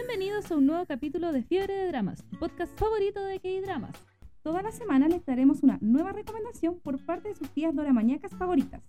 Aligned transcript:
Bienvenidos 0.00 0.50
a 0.50 0.56
un 0.56 0.64
nuevo 0.64 0.86
capítulo 0.86 1.30
de 1.30 1.42
Fiebre 1.42 1.74
de 1.74 1.88
Dramas, 1.88 2.24
tu 2.30 2.38
podcast 2.38 2.74
favorito 2.78 3.22
de 3.22 3.38
K-Dramas. 3.38 3.94
Toda 4.42 4.62
la 4.62 4.72
semana 4.72 5.08
les 5.08 5.26
daremos 5.26 5.62
una 5.62 5.76
nueva 5.82 6.12
recomendación 6.12 6.80
por 6.80 7.04
parte 7.04 7.28
de 7.28 7.34
sus 7.34 7.50
tías 7.50 7.74
doramañacas 7.76 8.34
favoritas. 8.34 8.80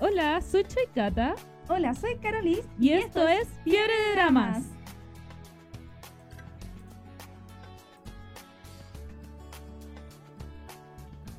Hola, 0.00 0.42
soy 0.42 0.64
Choikata 0.64 1.34
Hola, 1.66 1.94
soy 1.94 2.16
Carolis 2.16 2.68
y, 2.78 2.90
esto 2.90 3.26
es 3.26 3.48
Fiebre 3.64 3.94
de 3.94 4.12
Dramas. 4.12 4.64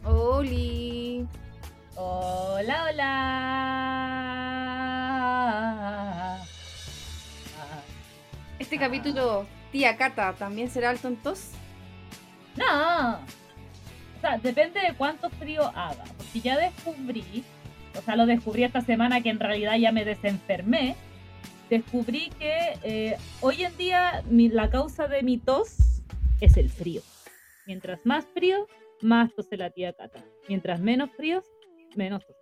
Oli. 0.03 1.27
Hola, 1.95 2.87
hola. 2.89 3.34
Capítulo, 8.85 9.47
tía 9.71 9.97
Cata, 9.97 10.33
¿también 10.33 10.69
será 10.69 10.91
alto 10.91 11.07
en 11.07 11.15
tos? 11.17 11.49
No. 12.55 13.15
O 13.15 14.21
sea, 14.21 14.37
depende 14.37 14.79
de 14.79 14.93
cuánto 14.95 15.29
frío 15.31 15.63
haga. 15.75 16.03
Porque 16.17 16.39
ya 16.41 16.55
descubrí, 16.57 17.43
o 17.97 18.01
sea, 18.01 18.15
lo 18.15 18.27
descubrí 18.27 18.63
esta 18.63 18.81
semana 18.81 19.21
que 19.21 19.29
en 19.29 19.39
realidad 19.39 19.75
ya 19.77 19.91
me 19.91 20.05
desenfermé. 20.05 20.95
Descubrí 21.69 22.29
que 22.37 22.77
eh, 22.83 23.17
hoy 23.41 23.63
en 23.63 23.75
día 23.75 24.21
mi- 24.29 24.49
la 24.49 24.69
causa 24.69 25.07
de 25.07 25.23
mi 25.23 25.39
tos 25.39 25.75
es 26.39 26.55
el 26.55 26.69
frío. 26.69 27.01
Mientras 27.65 27.99
más 28.05 28.25
frío, 28.35 28.67
más 29.01 29.33
tose 29.33 29.57
la 29.57 29.71
tía 29.71 29.93
Cata. 29.93 30.23
Mientras 30.47 30.79
menos 30.79 31.09
frío, 31.17 31.41
menos 31.95 32.23
tos. 32.25 32.35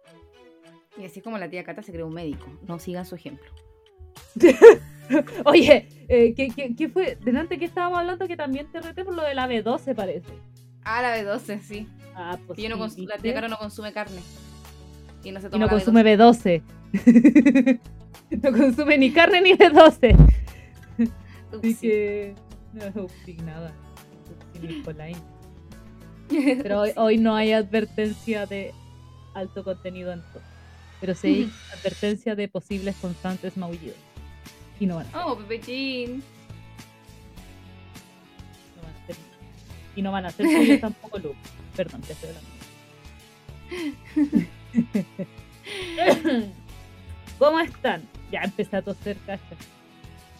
Y 0.97 1.05
así 1.05 1.21
como 1.21 1.37
la 1.37 1.49
tía 1.49 1.63
Cata 1.63 1.81
se 1.81 1.93
creó 1.93 2.07
un 2.07 2.13
médico. 2.13 2.47
No 2.67 2.79
sigan 2.79 3.05
su 3.05 3.15
ejemplo. 3.15 3.49
Oye, 5.45 5.87
eh, 6.07 6.33
¿qué, 6.35 6.49
qué, 6.49 6.75
qué 6.75 6.89
fue? 6.89 7.17
Delante 7.23 7.59
que 7.59 7.65
estábamos 7.65 7.99
hablando 7.99 8.27
que 8.27 8.37
también 8.37 8.67
te 8.71 8.81
reté 8.81 9.03
por 9.03 9.15
lo 9.15 9.23
de 9.23 9.35
la 9.35 9.47
B12, 9.47 9.95
parece. 9.95 10.29
Ah, 10.83 11.01
la 11.01 11.17
B12, 11.17 11.61
sí. 11.61 11.87
Ah, 12.15 12.37
pues 12.45 12.59
Y 12.59 12.63
yo 12.63 12.69
no 12.69 12.77
la 12.77 13.17
tía 13.17 13.33
Cata 13.33 13.47
no 13.47 13.57
consume 13.57 13.93
carne. 13.93 14.21
Y 15.23 15.31
no 15.31 15.39
se 15.39 15.47
Y 15.47 15.49
toma 15.49 15.59
no 15.59 15.65
la 15.65 15.71
consume 15.71 16.03
B12. 16.03 16.61
B12. 16.93 17.79
no 18.41 18.51
consume 18.51 18.97
ni 18.97 19.11
carne 19.11 19.41
ni 19.41 19.53
B12. 19.53 20.15
Así 21.57 21.73
Sí. 21.73 21.87
que. 21.87 22.35
No, 22.73 23.07
nada. 23.45 23.73
Pero 26.63 26.81
hoy, 26.81 26.91
hoy 26.95 27.17
no 27.17 27.35
hay 27.35 27.51
advertencia 27.51 28.45
de 28.45 28.73
alto 29.33 29.63
contenido 29.63 30.11
en 30.11 30.21
todo. 30.21 30.41
Pero 30.99 31.15
sí 31.15 31.27
hay 31.27 31.51
advertencia 31.77 32.35
de 32.35 32.47
posibles 32.47 32.95
constantes 32.95 33.57
maullidos. 33.57 33.97
Y 34.79 34.85
no 34.85 34.95
van 34.95 35.07
a 35.07 35.11
ser. 35.11 35.21
Oh, 35.23 35.37
Pepechín. 35.37 36.23
no 38.75 38.81
van 38.83 38.91
a 38.95 39.05
ser- 39.07 39.15
y 39.95 40.01
no 40.01 40.11
van 40.11 40.25
a 40.25 40.31
ser 40.31 40.45
suyos 40.47 40.79
tampoco, 40.81 41.19
Luke. 41.19 41.37
Perdón, 41.75 42.01
te 42.01 42.13
estoy 42.13 42.29
hablando. 42.29 42.49
¿Cómo 47.39 47.59
están? 47.59 48.03
Ya 48.31 48.41
empecé 48.41 48.77
a 48.77 48.81
toser, 48.81 49.17
cacha. 49.25 49.41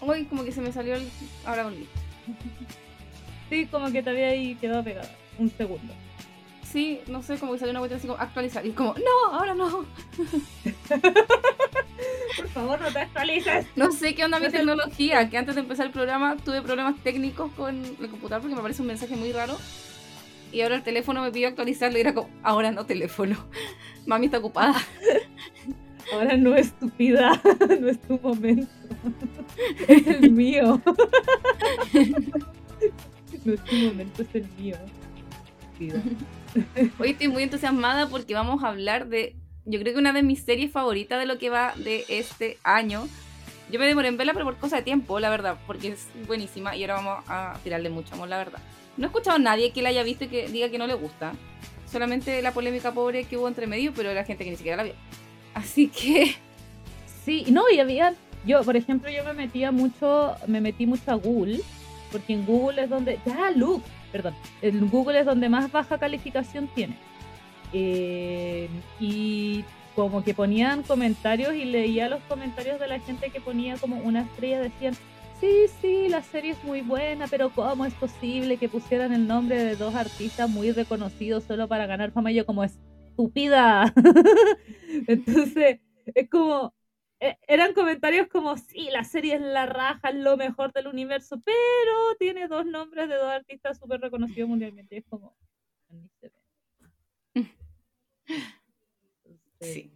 Uy, 0.02 0.26
como 0.26 0.44
que 0.44 0.52
se 0.52 0.62
me 0.62 0.72
salió 0.72 0.96
el... 0.96 1.10
Ahora 1.46 1.64
volví. 1.66 1.88
Sí, 3.50 3.66
como 3.68 3.92
que 3.92 4.04
te 4.04 4.10
había 4.10 4.28
ahí 4.28 4.56
quedado 4.56 4.84
pegada. 4.84 5.10
Un 5.38 5.50
segundo. 5.52 5.94
Sí, 6.64 7.02
no 7.08 7.22
sé, 7.22 7.38
como 7.38 7.54
que 7.54 7.60
salió 7.60 7.72
una 7.72 7.80
cuestión 7.80 8.00
así 8.00 8.08
como 8.08 8.20
actualizar. 8.20 8.66
Y 8.66 8.70
es 8.70 8.76
como, 8.76 8.94
no, 8.96 9.34
ahora 9.34 9.54
no. 9.54 9.86
Por 12.38 12.48
favor, 12.50 12.82
no 12.82 12.92
te 12.92 13.00
actualices. 13.00 13.68
No 13.76 13.92
sé 13.92 14.16
qué 14.16 14.26
onda 14.26 14.40
mi 14.40 14.50
tecnología, 14.50 15.30
que 15.30 15.38
antes 15.38 15.56
de 15.56 15.62
empezar 15.62 15.86
el 15.86 15.92
programa 15.92 16.38
tuve 16.38 16.62
problemas 16.62 16.96
técnicos 17.04 17.52
con 17.54 17.84
el 17.84 18.10
computador 18.10 18.42
porque 18.42 18.56
me 18.56 18.60
aparece 18.60 18.82
un 18.82 18.88
mensaje 18.88 19.16
muy 19.16 19.32
raro. 19.32 19.58
Y 20.52 20.62
ahora 20.62 20.76
el 20.76 20.84
teléfono 20.84 21.22
me 21.22 21.32
pidió 21.32 21.48
actualizarlo 21.48 21.98
y 21.98 22.02
era 22.02 22.14
como, 22.14 22.30
ahora 22.44 22.72
no 22.72 22.86
teléfono. 22.86 23.38
Mami 24.06 24.28
está 24.28 24.38
ocupada. 24.40 24.76
Ahora 26.12 26.36
no 26.36 26.54
estúpida, 26.54 27.42
no 27.80 27.88
es 27.88 28.00
tu 28.02 28.20
momento. 28.20 28.70
Es 29.88 30.06
el 30.06 30.32
mío. 30.32 30.82
No 33.46 33.54
es 33.54 33.64
tu 33.64 33.76
momento, 33.76 34.22
es 34.22 34.36
el 34.36 34.48
mío. 34.60 34.76
Hoy 37.00 37.12
estoy 37.12 37.28
muy 37.30 37.44
entusiasmada 37.44 38.08
porque 38.10 38.34
vamos 38.34 38.64
a 38.64 38.70
hablar 38.70 39.08
de, 39.08 39.36
yo 39.66 39.80
creo 39.80 39.94
que 39.94 40.00
una 40.00 40.14
de 40.14 40.24
mis 40.24 40.44
series 40.44 40.72
favoritas 40.72 41.20
de 41.20 41.26
lo 41.26 41.38
que 41.38 41.50
va 41.50 41.74
de 41.76 42.06
este 42.10 42.58
año. 42.64 43.08
Yo 43.72 43.80
me 43.80 43.88
demoré 43.88 44.10
en 44.10 44.18
verla, 44.18 44.34
pero 44.34 44.46
por 44.46 44.58
cosa 44.58 44.78
de 44.78 44.84
tiempo, 44.84 45.20
la 45.20 45.30
verdad, 45.30 45.58
porque 45.66 45.90
es 45.90 46.08
buenísima 46.28 46.76
y 46.76 46.84
ahora 46.84 46.96
vamos 46.96 47.24
a 47.28 47.58
tirarle 47.64 47.90
mucho 47.90 48.14
amor, 48.16 48.28
la 48.28 48.38
verdad. 48.38 48.60
No 48.98 49.06
he 49.06 49.08
escuchado 49.08 49.38
a 49.38 49.40
nadie 49.40 49.72
que 49.72 49.82
la 49.82 49.90
haya 49.90 50.04
visto 50.04 50.26
y 50.26 50.28
que 50.28 50.48
diga 50.50 50.70
que 50.70 50.78
no 50.78 50.86
le 50.86 50.94
gusta. 50.94 51.34
Solamente 51.92 52.42
la 52.42 52.52
polémica 52.52 52.92
pobre 52.94 53.24
que 53.24 53.38
hubo 53.38 53.48
entre 53.48 53.66
medio, 53.66 53.94
pero 53.94 54.10
era 54.10 54.24
gente 54.26 54.44
que 54.44 54.52
ni 54.52 54.58
siquiera 54.58 54.78
la 54.78 54.84
vio. 54.84 54.94
Así 55.56 55.88
que, 55.88 56.36
Sí, 57.26 57.46
no, 57.50 57.70
y 57.70 57.80
había. 57.80 58.14
Yo, 58.46 58.64
por 58.64 58.76
ejemplo, 58.76 59.10
yo 59.10 59.24
me 59.24 59.34
metía 59.34 59.72
mucho, 59.72 60.36
me 60.48 60.60
metí 60.60 60.86
mucho 60.86 61.12
a 61.12 61.16
Google, 61.16 61.62
porque 62.12 62.34
en 62.34 62.46
Google 62.46 62.84
es 62.84 62.90
donde. 62.90 63.20
Ya, 63.26 63.52
Luke, 63.52 63.86
perdón. 64.12 64.34
En 64.62 64.90
Google 64.90 65.20
es 65.20 65.26
donde 65.26 65.48
más 65.48 65.72
baja 65.72 65.98
calificación 65.98 66.68
tiene. 66.76 66.98
Eh, 67.74 68.70
y 69.00 69.66
como 69.96 70.24
que 70.24 70.34
ponían 70.34 70.84
comentarios 70.84 71.54
y 71.54 71.66
leía 71.66 72.10
los 72.10 72.22
comentarios 72.24 72.80
de 72.80 72.88
la 72.88 73.00
gente 73.00 73.30
que 73.30 73.42
ponía 73.42 73.78
como 73.78 73.98
una 73.98 74.22
estrella, 74.22 74.62
decían. 74.62 74.96
Sí, 75.40 75.66
sí, 75.82 76.08
la 76.08 76.22
serie 76.22 76.52
es 76.52 76.64
muy 76.64 76.82
buena, 76.82 77.28
pero 77.28 77.50
¿cómo 77.50 77.86
es 77.86 77.94
posible 77.96 78.58
que 78.58 78.70
pusieran 78.70 79.12
el 79.12 79.28
nombre 79.28 79.62
de 79.62 79.76
dos 79.76 79.94
artistas 79.94 80.50
muy 80.50 80.72
reconocidos 80.72 81.44
solo 81.44 81.68
para 81.68 81.86
ganar 81.86 82.12
fama? 82.12 82.32
Y 82.32 82.36
yo 82.36 82.46
como 82.46 82.64
estúpida. 82.64 83.94
Entonces, 85.08 85.80
es 86.16 86.30
como, 86.30 86.74
e- 87.20 87.38
eran 87.48 87.74
comentarios 87.74 88.28
como, 88.28 88.56
sí, 88.58 88.90
la 88.92 89.04
serie 89.04 89.36
es 89.36 89.42
la 89.42 89.66
raja, 89.66 90.10
es 90.10 90.16
lo 90.16 90.38
mejor 90.38 90.72
del 90.72 90.88
universo, 90.88 91.42
pero 91.44 92.16
tiene 92.20 92.48
dos 92.48 92.66
nombres 92.66 93.10
de 93.10 93.16
dos 93.16 93.32
artistas 93.32 93.78
súper 93.78 94.00
reconocidos 94.00 94.50
mundialmente. 94.50 94.98
Es 94.98 95.06
como. 95.10 95.36
Entonces, 98.28 99.74
Sí. 99.74 99.92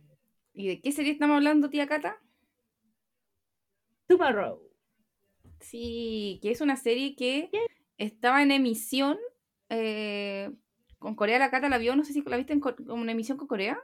¿y 0.54 0.68
de 0.68 0.82
qué 0.82 0.92
serie 0.92 1.12
estamos 1.12 1.36
hablando, 1.36 1.70
tía 1.70 1.88
Cata? 1.88 2.18
Tomorrow. 4.08 4.62
Sí, 5.60 6.40
que 6.42 6.52
es 6.52 6.62
una 6.62 6.78
serie 6.78 7.16
que 7.16 7.50
estaba 7.98 8.42
en 8.42 8.52
emisión 8.52 9.18
eh, 9.70 10.52
con 11.00 11.16
Corea. 11.16 11.40
La 11.40 11.52
Cata 11.52 11.68
la 11.70 11.78
vio, 11.78 11.96
no 11.96 12.04
sé 12.06 12.14
si 12.14 12.22
la 12.22 12.38
viste 12.38 12.54
en, 12.54 12.62
en 12.90 13.10
emisión 13.10 13.38
con 13.38 13.48
Corea. 13.48 13.78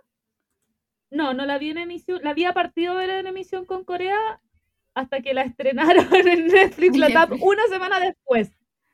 No, 1.10 1.34
no 1.34 1.46
la 1.46 1.58
vi 1.58 1.70
en 1.72 1.78
emisión, 1.78 2.22
la 2.24 2.32
había 2.32 2.54
partido 2.54 2.96
ver 2.96 3.10
en 3.12 3.28
emisión 3.28 3.66
con 3.66 3.84
Corea 3.84 4.42
hasta 4.96 5.22
que 5.22 5.34
la 5.34 5.44
estrenaron 5.44 6.08
en 6.28 6.48
Netflix, 6.48 6.98
la 6.98 7.12
tap 7.12 7.34
una 7.42 7.68
semana 7.68 8.00
después. 8.00 8.52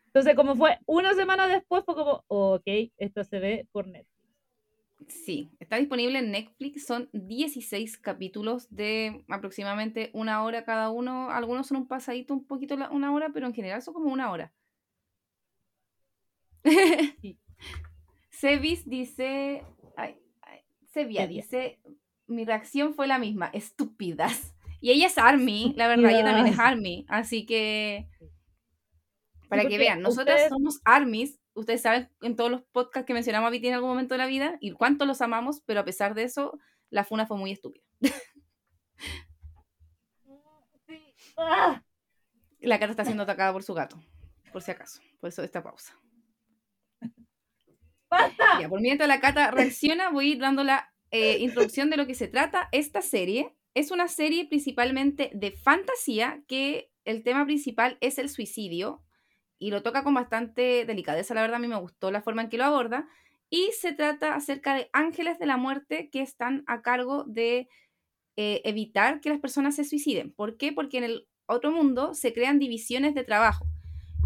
Entonces, 0.08 0.36
como 0.36 0.56
fue 0.56 0.80
una 0.86 1.14
semana 1.14 1.48
después, 1.48 1.84
fue 1.86 1.96
como, 1.96 2.24
ok, 2.28 2.64
esto 2.98 3.24
se 3.24 3.40
ve 3.40 3.68
por 3.72 3.88
Netflix. 3.88 4.19
Sí, 5.08 5.50
está 5.60 5.78
disponible 5.78 6.20
en 6.20 6.32
Netflix. 6.32 6.86
Son 6.86 7.10
16 7.14 7.98
capítulos 7.98 8.68
de 8.70 9.24
aproximadamente 9.30 10.10
una 10.14 10.44
hora 10.44 10.66
cada 10.66 10.90
uno. 10.92 11.30
Algunos 11.32 11.68
son 11.68 11.78
un 11.78 11.88
pasadito, 11.88 12.34
un 12.34 12.46
poquito 12.46 12.76
la- 12.78 12.92
una 12.92 13.12
hora, 13.14 13.30
pero 13.34 13.48
en 13.48 13.54
general 13.54 13.82
son 13.82 13.94
como 13.94 14.12
una 14.12 14.30
hora. 14.32 14.54
Sí. 16.64 17.38
Sevis 18.30 18.88
dice. 18.88 19.64
Ay, 19.98 20.16
ay, 20.42 20.60
Sevia. 20.94 21.28
dice. 21.28 21.80
Mi 22.28 22.46
reacción 22.46 22.94
fue 22.94 23.08
la 23.08 23.18
misma, 23.18 23.48
estúpidas. 23.54 24.54
Y 24.82 24.92
ella 24.92 25.08
es 25.08 25.18
Army, 25.18 25.74
la 25.76 25.88
verdad, 25.88 26.12
ella 26.12 26.24
también 26.24 26.48
es. 26.54 26.60
Army. 26.60 27.06
Así 27.10 27.46
que. 27.46 28.08
Para 29.50 29.66
que 29.66 29.78
vean, 29.80 30.02
nosotras 30.02 30.36
ustedes- 30.36 30.50
somos 30.50 30.80
Armies. 30.86 31.40
Ustedes 31.60 31.82
saben 31.82 32.10
en 32.22 32.38
todos 32.38 32.50
los 32.50 32.62
podcasts 32.62 33.06
que 33.06 33.14
mencionamos 33.14 33.48
a 33.48 33.52
Viti 33.52 33.68
en 33.68 33.74
algún 33.74 33.90
momento 33.90 34.14
de 34.14 34.20
la 34.20 34.28
vida 34.28 34.58
y 34.62 34.72
cuánto 34.72 35.06
los 35.06 35.22
amamos, 35.22 35.62
pero 35.66 35.82
a 35.82 35.84
pesar 35.86 36.14
de 36.14 36.24
eso, 36.24 36.58
la 36.90 37.04
funa 37.04 37.28
fue 37.28 37.38
muy 37.38 37.52
estúpida. 37.52 37.84
Sí. 40.88 41.02
¡Ah! 41.38 41.84
La 42.62 42.80
Cata 42.80 42.92
está 42.92 43.04
siendo 43.04 43.24
atacada 43.24 43.52
por 43.52 43.64
su 43.64 43.74
gato, 43.74 44.02
por 44.54 44.62
si 44.62 44.72
acaso. 44.72 45.02
Por 45.20 45.28
eso 45.28 45.44
esta 45.44 45.62
pausa. 45.62 46.00
¡Basta! 48.10 48.62
Ya, 48.62 48.70
por 48.70 48.80
mientras 48.80 49.10
la 49.10 49.20
Cata 49.20 49.52
reacciona, 49.52 50.12
voy 50.12 50.30
a 50.30 50.32
ir 50.32 50.40
dando 50.40 50.64
la 50.64 50.94
eh, 51.12 51.40
introducción 51.40 51.90
de 51.90 51.98
lo 51.98 52.08
que 52.08 52.16
se 52.16 52.30
trata. 52.30 52.70
Esta 52.72 53.02
serie 53.02 53.54
es 53.74 53.92
una 53.92 54.08
serie 54.08 54.48
principalmente 54.48 55.30
de 55.34 55.52
fantasía 55.52 56.42
que 56.48 56.90
el 57.04 57.22
tema 57.24 57.46
principal 57.46 57.98
es 58.00 58.18
el 58.18 58.30
suicidio 58.30 59.04
y 59.60 59.72
lo 59.72 59.84
toca 59.84 60.04
con 60.04 60.14
bastante 60.14 60.86
delicadeza, 60.86 61.34
la 61.34 61.42
verdad 61.42 61.58
a 61.58 61.60
mí 61.60 61.68
me 61.68 61.80
gustó 61.80 62.12
la 62.12 62.22
forma 62.22 62.42
en 62.42 62.50
que 62.50 62.58
lo 62.58 62.64
aborda 62.64 63.08
y 63.50 63.70
se 63.80 63.94
trata 63.94 64.36
acerca 64.36 64.76
de 64.76 64.90
ángeles 64.94 65.40
de 65.40 65.46
la 65.46 65.58
muerte 65.58 66.10
que 66.12 66.22
están 66.22 66.64
a 66.68 66.82
cargo 66.82 67.24
de 67.26 67.68
eh, 68.38 68.62
evitar 68.64 69.22
que 69.22 69.30
las 69.30 69.40
personas 69.40 69.76
se 69.76 69.84
suiciden. 69.84 70.32
¿Por 70.32 70.56
qué? 70.58 70.72
Porque 70.72 71.00
en 71.00 71.04
el 71.04 71.28
otro 71.50 71.72
mundo, 71.72 72.14
se 72.14 72.32
crean 72.32 72.60
divisiones 72.60 73.16
de 73.16 73.24
trabajo. 73.24 73.66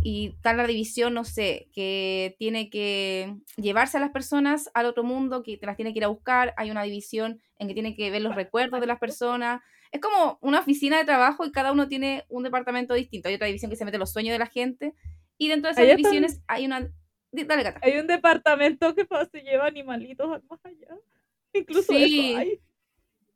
Y 0.04 0.34
está 0.36 0.54
la 0.54 0.68
división, 0.68 1.14
no 1.14 1.24
sé, 1.24 1.70
que 1.72 2.36
tiene 2.38 2.70
que 2.70 3.38
llevarse 3.56 3.96
a 3.96 4.02
las 4.02 4.12
personas 4.12 4.70
al 4.74 4.86
otro 4.86 5.06
mundo, 5.06 5.44
que 5.44 5.58
te 5.58 5.66
las 5.66 5.78
tiene 5.78 5.94
que 5.94 6.00
ir 6.00 6.04
a 6.04 6.10
buscar. 6.10 6.54
Hay 6.58 6.70
una 6.70 6.84
división 6.84 7.42
en 7.58 7.70
que 7.70 7.74
tiene 7.74 7.96
que 7.96 8.12
ver 8.12 8.22
los 8.22 8.36
recuerdos 8.36 8.82
de 8.82 8.88
las 8.88 9.00
personas. 9.00 9.62
Es 9.94 10.02
como 10.02 10.38
una 10.42 10.60
oficina 10.60 10.98
de 10.98 11.06
trabajo 11.06 11.46
y 11.46 11.54
cada 11.54 11.72
uno 11.72 11.88
tiene 11.88 12.26
un 12.28 12.44
departamento 12.44 12.94
distinto. 12.94 13.30
Hay 13.30 13.36
otra 13.36 13.48
división 13.48 13.72
que 13.72 13.78
se 13.78 13.86
mete 13.86 13.98
los 13.98 14.12
sueños 14.12 14.34
de 14.34 14.40
la 14.40 14.48
gente. 14.48 14.94
Y 15.38 15.50
dentro 15.50 15.68
de 15.70 15.72
esas 15.74 15.84
está- 15.86 15.96
divisiones 15.98 16.42
hay 16.48 16.66
una... 16.66 16.90
Dale, 17.32 17.64
gata. 17.64 17.80
Hay 17.84 17.98
un 17.98 18.08
departamento 18.08 18.94
que 18.94 19.08
se 19.32 19.42
lleva 19.42 19.66
animalitos 19.66 20.30
al 20.32 20.44
más 20.50 20.60
allá. 20.66 20.88
Incluso 21.54 21.94
Sí. 21.94 22.30
eso 22.32 22.38
hay. 22.38 22.60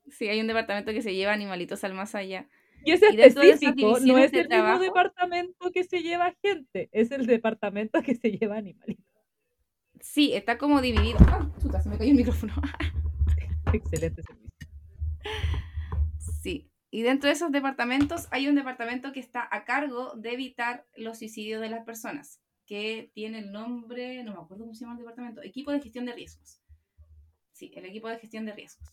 Sí, 0.10 0.28
hay 0.30 0.40
un 0.40 0.48
departamento 0.48 0.92
que 0.94 1.02
se 1.02 1.14
lleva 1.14 1.34
animalitos 1.34 1.84
al 1.84 1.94
más 1.94 2.16
allá. 2.16 2.48
Y 2.86 2.92
es 2.92 3.02
Y 3.02 3.16
dentro 3.18 3.42
de 3.42 3.50
esas 3.50 3.62
específico, 3.64 4.00
no 4.00 4.18
es 4.20 4.32
el 4.32 4.40
mismo 4.44 4.50
trabajo- 4.50 4.84
departamento 4.84 5.72
que 5.72 5.84
se 5.84 6.02
lleva 6.04 6.34
gente, 6.42 6.90
es 6.92 7.12
el 7.12 7.26
departamento 7.26 8.02
que 8.04 8.16
se 8.16 8.32
lleva 8.32 8.58
animalitos. 8.58 9.04
Sí, 10.00 10.34
está 10.34 10.58
como 10.60 10.80
dividido. 10.80 11.18
¡Ah! 11.28 11.52
Chuta, 11.60 11.82
se 11.82 11.90
me 11.90 11.98
cayó 11.98 12.12
el 12.12 12.18
micrófono. 12.18 12.54
Excelente 13.74 14.22
servicio. 14.24 14.52
Y 16.90 17.02
dentro 17.02 17.28
de 17.28 17.34
esos 17.34 17.52
departamentos 17.52 18.28
hay 18.32 18.48
un 18.48 18.56
departamento 18.56 19.12
que 19.12 19.20
está 19.20 19.48
a 19.52 19.66
cargo 19.66 20.14
de 20.16 20.34
evitar 20.34 20.86
los 20.96 21.18
suicidios 21.20 21.60
de 21.62 21.70
las 21.70 21.84
personas, 21.86 22.42
que 22.66 23.12
tiene 23.14 23.40
el 23.40 23.52
nombre, 23.52 24.24
no 24.24 24.34
me 24.34 24.42
acuerdo 24.42 24.64
cómo 24.64 24.74
se 24.74 24.82
llama 24.82 24.94
el 24.94 25.00
departamento, 25.00 25.42
equipo 25.42 25.72
de 25.72 25.82
gestión 25.82 26.06
de 26.06 26.14
riesgos. 26.14 26.62
Sí, 27.52 27.72
el 27.76 27.86
equipo 27.86 28.08
de 28.08 28.20
gestión 28.20 28.46
de 28.46 28.54
riesgos. 28.54 28.88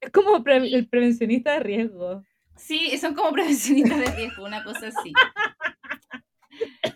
Es 0.00 0.10
como 0.10 0.42
pre- 0.42 0.56
el 0.56 0.88
prevencionista 0.88 1.52
de 1.52 1.60
riesgo. 1.60 2.24
Sí, 2.56 2.96
son 2.98 3.14
como 3.14 3.32
prevencionistas 3.32 3.98
de 4.00 4.10
riesgo, 4.16 4.44
una 4.44 4.64
cosa 4.64 4.88
así. 4.88 5.12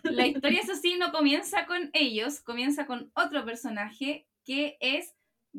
La 0.05 0.27
historia, 0.27 0.61
eso 0.61 0.75
sí, 0.75 0.97
no 0.99 1.13
comienza 1.13 1.67
con 1.67 1.91
ellos, 1.93 2.41
comienza 2.41 2.87
con 2.87 3.11
otro 3.15 3.45
personaje 3.45 4.27
que 4.45 4.77
es 4.81 5.15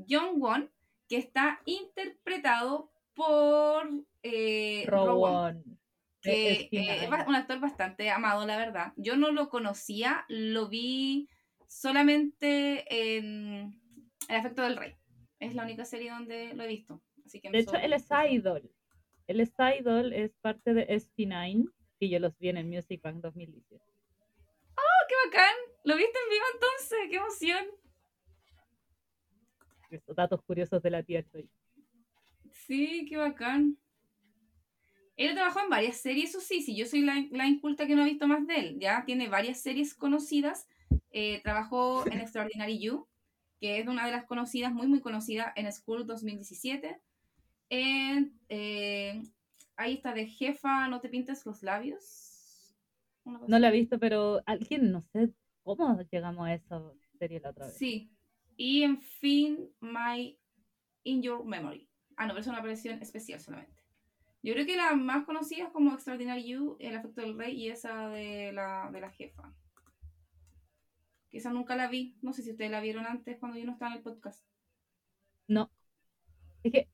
John 0.09 0.39
Won, 0.39 0.69
que 1.07 1.17
está 1.17 1.61
interpretado 1.65 2.91
por 3.13 3.89
eh, 4.21 4.83
Ro 4.87 5.15
Won, 5.15 5.31
Robón. 5.31 5.79
que 6.21 6.51
Es 6.51 6.59
eh, 6.71 7.03
es 7.03 7.27
un 7.27 7.35
actor 7.35 7.59
bastante 7.59 8.09
amado, 8.09 8.45
la 8.45 8.57
verdad. 8.57 8.93
Yo 8.95 9.15
no 9.17 9.31
lo 9.31 9.49
conocía, 9.49 10.25
lo 10.27 10.69
vi 10.69 11.29
solamente 11.67 13.17
en 13.17 13.79
El 14.27 14.35
afecto 14.35 14.61
del 14.61 14.77
rey. 14.77 14.95
Es 15.39 15.55
la 15.55 15.63
única 15.63 15.85
serie 15.85 16.11
donde 16.11 16.53
lo 16.53 16.63
he 16.63 16.67
visto. 16.67 17.01
Así 17.25 17.39
que 17.39 17.49
De 17.49 17.59
hecho, 17.59 17.75
él 17.75 17.93
es 17.93 18.07
idol. 18.29 18.71
Él 19.27 19.39
es 19.39 19.53
idol, 19.79 20.13
es 20.13 20.31
parte 20.41 20.73
de 20.73 20.87
SP9, 20.87 21.71
que 21.99 22.09
yo 22.09 22.19
los 22.19 22.37
vi 22.37 22.49
en 22.49 22.57
el 22.57 22.65
Music 22.65 23.01
Bank 23.01 23.21
2017. 23.21 23.93
¡Qué 25.07 25.15
bacán! 25.25 25.55
¿Lo 25.83 25.97
viste 25.97 26.17
en 26.17 26.29
vivo 26.29 26.45
entonces? 26.53 26.99
¡Qué 27.09 27.15
emoción! 27.17 27.65
Esos 29.89 30.15
datos 30.15 30.41
curiosos 30.43 30.81
de 30.81 30.89
la 30.89 31.03
tía 31.03 31.23
Choi. 31.23 31.49
Sí, 32.53 33.05
qué 33.09 33.17
bacán. 33.17 33.77
Él 35.15 35.35
trabajó 35.35 35.59
en 35.59 35.69
varias 35.69 35.97
series, 35.97 36.29
eso 36.29 36.39
sí, 36.39 36.61
sí, 36.61 36.75
yo 36.75 36.85
soy 36.85 37.01
la, 37.01 37.23
la 37.31 37.47
inculta 37.47 37.85
que 37.85 37.95
no 37.95 38.01
ha 38.01 38.05
visto 38.05 38.27
más 38.27 38.47
de 38.47 38.55
él, 38.55 38.79
ya 38.79 39.05
tiene 39.05 39.29
varias 39.29 39.61
series 39.61 39.93
conocidas. 39.93 40.67
Eh, 41.11 41.41
trabajó 41.43 42.07
en 42.07 42.19
Extraordinary 42.19 42.79
You, 42.79 43.07
que 43.59 43.79
es 43.79 43.87
una 43.87 44.05
de 44.05 44.11
las 44.11 44.25
conocidas, 44.25 44.73
muy, 44.73 44.87
muy 44.87 44.99
conocida, 44.99 45.53
en 45.55 45.71
School 45.71 46.07
2017. 46.07 46.99
En, 47.69 48.39
eh, 48.49 49.21
ahí 49.75 49.93
está 49.93 50.13
de 50.13 50.25
jefa, 50.25 50.87
no 50.87 50.99
te 50.99 51.09
pintes 51.09 51.45
los 51.45 51.61
labios. 51.61 52.75
No 53.23 53.59
la 53.59 53.69
he 53.69 53.71
visto, 53.71 53.99
pero 53.99 54.41
alguien, 54.45 54.91
no 54.91 55.01
sé 55.01 55.31
cómo 55.63 56.01
llegamos 56.11 56.47
a 56.47 56.53
esa 56.55 56.81
serie 57.19 57.39
la 57.39 57.51
otra 57.51 57.67
vez. 57.67 57.77
Sí. 57.77 58.11
Y 58.57 58.83
en 58.83 59.01
fin, 59.01 59.69
My 59.79 60.37
In 61.03 61.21
Your 61.21 61.45
Memory. 61.45 61.87
Ah, 62.17 62.25
no, 62.27 62.33
pero 62.33 62.41
es 62.41 62.47
una 62.47 62.61
versión 62.61 63.01
especial 63.01 63.39
solamente. 63.39 63.81
Yo 64.41 64.53
creo 64.53 64.65
que 64.65 64.75
la 64.75 64.93
más 64.95 65.25
conocida 65.25 65.65
es 65.65 65.71
como 65.71 65.93
Extraordinary 65.93 66.43
You, 66.45 66.75
El 66.79 66.95
afecto 66.97 67.21
del 67.21 67.37
rey 67.37 67.55
y 67.55 67.69
esa 67.69 68.09
de 68.09 68.51
la, 68.51 68.89
de 68.91 68.99
la 69.01 69.09
jefa. 69.09 69.53
Que 71.31 71.37
esa 71.37 71.51
nunca 71.51 71.75
la 71.75 71.87
vi. 71.87 72.15
No 72.21 72.33
sé 72.33 72.43
si 72.43 72.51
ustedes 72.51 72.69
la 72.71 72.81
vieron 72.81 73.05
antes 73.05 73.37
cuando 73.39 73.57
yo 73.57 73.65
no 73.65 73.71
estaba 73.71 73.91
en 73.91 73.97
el 73.97 74.03
podcast. 74.03 74.45
No. 75.47 75.71
Es 76.63 76.71
que 76.71 76.89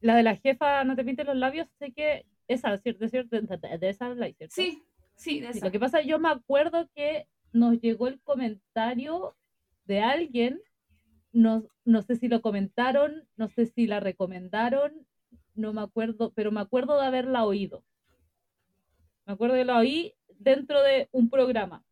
la 0.00 0.14
de 0.16 0.22
la 0.22 0.36
jefa, 0.36 0.84
no 0.84 0.94
te 0.96 1.04
pintes 1.04 1.26
los 1.26 1.36
labios, 1.36 1.68
sé 1.78 1.92
que 1.92 2.26
esa. 2.48 2.76
De, 2.76 2.92
de- 2.92 3.78
de 3.78 3.88
esa 3.88 4.06
habláis, 4.06 4.36
¿cierto? 4.36 4.54
Sí, 4.54 4.84
sí, 5.16 5.40
de 5.40 5.52
Sí, 5.52 5.58
esa. 5.58 5.66
Lo 5.66 5.72
que 5.72 5.80
pasa, 5.80 6.02
yo 6.02 6.18
me 6.18 6.28
acuerdo 6.28 6.88
que 6.94 7.28
nos 7.52 7.80
llegó 7.80 8.08
el 8.08 8.20
comentario 8.20 9.36
de 9.86 10.00
alguien, 10.00 10.60
no, 11.38 11.64
no 11.84 12.02
sé 12.02 12.16
si 12.16 12.28
lo 12.28 12.42
comentaron, 12.42 13.24
no 13.36 13.48
sé 13.48 13.66
si 13.66 13.86
la 13.86 14.00
recomendaron, 14.00 14.92
no 15.54 15.72
me 15.72 15.80
acuerdo, 15.80 16.32
pero 16.34 16.50
me 16.50 16.60
acuerdo 16.60 16.98
de 16.98 17.06
haberla 17.06 17.44
oído. 17.44 17.84
Me 19.24 19.34
acuerdo 19.34 19.54
que 19.54 19.64
la 19.64 19.78
oí 19.78 20.14
dentro 20.38 20.82
de 20.82 21.08
un 21.12 21.30
programa. 21.30 21.84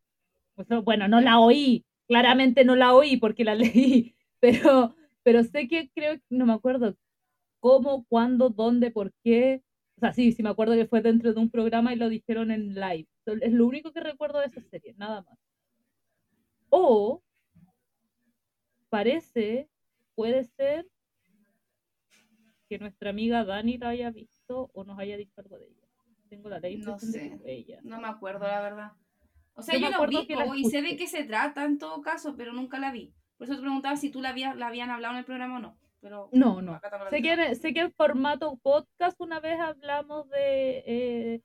Bueno, 0.83 1.07
no 1.07 1.21
la 1.21 1.39
oí, 1.39 1.85
claramente 2.07 2.65
no 2.65 2.75
la 2.75 2.93
oí 2.93 3.17
porque 3.17 3.43
la 3.45 3.55
leí, 3.55 4.15
pero, 4.39 4.95
pero 5.23 5.43
sé 5.43 5.67
que 5.67 5.89
creo, 5.93 6.19
no 6.29 6.45
me 6.45 6.53
acuerdo 6.53 6.95
cómo, 7.59 8.05
cuándo, 8.05 8.49
dónde, 8.49 8.91
por 8.91 9.13
qué. 9.23 9.63
O 9.97 9.99
sea, 10.01 10.13
sí, 10.13 10.31
sí 10.31 10.43
me 10.43 10.49
acuerdo 10.49 10.73
que 10.75 10.87
fue 10.87 11.01
dentro 11.01 11.33
de 11.33 11.39
un 11.39 11.49
programa 11.49 11.93
y 11.93 11.95
lo 11.95 12.09
dijeron 12.09 12.51
en 12.51 12.75
live. 12.75 13.07
Es 13.41 13.53
lo 13.53 13.65
único 13.65 13.93
que 13.93 14.01
recuerdo 14.01 14.39
de 14.39 14.47
esa 14.47 14.61
serie, 14.61 14.93
nada 14.97 15.21
más. 15.21 15.39
O 16.69 17.21
parece, 18.89 19.69
puede 20.15 20.43
ser 20.43 20.87
que 22.69 22.79
nuestra 22.79 23.09
amiga 23.11 23.45
Dani 23.45 23.77
la 23.77 23.89
haya 23.89 24.11
visto 24.11 24.69
o 24.73 24.83
nos 24.83 24.99
haya 24.99 25.17
dicho 25.17 25.39
algo 25.39 25.57
de 25.57 25.67
ella. 25.67 25.87
Tengo 26.29 26.49
la 26.49 26.59
ley 26.59 26.77
No 26.77 26.93
de 26.93 26.99
sé. 26.99 27.37
fue 27.37 27.53
ella. 27.53 27.79
No 27.83 27.99
me 28.01 28.07
acuerdo, 28.07 28.45
la 28.45 28.61
verdad. 28.61 28.91
O 29.53 29.61
sea, 29.61 29.75
Yo 29.75 29.89
yo, 29.89 30.25
la 30.35 30.45
la 30.45 30.55
y 30.57 30.65
sé 30.65 30.81
de 30.81 30.97
qué 30.97 31.07
se 31.07 31.23
trata 31.23 31.65
en 31.65 31.77
todo 31.79 32.01
caso, 32.01 32.35
pero 32.35 32.53
nunca 32.53 32.79
la 32.79 32.91
vi. 32.91 33.13
Por 33.37 33.45
eso 33.45 33.55
te 33.55 33.61
preguntaba 33.61 33.95
si 33.95 34.09
tú 34.11 34.21
la, 34.21 34.29
habías, 34.29 34.55
la 34.55 34.67
habían 34.67 34.89
hablado 34.89 35.13
en 35.13 35.19
el 35.19 35.25
programa 35.25 35.57
o 35.57 35.59
no. 35.59 35.77
Pero 36.01 36.29
No, 36.31 36.61
no. 36.61 36.79
Sé 37.09 37.21
que, 37.21 37.33
en, 37.33 37.55
sé 37.55 37.73
que 37.73 37.79
en 37.81 37.91
formato 37.93 38.57
podcast 38.57 39.19
una 39.19 39.39
vez 39.39 39.59
hablamos 39.59 40.29
de, 40.29 40.83
eh, 40.85 41.41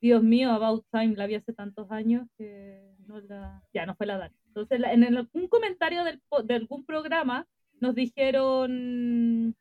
Dios 0.00 0.22
mío, 0.22 0.52
About 0.52 0.86
Time, 0.90 1.16
la 1.16 1.26
vi 1.26 1.34
hace 1.34 1.52
tantos 1.52 1.90
años 1.90 2.28
que 2.36 2.94
no 3.06 3.20
la, 3.20 3.62
ya 3.72 3.84
no 3.86 3.94
fue 3.94 4.06
la 4.06 4.18
Dani. 4.18 4.34
Entonces, 4.54 4.80
en 4.84 5.28
un 5.32 5.48
comentario 5.48 6.02
del, 6.04 6.20
de 6.44 6.54
algún 6.54 6.84
programa 6.84 7.46
nos 7.80 7.94
dijeron, 7.94 9.54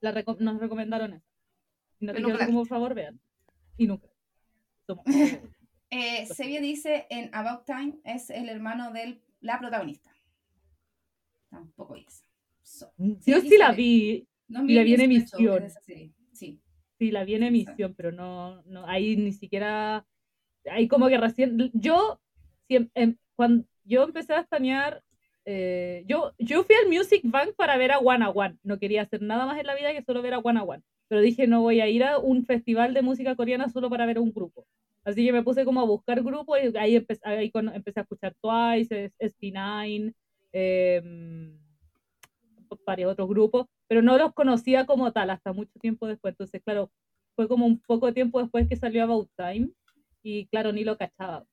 la 0.00 0.12
reco- 0.12 0.38
nos 0.38 0.60
recomendaron 0.60 1.14
eso. 1.14 1.24
Y 2.00 2.06
nos 2.06 2.16
dijeron, 2.16 2.46
como, 2.46 2.58
por 2.60 2.68
favor, 2.68 2.94
vean. 2.94 3.20
Y 3.78 3.86
nunca. 3.86 4.08
Eh, 5.88 6.26
Sevilla 6.26 6.60
dice 6.60 7.06
en 7.10 7.32
About 7.32 7.64
Time 7.64 7.94
es 8.02 8.28
el 8.30 8.48
hermano 8.48 8.92
de 8.92 9.22
la 9.40 9.56
protagonista. 9.60 10.10
Tampoco 11.48 11.94
es. 11.94 12.24
So, 12.62 12.92
Yo 12.98 13.36
aquí 13.36 13.48
sí 13.50 13.56
la 13.56 13.70
vi, 13.72 14.26
y 14.48 14.74
la 14.74 14.82
vi 14.82 14.94
en 14.94 14.98
2018 15.00 15.56
es 15.58 15.76
emisión. 15.88 16.14
Sí. 16.32 16.60
Sí, 16.98 17.10
la 17.12 17.24
vi 17.24 17.36
en 17.36 17.44
emisión, 17.44 17.94
pero 17.94 18.10
no, 18.10 18.62
no, 18.64 18.84
ahí 18.88 19.16
ni 19.16 19.32
siquiera, 19.32 20.04
ahí 20.70 20.88
como 20.88 21.06
que 21.08 21.18
recién, 21.18 21.70
yo, 21.72 22.20
siem- 22.68 22.90
em, 22.94 23.16
cuando 23.36 23.64
yo 23.86 24.04
empecé 24.04 24.34
a 24.34 24.40
estanear, 24.40 25.02
eh, 25.44 26.04
yo, 26.06 26.32
yo 26.38 26.64
fui 26.64 26.74
al 26.76 26.88
Music 26.88 27.22
Bank 27.24 27.50
para 27.56 27.76
ver 27.78 27.92
a 27.92 27.98
One 27.98 28.26
One, 28.34 28.56
no 28.62 28.78
quería 28.78 29.02
hacer 29.02 29.22
nada 29.22 29.46
más 29.46 29.58
en 29.60 29.66
la 29.66 29.74
vida 29.74 29.92
que 29.92 30.02
solo 30.02 30.22
ver 30.22 30.34
a 30.34 30.38
One 30.38 30.60
One, 30.60 30.82
pero 31.08 31.20
dije 31.20 31.46
no 31.46 31.62
voy 31.62 31.80
a 31.80 31.88
ir 31.88 32.04
a 32.04 32.18
un 32.18 32.44
festival 32.44 32.94
de 32.94 33.02
música 33.02 33.36
coreana 33.36 33.68
solo 33.68 33.88
para 33.90 34.06
ver 34.06 34.18
a 34.18 34.20
un 34.20 34.32
grupo, 34.32 34.66
así 35.04 35.24
que 35.24 35.32
me 35.32 35.42
puse 35.42 35.64
como 35.64 35.80
a 35.80 35.84
buscar 35.84 36.22
grupos 36.22 36.58
y 36.62 36.76
ahí, 36.76 36.96
empe- 36.96 37.20
ahí 37.24 37.50
empecé 37.74 38.00
a 38.00 38.02
escuchar 38.02 38.34
Twice, 38.42 39.12
SB9, 39.18 40.12
em, 40.52 41.58
varios 42.84 43.12
otros 43.12 43.28
grupos, 43.28 43.66
pero 43.88 44.02
no 44.02 44.16
los 44.18 44.32
conocía 44.34 44.86
como 44.86 45.12
tal 45.12 45.30
hasta 45.30 45.52
mucho 45.52 45.78
tiempo 45.80 46.06
después. 46.06 46.32
Entonces, 46.32 46.62
claro, 46.64 46.90
fue 47.34 47.48
como 47.48 47.66
un 47.66 47.80
poco 47.80 48.12
tiempo 48.12 48.40
después 48.40 48.68
que 48.68 48.76
salió 48.76 49.02
About 49.04 49.30
Time 49.36 49.70
y 50.22 50.46
claro, 50.46 50.72
ni 50.72 50.84
lo 50.84 50.96
cachaba. 50.96 51.44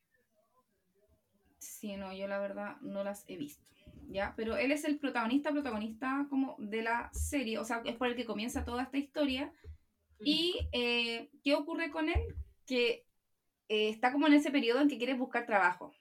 Sí, 1.63 1.95
no, 1.95 2.13
yo 2.13 2.27
la 2.27 2.39
verdad 2.39 2.77
no 2.81 3.03
las 3.03 3.23
he 3.27 3.37
visto. 3.37 3.63
¿Ya? 4.09 4.33
Pero 4.35 4.57
él 4.57 4.71
es 4.71 4.83
el 4.83 4.99
protagonista, 4.99 5.51
protagonista 5.51 6.27
como 6.29 6.55
de 6.59 6.83
la 6.83 7.09
serie, 7.13 7.57
o 7.57 7.65
sea, 7.65 7.81
es 7.85 7.95
por 7.95 8.07
el 8.07 8.15
que 8.15 8.25
comienza 8.25 8.65
toda 8.65 8.83
esta 8.83 8.97
historia. 8.97 9.51
¿Y 10.19 10.67
eh, 10.71 11.29
qué 11.43 11.55
ocurre 11.55 11.89
con 11.89 12.09
él? 12.09 12.21
Que 12.65 13.05
eh, 13.69 13.89
está 13.89 14.11
como 14.11 14.27
en 14.27 14.33
ese 14.33 14.51
periodo 14.51 14.81
en 14.81 14.89
que 14.89 14.97
quiere 14.97 15.13
buscar 15.13 15.45
trabajo. 15.45 15.93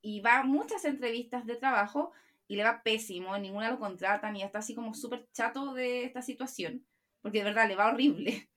Y 0.00 0.20
va 0.20 0.38
a 0.38 0.44
muchas 0.44 0.84
entrevistas 0.84 1.46
de 1.46 1.56
trabajo 1.56 2.12
y 2.48 2.56
le 2.56 2.64
va 2.64 2.82
pésimo, 2.82 3.36
ninguna 3.38 3.70
lo 3.70 3.78
contratan 3.78 4.36
y 4.36 4.42
está 4.42 4.58
así 4.58 4.74
como 4.74 4.94
súper 4.94 5.26
chato 5.32 5.74
de 5.74 6.04
esta 6.04 6.22
situación, 6.22 6.84
porque 7.20 7.38
de 7.38 7.44
verdad 7.44 7.68
le 7.68 7.76
va 7.76 7.88
horrible. 7.88 8.48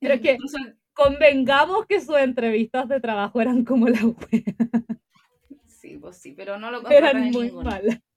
Pero 0.00 0.14
es 0.14 0.20
que 0.20 0.32
Incluso 0.34 0.58
convengamos 0.92 1.86
que 1.86 2.00
sus 2.00 2.16
entrevistas 2.16 2.88
de 2.88 3.00
trabajo 3.00 3.40
eran 3.40 3.64
como 3.64 3.88
la 3.88 4.04
wea. 4.04 4.42
Sí, 5.88 5.96
pues 5.98 6.18
sí, 6.18 6.32
pero 6.32 6.58
no 6.58 6.70
lo 6.70 6.88
Eran 6.90 7.30
muy 7.30 7.46
ninguna. 7.46 7.70
malas. 7.70 8.00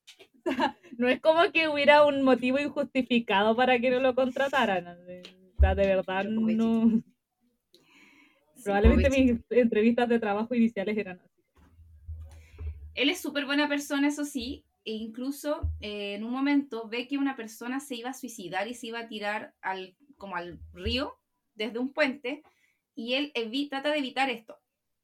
O 0.44 0.54
sea, 0.54 0.75
no 0.98 1.08
es 1.08 1.22
como 1.22 1.51
que 1.51 1.68
hubiera 1.68 2.04
un 2.04 2.24
motivo 2.24 2.58
injustificado 2.58 3.56
para 3.56 3.80
que 3.80 3.92
no 3.92 4.00
lo 4.00 4.16
contrataran. 4.16 4.88
O 4.88 5.60
sea, 5.60 5.75
de 5.75 5.86
verdad, 5.86 6.25
no. 6.25 7.01
Sí, 8.56 8.63
Probablemente 8.63 9.10
mis 9.12 9.40
entrevistas 9.51 10.10
de 10.10 10.20
trabajo 10.20 10.56
iniciales 10.56 10.98
eran 10.98 11.20
así. 11.20 11.44
Él 12.96 13.10
es 13.12 13.22
súper 13.22 13.46
buena 13.46 13.70
persona, 13.70 14.08
eso 14.08 14.25
sí, 14.25 14.66
e 14.84 14.94
incluso 14.94 15.62
eh, 15.80 16.16
en 16.16 16.24
un 16.24 16.32
momento 16.32 16.88
ve 16.90 17.08
que 17.08 17.20
una 17.20 17.36
persona 17.36 17.80
se 17.80 17.96
iba 17.96 18.10
a 18.10 18.13
suicidar 18.13 18.68
y 18.68 18.74
se 18.74 18.88
iba 18.88 19.00
a 19.00 19.08
tirar 19.08 19.54
al, 19.62 19.96
como 20.18 20.36
al 20.36 20.60
río 20.74 21.20
desde 21.54 21.78
un 21.78 21.94
puente 21.94 22.42
y 22.96 23.13
él 23.13 23.32
evi- 23.36 23.70
trata 23.70 23.92
de 23.92 24.00
evitar 24.00 24.30
esto. 24.32 24.58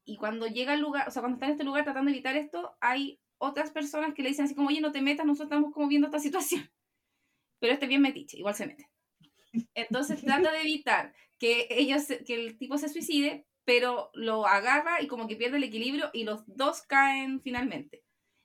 Y 0.07 0.15
cuando 0.15 0.47
llega 0.47 0.71
al 0.71 0.79
lugar, 0.79 1.05
o 1.09 1.11
sea, 1.11 1.21
cuando 1.21 1.35
está 1.35 1.47
en 1.47 1.51
este 1.51 1.65
lugar 1.65 1.83
tratando 1.83 2.09
de 2.09 2.15
evitar 2.15 2.37
esto, 2.37 2.77
hay 2.79 3.19
otras 3.39 3.71
personas 3.71 4.13
que 4.13 4.23
le 4.23 4.29
dicen 4.29 4.45
así 4.45 4.55
como, 4.55 4.69
oye, 4.69 4.79
no 4.79 4.93
te 4.93 5.01
metas, 5.01 5.25
nosotros 5.25 5.47
estamos 5.51 5.73
como 5.73 5.89
viendo 5.89 6.07
esta 6.07 6.19
situación. 6.19 6.71
Pero 7.59 7.73
este 7.73 7.85
es 7.85 7.89
bien 7.89 8.01
metiche, 8.01 8.37
igual 8.37 8.55
se 8.55 8.67
mete. 8.67 8.89
Entonces 9.73 10.21
trata 10.21 10.53
de 10.53 10.61
evitar 10.61 11.13
que 11.37 11.67
ellos, 11.69 12.05
que 12.25 12.35
el 12.35 12.57
tipo 12.57 12.77
se 12.77 12.87
suicide, 12.87 13.45
pero 13.65 14.11
lo 14.13 14.47
agarra 14.47 15.01
y 15.01 15.07
como 15.07 15.27
que 15.27 15.35
pierde 15.35 15.57
el 15.57 15.63
equilibrio 15.65 16.09
y 16.13 16.23
los 16.23 16.43
dos 16.47 16.83
caen 16.83 17.41
finalmente. 17.41 18.01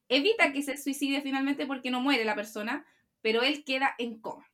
Evita 0.09 0.53
que 0.53 0.63
se 0.63 0.77
suicide 0.77 1.21
finalmente 1.21 1.67
porque 1.67 1.93
no 1.93 2.01
muere 2.01 2.25
la 2.25 2.35
persona, 2.35 2.85
pero 3.21 3.43
él 3.43 3.63
queda 3.65 3.95
en 3.99 4.21
coma. 4.21 4.51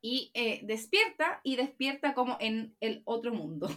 Y 0.00 0.30
eh, 0.34 0.60
despierta 0.62 1.40
y 1.42 1.56
despierta 1.56 2.14
como 2.14 2.36
en 2.38 2.76
el 2.80 3.02
otro 3.04 3.34
mundo. 3.34 3.68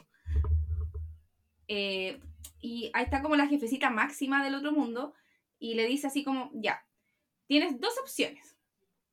Eh, 1.67 2.19
y 2.61 2.89
ahí 2.93 3.03
está 3.03 3.21
como 3.21 3.35
la 3.35 3.47
jefecita 3.47 3.89
máxima 3.89 4.43
del 4.43 4.55
otro 4.55 4.71
mundo 4.71 5.13
y 5.59 5.75
le 5.75 5.85
dice 5.87 6.07
así 6.07 6.23
como, 6.23 6.51
ya, 6.53 6.85
tienes 7.47 7.79
dos 7.79 7.97
opciones. 7.99 8.55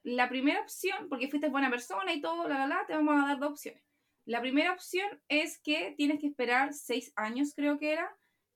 La 0.02 0.28
primera 0.28 0.60
opción, 0.60 1.08
porque 1.08 1.28
fuiste 1.28 1.48
buena 1.48 1.70
persona 1.70 2.12
y 2.12 2.20
todo, 2.20 2.48
la, 2.48 2.58
la, 2.58 2.66
la, 2.66 2.86
te 2.86 2.94
vamos 2.94 3.22
a 3.22 3.26
dar 3.26 3.38
dos 3.38 3.52
opciones. 3.52 3.82
La 4.24 4.40
primera 4.40 4.72
opción 4.72 5.20
es 5.28 5.58
que 5.58 5.94
tienes 5.96 6.20
que 6.20 6.28
esperar 6.28 6.72
seis 6.74 7.12
años, 7.16 7.54
creo 7.54 7.78
que 7.78 7.92
era, 7.92 8.08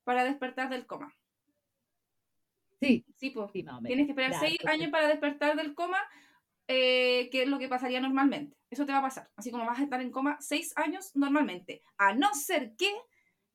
para 0.05 0.25
despertar 0.25 0.69
del 0.71 0.87
coma. 0.87 1.15
Sí, 2.81 3.05
Sí, 3.17 3.31
pues. 3.31 3.51
sí. 3.53 3.65
Tienes 3.85 4.07
que 4.07 4.13
esperar 4.13 4.35
seis 4.39 4.59
años 4.67 4.91
para 4.91 5.09
despertar 5.09 5.57
del 5.57 5.75
coma, 5.75 5.99
eh, 6.69 7.29
que 7.31 7.43
es 7.43 7.49
lo 7.49 7.59
que 7.59 7.69
pasaría 7.69 8.01
normalmente. 8.01 8.57
Eso 8.71 8.87
te 8.87 8.93
va 8.93 8.99
a 8.99 9.03
pasar. 9.03 9.31
Así 9.37 9.51
como 9.51 9.65
vas 9.67 9.81
a 9.81 9.85
estar 9.85 10.01
en 10.01 10.11
coma 10.11 10.37
seis 10.41 10.73
años 10.77 11.15
normalmente. 11.15 11.83
A 11.97 12.15
no 12.15 12.33
ser 12.35 12.75
que 12.77 12.93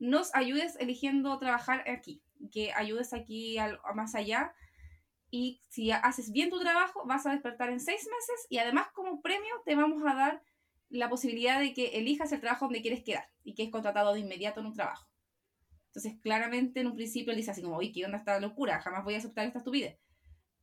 nos 0.02 0.34
ayudes 0.34 0.76
eligiendo 0.80 1.38
trabajar 1.38 1.88
aquí. 1.88 2.22
Que 2.50 2.72
ayudes 2.72 3.12
aquí 3.12 3.56
al, 3.58 3.78
más 3.94 4.16
allá. 4.16 4.52
Y 5.30 5.62
si 5.68 5.92
haces 5.92 6.32
bien 6.32 6.50
tu 6.50 6.58
trabajo, 6.58 7.06
vas 7.06 7.24
a 7.24 7.30
despertar 7.30 7.70
en 7.70 7.78
seis 7.78 8.06
meses. 8.06 8.46
Y 8.50 8.58
además, 8.58 8.88
como 8.94 9.22
premio, 9.22 9.62
te 9.64 9.76
vamos 9.76 10.02
a 10.04 10.14
dar 10.14 10.42
la 10.88 11.08
posibilidad 11.08 11.60
de 11.60 11.72
que 11.72 11.98
elijas 11.98 12.32
el 12.32 12.40
trabajo 12.40 12.66
donde 12.66 12.82
quieres 12.82 13.04
quedar. 13.04 13.30
Y 13.44 13.54
que 13.54 13.62
es 13.62 13.70
contratado 13.70 14.12
de 14.12 14.20
inmediato 14.20 14.58
en 14.58 14.66
un 14.66 14.74
trabajo. 14.74 15.08
Entonces, 15.86 16.20
claramente, 16.20 16.80
en 16.80 16.88
un 16.88 16.96
principio 16.96 17.30
él 17.30 17.36
dice 17.36 17.52
así 17.52 17.62
como, 17.62 17.78
uy, 17.78 17.92
¿qué 17.92 18.04
onda 18.04 18.18
esta 18.18 18.40
locura? 18.40 18.80
Jamás 18.80 19.04
voy 19.04 19.14
a 19.14 19.18
aceptar 19.18 19.46
esta 19.46 19.58
estupidez 19.58 19.98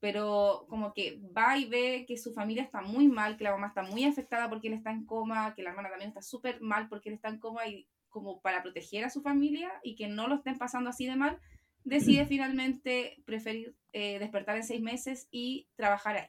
pero 0.01 0.65
como 0.69 0.93
que 0.93 1.21
va 1.37 1.57
y 1.57 1.65
ve 1.65 2.05
que 2.07 2.17
su 2.17 2.33
familia 2.33 2.63
está 2.63 2.81
muy 2.81 3.09
mal, 3.09 3.35
que 3.35 3.43
la 3.43 3.51
mamá 3.51 3.67
está 3.67 3.83
muy 3.83 4.05
afectada 4.05 4.49
porque 4.49 4.69
él 4.69 4.73
está 4.73 4.91
en 4.91 5.05
coma, 5.05 5.53
que 5.55 5.61
la 5.61 5.71
hermana 5.71 5.89
también 5.89 6.09
está 6.09 6.21
súper 6.21 6.61
mal 6.61 6.87
porque 6.87 7.09
él 7.09 7.15
está 7.15 7.27
en 7.27 7.39
coma 7.39 7.67
y 7.67 7.85
como 8.09 8.41
para 8.41 8.61
proteger 8.63 9.05
a 9.05 9.09
su 9.09 9.21
familia 9.21 9.71
y 9.83 9.95
que 9.95 10.07
no 10.07 10.27
lo 10.27 10.35
estén 10.35 10.57
pasando 10.57 10.89
así 10.89 11.05
de 11.05 11.15
mal, 11.15 11.39
decide 11.83 12.25
finalmente 12.27 13.21
preferir 13.25 13.75
eh, 13.93 14.19
despertar 14.19 14.57
en 14.57 14.63
seis 14.63 14.81
meses 14.81 15.27
y 15.31 15.67
trabajar 15.75 16.17
ahí. 16.17 16.27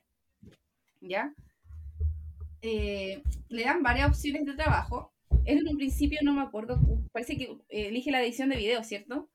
¿Ya? 1.00 1.34
Eh, 2.62 3.22
le 3.48 3.64
dan 3.64 3.82
varias 3.82 4.08
opciones 4.08 4.44
de 4.44 4.54
trabajo. 4.54 5.12
Él 5.46 5.58
en 5.58 5.68
un 5.68 5.76
principio 5.76 6.18
no 6.22 6.34
me 6.34 6.42
acuerdo, 6.42 6.78
parece 7.12 7.36
que 7.36 7.44
eh, 7.44 7.88
elige 7.88 8.10
la 8.10 8.22
edición 8.22 8.50
de 8.50 8.56
video, 8.56 8.84
¿cierto? 8.84 9.28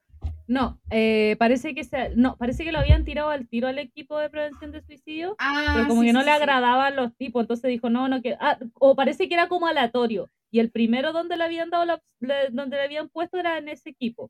No, 0.47 0.79
eh, 0.91 1.35
parece 1.39 1.73
que 1.73 1.83
se, 1.83 2.15
no, 2.15 2.37
parece 2.37 2.63
que 2.63 2.71
lo 2.71 2.79
habían 2.79 3.03
tirado 3.03 3.29
al 3.29 3.47
tiro 3.47 3.67
al 3.67 3.79
equipo 3.79 4.17
de 4.19 4.29
prevención 4.29 4.71
de 4.71 4.81
suicidio, 4.81 5.35
Ah, 5.39 5.73
pero 5.73 5.87
como 5.87 6.01
sí, 6.01 6.07
que 6.07 6.13
no 6.13 6.19
sí, 6.19 6.25
le 6.25 6.31
sí. 6.31 6.35
agradaban 6.37 6.95
los 6.95 7.15
tipos, 7.17 7.41
entonces 7.41 7.69
dijo, 7.69 7.89
no, 7.89 8.07
no, 8.07 8.21
que, 8.21 8.37
ah, 8.39 8.59
o 8.75 8.95
parece 8.95 9.27
que 9.27 9.33
era 9.33 9.47
como 9.49 9.65
aleatorio, 9.67 10.29
y 10.51 10.59
el 10.59 10.69
primero 10.71 11.13
donde 11.13 11.35
le 11.35 11.43
habían 11.45 11.71
dado 11.71 11.85
la, 11.85 12.01
le- 12.19 12.49
donde 12.51 12.77
le 12.77 12.83
habían 12.83 13.09
puesto 13.09 13.37
era 13.39 13.57
en 13.57 13.69
ese 13.69 13.89
equipo, 13.89 14.29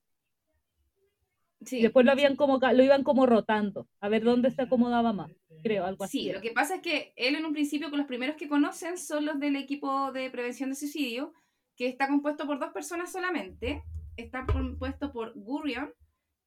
Sí. 1.65 1.81
después 1.81 2.05
lo 2.05 2.11
habían 2.11 2.35
como, 2.35 2.59
lo 2.59 2.83
iban 2.83 3.03
como 3.03 3.25
rotando, 3.25 3.87
a 3.99 4.09
ver 4.09 4.23
dónde 4.23 4.51
se 4.51 4.61
acomodaba 4.61 5.13
más, 5.13 5.31
creo, 5.63 5.85
algo 5.85 6.03
así. 6.03 6.19
Sí, 6.19 6.31
lo 6.31 6.41
que 6.41 6.51
pasa 6.51 6.75
es 6.75 6.81
que 6.81 7.13
él 7.15 7.35
en 7.35 7.45
un 7.45 7.53
principio 7.53 7.89
con 7.89 7.97
los 7.97 8.07
primeros 8.07 8.35
que 8.35 8.47
conocen 8.47 8.97
son 8.97 9.25
los 9.25 9.39
del 9.39 9.55
equipo 9.55 10.11
de 10.11 10.29
prevención 10.29 10.69
de 10.69 10.75
suicidio, 10.75 11.33
que 11.75 11.87
está 11.87 12.07
compuesto 12.07 12.45
por 12.45 12.59
dos 12.59 12.71
personas 12.71 13.11
solamente. 13.11 13.83
Está 14.15 14.45
compuesto 14.45 15.11
por 15.11 15.33
Gurion 15.33 15.93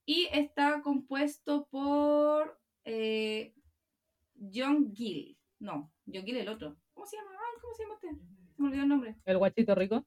y 0.09 0.27
está 0.33 0.81
compuesto 0.81 1.69
por 1.71 2.59
eh, 2.85 3.53
John 4.55 4.91
Gill. 4.95 5.37
No, 5.59 5.93
John 6.07 6.25
Gill 6.25 6.39
el 6.39 6.49
otro. 6.49 6.79
¿Cómo 6.95 7.05
se 7.05 7.19
llama? 7.19 7.33
Ay, 7.33 7.61
¿Cómo 7.61 7.75
se 7.75 7.83
llama 7.83 7.95
usted? 7.97 8.13
Se 8.57 8.63
me 8.63 8.69
olvidó 8.69 8.85
el 8.85 8.89
nombre. 8.89 9.17
El 9.27 9.37
guachito 9.37 9.75
rico, 9.75 10.07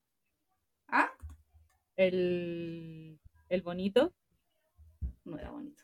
¿Ah? 0.87 1.11
el, 1.97 3.19
el 3.49 3.61
bonito, 3.61 4.11
No 5.23 5.37
era 5.37 5.51
bonito. 5.51 5.83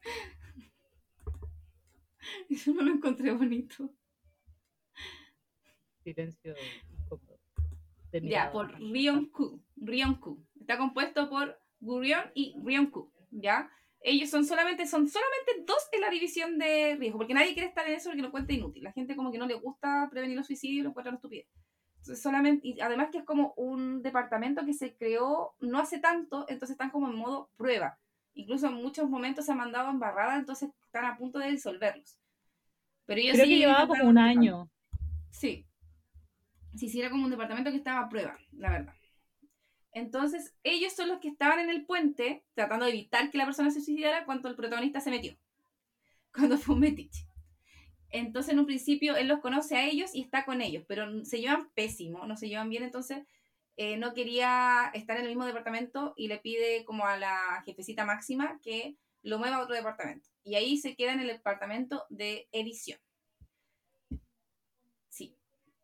Yo 2.48 2.72
no 2.72 2.80
lo 2.82 2.92
encontré 2.92 3.34
bonito. 3.34 3.92
silencio 6.04 6.54
Ya, 8.12 8.50
por 8.50 8.72
Ryonku. 8.78 9.60
Ryonku. 9.76 10.44
Está 10.60 10.78
compuesto 10.78 11.28
por 11.28 11.58
Gurion 11.80 12.30
y 12.34 12.56
Ryonku. 12.62 13.10
¿Ya? 13.30 13.70
Ellos 14.02 14.30
son 14.30 14.44
solamente, 14.46 14.86
son 14.86 15.08
solamente 15.08 15.64
dos 15.66 15.88
en 15.92 16.00
la 16.00 16.10
división 16.10 16.58
de 16.58 16.96
riesgo, 16.98 17.18
porque 17.18 17.34
nadie 17.34 17.52
quiere 17.52 17.68
estar 17.68 17.86
en 17.86 17.94
eso 17.94 18.08
porque 18.08 18.22
lo 18.22 18.30
cuenta 18.30 18.52
inútil. 18.52 18.82
La 18.82 18.92
gente 18.92 19.14
como 19.14 19.30
que 19.30 19.38
no 19.38 19.46
le 19.46 19.54
gusta 19.54 20.08
prevenir 20.10 20.36
los 20.36 20.46
suicidios 20.46 20.80
y 20.80 20.82
lo 20.82 20.88
encuentra 20.90 21.12
estupidez. 21.12 21.46
Entonces, 21.98 22.22
solamente, 22.22 22.66
y 22.66 22.80
además 22.80 23.08
que 23.12 23.18
es 23.18 23.24
como 23.24 23.52
un 23.56 24.00
departamento 24.00 24.64
que 24.64 24.72
se 24.72 24.96
creó 24.96 25.54
no 25.60 25.78
hace 25.78 25.98
tanto, 25.98 26.46
entonces 26.48 26.70
están 26.70 26.90
como 26.90 27.08
en 27.10 27.16
modo 27.16 27.50
prueba. 27.56 27.98
Incluso 28.32 28.68
en 28.68 28.74
muchos 28.74 29.10
momentos 29.10 29.44
se 29.44 29.52
han 29.52 29.58
mandado 29.58 29.90
embarradas, 29.90 30.38
entonces 30.38 30.70
están 30.86 31.04
a 31.04 31.18
punto 31.18 31.38
de 31.38 31.50
disolverlos. 31.50 32.18
Pero 33.04 33.20
ellos 33.20 33.34
Creo 33.34 33.44
que 33.44 33.52
siguen 33.52 33.68
llevaba 33.68 33.86
como 33.86 34.04
un 34.08 34.14
practicar. 34.14 34.38
año. 34.38 34.70
Sí. 35.30 35.66
Sí, 36.76 36.88
sí, 36.88 37.00
era 37.00 37.10
como 37.10 37.24
un 37.24 37.30
departamento 37.30 37.70
que 37.70 37.76
estaba 37.76 38.00
a 38.00 38.08
prueba, 38.08 38.38
la 38.52 38.70
verdad. 38.70 38.94
Entonces, 39.92 40.54
ellos 40.62 40.92
son 40.92 41.08
los 41.08 41.18
que 41.18 41.28
estaban 41.28 41.58
en 41.58 41.70
el 41.70 41.84
puente 41.84 42.44
tratando 42.54 42.84
de 42.84 42.92
evitar 42.92 43.30
que 43.30 43.38
la 43.38 43.44
persona 43.44 43.70
se 43.70 43.80
suicidara 43.80 44.24
cuando 44.24 44.48
el 44.48 44.56
protagonista 44.56 45.00
se 45.00 45.10
metió. 45.10 45.36
Cuando 46.32 46.58
fue 46.58 46.76
un 46.76 46.82
metiche. 46.82 47.26
Entonces, 48.10 48.52
en 48.52 48.60
un 48.60 48.66
principio, 48.66 49.16
él 49.16 49.26
los 49.26 49.40
conoce 49.40 49.76
a 49.76 49.84
ellos 49.84 50.14
y 50.14 50.22
está 50.22 50.44
con 50.44 50.60
ellos, 50.60 50.84
pero 50.86 51.24
se 51.24 51.40
llevan 51.40 51.70
pésimo, 51.74 52.24
no 52.26 52.36
se 52.36 52.48
llevan 52.48 52.68
bien, 52.68 52.84
entonces 52.84 53.24
eh, 53.76 53.96
no 53.96 54.14
quería 54.14 54.90
estar 54.94 55.16
en 55.16 55.22
el 55.22 55.28
mismo 55.28 55.44
departamento 55.44 56.12
y 56.16 56.28
le 56.28 56.38
pide 56.38 56.84
como 56.84 57.06
a 57.06 57.16
la 57.16 57.62
jefecita 57.64 58.04
máxima 58.04 58.60
que 58.62 58.96
lo 59.22 59.38
mueva 59.38 59.56
a 59.56 59.62
otro 59.62 59.74
departamento. 59.74 60.28
Y 60.44 60.54
ahí 60.54 60.76
se 60.76 60.96
queda 60.96 61.12
en 61.12 61.20
el 61.20 61.28
departamento 61.28 62.04
de 62.10 62.48
edición. 62.52 62.98
Sí. 65.08 65.36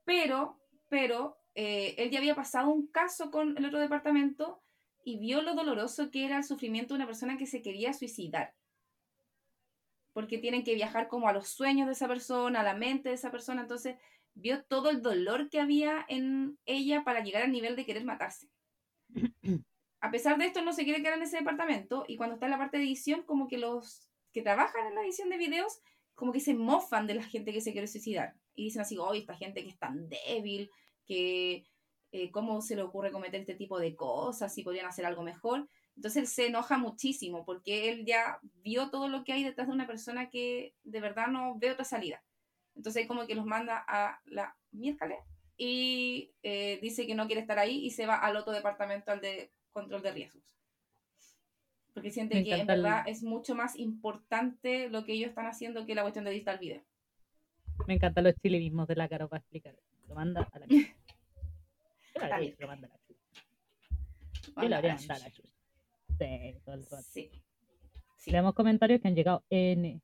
Pero, 0.05 0.61
pero, 0.97 1.37
eh, 1.55 1.95
él 1.99 2.11
ya 2.11 2.21
había 2.21 2.35
pasado 2.35 2.71
un 2.71 2.87
caso 2.87 3.31
con 3.31 3.55
el 3.59 3.67
otro 3.67 3.79
departamento 3.79 4.63
y 5.05 5.19
vio 5.19 5.43
lo 5.43 5.55
doloroso 5.55 6.11
que 6.11 6.25
era 6.25 6.39
el 6.39 6.45
sufrimiento 6.45 6.95
de 6.95 6.97
una 6.97 7.07
persona 7.07 7.37
que 7.37 7.45
se 7.45 7.61
quería 7.61 7.93
suicidar. 7.93 8.55
Porque 10.15 10.39
tienen 10.39 10.65
que 10.65 10.75
viajar 10.75 11.09
como 11.09 11.29
a 11.29 11.35
los 11.35 11.49
sueños 11.49 11.87
de 11.87 11.93
esa 11.93 12.09
persona, 12.09 12.61
a 12.61 12.63
la 12.63 12.73
mente 12.73 13.11
de 13.11 13.17
esa 13.17 13.31
persona. 13.31 13.61
Entonces, 13.61 13.97
vio 14.33 14.65
todo 14.65 14.89
el 14.89 15.03
dolor 15.03 15.51
que 15.51 15.61
había 15.61 16.07
en 16.09 16.59
ella 16.65 17.05
para 17.05 17.21
llegar 17.21 17.43
al 17.43 17.53
nivel 17.53 17.77
de 17.77 17.85
querer 17.85 18.07
matarse. 18.07 18.49
A 20.01 20.11
pesar 20.11 20.39
de 20.39 20.47
esto, 20.47 20.63
no 20.63 20.73
se 20.73 20.85
quiere 20.85 21.03
quedar 21.03 21.19
en 21.19 21.25
ese 21.25 21.37
departamento 21.37 22.07
y 22.09 22.17
cuando 22.17 22.37
está 22.37 22.47
en 22.47 22.53
la 22.53 22.59
parte 22.59 22.79
de 22.79 22.85
edición, 22.85 23.23
como 23.25 23.49
que 23.49 23.59
los 23.59 24.09
que 24.33 24.41
trabajan 24.41 24.87
en 24.87 24.95
la 24.95 25.03
edición 25.03 25.29
de 25.29 25.37
videos, 25.37 25.79
como 26.15 26.33
que 26.33 26.41
se 26.41 26.55
mofan 26.55 27.07
de 27.07 27.17
la 27.17 27.23
gente 27.23 27.53
que 27.53 27.61
se 27.61 27.73
quiere 27.73 27.87
suicidar. 27.87 28.35
Y 28.55 28.65
dicen 28.65 28.81
así, 28.81 28.97
oye, 28.97 29.21
esta 29.21 29.35
gente 29.35 29.63
que 29.63 29.69
es 29.69 29.79
tan 29.79 30.09
débil, 30.09 30.71
que 31.07 31.65
eh, 32.13 32.31
cómo 32.31 32.61
se 32.63 32.77
le 32.77 32.83
ocurre 32.83 33.13
cometer 33.13 33.41
este 33.41 33.55
tipo 33.55 33.79
de 33.79 33.95
cosas, 33.97 34.53
si 34.55 34.63
podrían 34.63 34.87
hacer 34.87 35.07
algo 35.07 35.23
mejor. 35.23 35.69
Entonces 35.97 36.23
él 36.23 36.27
se 36.29 36.47
enoja 36.49 36.77
muchísimo 36.79 37.45
porque 37.45 37.91
él 37.91 38.05
ya 38.05 38.39
vio 38.63 38.91
todo 38.91 39.09
lo 39.09 39.25
que 39.25 39.33
hay 39.33 39.45
detrás 39.45 39.69
de 39.69 39.73
una 39.75 39.87
persona 39.87 40.29
que 40.29 40.75
de 40.85 41.01
verdad 41.01 41.29
no 41.29 41.57
ve 41.59 41.71
otra 41.73 41.85
salida. 41.85 42.23
Entonces 42.75 43.07
como 43.07 43.27
que 43.27 43.35
los 43.35 43.47
manda 43.47 43.83
a 43.89 44.21
la 44.27 44.55
miércoles 44.73 45.19
y 45.57 46.33
eh, 46.43 46.79
dice 46.83 47.07
que 47.07 47.15
no 47.15 47.27
quiere 47.27 47.41
estar 47.41 47.59
ahí 47.59 47.79
y 47.85 47.91
se 47.91 48.07
va 48.07 48.17
al 48.17 48.37
otro 48.37 48.53
departamento, 48.53 49.11
al 49.11 49.21
de 49.23 49.51
control 49.73 50.03
de 50.03 50.13
riesgos. 50.13 50.43
Porque 51.95 52.11
siente 52.11 52.45
que 52.45 52.53
en 52.53 52.61
el- 52.61 52.67
verdad 52.67 53.05
es 53.07 53.23
mucho 53.23 53.55
más 53.55 53.77
importante 53.77 54.91
lo 54.91 55.05
que 55.07 55.15
ellos 55.15 55.31
están 55.31 55.47
haciendo 55.47 55.87
que 55.87 55.95
la 55.95 56.03
cuestión 56.03 56.27
de 56.27 56.33
digital 56.33 56.59
video. 56.59 56.83
Me 57.87 57.95
encantan 57.95 58.25
los 58.25 58.35
chilenismos 58.43 58.87
de 58.87 58.97
la 58.97 59.09
cara 59.09 59.27
para 59.29 59.41
explicar. 59.41 59.75
Lo 60.09 60.15
manda 60.15 60.47
a 60.53 60.59
la. 60.59 60.67
Yo 62.17 62.23
la 62.23 62.29
También. 62.31 62.57
lo 62.59 62.71
a 62.71 62.77
la 62.77 62.99
chucha. 63.07 63.43
Yo 64.63 64.69
la 64.69 64.77
habría 64.79 64.95
mandado 64.95 65.21
a 65.21 65.25
la 65.25 65.31
chucha. 65.31 65.53
Sí, 66.19 66.55
todo 66.65 66.75
el 66.75 66.83
rato. 66.85 66.97
Sí. 67.03 67.31
Sí. 68.17 68.31
Leemos 68.31 68.55
comentarios 68.55 69.01
que 69.01 69.09
han 69.09 69.15
llegado 69.15 69.45
N. 69.51 70.01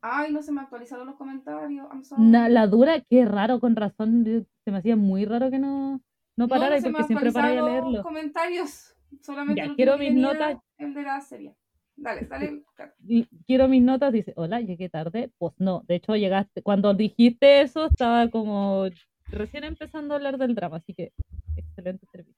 Ay, 0.00 0.32
no 0.32 0.42
se 0.42 0.52
me 0.52 0.60
actualizaron 0.60 1.06
los 1.06 1.16
comentarios. 1.16 1.86
I'm 1.90 2.04
sorry. 2.04 2.22
Na- 2.24 2.48
la 2.48 2.66
dura, 2.68 3.00
qué 3.00 3.24
raro, 3.24 3.58
con 3.60 3.74
razón. 3.74 4.24
Se 4.64 4.70
me 4.70 4.78
hacía 4.78 4.94
muy 4.96 5.24
raro 5.24 5.50
que 5.50 5.58
no, 5.58 6.00
no 6.36 6.48
parara 6.48 6.78
no, 6.78 6.86
me 6.86 6.92
porque 6.92 7.04
siempre 7.08 7.32
para 7.32 7.48
a 7.48 7.50
actualizaron 7.50 7.74
los 7.82 7.90
leerlo. 7.92 8.02
comentarios. 8.04 8.94
Solamente 9.22 9.60
Ya, 9.66 9.74
quiero 9.74 9.98
mis 9.98 10.14
notas. 10.14 10.58
El 10.76 10.94
de 10.94 11.02
la 11.02 11.20
serie. 11.20 11.56
Dale, 11.96 12.26
dale. 12.26 12.62
Quiero 13.44 13.66
mis 13.66 13.82
notas, 13.82 14.12
dice, 14.12 14.32
hola, 14.36 14.60
llegué 14.60 14.88
tarde. 14.88 15.32
Pues 15.38 15.54
no, 15.58 15.82
de 15.88 15.96
hecho 15.96 16.14
llegaste, 16.14 16.62
cuando 16.62 16.94
dijiste 16.94 17.60
eso 17.62 17.86
estaba 17.86 18.28
como 18.28 18.84
recién 19.26 19.64
empezando 19.64 20.14
a 20.14 20.18
hablar 20.18 20.38
del 20.38 20.54
drama, 20.54 20.76
así 20.76 20.94
que 20.94 21.12
excelente 21.78 22.06
servicio. 22.10 22.34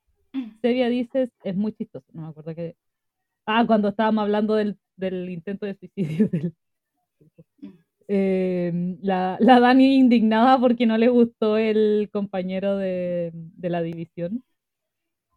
Sevia 0.61 0.89
dices, 0.89 1.31
es 1.43 1.57
muy 1.57 1.73
chistoso, 1.73 2.07
no 2.13 2.23
me 2.23 2.29
acuerdo 2.29 2.55
que... 2.55 2.77
Ah, 3.47 3.65
cuando 3.67 3.89
estábamos 3.89 4.23
hablando 4.23 4.55
del, 4.55 4.77
del 4.97 5.29
intento 5.31 5.67
de 5.67 5.75
suicidio 5.75 6.29
del... 6.29 6.55
Eh, 8.13 8.97
la, 9.03 9.37
la 9.41 9.61
Dani 9.61 9.97
indignada 9.97 10.59
porque 10.59 10.85
no 10.85 10.99
le 10.99 11.09
gustó 11.09 11.57
el 11.57 12.11
compañero 12.13 12.77
de, 12.77 13.31
de 13.33 13.71
la 13.71 13.83
división. 13.83 14.43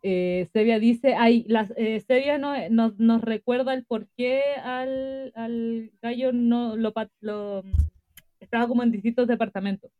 Eh, 0.01 0.49
Sevia 0.51 0.79
dice, 0.79 1.15
ay, 1.15 1.45
las, 1.47 1.71
eh, 1.77 1.99
Sevia 2.01 2.37
no, 2.37 2.53
nos, 2.69 2.99
nos 2.99 3.21
recuerda 3.21 3.73
el 3.73 3.85
por 3.85 4.07
qué 4.17 4.41
al, 4.63 5.31
al 5.35 5.91
gallo 6.01 6.33
no 6.33 6.75
lo, 6.75 6.93
lo- 7.21 7.63
estaba 8.39 8.67
como 8.67 8.83
en 8.83 8.91
distintos 8.91 9.27
departamentos. 9.27 9.91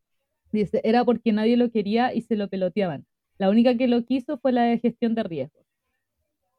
Dice, 0.52 0.82
era 0.84 1.06
porque 1.06 1.32
nadie 1.32 1.58
lo 1.58 1.72
quería 1.72 2.14
y 2.14 2.22
se 2.22 2.36
lo 2.36 2.48
peloteaban. 2.50 3.06
La 3.44 3.50
única 3.50 3.76
que 3.76 3.90
lo 3.90 4.06
quiso 4.06 4.38
fue 4.38 4.54
la 4.54 4.64
de 4.64 4.80
gestión 4.80 5.16
de 5.16 5.24
riesgos. 5.24 5.66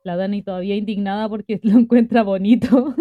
La 0.03 0.17
Dani 0.17 0.43
todavía 0.43 0.76
indignada 0.76 1.31
porque 1.31 1.59
lo 1.62 1.79
encuentra 1.79 2.23
bonito. 2.23 2.95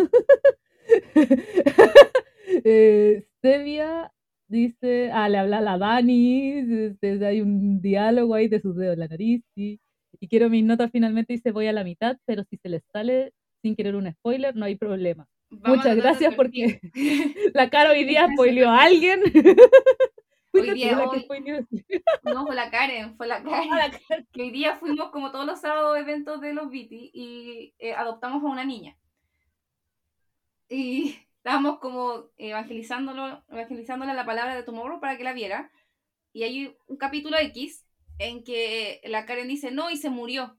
eh, 2.63 3.27
Sevia 3.41 4.09
dice, 4.47 5.11
ah, 5.11 5.27
le 5.27 5.37
habla 5.37 5.57
a 5.57 5.61
la 5.61 5.77
Dani, 5.77 6.95
hay 7.01 7.41
un 7.41 7.81
diálogo 7.81 8.35
ahí 8.35 8.47
de 8.47 8.61
sus 8.61 8.73
dedos 8.77 8.97
la 8.97 9.09
nariz. 9.09 9.43
Y 9.53 9.81
quiero 10.29 10.49
mis 10.49 10.63
notas 10.63 10.89
finalmente 10.89 11.33
dice, 11.33 11.51
voy 11.51 11.67
a 11.67 11.73
la 11.73 11.83
mitad, 11.83 12.15
pero 12.25 12.45
si 12.45 12.55
se 12.55 12.69
les 12.69 12.83
sale 12.93 13.33
sin 13.61 13.75
querer 13.75 13.97
un 13.97 14.09
spoiler, 14.13 14.55
no 14.55 14.63
hay 14.63 14.77
problema. 14.77 15.27
Vamos 15.49 15.79
Muchas 15.79 15.97
gracias 15.97 16.33
porque 16.35 16.79
la 17.53 17.69
cara 17.69 17.91
hoy 17.91 18.05
día 18.05 18.29
spoileó 18.31 18.69
a 18.69 18.83
alguien. 18.83 19.19
Hoy 20.53 20.71
día, 20.71 20.99
hoy-. 20.99 21.27
No, 22.23 22.45
fue 22.45 22.55
la 22.55 22.69
Karen, 22.69 23.17
fue 23.17 23.27
la 23.27 23.43
Karen. 23.43 23.69
La 23.69 23.91
que 24.31 24.41
hoy 24.41 24.51
día 24.51 24.75
fuimos 24.75 25.09
como 25.09 25.31
todos 25.31 25.45
los 25.45 25.59
sábados 25.59 25.97
eventos 25.97 26.41
de 26.41 26.53
los 26.53 26.69
Viti 26.69 27.09
y 27.13 27.73
eh, 27.79 27.93
adoptamos 27.93 28.43
a 28.43 28.47
una 28.47 28.63
niña. 28.63 28.95
Y 30.69 31.19
estábamos 31.37 31.79
como 31.79 32.29
evangelizándolo, 32.37 33.43
evangelizándole 33.49 34.13
la 34.13 34.25
palabra 34.25 34.55
de 34.55 34.63
Tomorrow 34.63 34.99
para 34.99 35.17
que 35.17 35.23
la 35.23 35.33
viera. 35.33 35.71
Y 36.31 36.43
hay 36.43 36.77
un 36.87 36.97
capítulo 36.97 37.37
X 37.37 37.85
en 38.19 38.43
que 38.43 39.01
la 39.05 39.25
Karen 39.25 39.47
dice 39.47 39.71
no 39.71 39.89
y 39.89 39.97
se 39.97 40.09
murió. 40.09 40.57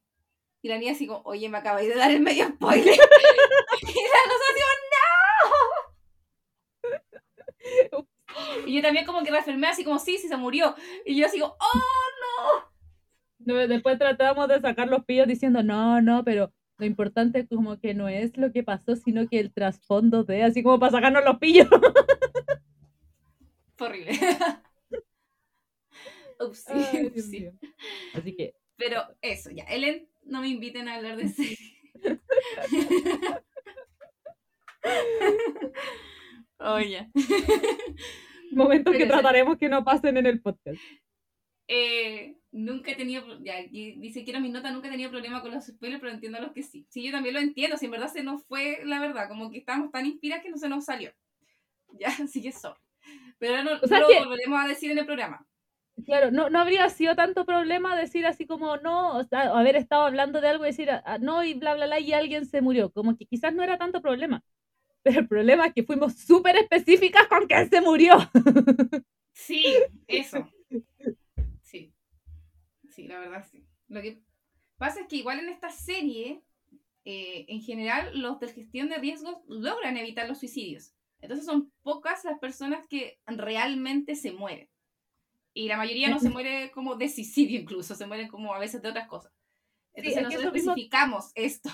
Y 0.60 0.68
la 0.68 0.78
niña 0.78 0.92
así 0.92 1.06
como, 1.06 1.22
oye, 1.24 1.48
me 1.48 1.58
acabáis 1.58 1.88
de 1.88 1.94
dar 1.94 2.10
el 2.10 2.20
medio 2.20 2.48
spoiler. 2.48 2.84
y 2.84 2.96
la 2.96 4.20
nosotros 4.26 4.54
decimos, 4.54 4.76
no. 7.92 8.08
Y 8.66 8.74
yo 8.74 8.82
también 8.82 9.04
como 9.04 9.22
que 9.22 9.30
reafirmé 9.30 9.68
así 9.68 9.84
como, 9.84 9.98
sí, 9.98 10.18
sí, 10.18 10.28
se 10.28 10.36
murió. 10.36 10.74
Y 11.04 11.16
yo 11.16 11.26
así 11.26 11.38
como, 11.40 11.54
oh, 11.54 12.64
No, 13.38 13.54
después 13.54 13.98
tratamos 13.98 14.48
de 14.48 14.60
sacar 14.60 14.88
los 14.88 15.04
pillos 15.04 15.26
diciendo, 15.26 15.62
no, 15.62 16.00
no, 16.00 16.24
pero 16.24 16.52
lo 16.78 16.86
importante 16.86 17.46
como 17.46 17.78
que 17.78 17.94
no 17.94 18.08
es 18.08 18.36
lo 18.36 18.52
que 18.52 18.62
pasó, 18.62 18.96
sino 18.96 19.28
que 19.28 19.38
el 19.38 19.52
trasfondo 19.52 20.24
de, 20.24 20.42
así 20.42 20.62
como 20.62 20.78
para 20.78 20.92
sacarnos 20.92 21.24
los 21.24 21.38
pillos. 21.38 21.68
fue 23.76 23.88
horrible. 23.88 24.12
Upsi, 26.40 26.72
Ay, 26.72 27.06
upsi. 27.06 27.48
Así 28.12 28.34
que, 28.34 28.56
Pero 28.76 29.02
eso, 29.22 29.50
ya. 29.50 29.64
Ellen, 29.64 30.08
no 30.24 30.40
me 30.40 30.48
inviten 30.48 30.88
a 30.88 30.96
hablar 30.96 31.16
de 31.16 31.28
serie. 31.28 31.56
Oye. 36.58 37.10
momentos 38.62 38.92
que 38.92 38.98
Pero 38.98 39.12
ese- 39.14 39.22
trataremos 39.22 39.58
que 39.58 39.68
no 39.68 39.84
pasen 39.84 40.16
en 40.16 40.26
el 40.26 40.40
podcast. 40.40 40.78
Eh, 41.68 42.36
nunca 42.52 42.90
he 42.90 42.94
tenido. 42.94 43.24
Ya, 43.42 43.56
dice 43.70 44.24
quiero 44.24 44.40
mis 44.40 44.52
notas, 44.52 44.72
nunca 44.72 44.88
he 44.88 44.90
tenido 44.90 45.10
problema 45.10 45.40
con 45.40 45.50
los 45.52 45.64
spoilers, 45.66 46.00
pero 46.00 46.12
entiendo 46.12 46.38
a 46.38 46.42
los 46.42 46.52
que 46.52 46.62
sí. 46.62 46.86
Sí, 46.90 47.02
yo 47.04 47.12
también 47.12 47.34
lo 47.34 47.40
entiendo. 47.40 47.76
Si 47.78 47.86
en 47.86 47.90
verdad 47.92 48.08
se 48.12 48.22
nos 48.22 48.44
fue 48.44 48.80
la 48.84 49.00
verdad, 49.00 49.28
como 49.28 49.50
que 49.50 49.58
estábamos 49.58 49.90
tan 49.90 50.06
inspiradas 50.06 50.42
que 50.44 50.50
no 50.50 50.58
se 50.58 50.68
nos 50.68 50.84
salió. 50.84 51.12
Ya, 52.00 52.08
así 52.08 52.42
que 52.42 52.50
sorry. 52.50 52.80
Pero 53.38 53.62
no, 53.62 53.72
O 53.80 53.86
sea 53.86 54.00
no 54.00 54.08
que- 54.08 54.14
lo 54.14 54.26
volveremos 54.26 54.60
a 54.64 54.66
decir 54.66 54.90
en 54.90 54.98
el 54.98 55.06
programa. 55.06 55.46
Claro, 56.04 56.32
no, 56.32 56.50
no 56.50 56.58
habría 56.58 56.88
sido 56.88 57.14
tanto 57.14 57.44
problema 57.46 57.94
decir 57.96 58.26
así 58.26 58.46
como 58.48 58.76
no, 58.78 59.16
o 59.16 59.22
sea, 59.22 59.42
haber 59.56 59.76
estado 59.76 60.02
hablando 60.02 60.40
de 60.40 60.48
algo 60.48 60.64
y 60.64 60.70
decir 60.70 60.90
ah, 60.90 61.18
no 61.20 61.44
y 61.44 61.54
bla, 61.54 61.74
bla, 61.76 61.86
bla, 61.86 62.00
y 62.00 62.12
alguien 62.12 62.46
se 62.46 62.60
murió. 62.62 62.90
Como 62.90 63.16
que 63.16 63.26
quizás 63.26 63.54
no 63.54 63.62
era 63.62 63.78
tanto 63.78 64.02
problema. 64.02 64.42
Pero 65.04 65.20
el 65.20 65.28
problema 65.28 65.66
es 65.66 65.74
que 65.74 65.84
fuimos 65.84 66.14
súper 66.16 66.56
específicas 66.56 67.28
con 67.28 67.46
que 67.46 67.66
se 67.68 67.80
murió. 67.80 68.16
Sí, 69.36 69.64
eso. 70.06 70.48
Sí. 71.60 71.92
Sí, 72.88 73.08
la 73.08 73.18
verdad 73.18 73.44
sí. 73.50 73.66
Lo 73.88 74.00
que 74.00 74.22
pasa 74.78 75.00
es 75.00 75.08
que 75.08 75.16
igual 75.16 75.40
en 75.40 75.48
esta 75.48 75.70
serie, 75.70 76.40
eh, 77.04 77.44
en 77.48 77.60
general, 77.60 78.16
los 78.16 78.38
de 78.38 78.46
gestión 78.52 78.88
de 78.88 78.98
riesgos 78.98 79.38
logran 79.48 79.96
evitar 79.96 80.28
los 80.28 80.38
suicidios. 80.38 80.94
Entonces 81.20 81.46
son 81.46 81.72
pocas 81.82 82.24
las 82.24 82.38
personas 82.38 82.86
que 82.86 83.18
realmente 83.26 84.14
se 84.14 84.30
mueren. 84.30 84.68
Y 85.52 85.66
la 85.66 85.78
mayoría 85.78 86.10
no 86.10 86.20
se 86.20 86.30
muere 86.30 86.70
como 86.70 86.94
de 86.94 87.08
suicidio 87.08 87.58
incluso, 87.58 87.96
se 87.96 88.06
mueren 88.06 88.28
como 88.28 88.54
a 88.54 88.60
veces 88.60 88.82
de 88.82 88.88
otras 88.90 89.08
cosas. 89.08 89.32
Entonces 89.94 90.12
es 90.22 90.28
que 90.28 90.34
nosotros 90.34 90.44
eso 90.44 90.52
mismo- 90.52 90.70
especificamos 90.72 91.32
esto. 91.34 91.70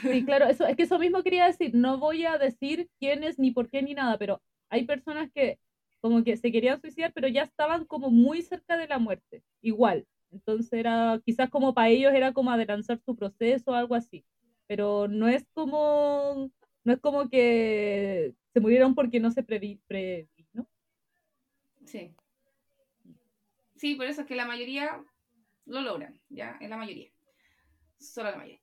Sí, 0.00 0.24
claro, 0.24 0.46
eso, 0.46 0.66
es 0.66 0.76
que 0.76 0.84
eso 0.84 0.98
mismo 0.98 1.22
quería 1.22 1.46
decir. 1.46 1.74
No 1.74 1.98
voy 1.98 2.24
a 2.24 2.38
decir 2.38 2.88
quiénes, 2.98 3.38
ni 3.38 3.50
por 3.50 3.68
qué, 3.70 3.82
ni 3.82 3.94
nada, 3.94 4.18
pero 4.18 4.42
hay 4.70 4.84
personas 4.84 5.30
que 5.32 5.58
como 6.00 6.24
que 6.24 6.36
se 6.36 6.50
querían 6.50 6.80
suicidar, 6.80 7.12
pero 7.12 7.28
ya 7.28 7.42
estaban 7.42 7.84
como 7.84 8.10
muy 8.10 8.42
cerca 8.42 8.76
de 8.76 8.88
la 8.88 8.98
muerte, 8.98 9.44
igual. 9.60 10.06
Entonces 10.32 10.72
era, 10.72 11.20
quizás 11.24 11.50
como 11.50 11.74
para 11.74 11.90
ellos 11.90 12.12
era 12.14 12.32
como 12.32 12.50
adelantar 12.50 12.98
su 13.04 13.14
proceso 13.16 13.70
o 13.72 13.74
algo 13.74 13.94
así. 13.94 14.24
Pero 14.66 15.06
no 15.08 15.28
es 15.28 15.46
como, 15.52 16.50
no 16.84 16.92
es 16.92 16.98
como 17.00 17.28
que 17.28 18.34
se 18.52 18.60
murieron 18.60 18.94
porque 18.94 19.20
no 19.20 19.30
se 19.30 19.42
previ, 19.42 19.80
previ- 19.88 20.28
¿no? 20.54 20.66
Sí. 21.84 22.14
Sí, 23.76 23.94
por 23.96 24.06
eso 24.06 24.22
es 24.22 24.26
que 24.26 24.36
la 24.36 24.46
mayoría 24.46 25.04
lo 25.66 25.80
logran, 25.82 26.20
ya, 26.28 26.56
es 26.60 26.70
la 26.70 26.76
mayoría. 26.76 27.10
Solo 27.98 28.30
la 28.30 28.36
mayoría. 28.38 28.60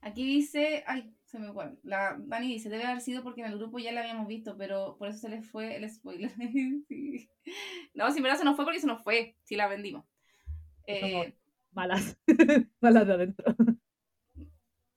Aquí 0.00 0.24
dice, 0.24 0.84
ay, 0.86 1.12
se 1.24 1.38
me 1.38 1.52
fue. 1.52 1.76
La 1.82 2.16
Dani 2.18 2.48
dice, 2.48 2.68
debe 2.68 2.84
haber 2.84 3.00
sido 3.00 3.22
porque 3.22 3.40
en 3.40 3.48
el 3.48 3.58
grupo 3.58 3.78
ya 3.78 3.92
la 3.92 4.00
habíamos 4.00 4.28
visto, 4.28 4.56
pero 4.56 4.96
por 4.96 5.08
eso 5.08 5.18
se 5.18 5.28
les 5.28 5.48
fue 5.50 5.76
el 5.76 5.88
spoiler. 5.90 6.32
Sí. 6.88 7.28
No, 7.94 8.10
si 8.10 8.18
en 8.18 8.22
verdad 8.24 8.38
se 8.38 8.44
nos 8.44 8.56
fue 8.56 8.64
porque 8.64 8.80
se 8.80 8.86
nos 8.86 9.02
fue, 9.02 9.36
si 9.42 9.56
la 9.56 9.68
vendimos. 9.68 10.04
Eh, 10.86 11.34
Malas, 11.72 12.18
malas 12.80 13.06
de 13.06 13.12
adentro. 13.12 13.54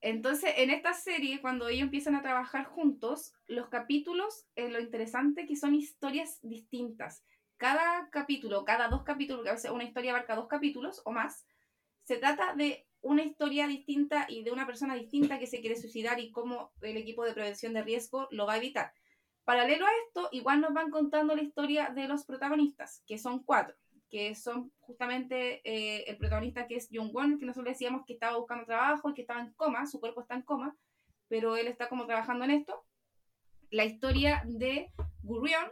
Entonces, 0.01 0.53
en 0.57 0.71
esta 0.71 0.93
serie, 0.93 1.41
cuando 1.41 1.67
ellos 1.67 1.83
empiezan 1.83 2.15
a 2.15 2.23
trabajar 2.23 2.65
juntos, 2.65 3.33
los 3.47 3.69
capítulos, 3.69 4.45
eh, 4.55 4.69
lo 4.69 4.79
interesante 4.79 5.45
que 5.45 5.55
son 5.55 5.75
historias 5.75 6.39
distintas. 6.41 7.23
Cada 7.57 8.09
capítulo, 8.09 8.65
cada 8.65 8.87
dos 8.87 9.03
capítulos, 9.03 9.43
que 9.43 9.49
a 9.49 9.53
veces 9.53 9.69
una 9.69 9.83
historia 9.83 10.11
abarca 10.11 10.35
dos 10.35 10.47
capítulos 10.47 11.01
o 11.05 11.11
más, 11.11 11.45
se 12.03 12.17
trata 12.17 12.55
de 12.55 12.87
una 13.01 13.23
historia 13.23 13.67
distinta 13.67 14.25
y 14.29 14.43
de 14.43 14.51
una 14.51 14.65
persona 14.65 14.95
distinta 14.95 15.39
que 15.39 15.47
se 15.47 15.59
quiere 15.59 15.75
suicidar 15.75 16.19
y 16.19 16.31
cómo 16.31 16.71
el 16.81 16.97
equipo 16.97 17.23
de 17.23 17.33
prevención 17.33 17.73
de 17.73 17.83
riesgo 17.83 18.27
lo 18.31 18.45
va 18.45 18.53
a 18.53 18.57
evitar. 18.57 18.93
Paralelo 19.43 19.85
a 19.85 19.91
esto, 20.05 20.29
igual 20.31 20.61
nos 20.61 20.73
van 20.73 20.91
contando 20.91 21.35
la 21.35 21.41
historia 21.41 21.89
de 21.89 22.07
los 22.07 22.25
protagonistas, 22.25 23.03
que 23.07 23.17
son 23.17 23.43
cuatro, 23.43 23.75
que 24.09 24.35
son 24.35 24.71
justamente 24.79 25.61
eh, 25.63 26.03
el 26.07 26.17
protagonista 26.17 26.67
que 26.67 26.75
es 26.75 26.89
Jung 26.91 27.11
Won, 27.13 27.39
que 27.39 27.45
nosotros 27.45 27.73
decíamos 27.73 28.05
que 28.05 28.13
estaba 28.13 28.37
buscando 28.37 28.65
trabajo 28.65 29.09
y 29.09 29.13
que 29.13 29.21
estaba 29.21 29.41
en 29.41 29.53
coma, 29.53 29.87
su 29.87 29.99
cuerpo 29.99 30.21
está 30.21 30.35
en 30.35 30.43
coma, 30.43 30.75
pero 31.27 31.57
él 31.57 31.67
está 31.67 31.89
como 31.89 32.05
trabajando 32.05 32.45
en 32.45 32.51
esto. 32.51 32.85
La 33.71 33.85
historia 33.85 34.43
de 34.45 34.91
Gurion, 35.23 35.71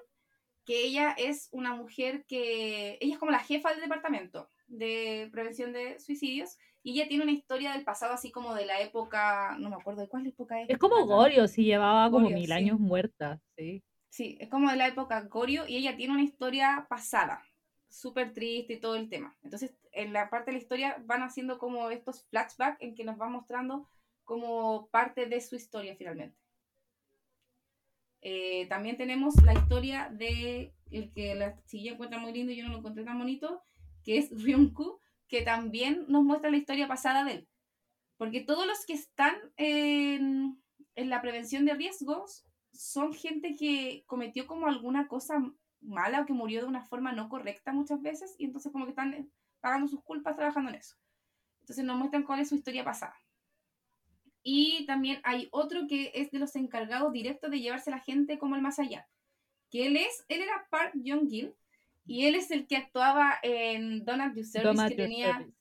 que 0.65 0.85
ella 0.85 1.11
es 1.17 1.49
una 1.51 1.75
mujer 1.75 2.25
que, 2.27 2.97
ella 3.01 3.13
es 3.13 3.19
como 3.19 3.31
la 3.31 3.39
jefa 3.39 3.71
del 3.71 3.81
departamento 3.81 4.49
de 4.67 5.29
prevención 5.31 5.73
de 5.73 5.99
suicidios 5.99 6.57
y 6.81 6.93
ella 6.93 7.07
tiene 7.07 7.23
una 7.23 7.33
historia 7.33 7.73
del 7.73 7.83
pasado 7.83 8.13
así 8.13 8.31
como 8.31 8.53
de 8.53 8.65
la 8.65 8.79
época, 8.81 9.57
no 9.59 9.69
me 9.69 9.75
acuerdo 9.75 10.01
de 10.01 10.07
cuál 10.07 10.27
época 10.27 10.61
es. 10.61 10.69
Es 10.69 10.77
como 10.77 11.05
Gorio, 11.05 11.47
si 11.47 11.63
llevaba 11.63 12.09
como 12.09 12.29
mil 12.29 12.47
sí. 12.47 12.51
años 12.51 12.79
muerta, 12.79 13.41
sí. 13.57 13.83
Sí, 14.09 14.37
es 14.39 14.49
como 14.49 14.69
de 14.71 14.77
la 14.77 14.87
época 14.87 15.21
Gorio 15.21 15.67
y 15.67 15.77
ella 15.77 15.95
tiene 15.95 16.13
una 16.13 16.23
historia 16.23 16.87
pasada, 16.89 17.43
súper 17.89 18.33
triste 18.33 18.73
y 18.73 18.79
todo 18.79 18.95
el 18.95 19.09
tema. 19.09 19.37
Entonces, 19.43 19.75
en 19.91 20.13
la 20.13 20.29
parte 20.29 20.51
de 20.51 20.57
la 20.57 20.61
historia 20.61 20.97
van 21.05 21.21
haciendo 21.21 21.59
como 21.59 21.89
estos 21.91 22.23
flashbacks 22.29 22.81
en 22.81 22.95
que 22.95 23.03
nos 23.03 23.17
van 23.17 23.33
mostrando 23.33 23.87
como 24.23 24.87
parte 24.89 25.25
de 25.25 25.41
su 25.41 25.55
historia 25.55 25.95
finalmente. 25.95 26.37
Eh, 28.21 28.67
también 28.67 28.97
tenemos 28.97 29.35
la 29.43 29.53
historia 29.53 30.09
de 30.11 30.73
el 30.91 31.11
que 31.13 31.35
la 31.35 31.55
silla 31.65 31.93
encuentra 31.93 32.19
muy 32.19 32.33
lindo 32.33 32.51
y 32.51 32.57
yo 32.57 32.63
no 32.63 32.71
lo 32.71 32.77
encontré 32.79 33.03
tan 33.03 33.17
bonito, 33.17 33.63
que 34.03 34.17
es 34.17 34.29
Ryunku, 34.43 34.99
que 35.29 35.43
también 35.43 36.05
nos 36.07 36.23
muestra 36.23 36.49
la 36.49 36.57
historia 36.57 36.87
pasada 36.87 37.23
de 37.23 37.31
él. 37.31 37.47
Porque 38.17 38.41
todos 38.41 38.67
los 38.67 38.85
que 38.85 38.93
están 38.93 39.35
en, 39.55 40.61
en 40.95 41.09
la 41.09 41.21
prevención 41.21 41.63
de 41.63 41.75
riesgos 41.75 42.45
son 42.73 43.13
gente 43.13 43.55
que 43.55 44.03
cometió 44.07 44.47
como 44.47 44.67
alguna 44.67 45.07
cosa 45.07 45.41
mala 45.81 46.21
o 46.21 46.25
que 46.25 46.33
murió 46.33 46.61
de 46.61 46.67
una 46.67 46.83
forma 46.83 47.13
no 47.13 47.29
correcta 47.29 47.71
muchas 47.71 48.01
veces 48.01 48.35
y 48.37 48.45
entonces 48.45 48.71
como 48.71 48.85
que 48.85 48.91
están 48.91 49.31
pagando 49.61 49.87
sus 49.87 50.03
culpas 50.03 50.35
trabajando 50.35 50.69
en 50.71 50.75
eso. 50.75 50.95
Entonces 51.61 51.85
nos 51.85 51.97
muestran 51.97 52.23
cuál 52.23 52.39
es 52.39 52.49
su 52.49 52.55
historia 52.55 52.83
pasada. 52.83 53.15
Y 54.41 54.85
también 54.85 55.21
hay 55.23 55.47
otro 55.51 55.87
que 55.87 56.11
es 56.15 56.31
de 56.31 56.39
los 56.39 56.55
encargados 56.55 57.13
directos 57.13 57.51
de 57.51 57.59
llevarse 57.59 57.91
a 57.91 57.95
la 57.95 58.01
gente 58.01 58.39
como 58.39 58.55
el 58.55 58.61
más 58.61 58.79
allá. 58.79 59.07
Que 59.69 59.85
él 59.85 59.97
es, 59.97 60.25
él 60.27 60.41
era 60.41 60.67
Park 60.69 60.93
Young-gil 60.95 61.55
y 62.09 62.25
él 62.25 62.35
es 62.35 62.49
el 62.51 62.65
que 62.67 62.75
actuaba 62.77 63.37
en 63.43 64.03
Service, 64.05 64.61
Don't 64.61 64.79
At 64.79 64.89
que 64.89 64.95
tenía, 64.95 65.33
Service. 65.37 65.57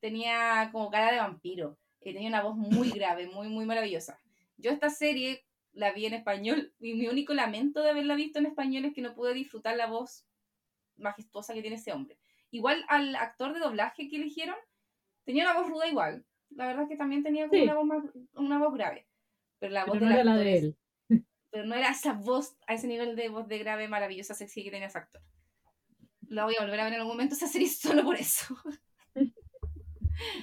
tenía 0.00 0.68
como 0.72 0.90
cara 0.90 1.12
de 1.12 1.18
vampiro. 1.18 1.76
Y 2.00 2.14
tenía 2.14 2.28
una 2.28 2.42
voz 2.42 2.56
muy 2.56 2.90
grave, 2.98 3.26
muy, 3.26 3.48
muy 3.48 3.66
maravillosa. 3.66 4.18
Yo 4.56 4.70
esta 4.70 4.88
serie 4.88 5.44
la 5.72 5.92
vi 5.92 6.06
en 6.06 6.14
español 6.14 6.72
y 6.80 6.94
mi 6.94 7.08
único 7.08 7.34
lamento 7.34 7.82
de 7.82 7.90
haberla 7.90 8.14
visto 8.14 8.38
en 8.38 8.46
español 8.46 8.84
es 8.86 8.94
que 8.94 9.02
no 9.02 9.14
pude 9.14 9.34
disfrutar 9.34 9.76
la 9.76 9.86
voz 9.86 10.26
majestuosa 10.96 11.54
que 11.54 11.60
tiene 11.60 11.76
ese 11.76 11.92
hombre. 11.92 12.18
Igual 12.50 12.84
al 12.88 13.14
actor 13.16 13.52
de 13.52 13.60
doblaje 13.60 14.08
que 14.08 14.16
eligieron, 14.16 14.56
tenía 15.24 15.44
una 15.44 15.60
voz 15.60 15.68
ruda 15.68 15.86
igual. 15.88 16.24
La 16.50 16.66
verdad 16.66 16.84
es 16.84 16.88
que 16.88 16.96
también 16.96 17.22
tenía 17.22 17.48
como 17.48 17.58
Sí. 17.60 17.64
una, 17.64 17.74
voz 17.74 17.84
más, 17.86 18.04
una 18.34 18.58
voz 18.58 18.74
grave. 18.74 19.06
Pero 19.58 19.72
la 19.72 19.84
voz 19.84 19.94
Pero 19.98 20.06
del 20.06 20.14
no 20.14 20.20
era 20.20 20.24
la 20.24 20.36
de 20.36 20.58
él. 20.58 20.76
pero 21.50 21.64
no 21.66 21.74
era 21.74 21.90
esa 21.90 22.12
voz, 22.14 22.56
a 22.66 22.74
ese 22.74 22.86
nivel 22.86 23.14
de 23.16 23.28
voz 23.28 23.46
de 23.48 23.58
grave, 23.58 23.88
maravillosa, 23.88 24.34
sexy 24.34 24.64
que 24.64 24.70
tenía 24.70 24.86
ese 24.88 24.98
actor. 24.98 25.22
La 26.30 26.44
voy 26.44 26.54
a 26.56 26.62
volver 26.62 26.80
a 26.80 26.84
ver 26.84 26.92
en 26.94 27.00
algún 27.00 27.14
momento 27.14 27.34
esa 27.34 27.46
serie 27.48 27.68
solo 27.68 28.04
por 28.04 28.16
eso. 28.16 28.56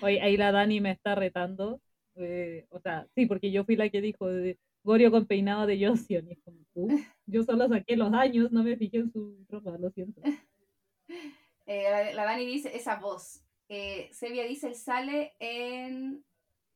Oye, 0.01 0.21
ahí 0.21 0.37
la 0.37 0.51
Dani 0.51 0.81
me 0.81 0.91
está 0.91 1.15
retando. 1.15 1.81
eh, 2.15 2.65
o 2.69 2.79
sea, 2.79 3.07
sí, 3.15 3.25
porque 3.25 3.51
yo 3.51 3.63
fui 3.63 3.75
la 3.75 3.89
que 3.89 4.01
dijo 4.01 4.27
de 4.27 4.59
Gorio 4.83 5.11
con 5.11 5.25
peinado 5.25 5.65
de 5.65 5.85
Joseon. 5.85 6.27
Y 6.27 6.33
es 6.33 6.39
como, 6.43 6.59
"Uh, 6.73 6.99
yo 7.25 7.43
solo 7.43 7.67
saqué 7.67 7.95
los 7.95 8.11
años, 8.13 8.51
no 8.51 8.63
me 8.63 8.75
fijé 8.75 8.97
en 8.97 9.11
su 9.11 9.45
ropa, 9.49 9.77
lo 9.77 9.89
siento. 9.91 10.21
Eh, 11.69 11.83
la, 11.91 12.13
la 12.13 12.23
Dani 12.23 12.45
dice 12.45 12.73
esa 12.73 12.95
voz. 12.95 13.41
Eh, 13.67 14.09
Sevilla 14.13 14.43
dice, 14.45 14.67
él 14.67 14.75
sale 14.75 15.35
en 15.39 16.23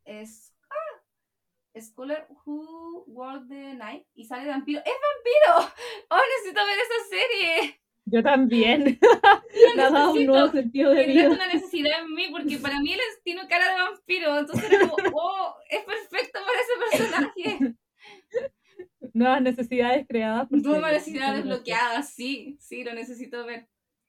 es, 0.03 0.53
ah, 0.69 1.79
Scholar 1.79 2.27
Who 2.45 3.05
Walked 3.07 3.47
the 3.47 3.73
Night 3.75 4.05
y 4.13 4.25
sale 4.25 4.43
de 4.43 4.49
vampiro. 4.49 4.81
¡Es 4.81 4.91
vampiro! 4.91 5.73
¡Oh, 6.09 6.19
necesito 6.37 6.61
ver 6.65 6.77
esa 6.79 7.09
serie! 7.09 7.80
Yo 8.05 8.23
también. 8.23 8.99
Me 9.75 9.81
ha 9.83 9.89
dado 9.89 10.09
un 10.11 10.13
necesito. 10.15 10.31
nuevo 10.33 10.51
sentido 10.51 10.91
de 10.91 11.05
vida. 11.05 11.29
una 11.29 11.47
necesidad 11.47 12.01
en 12.01 12.13
mí 12.13 12.27
porque 12.31 12.57
para 12.57 12.79
mí 12.79 12.93
él 12.93 12.99
es- 12.99 13.23
tiene 13.23 13.47
cara 13.47 13.69
de 13.73 13.81
vampiro. 13.81 14.37
Entonces 14.39 14.71
era 14.71 14.87
como, 14.87 14.95
oh, 15.15 15.55
es 15.69 15.83
perfecto 15.85 16.39
para 16.45 16.59
ese 16.61 16.97
personaje. 17.07 17.75
Nuevas 19.13 19.41
necesidades 19.41 20.05
creadas. 20.07 20.47
por 20.47 20.61
Nueva 20.61 20.87
series. 20.89 20.93
necesidad 21.05 21.27
Muchas 21.29 21.43
desbloqueada, 21.45 22.01
sí, 22.03 22.57
sí, 22.59 22.83
lo 22.83 22.93
necesito 22.93 23.45
ver. 23.45 23.67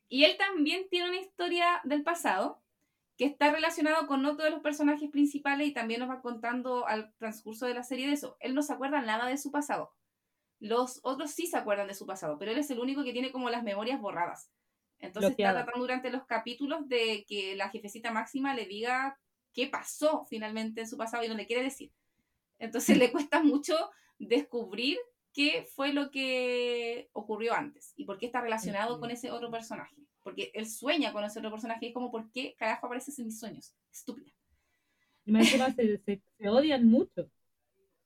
Y 0.09 0.25
él 0.25 0.37
también 0.37 0.87
tiene 0.91 1.09
una 1.09 1.19
historia 1.19 1.81
del 1.85 2.03
pasado 2.03 2.63
que 3.17 3.25
está 3.25 3.51
relacionado 3.51 4.07
con 4.07 4.25
otro 4.27 4.45
de 4.45 4.51
los 4.51 4.61
personajes 4.61 5.11
principales 5.11 5.69
y 5.69 5.73
también 5.73 6.01
nos 6.01 6.09
va 6.11 6.23
contando 6.23 6.87
al 6.87 7.13
transcurso 7.19 7.67
de 7.67 7.75
la 7.75 7.83
serie 7.83 8.07
de 8.07 8.15
eso. 8.15 8.37
Él 8.41 8.55
no 8.55 8.63
se 8.63 8.73
acuerda 8.73 9.01
nada 9.03 9.27
de 9.29 9.39
su 9.39 9.51
pasado. 9.51 9.93
Los 10.63 11.01
otros 11.03 11.33
sí 11.33 11.49
se 11.49 11.57
acuerdan 11.57 11.89
de 11.89 11.95
su 11.95 12.07
pasado, 12.07 12.39
pero 12.39 12.53
él 12.53 12.59
es 12.59 12.71
el 12.71 12.79
único 12.79 13.03
que 13.03 13.13
tiene 13.13 13.33
como 13.33 13.51
las 13.51 13.65
memorias 13.65 14.01
borradas. 14.01 14.49
Entonces 15.01 15.33
está 15.33 15.53
tratando 15.53 15.81
durante 15.81 16.09
los 16.09 16.25
capítulos 16.25 16.89
de 16.89 17.25
que 17.27 17.57
la 17.57 17.69
jefecita 17.69 18.13
máxima 18.13 18.55
le 18.55 18.67
diga 18.67 19.19
qué 19.53 19.67
pasó 19.67 20.25
finalmente 20.31 20.83
en 20.83 20.89
su 20.89 20.97
pasado 20.97 21.25
y 21.25 21.29
no 21.29 21.35
le 21.35 21.49
quiere 21.49 21.65
decir. 21.65 21.91
Entonces 22.61 22.97
le 22.97 23.11
cuesta 23.13 23.43
mucho 23.43 23.75
descubrir 24.21 24.99
qué 25.33 25.67
fue 25.75 25.93
lo 25.93 26.13
que 26.13 27.09
ocurrió 27.13 27.55
antes 27.55 27.93
y 27.97 28.05
por 28.05 28.19
qué 28.19 28.27
está 28.27 28.41
relacionado 28.41 29.01
con 29.01 29.11
ese 29.11 29.33
otro 29.33 29.51
personaje. 29.51 29.97
Porque 30.23 30.53
él 30.55 30.71
sueña 30.71 31.13
con 31.13 31.25
ese 31.25 31.41
otro 31.41 31.51
personaje 31.51 31.87
y 31.87 31.89
es 31.89 31.95
como, 31.95 32.13
¿por 32.13 32.31
qué 32.31 32.55
carajo 32.57 32.87
apareces 32.87 33.19
en 33.19 33.27
mis 33.27 33.41
sueños? 33.41 33.75
Estúpida. 33.91 34.31
Y 35.25 35.33
más 35.33 35.49
se, 35.49 35.99
se, 35.99 36.23
se 36.39 36.49
odian 36.49 36.87
mucho. 36.87 37.29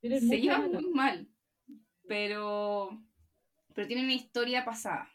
Tienen 0.00 0.26
Se 0.26 0.40
llevan 0.40 0.72
muy 0.72 0.88
mal, 0.88 1.28
pero, 2.06 3.02
pero 3.74 3.86
tienen 3.86 4.06
una 4.06 4.14
historia 4.14 4.64
pasada. 4.64 5.08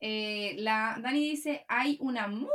Eh, 0.00 0.56
la 0.58 0.98
Dani 1.02 1.20
dice, 1.20 1.64
hay 1.68 1.98
una 2.00 2.28
muy 2.28 2.50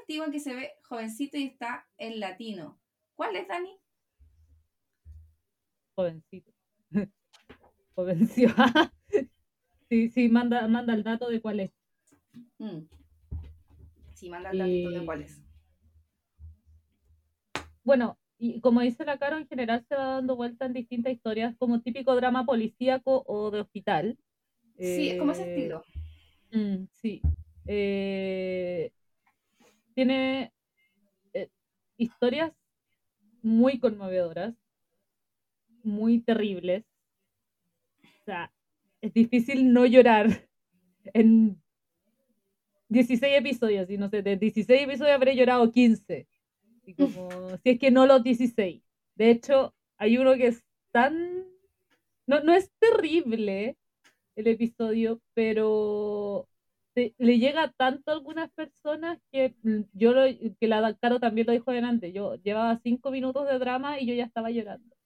antigua 0.00 0.30
que 0.30 0.40
se 0.40 0.54
ve 0.54 0.72
jovencito 0.84 1.36
y 1.36 1.44
está 1.44 1.88
en 1.98 2.20
latino. 2.20 2.80
¿Cuál 3.14 3.36
es, 3.36 3.48
Dani? 3.48 3.78
Jovencito. 5.94 6.52
Jovencio. 7.94 8.48
sí, 9.88 10.10
sí, 10.10 10.28
manda, 10.28 10.68
manda 10.68 10.94
el 10.94 11.02
dato 11.02 11.28
de 11.28 11.40
cuál 11.40 11.60
es. 11.60 11.72
Mm. 12.58 12.80
Sí, 14.14 14.28
manda 14.28 14.50
el 14.50 14.58
datito 14.58 14.90
de 14.90 15.04
cuál 15.06 15.22
es. 15.22 15.42
Bueno, 17.82 18.18
y 18.38 18.60
como 18.60 18.80
dice 18.80 19.04
la 19.04 19.18
Caro, 19.18 19.38
en 19.38 19.46
general 19.48 19.84
se 19.88 19.94
va 19.94 20.14
dando 20.14 20.36
vuelta 20.36 20.66
en 20.66 20.72
distintas 20.74 21.12
historias, 21.12 21.56
como 21.58 21.80
típico 21.80 22.14
drama 22.14 22.44
policíaco 22.44 23.24
o 23.26 23.50
de 23.50 23.60
hospital. 23.60 24.18
Sí, 24.78 25.10
es 25.10 25.18
como 25.18 25.32
ese 25.32 25.44
Eh, 25.44 25.54
estilo. 25.56 25.84
Mm, 26.52 26.84
sí. 26.92 27.22
Eh, 27.66 28.92
tiene 29.94 30.52
eh, 31.32 31.48
historias 31.96 32.52
muy 33.42 33.78
conmovedoras, 33.78 34.54
muy 35.82 36.20
terribles. 36.20 36.84
O 38.02 38.24
sea, 38.24 38.52
es 39.00 39.14
difícil 39.14 39.72
no 39.72 39.86
llorar 39.86 40.26
en 41.14 41.60
16 42.88 43.38
episodios. 43.38 43.88
Y 43.88 43.96
no 43.96 44.10
sé, 44.10 44.22
de 44.22 44.36
16 44.36 44.82
episodios 44.82 45.14
habré 45.14 45.34
llorado 45.34 45.72
15. 45.72 46.26
Como, 46.94 47.56
si 47.62 47.70
es 47.70 47.78
que 47.78 47.90
no 47.90 48.06
los 48.06 48.22
16. 48.22 48.82
De 49.16 49.30
hecho, 49.30 49.74
hay 49.98 50.18
uno 50.18 50.34
que 50.34 50.48
es 50.48 50.64
tan... 50.92 51.44
No, 52.26 52.40
no 52.42 52.54
es 52.54 52.70
terrible 52.80 53.76
el 54.36 54.48
episodio, 54.48 55.20
pero 55.34 56.48
te- 56.94 57.14
le 57.18 57.38
llega 57.38 57.72
tanto 57.78 58.10
a 58.10 58.14
algunas 58.14 58.50
personas 58.52 59.18
que 59.32 59.54
yo 59.94 60.12
lo, 60.12 60.22
que 60.60 60.68
la 60.68 60.94
Caro 60.96 61.20
también 61.20 61.46
lo 61.46 61.52
dijo 61.54 61.72
delante, 61.72 62.12
yo 62.12 62.36
llevaba 62.36 62.76
cinco 62.78 63.10
minutos 63.10 63.46
de 63.48 63.58
drama 63.58 64.00
y 64.00 64.06
yo 64.06 64.14
ya 64.14 64.24
estaba 64.24 64.50
llorando. 64.50 64.96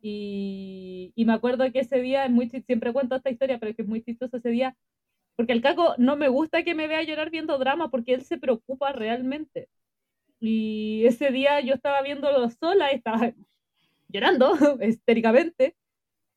Y, 0.00 1.12
y 1.16 1.24
me 1.24 1.32
acuerdo 1.32 1.70
que 1.72 1.80
ese 1.80 2.00
día, 2.00 2.24
es 2.26 2.30
muy, 2.30 2.48
siempre 2.66 2.92
cuento 2.92 3.16
esta 3.16 3.30
historia, 3.30 3.58
pero 3.58 3.70
es 3.70 3.76
que 3.76 3.82
es 3.82 3.88
muy 3.88 4.02
chistoso 4.02 4.36
ese 4.36 4.50
día, 4.50 4.76
porque 5.36 5.52
al 5.52 5.62
Caco 5.62 5.94
no 5.98 6.16
me 6.16 6.28
gusta 6.28 6.64
que 6.64 6.74
me 6.74 6.88
vea 6.88 7.02
llorar 7.02 7.30
viendo 7.30 7.58
drama, 7.58 7.90
porque 7.90 8.14
él 8.14 8.22
se 8.24 8.38
preocupa 8.38 8.92
realmente. 8.92 9.68
Y 10.40 11.04
ese 11.06 11.30
día 11.30 11.60
yo 11.60 11.74
estaba 11.74 12.02
viéndolo 12.02 12.50
sola 12.50 12.90
estaba 12.90 13.32
llorando 14.08 14.52
histéricamente. 14.82 15.76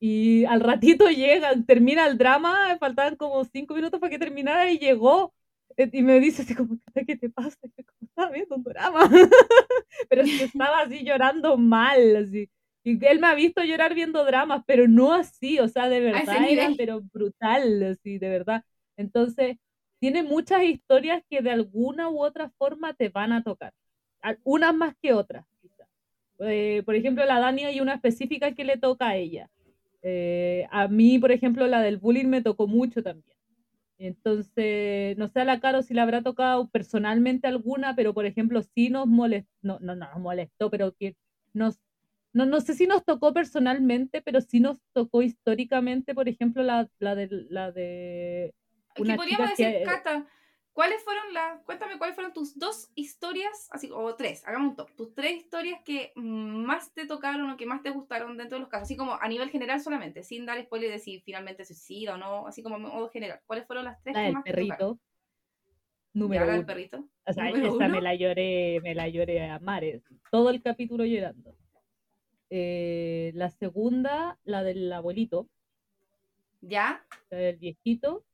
Y 0.00 0.44
al 0.46 0.60
ratito 0.60 1.08
llega, 1.10 1.52
termina 1.66 2.06
el 2.06 2.18
drama, 2.18 2.76
faltaban 2.78 3.16
como 3.16 3.44
cinco 3.44 3.74
minutos 3.74 4.00
para 4.00 4.10
que 4.10 4.18
terminara 4.18 4.70
y 4.70 4.78
llegó. 4.78 5.34
Eh, 5.76 5.90
Y 5.92 6.02
me 6.02 6.20
dice 6.20 6.42
así 6.42 6.54
como, 6.54 6.78
"Cata, 6.86 7.04
¿qué 7.06 7.16
te 7.16 7.30
pasa? 7.30 7.56
Como 7.60 7.98
estaba 8.08 8.30
viendo 8.32 8.56
un 8.56 8.62
drama. 8.64 9.00
pero 10.08 10.22
es 10.22 10.38
que 10.38 10.44
estaba 10.44 10.80
así 10.82 11.04
llorando 11.04 11.56
mal, 11.58 12.16
así. 12.16 12.48
Y 12.84 13.04
él 13.06 13.20
me 13.20 13.26
ha 13.28 13.34
visto 13.34 13.62
llorar 13.62 13.94
viendo 13.94 14.24
dramas, 14.24 14.62
pero 14.66 14.88
no 14.88 15.12
así, 15.12 15.58
o 15.60 15.68
sea, 15.68 15.88
de 15.90 16.00
verdad 16.00 16.22
era, 16.48 16.68
pero 16.78 17.02
brutal, 17.02 17.82
así, 17.84 18.18
de 18.18 18.28
verdad. 18.30 18.64
Entonces, 18.96 19.58
tiene 20.00 20.22
muchas 20.22 20.62
historias 20.64 21.22
que 21.28 21.42
de 21.42 21.50
alguna 21.50 22.08
u 22.08 22.22
otra 22.24 22.50
forma 22.58 22.94
te 22.94 23.10
van 23.10 23.32
a 23.32 23.42
tocar. 23.42 23.72
Unas 24.44 24.74
más 24.74 24.94
que 25.00 25.12
otras. 25.12 25.44
Eh, 26.40 26.82
por 26.86 26.94
ejemplo, 26.94 27.24
la 27.26 27.38
Dani 27.38 27.64
hay 27.64 27.80
una 27.80 27.94
específica 27.94 28.54
que 28.54 28.64
le 28.64 28.78
toca 28.78 29.08
a 29.08 29.16
ella. 29.16 29.50
Eh, 30.02 30.66
a 30.70 30.88
mí, 30.88 31.18
por 31.18 31.32
ejemplo, 31.32 31.66
la 31.66 31.82
del 31.82 31.98
bullying 31.98 32.26
me 32.26 32.42
tocó 32.42 32.66
mucho 32.66 33.02
también. 33.02 33.36
Entonces, 33.98 35.18
no 35.18 35.28
sé 35.28 35.40
a 35.40 35.44
la 35.44 35.60
Caro 35.60 35.82
si 35.82 35.92
le 35.92 36.00
habrá 36.00 36.22
tocado 36.22 36.70
personalmente 36.70 37.46
alguna, 37.46 37.94
pero 37.94 38.14
por 38.14 38.24
ejemplo, 38.24 38.62
sí 38.62 38.88
nos 38.88 39.06
molestó, 39.06 39.50
no, 39.60 39.78
no, 39.80 39.94
no 39.94 40.10
nos 40.10 40.20
molestó, 40.20 40.70
pero 40.70 40.94
que 40.94 41.16
nos, 41.52 41.78
no, 42.32 42.46
no 42.46 42.62
sé 42.62 42.72
si 42.72 42.86
nos 42.86 43.04
tocó 43.04 43.34
personalmente, 43.34 44.22
pero 44.22 44.40
sí 44.40 44.58
nos 44.58 44.80
tocó 44.94 45.20
históricamente, 45.20 46.14
por 46.14 46.30
ejemplo, 46.30 46.62
la, 46.62 46.88
la 46.98 47.14
de, 47.14 47.28
la 47.50 47.72
de 47.72 48.54
una 48.98 49.16
podríamos 49.16 49.50
decir, 49.50 49.82
Cata, 49.84 50.26
¿Cuáles 50.80 51.04
fueron 51.04 51.34
las, 51.34 51.62
cuéntame 51.64 51.98
cuáles 51.98 52.14
fueron 52.14 52.32
tus 52.32 52.58
dos 52.58 52.90
historias, 52.94 53.68
así, 53.70 53.90
o 53.92 54.14
tres, 54.14 54.42
hagamos 54.48 54.70
un 54.70 54.76
top, 54.76 54.90
tus 54.96 55.14
tres 55.14 55.36
historias 55.36 55.78
que 55.84 56.10
más 56.16 56.94
te 56.94 57.06
tocaron 57.06 57.50
o 57.50 57.58
que 57.58 57.66
más 57.66 57.82
te 57.82 57.90
gustaron 57.90 58.38
dentro 58.38 58.56
de 58.56 58.60
los 58.60 58.70
casos, 58.70 58.84
así 58.84 58.96
como 58.96 59.12
a 59.12 59.28
nivel 59.28 59.50
general 59.50 59.82
solamente, 59.82 60.22
sin 60.22 60.46
dar 60.46 60.58
spoiler 60.62 60.90
de 60.90 60.98
si 60.98 61.20
finalmente 61.20 61.66
suicida 61.66 62.14
o 62.14 62.16
no, 62.16 62.46
así 62.46 62.62
como 62.62 62.78
modo 62.78 63.10
general. 63.10 63.42
¿Cuáles 63.44 63.66
fueron 63.66 63.84
las 63.84 64.00
tres 64.02 64.16
la 64.16 64.24
que 64.24 64.32
más 64.32 64.42
perrito. 64.42 64.72
te 64.72 64.80
tocaron? 64.80 65.00
Número 66.14 66.40
¿Ya, 66.40 66.48
uno. 66.48 66.56
del 66.56 66.64
perrito? 66.64 67.08
O 67.26 67.32
sea, 67.34 67.44
¿Número 67.44 67.66
esa 67.66 67.76
uno? 67.76 67.88
me 67.90 68.00
la 68.00 68.14
lloré, 68.14 68.80
me 68.82 68.94
la 68.94 69.08
lloré 69.10 69.50
a 69.50 69.58
mares, 69.58 70.02
todo 70.32 70.48
el 70.48 70.62
capítulo 70.62 71.04
llorando. 71.04 71.58
Eh, 72.48 73.32
la 73.34 73.50
segunda, 73.50 74.38
la 74.44 74.62
del 74.62 74.90
abuelito, 74.90 75.46
¿Ya? 76.62 77.04
la 77.28 77.36
del 77.36 77.58
viejito, 77.58 78.24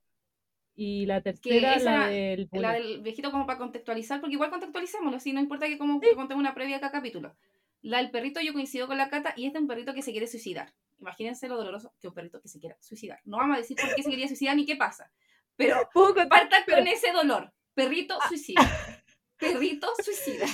y 0.77 1.07
la 1.07 1.23
Que 1.23 1.33
tercera, 1.33 1.75
esa, 1.75 1.91
la 1.91 2.07
del 2.09 2.49
la 2.53 2.73
del 2.75 3.01
viejito 3.01 3.31
como 3.31 3.47
para 3.47 3.59
contextualizar, 3.59 4.21
porque 4.21 4.35
igual 4.35 4.51
contextualicémoslo, 4.51 5.17
así 5.17 5.33
no 5.33 5.41
importa 5.41 5.67
que 5.67 5.79
como 5.79 6.01
que 6.01 6.15
contemos 6.15 6.41
una 6.41 6.55
previa 6.55 6.77
a 6.77 6.81
cada 6.81 6.93
capítulo. 6.93 7.35
La 7.83 7.99
del 7.99 8.11
perrito 8.11 8.41
yo 8.41 8.53
coincido 8.53 8.87
con 8.87 8.99
la 8.99 9.09
Cata 9.09 9.33
y 9.37 9.47
es 9.47 9.53
de 9.53 9.59
un 9.59 9.67
perrito 9.67 9.95
que 9.95 10.03
se 10.03 10.11
quiere 10.13 10.27
suicidar. 10.27 10.73
Imagínense 11.01 11.49
lo 11.49 11.57
doloroso 11.57 11.95
que 12.01 12.09
un 12.09 12.15
perrito 12.15 12.41
que 12.41 12.49
se 12.49 12.61
quiera 12.61 12.77
suicidar. 12.81 13.21
No 13.25 13.39
vamos 13.39 13.57
a 13.57 13.61
decir 13.61 13.77
por 13.81 13.95
qué 13.95 14.03
se 14.03 14.11
quería 14.11 14.29
suicidar 14.29 14.57
ni 14.57 14.67
qué 14.67 14.77
pasa. 14.77 15.11
Pero 15.57 15.89
Pero- 15.95 16.79
con 16.79 16.87
ese 16.87 17.13
dolor. 17.13 17.53
Perrito 17.75 18.19
suicida. 18.29 18.61
Perrito 19.39 19.89
suicida. 20.03 20.47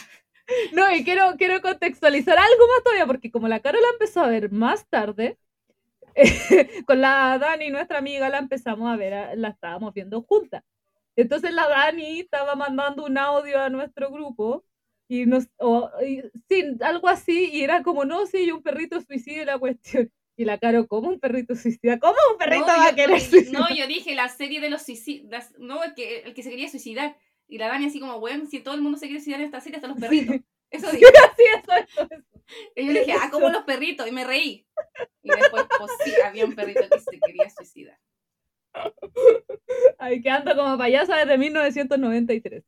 No, 0.73 0.93
y 0.95 1.05
quiero, 1.05 1.35
quiero 1.39 1.61
contextualizar 1.63 2.37
algo 2.37 2.67
más 2.75 2.83
todavía, 2.83 3.07
porque 3.07 3.31
como 3.31 3.49
la 3.49 3.61
Caro 3.61 3.81
la 3.81 3.89
empezó 3.93 4.21
a 4.21 4.29
ver 4.29 4.51
más 4.51 4.87
tarde, 4.89 5.39
con 6.87 7.01
la 7.01 7.39
Dani, 7.39 7.71
nuestra 7.71 7.99
amiga, 7.99 8.29
la 8.29 8.39
empezamos 8.39 8.93
a 8.93 8.97
ver, 8.97 9.15
a- 9.15 9.35
la 9.35 9.49
estábamos 9.49 9.93
viendo 9.95 10.23
juntas. 10.23 10.63
Entonces 11.17 11.53
la 11.53 11.69
Dani 11.69 12.21
estaba 12.21 12.55
mandando 12.55 13.05
un 13.05 13.19
audio 13.19 13.61
a 13.61 13.69
nuestro 13.69 14.11
grupo 14.11 14.65
y 15.09 15.27
nos, 15.27 15.49
o, 15.59 15.91
y- 16.07 16.23
sí, 16.49 16.77
algo 16.81 17.09
así, 17.09 17.51
y 17.53 17.63
era 17.63 17.83
como, 17.83 18.05
no, 18.05 18.27
sí, 18.27 18.51
un 18.51 18.63
perrito 18.63 19.01
suicida 19.03 19.45
la 19.45 19.59
cuestión. 19.59 20.11
Y 20.35 20.47
la 20.47 20.57
Caro, 20.59 20.87
¿cómo 20.87 21.11
un 21.11 21.21
perrito 21.21 21.55
suicida? 21.55 21.99
¿Cómo 21.99 22.15
un 22.33 22.39
perrito 22.39 22.67
No, 22.67 22.73
va 22.79 22.87
a 22.87 22.91
yo- 22.91 22.97
querer 22.97 23.11
no, 23.11 23.19
suicidar? 23.21 23.71
No, 23.71 23.77
yo 23.77 23.87
dije 23.87 24.15
la 24.15 24.29
serie 24.31 24.61
de 24.63 24.71
los 24.71 24.83
suicidas. 24.83 25.53
No, 25.59 25.85
el 25.85 25.95
que, 25.95 26.21
el 26.21 26.33
que 26.33 26.43
se 26.43 26.49
quería 26.49 26.71
suicidar. 26.71 27.17
Y 27.49 27.59
la 27.59 27.69
Dani 27.69 27.85
así 27.87 28.01
como, 28.01 28.19
bueno, 28.19 28.47
si 28.47 28.61
todo 28.61 28.75
el 28.75 28.81
mundo 28.81 28.97
se 28.99 29.07
quiere 29.07 29.21
suicidar 29.21 29.41
en 29.41 29.47
esta 29.47 29.61
serie, 29.61 29.77
hasta 29.77 29.89
los 29.89 29.99
perritos. 29.99 30.37
Eso 30.71 30.87
Sí, 30.91 30.97
dije. 30.97 31.13
así, 31.23 31.43
eso, 31.59 31.73
eso, 31.75 32.09
eso. 32.11 32.32
Y 32.77 32.87
yo 32.87 32.93
dije, 32.93 33.13
ah, 33.13 33.29
como 33.31 33.49
los 33.49 33.65
perritos. 33.65 34.07
Y 34.07 34.13
me 34.13 34.25
reí. 34.25 34.67
Y 35.23 35.31
después, 35.31 35.67
pues 35.79 35.93
sí, 36.05 36.13
había 36.25 36.45
un 36.45 36.55
perrito 36.55 36.83
que 36.91 37.01
se 37.01 37.19
quería 37.21 37.49
suicidar. 37.51 37.99
Ay, 39.99 40.23
que 40.23 40.31
ando 40.31 40.55
como 40.57 40.79
payasa 40.79 41.17
desde 41.17 41.39
1993. 41.39 42.65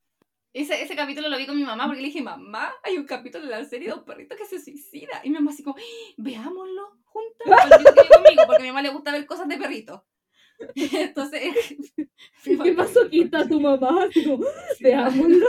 Ese, 0.52 0.82
ese 0.82 0.94
capítulo 0.94 1.28
lo 1.28 1.36
vi 1.36 1.46
con 1.46 1.56
mi 1.56 1.64
mamá 1.64 1.86
porque 1.86 2.00
le 2.00 2.08
dije, 2.08 2.22
mamá, 2.22 2.72
hay 2.84 2.96
un 2.96 3.06
capítulo 3.06 3.44
de 3.44 3.50
la 3.50 3.64
serie 3.64 3.88
de 3.88 3.94
un 3.94 4.04
perrito 4.04 4.36
que 4.36 4.44
se 4.44 4.60
suicida. 4.60 5.20
Y 5.24 5.30
mi 5.30 5.34
mamá 5.34 5.50
así 5.50 5.64
como, 5.64 5.76
veámoslo 6.16 6.98
juntas. 7.04 7.68
Quería 7.94 8.08
conmigo 8.08 8.42
porque 8.46 8.62
a 8.62 8.64
mi 8.64 8.68
mamá 8.68 8.82
le 8.82 8.90
gusta 8.90 9.12
ver 9.12 9.26
cosas 9.26 9.48
de 9.48 9.58
perritos. 9.58 10.02
Entonces, 10.76 11.54
¿Qué? 12.44 12.76
Quita 13.10 13.48
tu 13.48 13.60
mamá. 13.60 14.08
Como, 14.14 14.44
Veámoslo. 14.80 15.46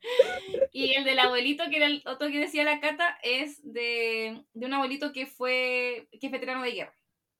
Y 0.72 0.94
el 0.94 1.04
del 1.04 1.18
abuelito, 1.18 1.64
que 1.70 1.76
era 1.76 1.86
el 1.86 2.02
otro 2.06 2.28
que 2.28 2.38
decía 2.38 2.64
la 2.64 2.80
Cata, 2.80 3.18
es 3.22 3.60
de, 3.62 4.44
de 4.52 4.66
un 4.66 4.74
abuelito 4.74 5.12
que 5.12 5.26
fue 5.26 6.08
que 6.20 6.26
es 6.26 6.32
veterano 6.32 6.62
de 6.62 6.72
guerra. 6.72 6.94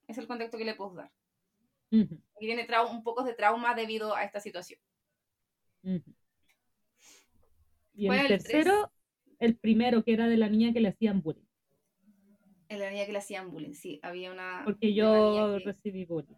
Es 0.06 0.18
el 0.18 0.26
contexto 0.26 0.58
que 0.58 0.64
le 0.64 0.74
puedo 0.74 0.94
dar. 0.94 1.12
Ujú, 1.90 2.20
Y 2.40 2.46
tiene 2.46 2.66
un 2.90 3.02
poco 3.02 3.22
de 3.24 3.34
trauma 3.34 3.74
debido 3.74 4.14
a 4.14 4.24
esta 4.24 4.40
situación. 4.40 4.80
Y 7.94 8.06
¿Cuál 8.06 8.20
el 8.20 8.28
tercero, 8.28 8.92
el 9.38 9.56
primero, 9.56 10.04
que 10.04 10.12
era 10.12 10.28
de 10.28 10.36
la 10.36 10.48
niña 10.48 10.72
que 10.72 10.80
le 10.80 10.88
hacían 10.88 11.22
bullying. 11.22 11.44
En 12.68 12.80
la 12.80 12.90
niña 12.90 13.06
que 13.06 13.12
le 13.12 13.18
hacían 13.18 13.50
bullying, 13.50 13.74
sí, 13.74 13.98
había 14.02 14.30
una, 14.30 14.62
Porque 14.64 14.92
yo 14.92 15.58
recibí 15.58 16.04
bullying. 16.04 16.36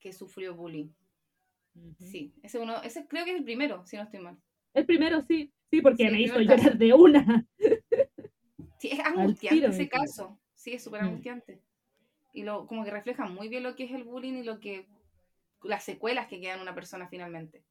que 0.00 0.12
sufrió 0.12 0.54
bullying. 0.54 0.88
Sí, 1.98 2.34
ese 2.42 2.58
uno, 2.58 2.82
ese 2.82 3.06
creo 3.06 3.24
que 3.24 3.32
es 3.32 3.36
el 3.38 3.44
primero, 3.44 3.84
si 3.86 3.96
no 3.96 4.04
estoy 4.04 4.20
mal. 4.20 4.38
El 4.74 4.86
primero, 4.86 5.22
sí. 5.22 5.52
Sí, 5.70 5.80
porque 5.80 6.06
Sí, 6.06 6.10
me 6.10 6.20
hizo 6.20 6.40
llorar 6.40 6.76
de 6.76 6.92
una. 6.92 7.46
Sí, 8.78 8.88
es 8.92 9.00
angustiante 9.00 9.66
ese 9.66 9.88
caso. 9.88 10.38
Sí, 10.52 10.74
es 10.74 10.84
súper 10.84 11.00
angustiante. 11.00 11.62
Y 12.32 12.42
lo, 12.42 12.66
como 12.66 12.84
que 12.84 12.90
refleja 12.90 13.26
muy 13.26 13.48
bien 13.48 13.62
lo 13.62 13.74
que 13.76 13.84
es 13.84 13.92
el 13.92 14.04
bullying 14.04 14.34
y 14.34 14.42
lo 14.42 14.60
que 14.60 14.86
las 15.62 15.84
secuelas 15.84 16.26
que 16.26 16.40
quedan 16.40 16.56
en 16.56 16.62
una 16.62 16.74
persona 16.74 17.08
finalmente. 17.08 17.64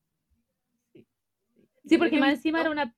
Sí, 1.86 1.98
porque 1.98 2.18
más 2.18 2.34
encima 2.34 2.62
era 2.62 2.72
una, 2.72 2.96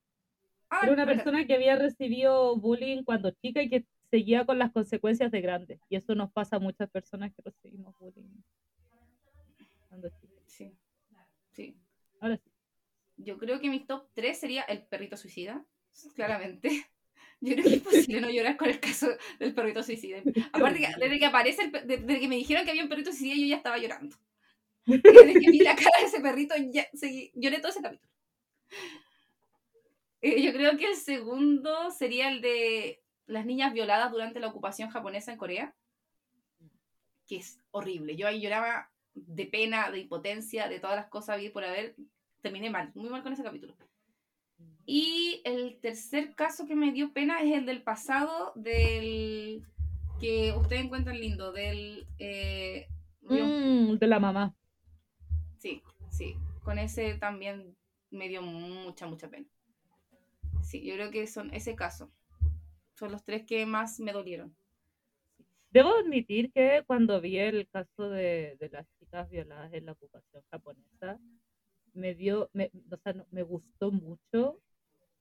Ah, 0.68 0.80
era 0.82 0.92
una 0.92 1.06
persona 1.06 1.46
que 1.46 1.54
había 1.54 1.76
recibido 1.76 2.56
bullying 2.56 3.04
cuando 3.04 3.30
chica 3.30 3.62
y 3.62 3.68
que 3.68 3.86
seguía 4.10 4.44
con 4.44 4.58
las 4.58 4.72
consecuencias 4.72 5.30
de 5.30 5.40
grande. 5.40 5.80
Y 5.88 5.96
eso 5.96 6.14
nos 6.14 6.32
pasa 6.32 6.56
a 6.56 6.60
muchas 6.60 6.90
personas 6.90 7.32
que 7.34 7.42
recibimos 7.42 7.96
bullying 7.98 8.42
cuando 9.88 10.08
chicas. 10.20 10.42
Sí. 10.46 10.76
Sí. 11.52 11.76
Ahora 12.20 12.36
sí. 12.36 12.50
Yo 13.16 13.38
creo 13.38 13.60
que 13.60 13.70
mi 13.70 13.84
top 13.84 14.08
3 14.14 14.38
sería 14.38 14.62
el 14.62 14.86
perrito 14.86 15.16
suicida, 15.16 15.64
claramente. 16.14 16.86
Yo 17.40 17.52
creo 17.54 17.64
que 17.64 17.74
es 17.74 17.82
posible 17.82 18.20
no 18.20 18.30
llorar 18.30 18.56
con 18.56 18.68
el 18.68 18.80
caso 18.80 19.08
del 19.38 19.54
perrito 19.54 19.82
suicida. 19.82 20.22
Aparte, 20.52 20.88
desde 20.98 21.18
que 21.18 21.26
aparece, 21.26 21.64
el 21.64 21.86
desde 21.86 22.20
que 22.20 22.28
me 22.28 22.36
dijeron 22.36 22.64
que 22.64 22.70
había 22.70 22.82
un 22.82 22.88
perrito 22.88 23.10
suicida, 23.10 23.34
yo 23.34 23.46
ya 23.46 23.56
estaba 23.56 23.76
llorando. 23.76 24.16
Desde 24.86 25.34
que 25.34 25.50
vi 25.50 25.58
la 25.58 25.76
cara 25.76 25.98
de 26.00 26.06
ese 26.06 26.20
perrito, 26.20 26.54
ya 26.70 26.88
lloré 27.34 27.58
todo 27.58 27.70
ese 27.70 27.82
capítulo. 27.82 28.10
Eh, 30.22 30.42
yo 30.42 30.52
creo 30.52 30.76
que 30.76 30.86
el 30.86 30.96
segundo 30.96 31.90
sería 31.90 32.30
el 32.30 32.40
de 32.40 33.02
las 33.26 33.44
niñas 33.44 33.72
violadas 33.72 34.10
durante 34.10 34.40
la 34.40 34.48
ocupación 34.48 34.88
japonesa 34.88 35.32
en 35.32 35.38
Corea, 35.38 35.74
que 37.26 37.36
es 37.36 37.60
horrible. 37.70 38.16
Yo 38.16 38.26
ahí 38.26 38.40
lloraba 38.40 38.90
de 39.14 39.46
pena, 39.46 39.90
de 39.90 40.00
impotencia, 40.00 40.68
de 40.68 40.80
todas 40.80 40.96
las 40.96 41.08
cosas 41.08 41.38
vi 41.38 41.50
por 41.50 41.64
haber. 41.64 41.96
Terminé 42.46 42.70
mal, 42.70 42.92
muy 42.94 43.10
mal 43.10 43.24
con 43.24 43.32
ese 43.32 43.42
capítulo. 43.42 43.74
Y 44.86 45.40
el 45.44 45.80
tercer 45.80 46.36
caso 46.36 46.64
que 46.68 46.76
me 46.76 46.92
dio 46.92 47.12
pena 47.12 47.42
es 47.42 47.52
el 47.52 47.66
del 47.66 47.82
pasado, 47.82 48.52
del 48.54 49.64
que 50.20 50.54
ustedes 50.56 50.84
encuentran 50.84 51.18
lindo, 51.18 51.50
del... 51.50 52.06
eh, 52.20 52.86
Mm, 53.22 53.94
de 53.96 54.06
la 54.06 54.20
mamá. 54.20 54.54
Sí, 55.58 55.82
sí, 56.08 56.36
con 56.62 56.78
ese 56.78 57.14
también 57.14 57.76
me 58.12 58.28
dio 58.28 58.42
mucha, 58.42 59.08
mucha 59.08 59.28
pena. 59.28 59.48
Sí, 60.62 60.84
yo 60.84 60.94
creo 60.94 61.10
que 61.10 61.26
son 61.26 61.52
ese 61.52 61.74
caso. 61.74 62.12
Son 62.94 63.10
los 63.10 63.24
tres 63.24 63.44
que 63.44 63.66
más 63.66 63.98
me 63.98 64.12
dolieron. 64.12 64.54
Debo 65.72 65.96
admitir 65.96 66.52
que 66.52 66.84
cuando 66.86 67.20
vi 67.20 67.38
el 67.38 67.68
caso 67.70 68.08
de, 68.08 68.56
de 68.60 68.68
las 68.68 68.86
chicas 69.00 69.28
violadas 69.28 69.72
en 69.72 69.86
la 69.86 69.92
ocupación 69.92 70.44
japonesa, 70.48 71.18
me 71.96 72.14
dio, 72.14 72.50
me, 72.52 72.70
o 72.90 72.96
sea, 72.98 73.14
me 73.30 73.42
gustó 73.42 73.90
mucho 73.92 74.60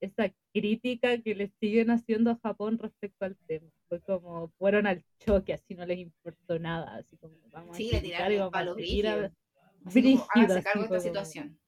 esa 0.01 0.31
crítica 0.53 1.17
que 1.21 1.35
le 1.35 1.47
siguen 1.59 1.89
haciendo 1.91 2.31
a 2.31 2.39
Japón 2.43 2.77
respecto 2.79 3.25
al 3.25 3.35
tema. 3.47 3.69
Fue 3.89 4.01
como, 4.01 4.49
fueron 4.59 4.87
al 4.87 5.03
choque, 5.19 5.53
así 5.53 5.75
no 5.75 5.85
les 5.85 5.99
importó 5.99 6.59
nada, 6.59 6.95
así 6.97 7.17
como, 7.17 7.35
vamos 7.51 7.77
Sí, 7.77 7.89
a 7.89 7.93
le 7.93 8.01
tiraron 8.01 8.33
y 8.33 8.37
vamos 8.37 8.53
palo 8.53 8.71
a- 8.71 8.73
brígido. 8.75 9.09
Como, 9.85 9.93
brígido, 9.93 10.25
háganse 10.33 10.53
así 10.59 10.63
cargo 10.65 10.79
de 10.79 10.85
esta 10.85 10.97
como- 10.97 11.01
situación. 11.01 11.59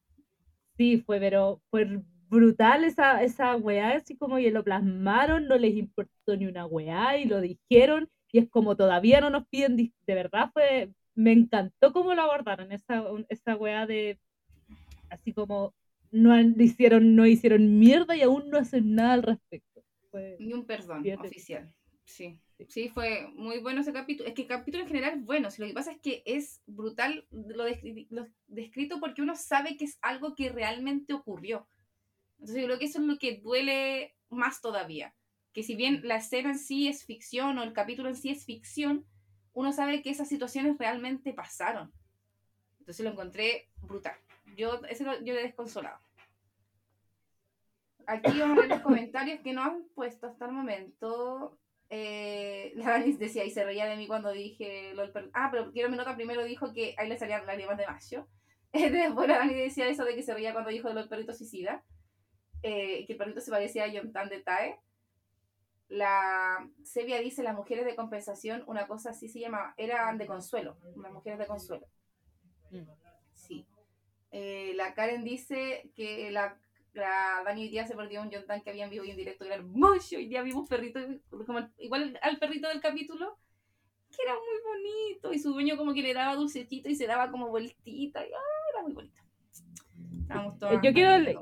Sí, 0.77 0.97
fue, 1.05 1.19
pero 1.19 1.61
fue 1.69 2.01
brutal 2.29 2.83
esa, 2.83 3.23
esa 3.23 3.55
weá, 3.55 3.91
así 3.95 4.17
como 4.17 4.37
que 4.37 4.51
lo 4.51 4.63
plasmaron, 4.63 5.47
no 5.47 5.57
les 5.57 5.75
importó 5.75 6.35
ni 6.37 6.45
una 6.45 6.65
weá 6.65 7.17
y 7.17 7.25
lo 7.25 7.41
dijeron, 7.41 8.09
y 8.31 8.39
es 8.39 8.49
como 8.49 8.75
todavía 8.75 9.21
no 9.21 9.29
nos 9.29 9.47
piden, 9.47 9.75
de 9.77 9.91
verdad 10.15 10.49
fue, 10.53 10.91
me 11.15 11.31
encantó 11.31 11.93
cómo 11.93 12.13
lo 12.13 12.21
abordaron, 12.23 12.71
esa, 12.71 13.03
esa 13.29 13.55
weá 13.55 13.85
de, 13.87 14.19
así 15.09 15.33
como, 15.33 15.73
no 16.11 16.31
han- 16.33 16.55
hicieron, 16.59 17.15
no 17.15 17.25
hicieron 17.25 17.79
mierda 17.79 18.15
y 18.15 18.21
aún 18.21 18.49
no 18.49 18.57
hacen 18.57 18.95
nada 18.95 19.13
al 19.13 19.23
respecto. 19.23 19.83
Fue- 20.11 20.37
Ni 20.39 20.53
un 20.53 20.65
perdón 20.65 21.03
Fíjate. 21.03 21.27
oficial. 21.27 21.73
Sí. 22.05 22.39
Sí. 22.57 22.65
Sí, 22.69 22.89
fue 22.89 23.27
muy 23.35 23.59
bueno 23.59 23.81
ese 23.81 23.93
capítulo. 23.93 24.27
Es 24.27 24.33
que 24.33 24.41
el 24.43 24.47
capítulo 24.47 24.81
en 24.83 24.87
general 24.89 25.19
es 25.19 25.23
bueno. 25.25 25.51
Si 25.51 25.61
lo 25.61 25.67
que 25.67 25.73
pasa 25.75 25.91
es 25.91 25.99
que 26.01 26.23
es 26.25 26.61
brutal 26.65 27.27
lo, 27.29 27.67
descri- 27.67 28.07
lo 28.09 28.27
descrito 28.47 28.99
porque 28.99 29.21
uno 29.21 29.35
sabe 29.35 29.77
que 29.77 29.85
es 29.85 29.99
algo 30.01 30.33
que 30.33 30.49
realmente 30.49 31.13
ocurrió. 31.13 31.67
Entonces 32.39 32.61
yo 32.61 32.65
creo 32.67 32.79
que 32.79 32.85
eso 32.85 32.99
es 32.99 33.05
lo 33.05 33.17
que 33.19 33.37
duele 33.37 34.15
más 34.29 34.61
todavía. 34.61 35.13
que 35.53 35.63
si 35.63 35.75
bien 35.75 36.01
la 36.03 36.17
escena 36.17 36.51
en 36.51 36.59
sí 36.59 36.87
es 36.87 37.03
ficción 37.03 37.57
o 37.57 37.63
el 37.63 37.73
capítulo 37.73 38.09
en 38.09 38.15
sí 38.15 38.29
es 38.29 38.45
ficción, 38.45 39.05
uno 39.53 39.71
sabe 39.73 40.03
que 40.03 40.11
esas 40.11 40.27
situaciones 40.29 40.77
realmente 40.77 41.33
pasaron. 41.33 41.91
Entonces 42.79 43.03
lo 43.03 43.11
encontré 43.11 43.69
brutal. 43.81 44.13
Yo, 44.55 44.81
ese 44.85 45.03
lo- 45.03 45.19
yo 45.23 45.33
le 45.33 45.41
he 45.41 45.43
desconsolado. 45.43 45.99
Aquí 48.05 48.39
vamos 48.39 48.57
a 48.57 48.61
ver 48.61 48.69
los 48.69 48.79
comentarios 48.81 49.41
que 49.41 49.51
nos 49.53 49.65
han 49.65 49.83
puesto 49.93 50.27
hasta 50.27 50.45
el 50.45 50.51
momento. 50.53 51.57
Eh, 51.89 52.71
la 52.75 52.91
Dani 52.91 53.13
decía, 53.13 53.43
y 53.45 53.51
se 53.51 53.63
reía 53.65 53.85
de 53.85 53.97
mí 53.97 54.07
cuando 54.07 54.31
dije 54.31 54.93
lo 54.93 55.01
del 55.03 55.11
perro. 55.11 55.29
Ah, 55.33 55.49
pero 55.51 55.71
quiero 55.71 55.89
mi 55.89 55.97
nota 55.97 56.15
primero 56.15 56.43
dijo 56.43 56.73
que 56.73 56.95
ahí 56.97 57.09
le 57.09 57.17
salían 57.17 57.45
lágrimas 57.45 57.77
de 57.77 57.85
mayo. 57.87 58.27
Después 58.73 59.27
la 59.27 59.39
Dani 59.39 59.53
decía 59.53 59.87
eso 59.87 60.05
de 60.05 60.15
que 60.15 60.23
se 60.23 60.33
reía 60.33 60.53
cuando 60.53 60.69
dijo 60.69 60.87
de 60.87 60.93
lo 60.93 61.01
del 61.01 61.09
perrito 61.09 61.33
suicida. 61.33 61.83
eh, 62.63 63.05
que 63.05 63.13
el 63.13 63.17
perrito 63.19 63.39
se 63.41 63.51
parecía 63.51 63.83
a 63.83 63.87
Yontan 63.87 64.29
de 64.29 64.39
Tae. 64.41 64.79
La 65.89 66.67
Sevia 66.83 67.19
dice, 67.19 67.43
las 67.43 67.55
mujeres 67.55 67.85
de 67.85 67.95
compensación, 67.95 68.63
una 68.67 68.87
cosa 68.87 69.11
así 69.11 69.29
se 69.29 69.39
llama, 69.39 69.73
eran 69.77 70.17
de 70.17 70.25
consuelo, 70.27 70.77
las 71.01 71.13
mujeres 71.13 71.39
de 71.39 71.45
consuelo. 71.45 71.87
Mm. 72.71 72.81
Eh, 74.31 74.73
la 74.75 74.93
Karen 74.93 75.23
dice 75.23 75.89
que 75.95 76.29
la, 76.31 76.59
la 76.93 77.41
Dani 77.45 77.63
hoy 77.63 77.69
día 77.69 77.87
se 77.87 77.95
perdió 77.95 78.21
un 78.21 78.29
Yontan 78.29 78.61
que 78.61 78.69
había 78.69 78.83
en 78.85 78.89
vivo 78.89 79.05
y 79.05 79.11
en 79.11 79.17
directo, 79.17 79.45
que 79.45 79.47
era 79.53 79.55
hermoso, 79.55 80.19
y 80.19 80.29
ya 80.29 80.41
vimos 80.41 80.67
perrito, 80.67 80.99
como 81.45 81.59
igual 81.77 82.19
al 82.21 82.37
perrito 82.37 82.67
del 82.67 82.81
capítulo, 82.81 83.37
que 84.09 84.23
era 84.23 84.33
muy 84.33 84.73
bonito, 84.73 85.33
y 85.33 85.39
su 85.39 85.51
dueño 85.53 85.77
como 85.77 85.93
que 85.93 86.01
le 86.01 86.13
daba 86.13 86.35
dulcecito 86.35 86.89
y 86.89 86.95
se 86.95 87.07
daba 87.07 87.31
como 87.31 87.49
vueltita, 87.49 88.25
y 88.25 88.31
ah, 88.33 88.69
era 88.73 88.83
muy 88.83 88.93
bonito. 88.93 89.21
Estábamos 90.21 90.59
todas 90.59 90.81
Yo 90.83 90.93
quiero 90.93 91.17
le- 91.19 91.37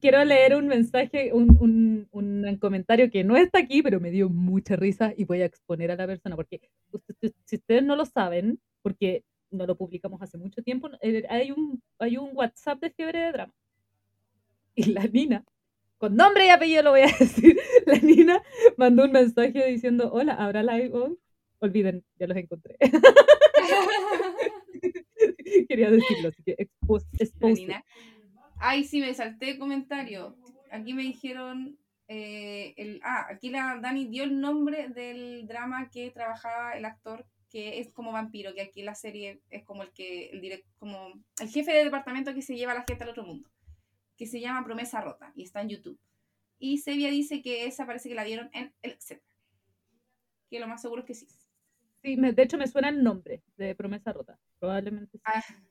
quiero 0.00 0.24
leer 0.24 0.54
un 0.56 0.66
mensaje, 0.66 1.32
un, 1.32 1.56
un, 1.60 2.08
un 2.12 2.56
comentario 2.58 3.10
que 3.10 3.24
no 3.24 3.36
está 3.36 3.60
aquí, 3.60 3.82
pero 3.82 4.00
me 4.00 4.10
dio 4.10 4.28
mucha 4.28 4.76
risa 4.76 5.14
y 5.16 5.24
voy 5.24 5.40
a 5.42 5.46
exponer 5.46 5.90
a 5.90 5.96
la 5.96 6.06
persona, 6.06 6.36
porque 6.36 6.60
si 7.46 7.56
ustedes 7.56 7.82
no 7.82 7.96
lo 7.96 8.04
saben, 8.04 8.60
porque 8.82 9.24
no 9.54 9.66
lo 9.66 9.76
publicamos 9.76 10.20
hace 10.22 10.38
mucho 10.38 10.62
tiempo, 10.62 10.88
eh, 11.00 11.24
hay 11.28 11.50
un, 11.52 11.82
hay 11.98 12.16
un 12.16 12.30
WhatsApp 12.34 12.80
de 12.80 12.90
fiebre 12.90 13.18
de 13.20 13.32
drama. 13.32 13.54
Y 14.76 14.86
la 14.92 15.04
Nina, 15.06 15.44
con 15.98 16.16
nombre 16.16 16.46
y 16.46 16.50
apellido 16.50 16.82
lo 16.82 16.90
voy 16.90 17.02
a 17.02 17.06
decir, 17.18 17.58
la 17.86 17.98
Nina 17.98 18.42
mandó 18.76 19.04
un 19.04 19.12
mensaje 19.12 19.66
diciendo, 19.68 20.10
hola, 20.12 20.34
¿habrá 20.34 20.62
live 20.62 20.90
hoy? 20.92 21.18
Olviden, 21.60 22.04
ya 22.18 22.26
los 22.26 22.36
encontré. 22.36 22.76
Quería 25.68 25.90
decirlo, 25.90 26.28
así 26.28 26.42
que 26.42 26.54
expose. 26.58 27.06
Nina. 27.40 27.84
Ay, 28.58 28.84
sí, 28.84 29.00
me 29.00 29.14
salté 29.14 29.50
el 29.50 29.58
comentario. 29.58 30.36
Aquí 30.70 30.94
me 30.94 31.02
dijeron. 31.02 31.78
eh, 32.08 32.74
el, 32.76 33.00
ah, 33.02 33.26
aquí 33.30 33.50
la 33.50 33.78
Dani 33.80 34.06
dio 34.06 34.24
el 34.24 34.40
nombre 34.40 34.88
del 34.88 35.46
drama 35.46 35.88
que 35.90 36.10
trabajaba 36.10 36.72
el 36.76 36.84
actor 36.84 37.26
que 37.54 37.78
es 37.78 37.92
como 37.92 38.10
vampiro, 38.10 38.52
que 38.52 38.62
aquí 38.62 38.82
la 38.82 38.96
serie 38.96 39.40
es 39.48 39.62
como 39.62 39.84
el 39.84 39.92
que 39.92 40.26
el 40.30 40.40
direct, 40.40 40.66
como 40.76 41.12
el 41.40 41.48
jefe 41.48 41.70
de 41.72 41.84
departamento 41.84 42.34
que 42.34 42.42
se 42.42 42.56
lleva 42.56 42.72
a 42.72 42.74
la 42.74 42.84
gente 42.84 43.04
al 43.04 43.10
otro 43.10 43.22
mundo, 43.22 43.48
que 44.16 44.26
se 44.26 44.40
llama 44.40 44.64
Promesa 44.64 45.00
Rota 45.00 45.32
y 45.36 45.44
está 45.44 45.60
en 45.62 45.68
YouTube. 45.68 45.96
Y 46.58 46.78
Sevilla 46.78 47.10
dice 47.10 47.42
que 47.42 47.66
esa 47.66 47.86
parece 47.86 48.08
que 48.08 48.16
la 48.16 48.24
dieron 48.24 48.50
en 48.54 48.74
el 48.82 48.90
etcétera. 48.90 49.24
Que 50.50 50.58
lo 50.58 50.66
más 50.66 50.82
seguro 50.82 51.02
es 51.02 51.06
que 51.06 51.14
sí. 51.14 51.28
Sí, 52.02 52.16
me- 52.16 52.32
de 52.32 52.42
hecho 52.42 52.58
me 52.58 52.66
suena 52.66 52.88
el 52.88 53.04
nombre 53.04 53.44
de 53.56 53.76
Promesa 53.76 54.12
Rota. 54.12 54.36
Probablemente 54.58 55.18
sí. 55.18 55.22
Ah, 55.24 55.44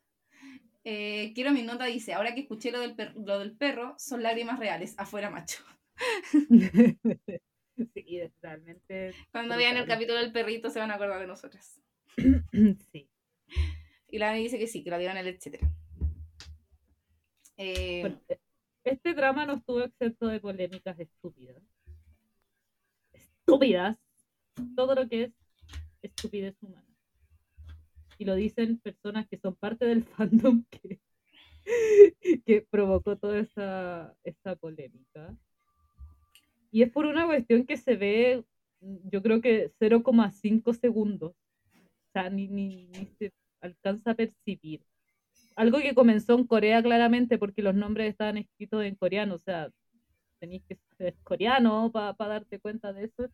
eh, 0.85 1.33
quiero 1.35 1.51
mi 1.51 1.63
nota, 1.63 1.83
dice, 1.83 2.13
ahora 2.13 2.33
que 2.33 2.39
escuché 2.43 2.71
lo 2.71 2.79
del, 2.79 2.95
per- 2.95 3.13
lo 3.17 3.39
del 3.39 3.57
perro, 3.57 3.95
son 3.99 4.23
lágrimas 4.23 4.57
reales, 4.57 4.95
afuera 4.97 5.29
macho. 5.29 5.61
sí, 7.93 8.19
es 8.19 8.31
realmente. 8.41 9.13
Cuando 9.31 9.57
vean 9.57 9.77
el 9.77 9.87
capítulo 9.87 10.19
del 10.19 10.31
perrito 10.31 10.69
se 10.69 10.79
van 10.79 10.91
a 10.91 10.95
acordar 10.95 11.19
de 11.19 11.27
nosotras. 11.27 11.79
sí. 12.91 13.09
Y 14.09 14.17
la 14.19 14.33
dice 14.33 14.59
que 14.59 14.67
sí, 14.67 14.83
que 14.83 14.91
la 14.91 14.97
dieron 14.99 15.17
el 15.17 15.27
etcétera. 15.27 15.67
Eh, 17.57 18.01
Bueno, 18.01 18.21
e- 18.29 18.39
este 18.83 19.13
drama 19.13 19.45
no 19.45 19.53
estuvo 19.53 19.81
exento 19.81 20.27
de 20.27 20.39
polémicas 20.39 20.99
estúpidas. 20.99 21.63
Estúpidas. 23.13 23.97
Todo 24.75 24.93
lo 24.93 25.07
que 25.07 25.23
es 25.23 25.31
estupidez 26.01 26.55
humana. 26.61 26.85
Y 28.19 28.25
lo 28.25 28.35
dicen 28.35 28.79
personas 28.79 29.27
que 29.27 29.37
son 29.37 29.55
parte 29.55 29.85
del 29.85 30.03
fandom 30.05 30.63
que, 30.69 30.99
que 32.45 32.61
provocó 32.69 33.17
toda 33.17 33.39
esa, 33.39 34.15
esa 34.23 34.55
polémica. 34.55 35.35
Y 36.73 36.81
es 36.81 36.89
por 36.89 37.05
una 37.05 37.27
cuestión 37.27 37.67
que 37.67 37.77
se 37.77 37.95
ve, 37.95 38.43
mm, 38.81 39.09
yo 39.11 39.21
creo 39.21 39.41
que 39.41 39.71
0,5 39.79 40.73
segundos. 40.73 41.31
O 41.31 42.11
sea, 42.11 42.31
ni, 42.31 42.47
ni, 42.47 42.87
ni 42.87 43.05
se 43.19 43.31
alcanza 43.61 44.11
a 44.11 44.15
percibir. 44.15 44.81
Algo 45.55 45.77
que 45.77 45.93
comenzó 45.93 46.33
en 46.33 46.47
Corea 46.47 46.81
claramente 46.81 47.37
porque 47.37 47.61
los 47.61 47.75
nombres 47.75 48.09
estaban 48.09 48.37
escritos 48.37 48.83
en 48.83 48.95
coreano, 48.95 49.35
o 49.35 49.37
sea, 49.37 49.69
tenéis 50.39 50.63
que 50.67 50.79
ser 50.97 51.15
coreano 51.23 51.91
para 51.91 52.15
darte 52.17 52.59
cuenta 52.59 52.91
de 52.91 53.05
eso. 53.05 53.29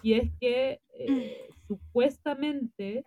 Y 0.00 0.12
es 0.12 0.30
que 0.40 0.80
eh, 0.94 1.48
supuestamente 1.66 3.04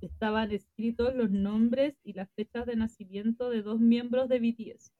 estaban 0.00 0.52
escritos 0.52 1.16
los 1.16 1.32
nombres 1.32 1.96
y 2.04 2.12
las 2.12 2.30
fechas 2.36 2.64
de 2.64 2.76
nacimiento 2.76 3.50
de 3.50 3.62
dos 3.62 3.80
miembros 3.80 4.28
de 4.28 4.38
BTS. 4.38 4.92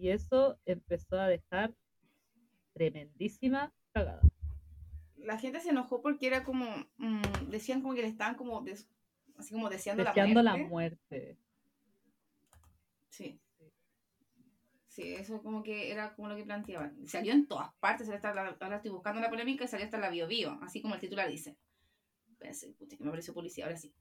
Y 0.00 0.08
eso 0.08 0.58
empezó 0.64 1.20
a 1.20 1.28
dejar 1.28 1.74
tremendísima 2.72 3.70
cagada. 3.92 4.22
la 5.16 5.36
gente 5.38 5.60
se 5.60 5.68
enojó 5.68 6.00
porque 6.00 6.26
era 6.26 6.42
como, 6.44 6.64
mm, 6.96 7.20
decían 7.50 7.82
como 7.82 7.94
que 7.94 8.00
le 8.00 8.08
estaban 8.08 8.34
como, 8.36 8.62
des- 8.62 8.88
así 9.36 9.52
como 9.52 9.68
deseando, 9.68 10.02
Deseando 10.02 10.42
la 10.42 10.52
la 10.52 10.56
muerte. 10.56 10.70
muerte. 10.70 11.38
Sí. 13.10 13.38
Sí, 14.88 15.12
eso 15.14 15.42
como 15.42 15.62
que 15.62 15.92
era 15.92 16.14
como 16.16 16.28
lo 16.28 16.36
que 16.36 16.44
planteaban. 16.44 17.06
Salió 17.06 17.32
en 17.34 17.46
todas 17.46 17.70
partes, 17.74 18.08
la- 18.08 18.56
ahora 18.58 18.76
estoy 18.76 18.90
buscando 18.90 19.20
la 19.20 19.28
polémica 19.28 19.64
y 19.64 19.68
salió 19.68 19.84
hasta 19.84 19.98
la 19.98 20.08
bio 20.08 20.26
bio, 20.26 20.58
así 20.62 20.80
como 20.80 20.94
el 20.94 21.00
titular 21.00 21.28
dice. 21.28 21.58
Espérense, 22.30 22.72
pucha, 22.72 22.96
que 22.96 23.04
me 23.04 23.10
apareció 23.10 23.34
policía, 23.34 23.66
ahora 23.66 23.76
sí. 23.76 23.92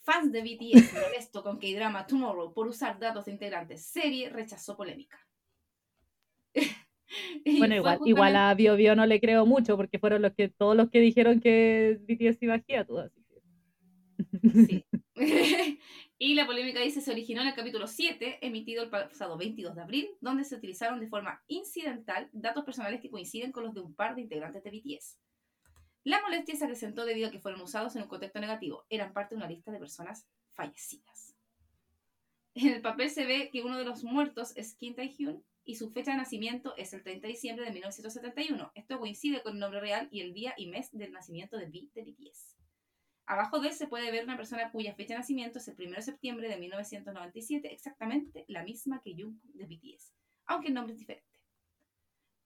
Fans 0.00 0.32
de 0.32 0.42
BTS 0.42 0.92
molesto 1.00 1.42
con 1.44 1.58
K-Drama 1.60 2.04
Tomorrow 2.08 2.52
por 2.52 2.66
usar 2.66 2.98
datos 2.98 3.26
de 3.26 3.32
integrantes. 3.32 3.86
Serie 3.86 4.28
rechazó 4.28 4.76
polémica. 4.76 5.18
Bueno, 7.58 7.74
igual, 7.74 7.98
justamente- 7.98 8.10
igual 8.10 8.36
a 8.36 8.54
Bio 8.54 8.76
Bio 8.76 8.96
no 8.96 9.06
le 9.06 9.20
creo 9.20 9.46
mucho 9.46 9.76
porque 9.76 9.98
fueron 9.98 10.22
los 10.22 10.32
que 10.34 10.48
todos 10.48 10.76
los 10.76 10.90
que 10.90 11.00
dijeron 11.00 11.40
que 11.40 11.98
BTS 12.06 12.42
iba 12.42 12.54
a 12.54 12.56
así 12.56 13.24
Sí. 14.66 14.84
y 16.18 16.34
la 16.34 16.46
polémica 16.46 16.80
dice 16.80 17.00
se 17.00 17.10
originó 17.10 17.42
en 17.42 17.48
el 17.48 17.54
capítulo 17.54 17.86
7, 17.86 18.38
emitido 18.42 18.82
el 18.82 18.90
pasado 18.90 19.36
22 19.36 19.74
de 19.74 19.82
abril, 19.82 20.08
donde 20.20 20.44
se 20.44 20.56
utilizaron 20.56 21.00
de 21.00 21.08
forma 21.08 21.42
incidental 21.48 22.28
datos 22.32 22.64
personales 22.64 23.00
que 23.00 23.10
coinciden 23.10 23.52
con 23.52 23.64
los 23.64 23.74
de 23.74 23.80
un 23.80 23.94
par 23.94 24.14
de 24.14 24.22
integrantes 24.22 24.62
de 24.62 24.70
BTS. 24.70 25.18
La 26.04 26.20
molestia 26.20 26.54
se 26.54 26.64
acrecentó 26.64 27.06
debido 27.06 27.28
a 27.28 27.30
que 27.30 27.40
fueron 27.40 27.62
usados 27.62 27.96
en 27.96 28.02
un 28.02 28.08
contexto 28.08 28.38
negativo. 28.38 28.84
Eran 28.90 29.12
parte 29.12 29.34
de 29.34 29.38
una 29.38 29.48
lista 29.48 29.72
de 29.72 29.78
personas 29.78 30.28
fallecidas. 30.52 31.34
En 32.54 32.68
el 32.68 32.82
papel 32.82 33.10
se 33.10 33.24
ve 33.24 33.48
que 33.50 33.62
uno 33.62 33.78
de 33.78 33.84
los 33.84 34.04
muertos 34.04 34.56
es 34.56 34.74
Kim 34.74 34.94
Tae-hyun 34.94 35.42
y 35.64 35.76
su 35.76 35.90
fecha 35.90 36.12
de 36.12 36.18
nacimiento 36.18 36.76
es 36.76 36.92
el 36.92 37.02
30 37.02 37.26
de 37.26 37.32
diciembre 37.32 37.64
de 37.64 37.72
1971. 37.72 38.72
Esto 38.74 38.98
coincide 38.98 39.42
con 39.42 39.54
el 39.54 39.60
nombre 39.60 39.80
real 39.80 40.08
y 40.10 40.20
el 40.20 40.34
día 40.34 40.54
y 40.56 40.66
mes 40.66 40.90
del 40.92 41.12
nacimiento 41.12 41.56
de 41.56 41.66
V 41.66 41.90
de 41.94 42.02
BTS. 42.02 42.56
Abajo 43.26 43.58
de 43.58 43.68
él 43.68 43.74
se 43.74 43.86
puede 43.86 44.10
ver 44.10 44.24
una 44.24 44.36
persona 44.36 44.70
cuya 44.70 44.94
fecha 44.94 45.14
de 45.14 45.20
nacimiento 45.20 45.58
es 45.58 45.68
el 45.68 45.76
1 45.78 45.96
de 45.96 46.02
septiembre 46.02 46.48
de 46.48 46.58
1997, 46.58 47.72
exactamente 47.72 48.44
la 48.48 48.62
misma 48.62 49.00
que 49.02 49.14
Jungkook 49.14 49.54
de 49.54 49.64
BTS, 49.64 50.12
aunque 50.44 50.68
el 50.68 50.74
nombre 50.74 50.92
es 50.92 50.98
diferente. 50.98 51.40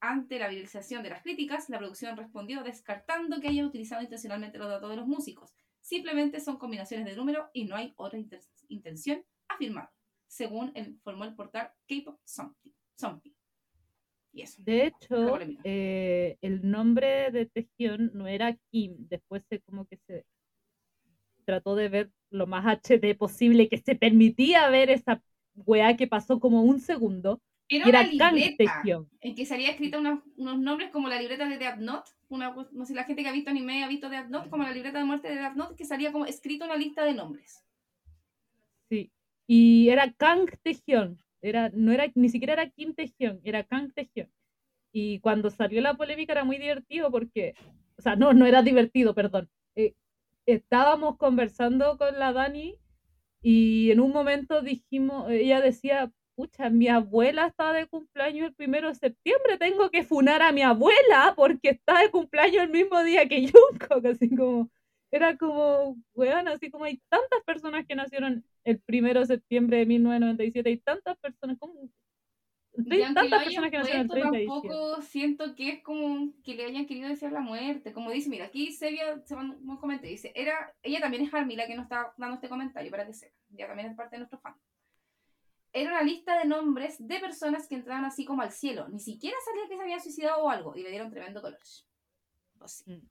Ante 0.01 0.39
la 0.39 0.47
viralización 0.47 1.03
de 1.03 1.11
las 1.11 1.23
críticas, 1.23 1.69
la 1.69 1.79
producción 1.79 2.17
respondió 2.17 2.63
descartando 2.63 3.41
que 3.41 3.49
hayan 3.49 3.67
utilizado 3.67 4.01
intencionalmente 4.03 4.59
los 4.59 4.69
datos 4.69 4.91
de 4.91 4.97
los 4.97 5.09
músicos. 5.09 5.53
Simplemente 5.81 6.39
son 6.39 6.59
combinaciones 6.59 7.07
de 7.07 7.17
números 7.17 7.49
y 7.53 7.65
no 7.65 7.75
hay 7.75 7.95
otra 7.97 8.21
intención 8.69 9.25
afirmada, 9.49 9.93
según 10.29 10.71
informó 10.77 11.25
el 11.25 11.35
portal 11.35 11.73
K-Pop 11.89 12.21
Something. 12.25 12.71
Something. 12.99 13.33
Y 14.33 14.43
eso. 14.43 14.61
De 14.63 14.87
hecho, 14.87 15.39
eh, 15.65 16.37
el 16.43 16.69
nombre 16.71 17.31
de 17.31 17.47
Tejión 17.47 18.11
no 18.15 18.27
era 18.27 18.57
Kim, 18.71 18.97
después 19.09 19.43
se 19.49 19.61
como 19.61 19.87
que 19.87 19.97
se 20.07 20.27
trató 21.45 21.75
de 21.77 21.89
ver 21.89 22.13
lo 22.31 22.47
más 22.47 22.67
HD 22.67 23.15
posible, 23.17 23.69
que 23.69 23.79
se 23.79 23.95
permitía 23.95 24.69
ver 24.69 24.91
esa 24.91 25.23
weá 25.55 25.97
que 25.97 26.07
pasó 26.07 26.41
como 26.41 26.63
un 26.63 26.81
segundo, 26.81 27.41
Era 27.69 27.87
y 27.87 27.89
era 27.89 28.01
una 28.01 28.17
Kang 28.17 28.35
libreta 28.35 28.65
Taehyung. 28.83 29.07
en 29.21 29.35
que 29.35 29.47
salía 29.47 29.71
escrita 29.71 29.99
unos, 29.99 30.21
unos 30.37 30.59
nombres 30.59 30.91
como 30.91 31.09
la 31.09 31.21
libreta 31.21 31.49
de 31.49 31.59
Death 31.59 31.79
Note. 31.79 32.11
Una, 32.29 32.55
no 32.73 32.85
sé, 32.85 32.95
la 32.95 33.05
gente 33.05 33.23
que 33.23 33.29
ha 33.29 33.33
visto 33.33 33.51
anime 33.51 33.83
ha 33.83 33.89
visto 33.89 34.11
Death 34.11 34.29
Note, 34.29 34.51
como 34.51 34.63
la 34.65 34.73
libreta 34.73 34.99
de 34.99 35.05
muerte 35.05 35.29
de 35.29 35.37
Death 35.37 35.55
Note, 35.55 35.75
que 35.75 35.85
salía 35.85 36.13
como 36.13 36.27
escrito 36.27 36.67
una 36.67 36.77
lista 36.77 37.05
de 37.05 37.15
nombres. 37.15 37.65
Sí. 38.91 39.11
Y 39.47 39.89
era 39.89 40.13
Kang 40.13 40.51
Taehyung. 40.63 41.17
Era, 41.43 41.71
no 41.73 41.93
era, 41.93 42.07
ni 42.15 42.29
siquiera 42.29 42.55
era 42.55 42.71
Kim 42.71 42.95
Taehyung, 42.95 43.41
era 43.45 43.65
Kang 43.65 43.93
Taehyung. 43.93 44.29
Y 44.93 45.21
cuando 45.21 45.51
salió 45.51 45.81
la 45.81 45.95
polémica 45.95 46.33
era 46.33 46.45
muy 46.45 46.59
divertido 46.59 47.11
porque, 47.11 47.55
o 47.99 48.03
sea, 48.03 48.17
no, 48.17 48.33
no 48.33 48.47
era 48.47 48.63
divertido, 48.63 49.15
perdón. 49.15 49.49
Eh, 49.77 49.95
estábamos 50.47 51.17
conversando 51.19 51.99
con 51.99 52.19
la 52.19 52.33
Dani 52.33 52.79
y 53.43 53.91
en 53.91 54.01
un 54.01 54.13
momento 54.13 54.63
dijimos, 54.63 55.31
ella 55.31 55.61
decía, 55.61 56.11
pucha, 56.35 56.71
mi 56.71 56.89
abuela 56.89 57.47
está 57.47 57.73
de 57.73 57.87
cumpleaños 57.87 58.49
el 58.49 58.55
primero 58.55 58.89
de 58.89 58.95
septiembre, 58.95 59.59
tengo 59.59 59.91
que 59.91 60.05
funar 60.05 60.43
a 60.43 60.53
mi 60.53 60.63
abuela 60.63 61.35
porque 61.37 61.71
está 61.71 62.01
de 62.01 62.11
cumpleaños 62.11 62.63
el 62.65 62.71
mismo 62.71 63.03
día 63.03 63.29
que 63.29 63.51
Jungkook, 63.53 64.07
así 64.07 64.35
como, 64.35 64.71
era 65.11 65.37
como, 65.37 65.97
weón, 66.15 66.49
así 66.49 66.71
como 66.71 66.85
hay 66.85 67.01
tantas 67.09 67.43
personas 67.45 67.87
que 67.87 67.95
nacieron 67.95 68.45
el 68.71 68.81
primero 68.81 69.21
de 69.21 69.27
septiembre 69.27 69.79
de 69.79 69.87
1997 69.87 70.71
y 70.71 70.77
tantas 70.79 71.19
personas, 71.19 71.59
como, 71.59 71.89
hay 72.91 73.15
tantas 73.15 73.45
personas 73.45 73.71
que 73.71 73.79
nacieron 73.79 74.03
el 74.03 74.09
30 74.09 74.31
de 74.31 74.47
tampoco 74.47 75.03
siento 75.03 75.55
que 75.55 75.69
es 75.71 75.83
como 75.83 76.33
que 76.45 76.55
le 76.55 76.65
hayan 76.65 76.87
querido 76.87 77.09
decir 77.09 77.33
la 77.33 77.41
muerte, 77.41 77.93
como 77.93 78.11
dice, 78.11 78.29
mira, 78.29 78.47
aquí 78.47 78.73
Sevilla 78.73 79.21
se 79.25 79.35
un 79.35 79.77
comentario, 79.79 80.11
dice, 80.11 80.33
era, 80.35 80.75
ella 80.83 81.01
también 81.01 81.25
es 81.25 81.35
Army 81.35 81.57
la 81.57 81.67
que 81.67 81.75
nos 81.75 81.85
está 81.85 82.15
dando 82.17 82.37
este 82.37 82.49
comentario, 82.49 82.91
para 82.91 83.07
que 83.07 83.15
sepa, 83.15 83.35
ya 83.51 83.67
también 83.67 83.91
es 83.91 83.97
parte 83.97 84.17
de 84.17 84.21
nuestro 84.21 84.39
fan 84.39 84.55
era 85.73 85.91
una 85.91 86.03
lista 86.03 86.39
de 86.39 86.47
nombres 86.47 86.97
de 86.99 87.21
personas 87.21 87.69
que 87.69 87.75
entraban 87.75 88.05
así 88.05 88.25
como 88.25 88.43
al 88.43 88.53
cielo. 88.53 88.89
Ni 88.89 89.01
siquiera 89.01 89.37
sabía 89.45 89.69
que 89.69 89.77
se 89.77 89.83
habían 89.83 90.01
suicidado 90.01 90.43
o 90.43 90.51
algo. 90.51 90.77
Y 90.77 90.83
le 90.83 90.91
dieron 90.91 91.11
tremendo 91.11 91.43
color. 91.43 91.59
Mm. 92.87 93.07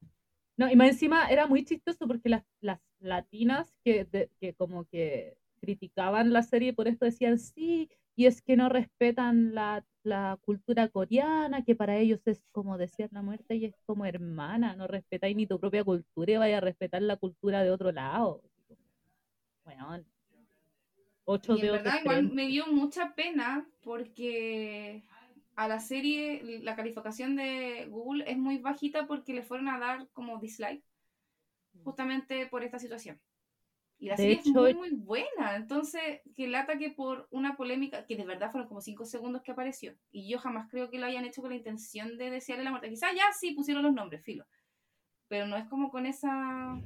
No, 0.58 0.72
y 0.72 0.76
más 0.76 0.90
encima 0.90 1.28
era 1.30 1.46
muy 1.48 1.64
chistoso 1.64 2.08
porque 2.08 2.30
las, 2.30 2.44
las 2.62 2.80
latinas 3.00 3.72
que, 3.84 4.30
que 4.40 4.56
como 4.56 4.86
que 4.86 5.37
criticaban 5.58 6.34
la 6.34 6.44
serie 6.44 6.74
por 6.74 6.88
esto 6.88 7.06
decían, 7.06 7.40
sí, 7.40 7.90
y 8.16 8.26
es 8.26 8.42
que 8.42 8.58
no 8.58 8.70
respetan 8.70 9.54
la, 9.54 9.86
la, 10.04 10.40
cultura 10.42 10.88
coreana, 10.90 11.64
que 11.64 11.76
para 11.76 11.98
ellos 11.98 12.26
es 12.26 12.44
como 12.52 12.78
decir 12.78 13.10
la 13.12 13.22
muerte 13.22 13.56
y 13.56 13.66
es 13.66 13.76
como 13.86 14.06
hermana, 14.06 14.76
no 14.76 14.88
respetáis 14.88 15.36
ni 15.36 15.46
tu 15.46 15.60
propia 15.60 15.84
cultura 15.84 16.34
y 16.34 16.38
vaya 16.38 16.58
a 16.58 16.62
respetar 16.62 17.02
la 17.02 17.18
cultura 17.18 17.64
de 17.64 17.72
otro 17.72 17.92
lado. 17.92 18.42
Bueno, 19.64 20.04
y 21.28 21.66
en 21.66 21.72
verdad 21.74 22.00
igual 22.02 22.32
me 22.32 22.48
dio 22.48 22.68
mucha 22.68 23.14
pena 23.14 23.68
porque 23.84 25.04
a 25.56 25.68
la 25.68 25.80
serie 25.80 26.62
la 26.62 26.76
calificación 26.76 27.36
de 27.36 27.88
Google 27.90 28.24
es 28.28 28.38
muy 28.38 28.60
bajita 28.60 29.08
porque 29.08 29.34
le 29.34 29.44
fueron 29.44 29.68
a 29.68 29.78
dar 29.78 30.08
como 30.14 30.40
dislike 30.40 30.86
mm. 31.74 31.84
justamente 31.84 32.48
por 32.48 32.64
esta 32.64 32.80
situación. 32.80 33.20
Y 34.00 34.08
la 34.10 34.18
serie 34.18 34.40
es 34.40 34.48
muy, 34.48 34.74
muy 34.76 34.92
buena. 34.92 35.56
Entonces, 35.56 36.22
que 36.36 36.48
lata 36.48 36.78
que 36.78 36.92
por 36.92 37.28
una 37.32 37.56
polémica, 37.58 38.06
que 38.06 38.16
de 38.16 38.26
verdad 38.26 38.52
fueron 38.52 38.68
como 38.68 38.82
cinco 38.82 39.06
segundos 39.06 39.42
que 39.42 39.52
apareció, 39.52 39.96
y 40.12 40.30
yo 40.30 40.38
jamás 40.38 40.70
creo 40.70 40.90
que 40.90 41.00
lo 41.00 41.08
hayan 41.08 41.26
hecho 41.26 41.42
con 41.42 41.50
la 41.50 41.58
intención 41.58 42.18
de 42.18 42.30
desearle 42.30 42.64
la 42.64 42.70
muerte. 42.70 42.90
Quizás 42.90 43.12
ya 43.16 43.32
sí 43.34 43.54
pusieron 43.54 43.84
los 43.84 43.94
nombres, 43.94 44.24
filo. 44.24 44.46
Pero 45.28 45.48
no 45.48 45.58
es 45.58 45.66
como 45.68 45.90
con 45.90 46.06
esa 46.06 46.80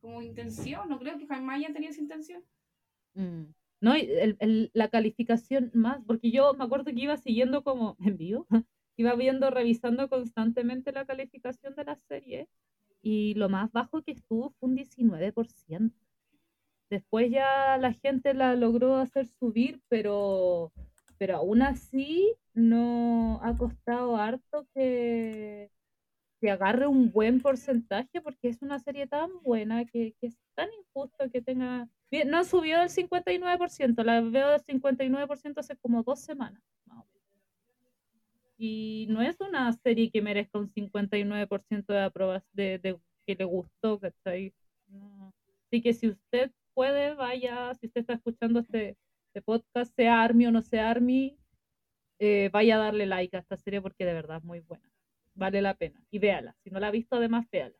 como 0.00 0.22
intención. 0.22 0.88
No 0.88 0.98
creo 0.98 1.18
que 1.18 1.26
jamás 1.26 1.56
hayan 1.56 1.72
tenido 1.72 1.90
esa 1.90 2.02
intención. 2.02 2.44
Mm. 3.14 3.46
¿no? 3.80 3.94
El, 3.94 4.70
la 4.72 4.88
calificación 4.88 5.70
más, 5.74 6.02
porque 6.06 6.30
yo 6.30 6.54
me 6.54 6.64
acuerdo 6.64 6.86
que 6.86 7.00
iba 7.00 7.16
siguiendo 7.16 7.62
como 7.62 7.96
en 8.00 8.16
vivo, 8.16 8.46
iba 8.96 9.14
viendo, 9.14 9.50
revisando 9.50 10.08
constantemente 10.08 10.92
la 10.92 11.06
calificación 11.06 11.74
de 11.74 11.84
la 11.84 11.96
serie 11.96 12.48
y 13.00 13.34
lo 13.34 13.48
más 13.48 13.70
bajo 13.72 14.02
que 14.02 14.12
estuvo 14.12 14.50
fue 14.58 14.68
un 14.68 14.76
19%. 14.76 15.92
Después 16.90 17.30
ya 17.30 17.76
la 17.78 17.92
gente 17.92 18.34
la 18.34 18.54
logró 18.54 18.96
hacer 18.96 19.26
subir, 19.26 19.80
pero, 19.88 20.72
pero 21.18 21.36
aún 21.36 21.62
así 21.62 22.34
no 22.54 23.40
ha 23.42 23.56
costado 23.56 24.16
harto 24.16 24.66
que, 24.74 25.70
que 26.40 26.50
agarre 26.50 26.86
un 26.86 27.12
buen 27.12 27.40
porcentaje 27.40 28.20
porque 28.22 28.48
es 28.48 28.62
una 28.62 28.78
serie 28.78 29.06
tan 29.06 29.30
buena 29.42 29.84
que, 29.84 30.14
que 30.20 30.28
es 30.28 30.38
tan 30.54 30.68
injusto 30.72 31.30
que 31.30 31.42
tenga 31.42 31.88
no 32.26 32.44
subió 32.44 32.80
del 32.80 32.88
59%, 32.88 34.02
la 34.02 34.20
veo 34.20 34.50
del 34.50 34.64
59% 34.64 35.58
hace 35.58 35.76
como 35.76 36.02
dos 36.02 36.20
semanas, 36.20 36.62
Y 38.56 39.06
no 39.10 39.22
es 39.22 39.36
una 39.40 39.72
serie 39.72 40.10
que 40.10 40.22
merezca 40.22 40.58
un 40.58 40.72
59% 40.72 41.86
de 41.86 42.00
aprobación, 42.00 42.50
de, 42.54 42.98
que 43.26 43.34
le 43.34 43.44
gustó, 43.44 44.00
¿cachai? 44.00 44.54
Así 45.66 45.82
que 45.82 45.92
si 45.92 46.08
usted 46.08 46.50
puede, 46.78 47.14
vaya, 47.14 47.74
si 47.74 47.88
usted 47.88 48.02
está 48.02 48.12
escuchando 48.12 48.60
este, 48.60 48.96
este 49.26 49.42
podcast, 49.42 49.92
sea 49.96 50.22
Army 50.22 50.46
o 50.46 50.52
no 50.52 50.62
sea 50.62 50.88
Army, 50.88 51.36
eh, 52.20 52.50
vaya 52.52 52.76
a 52.76 52.78
darle 52.78 53.04
like 53.04 53.36
a 53.36 53.40
esta 53.40 53.56
serie 53.56 53.82
porque 53.82 54.04
de 54.04 54.12
verdad 54.12 54.36
es 54.36 54.44
muy 54.44 54.60
buena. 54.60 54.88
Vale 55.34 55.60
la 55.60 55.74
pena. 55.74 56.00
Y 56.12 56.20
véala. 56.20 56.54
Si 56.62 56.70
no 56.70 56.78
la 56.78 56.86
ha 56.86 56.90
visto, 56.92 57.16
además, 57.16 57.50
véala. 57.50 57.74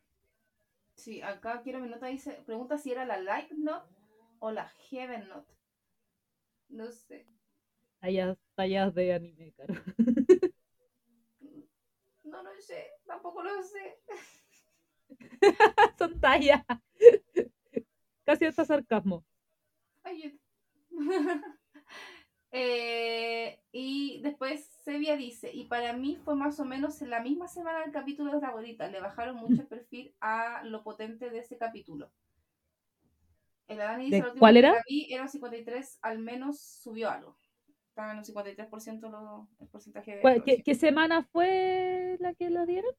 Sí, 0.97 1.23
acá 1.23 1.61
quiero 1.63 1.79
mi 1.79 1.89
nota 1.89 2.07
dice, 2.07 2.43
pregunta 2.45 2.77
si 2.77 2.91
era 2.91 3.05
la 3.05 3.21
like 3.21 3.55
no 3.55 3.85
o 4.41 4.51
la 4.51 4.69
Heaven 4.91 5.29
Note. 5.29 5.55
No 6.69 6.91
sé. 6.91 7.25
Tallas, 8.01 8.37
tallas 8.57 8.93
de 8.97 9.15
anime, 9.15 9.53
caro. 9.53 9.75
No 12.25 12.43
lo 12.43 12.51
sé, 12.61 12.91
tampoco 13.07 13.43
lo 13.43 13.63
sé. 13.63 14.01
Son 15.99 16.21
tallas. 16.21 16.65
Casi 18.29 18.45
hasta 18.45 18.67
sarcasmo. 18.67 19.25
Ay, 20.03 20.39
eh, 22.51 23.59
y 23.73 24.21
después 24.21 24.67
Sevilla 24.85 25.17
dice, 25.17 25.51
y 25.51 25.65
para 25.65 25.95
mí 25.95 26.19
fue 26.23 26.37
más 26.37 26.61
o 26.61 26.67
menos 26.67 27.01
en 27.01 27.09
la 27.09 27.23
misma 27.23 27.49
semana 27.49 27.81
del 27.81 27.91
capítulo 27.91 28.35
de 28.35 28.43
la 28.43 28.49
abuelita. 28.49 28.87
Le 28.89 29.01
bajaron 29.01 29.37
mucho 29.37 29.63
el 29.63 29.67
perfil 29.67 30.15
a 30.21 30.63
lo 30.65 30.83
potente 30.83 31.31
de 31.31 31.39
ese 31.39 31.57
capítulo. 31.57 32.13
El 33.67 33.81
¿Cuál 34.39 34.59
era? 34.59 34.75
era 35.09 35.27
53, 35.27 35.99
al 36.03 36.19
menos 36.19 36.61
subió 36.61 37.09
algo. 37.09 37.35
Estaba 37.89 38.13
en 38.13 38.19
un 38.19 38.25
53% 38.25 39.49
el 39.59 39.69
porcentaje 39.69 40.17
de... 40.17 40.63
¿Qué, 40.63 40.75
semana 40.75 41.23
fue 41.33 42.19
la 42.21 42.35
que 42.35 42.51
lo 42.51 42.67
dieron? 42.67 42.93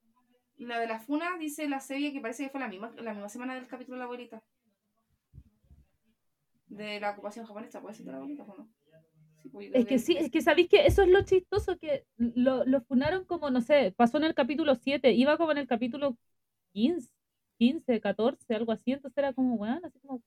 La 0.57 0.79
de 0.79 0.87
la 0.87 0.99
Funa 0.99 1.37
dice 1.37 1.69
la 1.69 1.81
serie 1.81 2.13
que 2.13 2.19
parece 2.19 2.45
que 2.45 2.49
fue 2.49 2.59
la 2.59 2.67
misma, 2.67 2.91
la 2.97 3.13
misma 3.13 3.29
semana 3.29 3.53
del 3.53 3.67
capítulo 3.67 3.97
de 3.97 3.99
la 3.99 4.05
abuelita. 4.05 4.43
De 6.69 6.99
la 6.99 7.11
ocupación 7.11 7.45
japonesa, 7.45 7.81
¿puede 7.81 7.95
ser 7.95 8.05
de 8.05 8.11
la 8.11 8.19
o 8.21 8.27
no? 8.27 8.69
Pues, 9.51 9.71
es 9.73 9.85
que 9.85 9.99
sí, 9.99 10.15
es 10.17 10.29
que 10.29 10.41
sabéis 10.41 10.69
que 10.69 10.85
eso 10.85 11.01
es 11.01 11.09
lo 11.09 11.23
chistoso, 11.23 11.77
que 11.77 12.05
lo, 12.17 12.65
lo 12.65 12.81
funaron 12.81 13.25
como, 13.25 13.49
no 13.49 13.61
sé, 13.61 13.93
pasó 13.95 14.17
en 14.17 14.25
el 14.25 14.35
capítulo 14.35 14.75
7, 14.75 15.13
iba 15.13 15.37
como 15.37 15.51
en 15.51 15.59
el 15.59 15.67
capítulo 15.67 16.17
15, 16.73 17.09
15, 17.57 17.99
14, 18.01 18.55
algo 18.55 18.71
así, 18.71 18.91
entonces 18.91 19.17
era 19.17 19.33
como, 19.33 19.57
bueno, 19.57 19.79
así 19.83 19.99
como, 19.99 20.21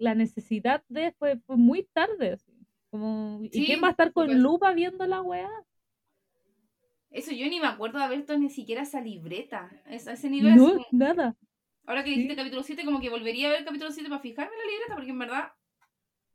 la 0.00 0.14
necesidad 0.14 0.82
de 0.88 1.12
fue, 1.12 1.38
fue 1.46 1.56
muy 1.56 1.84
tarde. 1.92 2.32
Así. 2.32 2.52
Como, 2.90 3.40
¿Y 3.42 3.66
quién 3.66 3.82
va 3.82 3.88
a 3.88 3.90
estar 3.90 4.12
con 4.12 4.42
lupa 4.42 4.72
viendo 4.72 5.06
la 5.06 5.22
weá? 5.22 5.50
Eso 7.10 7.32
yo 7.32 7.46
ni 7.48 7.60
me 7.60 7.66
acuerdo 7.66 7.98
de 7.98 8.04
haber 8.04 8.18
visto 8.18 8.36
ni 8.38 8.50
siquiera 8.50 8.82
esa 8.82 9.00
libreta. 9.00 9.70
a 9.84 9.94
ese 9.94 10.30
nivel. 10.30 10.56
No, 10.56 10.86
nada. 10.90 11.36
Ahora 11.86 12.04
que 12.04 12.10
dijiste 12.10 12.36
capítulo 12.36 12.62
7, 12.62 12.84
como 12.84 13.00
que 13.00 13.10
volvería 13.10 13.48
a 13.48 13.50
ver 13.50 13.60
el 13.60 13.64
capítulo 13.64 13.90
7 13.90 14.08
para 14.08 14.20
fijarme 14.20 14.52
en 14.52 14.58
la 14.58 14.70
libreta, 14.70 14.94
porque 14.94 15.10
en 15.10 15.18
verdad 15.18 15.52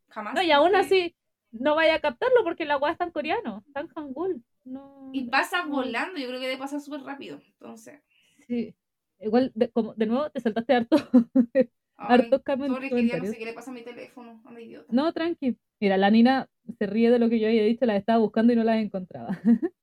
jamás. 0.09 0.33
No, 0.33 0.41
y 0.41 0.51
aún 0.51 0.75
así 0.75 1.15
no 1.51 1.75
vaya 1.75 1.95
a 1.95 2.01
captarlo 2.01 2.43
porque 2.43 2.65
la 2.65 2.77
weá 2.77 2.91
está 2.91 3.05
en 3.05 3.11
coreano, 3.11 3.63
en 3.75 3.87
hangul. 3.87 4.43
No, 4.63 5.11
y 5.13 5.29
pasa 5.29 5.65
volando, 5.65 6.19
yo 6.19 6.27
creo 6.27 6.39
que 6.39 6.47
debe 6.47 6.59
pasar 6.59 6.81
súper 6.81 7.01
rápido. 7.01 7.39
Entonces. 7.45 8.01
Sí. 8.47 8.75
Igual, 9.19 9.51
de, 9.55 9.69
como, 9.69 9.93
de 9.93 10.05
nuevo, 10.07 10.29
te 10.29 10.41
saltaste 10.41 10.73
harto. 10.73 10.97
Hartos 11.97 12.41
no 12.57 12.81
sé 12.81 13.37
qué 13.37 13.45
le 13.45 13.53
pasa 13.53 13.71
a 13.71 13.73
mi 13.73 13.81
teléfono, 13.81 14.41
a 14.43 14.51
mi 14.51 14.63
idiota. 14.63 14.87
No, 14.89 15.13
tranqui. 15.13 15.57
Mira, 15.79 15.95
la 15.95 16.09
Nina 16.09 16.49
se 16.77 16.87
ríe 16.87 17.09
de 17.09 17.19
lo 17.19 17.29
que 17.29 17.39
yo 17.39 17.47
había 17.47 17.63
dicho, 17.63 17.85
la 17.85 17.95
estaba 17.95 18.19
buscando 18.19 18.51
y 18.51 18.57
no 18.57 18.65
la 18.65 18.79
encontraba. 18.79 19.39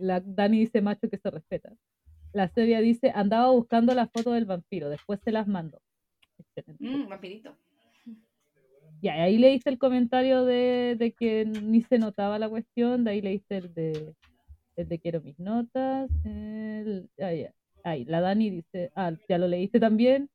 la 0.00 0.20
Dani 0.20 0.58
dice 0.58 0.80
macho 0.82 1.08
que 1.08 1.18
se 1.18 1.30
respeta. 1.30 1.72
La 2.36 2.48
Sevia 2.48 2.82
dice, 2.82 3.12
andaba 3.14 3.50
buscando 3.50 3.94
la 3.94 4.08
foto 4.08 4.32
del 4.32 4.44
vampiro, 4.44 4.90
después 4.90 5.18
se 5.24 5.32
las 5.32 5.48
mando. 5.48 5.80
Excelente. 6.36 6.84
Mm, 6.84 7.08
vampirito. 7.08 7.56
Ya, 9.00 9.14
ahí 9.22 9.38
leíste 9.38 9.70
el 9.70 9.78
comentario 9.78 10.44
de, 10.44 10.96
de, 10.98 11.12
que 11.12 11.46
ni 11.46 11.80
se 11.80 11.98
notaba 11.98 12.38
la 12.38 12.50
cuestión, 12.50 13.04
de 13.04 13.12
ahí 13.12 13.22
leíste 13.22 13.56
el 13.56 13.72
de, 13.72 14.14
el 14.76 14.86
de 14.86 14.98
quiero 14.98 15.22
mis 15.22 15.38
notas. 15.38 16.10
El, 16.24 17.08
ahí, 17.18 17.46
ahí, 17.82 18.04
la 18.04 18.20
Dani 18.20 18.50
dice, 18.50 18.92
ah, 18.94 19.12
ya 19.30 19.38
lo 19.38 19.48
leíste 19.48 19.80
también. 19.80 20.28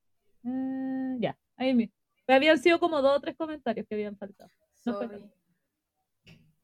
Eh, 0.43 1.17
ya, 1.19 1.37
ahí 1.55 1.75
me. 1.75 1.91
Habían 2.27 2.57
sido 2.57 2.79
como 2.79 2.99
dos 3.03 3.17
o 3.17 3.21
tres 3.21 3.35
comentarios 3.35 3.85
que 3.87 3.93
habían 3.93 4.17
faltado. 4.17 4.49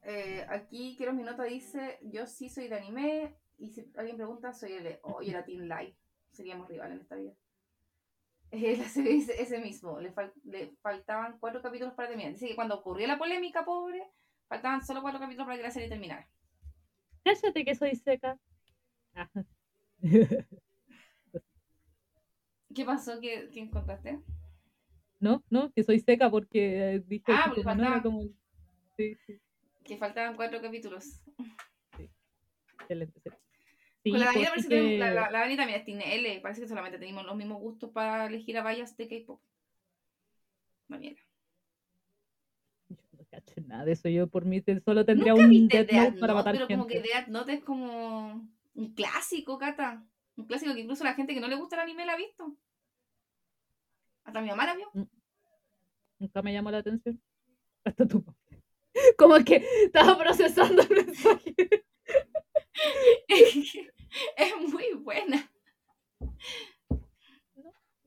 Eh, 0.02 0.44
aquí 0.50 0.96
quiero 0.98 1.14
mi 1.14 1.22
nota 1.22 1.44
dice, 1.44 2.00
yo 2.02 2.26
sí 2.26 2.50
soy 2.50 2.70
de 2.70 2.76
anime 2.76 3.36
y 3.58 3.70
si 3.70 3.92
alguien 3.98 4.18
pregunta, 4.18 4.54
soy 4.54 4.74
el 4.74 5.00
oh, 5.04 5.22
y 5.22 5.30
era 5.30 5.44
Team 5.44 5.64
Light. 5.64 5.96
Seríamos 6.32 6.68
rivales 6.68 6.96
en 6.96 7.02
esta 7.02 7.16
vida. 7.16 7.34
Eh, 8.50 8.82
dice 8.96 9.42
ese 9.42 9.60
mismo, 9.60 10.00
le, 10.00 10.14
faltaban 10.82 11.38
cuatro 11.38 11.62
capítulos 11.62 11.94
para 11.96 12.08
terminar. 12.08 12.32
Dice 12.32 12.48
que 12.48 12.56
cuando 12.56 12.76
ocurrió 12.76 13.06
la 13.06 13.18
polémica, 13.18 13.66
pobre, 13.66 14.02
faltaban 14.48 14.82
solo 14.86 15.02
cuatro 15.02 15.20
capítulos 15.20 15.46
para 15.48 15.58
que 15.58 15.64
la 15.64 15.72
serie 15.72 15.90
terminara. 15.90 16.26
Cállate 17.26 17.66
que 17.66 17.76
soy 17.76 17.94
seca. 17.98 18.40
Ah. 19.16 19.30
¿Qué 22.74 22.86
pasó? 22.86 23.20
¿Qué, 23.20 23.50
¿Quién 23.52 23.70
contaste? 23.70 24.22
no, 25.20 25.44
no, 25.50 25.72
que 25.74 25.84
soy 25.84 26.00
seca 26.00 26.30
porque 26.30 27.04
dije 27.06 27.26
Ah, 27.34 27.44
que 27.46 27.50
porque 27.50 27.64
como 27.64 27.76
no 27.76 27.82
era 27.84 27.92
faltaba. 27.96 28.04
como... 28.04 28.30
Sí, 28.96 29.16
sí, 29.26 29.42
Que 29.84 29.98
faltaban 29.98 30.36
cuatro 30.38 30.62
capítulos. 30.62 31.22
excelente. 32.80 33.20
sí. 33.20 33.30
Sí, 34.08 34.12
Con 34.12 34.20
la 34.22 34.28
Dani 34.28 34.38
pues, 34.38 34.50
parece 34.50 34.68
sí 34.68 34.70
que 34.70 34.98
la, 34.98 35.12
la, 35.12 35.32
la 35.32 35.40
Dani 35.40 35.58
también 35.58 35.80
es 35.80 35.86
Team 35.86 36.00
L. 36.02 36.40
Parece 36.40 36.62
que 36.62 36.68
solamente 36.70 36.98
tenemos 36.98 37.26
los 37.26 37.36
mismos 37.36 37.60
gustos 37.60 37.90
para 37.92 38.28
elegir 38.28 38.58
a 38.58 38.64
vallas 38.64 38.96
de 38.96 39.08
K-pop. 39.10 39.42
Daniela. 40.88 41.20
Yo 42.88 42.96
no 43.12 43.26
cacho 43.30 43.56
nada 43.66 43.84
de 43.84 43.92
eso, 43.92 44.08
yo 44.08 44.28
por 44.28 44.46
mí 44.46 44.64
solo 44.86 45.04
tendría 45.04 45.36
un 45.36 45.68
Death 45.68 45.92
Note 45.92 46.20
para 46.20 46.34
matar 46.34 46.54
pero 46.54 46.68
gente. 46.68 46.78
como 46.78 46.88
que 46.88 47.02
Death 47.02 47.28
Note 47.28 47.54
es 47.54 47.64
como 47.66 48.50
un 48.76 48.94
clásico, 48.94 49.58
Cata. 49.58 50.06
Un 50.38 50.46
clásico 50.46 50.74
que 50.74 50.80
incluso 50.80 51.04
la 51.04 51.16
gente 51.16 51.34
que 51.34 51.42
no 51.42 51.50
le 51.50 51.56
gusta 51.56 51.76
el 51.76 51.82
anime 51.82 52.06
la 52.06 52.14
ha 52.14 52.18
visto. 52.18 52.56
Hasta 54.24 54.40
mi 54.40 54.48
mamá 54.48 54.68
la 54.68 54.76
vio. 54.76 54.90
Nunca 56.18 56.42
me 56.42 56.54
llamó 56.54 56.72
la 56.72 56.78
atención. 56.78 57.22
Hasta 57.84 58.08
tú. 58.08 58.24
Como 59.18 59.36
que 59.44 59.66
estaba 59.84 60.18
procesando 60.18 60.82
el 60.84 61.06
mensaje. 61.06 61.56
es 64.38 64.72
muy 64.72 64.94
buena. 64.96 65.50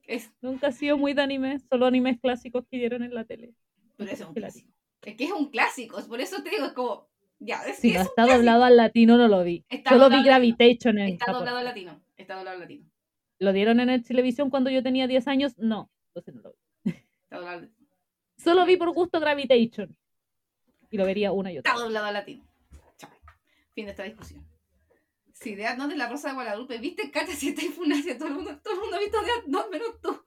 Es, 0.06 0.30
Nunca 0.40 0.68
ha 0.68 0.72
sido 0.72 0.98
muy 0.98 1.12
de 1.14 1.22
anime, 1.22 1.58
solo 1.70 1.86
animes 1.86 2.18
clásicos 2.20 2.64
que 2.70 2.78
dieron 2.78 3.02
en 3.02 3.14
la 3.14 3.24
tele. 3.24 3.54
pero 3.96 4.10
es 4.10 4.20
un 4.20 4.34
clásico. 4.34 4.70
Es 5.02 5.16
que 5.16 5.24
es 5.24 5.32
un 5.32 5.50
clásico. 5.50 6.00
Por 6.08 6.20
eso 6.20 6.42
te 6.42 6.50
digo, 6.50 6.66
es 6.66 6.72
como. 6.72 7.08
Ya, 7.38 7.62
es 7.62 7.76
Si 7.76 7.88
que 7.88 7.94
no 7.94 8.00
es 8.00 8.06
está 8.08 8.14
clásico. 8.24 8.36
doblado 8.38 8.64
al 8.64 8.76
latino, 8.76 9.16
no 9.16 9.28
lo 9.28 9.42
vi. 9.44 9.64
Está 9.68 9.90
Solo 9.90 10.10
vi. 10.10 10.22
Gravitation 10.22 10.98
en 10.98 11.10
Está 11.10 11.32
doblado 11.32 11.56
al 11.58 11.64
latino. 11.64 12.02
Está 12.16 12.34
doblado 12.34 12.56
al 12.56 12.60
latino. 12.62 12.90
¿Lo 13.38 13.52
dieron 13.54 13.80
en 13.80 13.88
el 13.88 14.02
televisión 14.04 14.50
cuando 14.50 14.68
yo 14.68 14.82
tenía 14.82 15.06
10 15.06 15.26
años? 15.28 15.56
No, 15.56 15.90
entonces 16.08 16.34
no 16.34 16.42
lo 16.42 16.50
vi. 16.52 16.90
Está 16.90 17.36
doblado 17.36 17.56
al 17.56 17.62
latino. 17.62 17.86
Solo 18.36 18.66
vi 18.66 18.76
por 18.76 18.90
gusto 18.92 19.20
Gravitation. 19.20 19.96
Y 20.90 20.98
lo 20.98 21.04
vería 21.06 21.32
una 21.32 21.52
y 21.52 21.58
otra. 21.58 21.70
Está 21.72 21.82
doblado 21.84 22.06
al 22.06 22.14
latino. 22.14 22.44
Chao. 22.98 23.10
Fin 23.74 23.84
de 23.86 23.92
esta 23.92 24.02
discusión. 24.02 24.44
Sí, 25.40 25.54
Death 25.54 25.78
Note 25.78 25.94
es 25.94 25.98
la 25.98 26.08
rosa 26.08 26.28
de 26.28 26.34
Guadalupe. 26.34 26.78
¿Viste, 26.78 27.10
Cata? 27.10 27.32
Si 27.32 27.48
está 27.48 27.62
Funacia, 27.74 28.18
todo 28.18 28.28
el 28.28 28.34
mundo, 28.34 28.60
todo 28.62 28.74
el 28.74 28.80
mundo 28.80 28.96
ha 28.96 29.00
visto 29.00 29.22
Death 29.22 29.46
Note 29.46 29.70
menos 29.70 30.00
tú. 30.02 30.26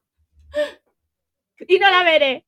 Y 1.67 1.79
no 1.79 1.89
la 1.89 2.03
veré. 2.03 2.45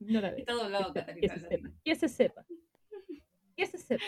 No 0.00 0.20
la 0.20 0.30
veré. 0.30 0.40
Está 0.40 0.54
doblado, 0.54 0.92
Que, 0.92 1.28
se 1.94 2.08
sepa. 2.08 2.44
Que 3.56 3.66
se 3.66 3.78
sepa. 3.78 4.04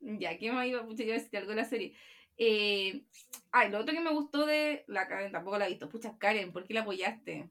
Ya, 0.00 0.38
¿qué 0.38 0.50
más 0.50 0.66
iba? 0.66 0.86
Pucha, 0.86 1.02
iba 1.02 1.14
a 1.14 1.18
decir 1.18 1.38
algo 1.38 1.50
de 1.50 1.56
la 1.56 1.64
serie. 1.64 1.94
Eh, 2.38 3.04
ay, 3.52 3.70
lo 3.70 3.80
otro 3.80 3.92
que 3.92 4.00
me 4.00 4.12
gustó 4.12 4.46
de 4.46 4.84
la 4.86 5.08
Karen, 5.08 5.32
tampoco 5.32 5.58
la 5.58 5.66
he 5.66 5.70
visto. 5.70 5.90
Pucha, 5.90 6.16
Karen, 6.16 6.52
¿por 6.52 6.64
qué 6.64 6.72
la 6.72 6.80
apoyaste? 6.80 7.50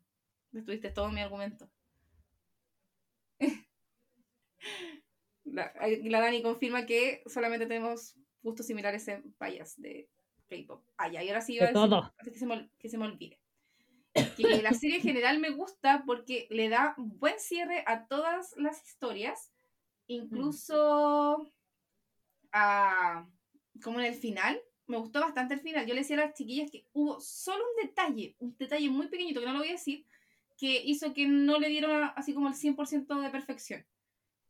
Destruiste 0.52 0.90
todo 0.90 1.12
mi 1.12 1.22
argumento. 1.22 1.70
La, 5.60 6.20
Dani 6.22 6.42
confirma 6.42 6.86
que 6.86 7.24
solamente 7.26 7.66
tenemos 7.66 8.16
gustos 8.42 8.66
similares 8.66 9.08
en 9.08 9.34
payas 9.34 9.80
de 9.80 10.10
K-pop. 10.50 10.84
Ah, 10.98 11.10
ya, 11.10 11.24
y 11.24 11.30
ahora 11.30 11.42
sí 11.42 11.56
iba 11.56 11.66
a 11.66 11.68
decir, 11.68 11.90
todo. 11.90 12.14
que 12.24 12.40
se, 12.40 12.46
me, 12.46 12.70
que 12.80 12.90
se 12.90 12.98
me 12.98 13.06
olvide. 13.06 13.40
Que 14.36 14.62
la 14.62 14.74
serie 14.74 14.98
en 14.98 15.04
general 15.04 15.40
me 15.40 15.52
gusta 15.52 16.04
porque 16.06 16.48
le 16.50 16.70
da 16.70 16.96
buen 16.98 17.40
cierre 17.40 17.84
a 17.86 18.08
todas 18.08 18.56
las 18.58 18.84
historias, 18.86 19.52
incluso 20.08 21.52
a, 22.52 23.28
como 23.84 24.00
en 24.00 24.08
el 24.08 24.16
final. 24.16 24.60
Me 24.88 24.98
gustó 24.98 25.20
bastante 25.20 25.54
el 25.54 25.60
final. 25.60 25.86
Yo 25.86 25.94
le 25.94 26.02
decía 26.02 26.18
a 26.18 26.26
las 26.26 26.34
chiquillas 26.34 26.72
que 26.72 26.88
hubo 26.94 27.20
solo 27.22 27.64
un 27.64 27.88
detalle, 27.88 28.36
un 28.40 28.56
detalle 28.58 28.90
muy 28.90 29.08
pequeñito 29.08 29.40
que 29.40 29.46
no 29.46 29.54
lo 29.54 29.60
voy 29.60 29.70
a 29.70 29.74
decir, 29.74 30.06
que 30.58 30.82
hizo 30.84 31.14
que 31.14 31.28
no 31.28 31.60
le 31.60 31.70
dieron 31.70 32.12
así 32.16 32.34
como 32.34 32.48
el 32.48 32.56
100% 32.56 33.22
de 33.22 33.30
perfección. 33.30 33.86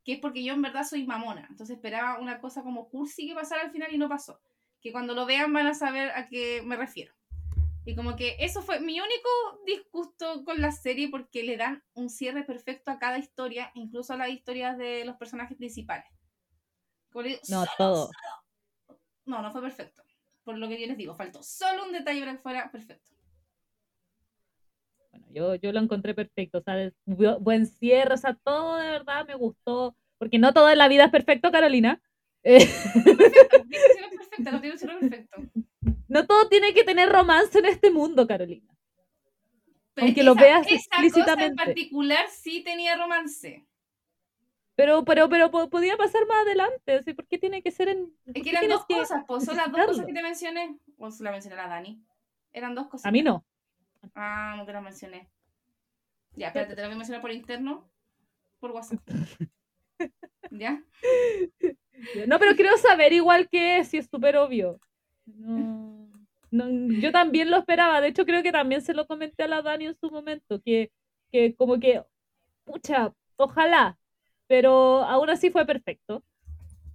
Que 0.10 0.16
es 0.16 0.20
porque 0.22 0.44
yo 0.44 0.54
en 0.56 0.62
verdad 0.64 0.86
soy 0.86 1.06
mamona. 1.06 1.46
Entonces 1.52 1.76
esperaba 1.76 2.18
una 2.20 2.40
cosa 2.42 2.64
como 2.64 2.90
cursi 2.90 3.28
que 3.28 3.36
pasara 3.36 3.62
al 3.62 3.70
final 3.70 3.94
y 3.94 4.00
no 4.00 4.10
pasó. 4.10 4.42
Que 4.82 4.92
cuando 4.92 5.14
lo 5.14 5.28
vean 5.28 5.54
van 5.54 5.68
a 5.68 5.76
saber 5.76 6.10
a 6.16 6.28
qué 6.28 6.64
me 6.66 6.76
refiero. 6.76 7.14
Y 7.86 7.96
como 7.96 8.16
que 8.16 8.36
eso 8.40 8.64
fue 8.64 8.80
mi 8.80 9.00
único 9.00 9.30
disgusto 9.68 10.44
con 10.46 10.62
la 10.62 10.72
serie 10.72 11.10
porque 11.10 11.44
le 11.44 11.58
dan 11.58 11.84
un 11.94 12.10
cierre 12.10 12.42
perfecto 12.44 12.90
a 12.90 12.98
cada 12.98 13.20
historia, 13.20 13.70
incluso 13.76 14.14
a 14.14 14.18
las 14.18 14.30
historias 14.30 14.80
de 14.80 15.06
los 15.06 15.16
personajes 15.18 15.56
principales. 15.56 16.06
Como 17.12 17.22
le 17.22 17.30
digo, 17.30 17.42
No, 17.50 17.66
solo- 17.66 17.72
todo. 17.78 18.12
No, 19.26 19.44
no 19.44 19.52
fue 19.52 19.62
perfecto. 19.62 20.02
Por 20.44 20.58
lo 20.58 20.68
que 20.68 20.82
yo 20.82 20.88
les 20.88 20.98
digo, 20.98 21.14
faltó 21.14 21.44
solo 21.44 21.86
un 21.86 21.92
detalle 21.92 22.22
para 22.22 22.32
que 22.34 22.40
fuera 22.40 22.72
perfecto. 22.72 23.12
Yo, 25.30 25.56
yo 25.56 25.72
lo 25.72 25.80
encontré 25.80 26.14
perfecto, 26.14 26.58
o 26.60 26.62
sea, 26.62 26.92
buen 27.06 27.68
cierre, 27.68 28.16
o 28.16 28.18
sea, 28.18 28.34
todo 28.44 28.78
de 28.78 28.90
verdad 28.90 29.28
me 29.28 29.36
gustó, 29.36 29.96
porque 30.18 30.40
no 30.40 30.54
todo 30.54 30.70
en 30.70 30.78
la 30.80 30.88
vida 30.88 31.06
es 31.06 31.12
perfecto, 31.12 31.52
Carolina. 31.52 32.02
Perfecta, 32.44 34.52
no 34.52 34.62
tiene 34.62 34.72
un 34.74 34.80
cierre 34.80 35.00
perfecto. 35.00 35.38
no 36.08 36.26
todo 36.26 36.48
tiene 36.50 36.74
que 36.74 36.84
tener 36.84 37.10
romance 37.10 37.60
en 37.60 37.66
este 37.66 37.92
mundo, 37.92 38.28
Carolina. 38.28 38.66
Pero 39.94 40.08
Aunque 40.08 40.22
que 40.22 40.24
lo 40.24 40.36
veas 40.36 40.62
esa 40.62 40.68
cosa 40.68 40.76
en 40.76 40.80
explícitamente. 41.04 41.66
particular 41.66 42.26
sí 42.30 42.64
tenía 42.64 42.96
romance. 42.96 43.66
Pero, 44.76 45.04
pero, 45.04 45.28
pero 45.28 45.52
po- 45.52 45.70
podía 45.70 45.98
pasar 45.98 46.26
más 46.28 46.44
adelante, 46.44 46.94
así, 46.94 47.14
¿por 47.14 47.28
qué 47.28 47.38
tiene 47.38 47.62
que 47.62 47.72
ser 47.72 47.90
en... 47.90 48.14
Es 48.34 48.42
que 48.42 48.50
eran 48.50 48.70
dos 48.70 48.86
que 48.88 48.96
cosas, 48.96 49.26
pues 49.28 49.44
son 49.44 49.58
las 49.58 49.72
dos 49.72 49.86
cosas 49.86 50.06
que 50.06 50.14
te 50.14 50.24
mencioné. 50.24 50.78
O 50.98 51.12
se 51.12 51.24
la 51.24 51.32
mencioné 51.32 51.60
a 51.60 51.68
Dani. 51.68 52.02
Eran 52.54 52.76
dos 52.76 52.88
cosas. 52.88 53.06
A 53.06 53.12
mí 53.12 53.22
no. 53.22 53.44
Ah, 54.16 54.56
no 54.58 54.66
te 54.66 54.74
las 54.74 54.84
mencioné. 54.84 55.30
Ya, 56.36 56.48
espérate, 56.48 56.76
te 56.76 56.82
las 56.82 56.90
voy 56.90 56.96
a 56.96 56.98
mencionar 56.98 57.22
por 57.22 57.32
interno. 57.32 57.90
Por 58.60 58.72
WhatsApp. 58.72 59.00
¿Ya? 60.52 60.84
No, 62.28 62.40
pero 62.40 62.56
quiero 62.56 62.78
saber 62.78 63.14
igual 63.14 63.50
que 63.50 63.80
es, 63.80 63.90
si 63.90 63.98
es 63.98 64.08
súper 64.10 64.38
obvio. 64.38 64.80
No, 65.26 66.10
no, 66.52 67.00
yo 67.00 67.12
también 67.12 67.52
lo 67.52 67.58
esperaba, 67.58 68.02
de 68.02 68.08
hecho 68.08 68.26
creo 68.26 68.42
que 68.42 68.52
también 68.52 68.82
se 68.82 68.94
lo 68.94 69.06
comenté 69.06 69.44
a 69.44 69.48
la 69.48 69.62
Dani 69.62 69.86
en 69.86 69.96
su 69.96 70.10
momento, 70.10 70.62
que, 70.62 70.92
que 71.32 71.56
como 71.56 71.80
que, 71.80 72.04
pucha, 72.64 73.14
ojalá, 73.36 73.98
pero 74.48 75.04
aún 75.04 75.30
así 75.30 75.52
fue 75.52 75.66
perfecto. 75.66 76.24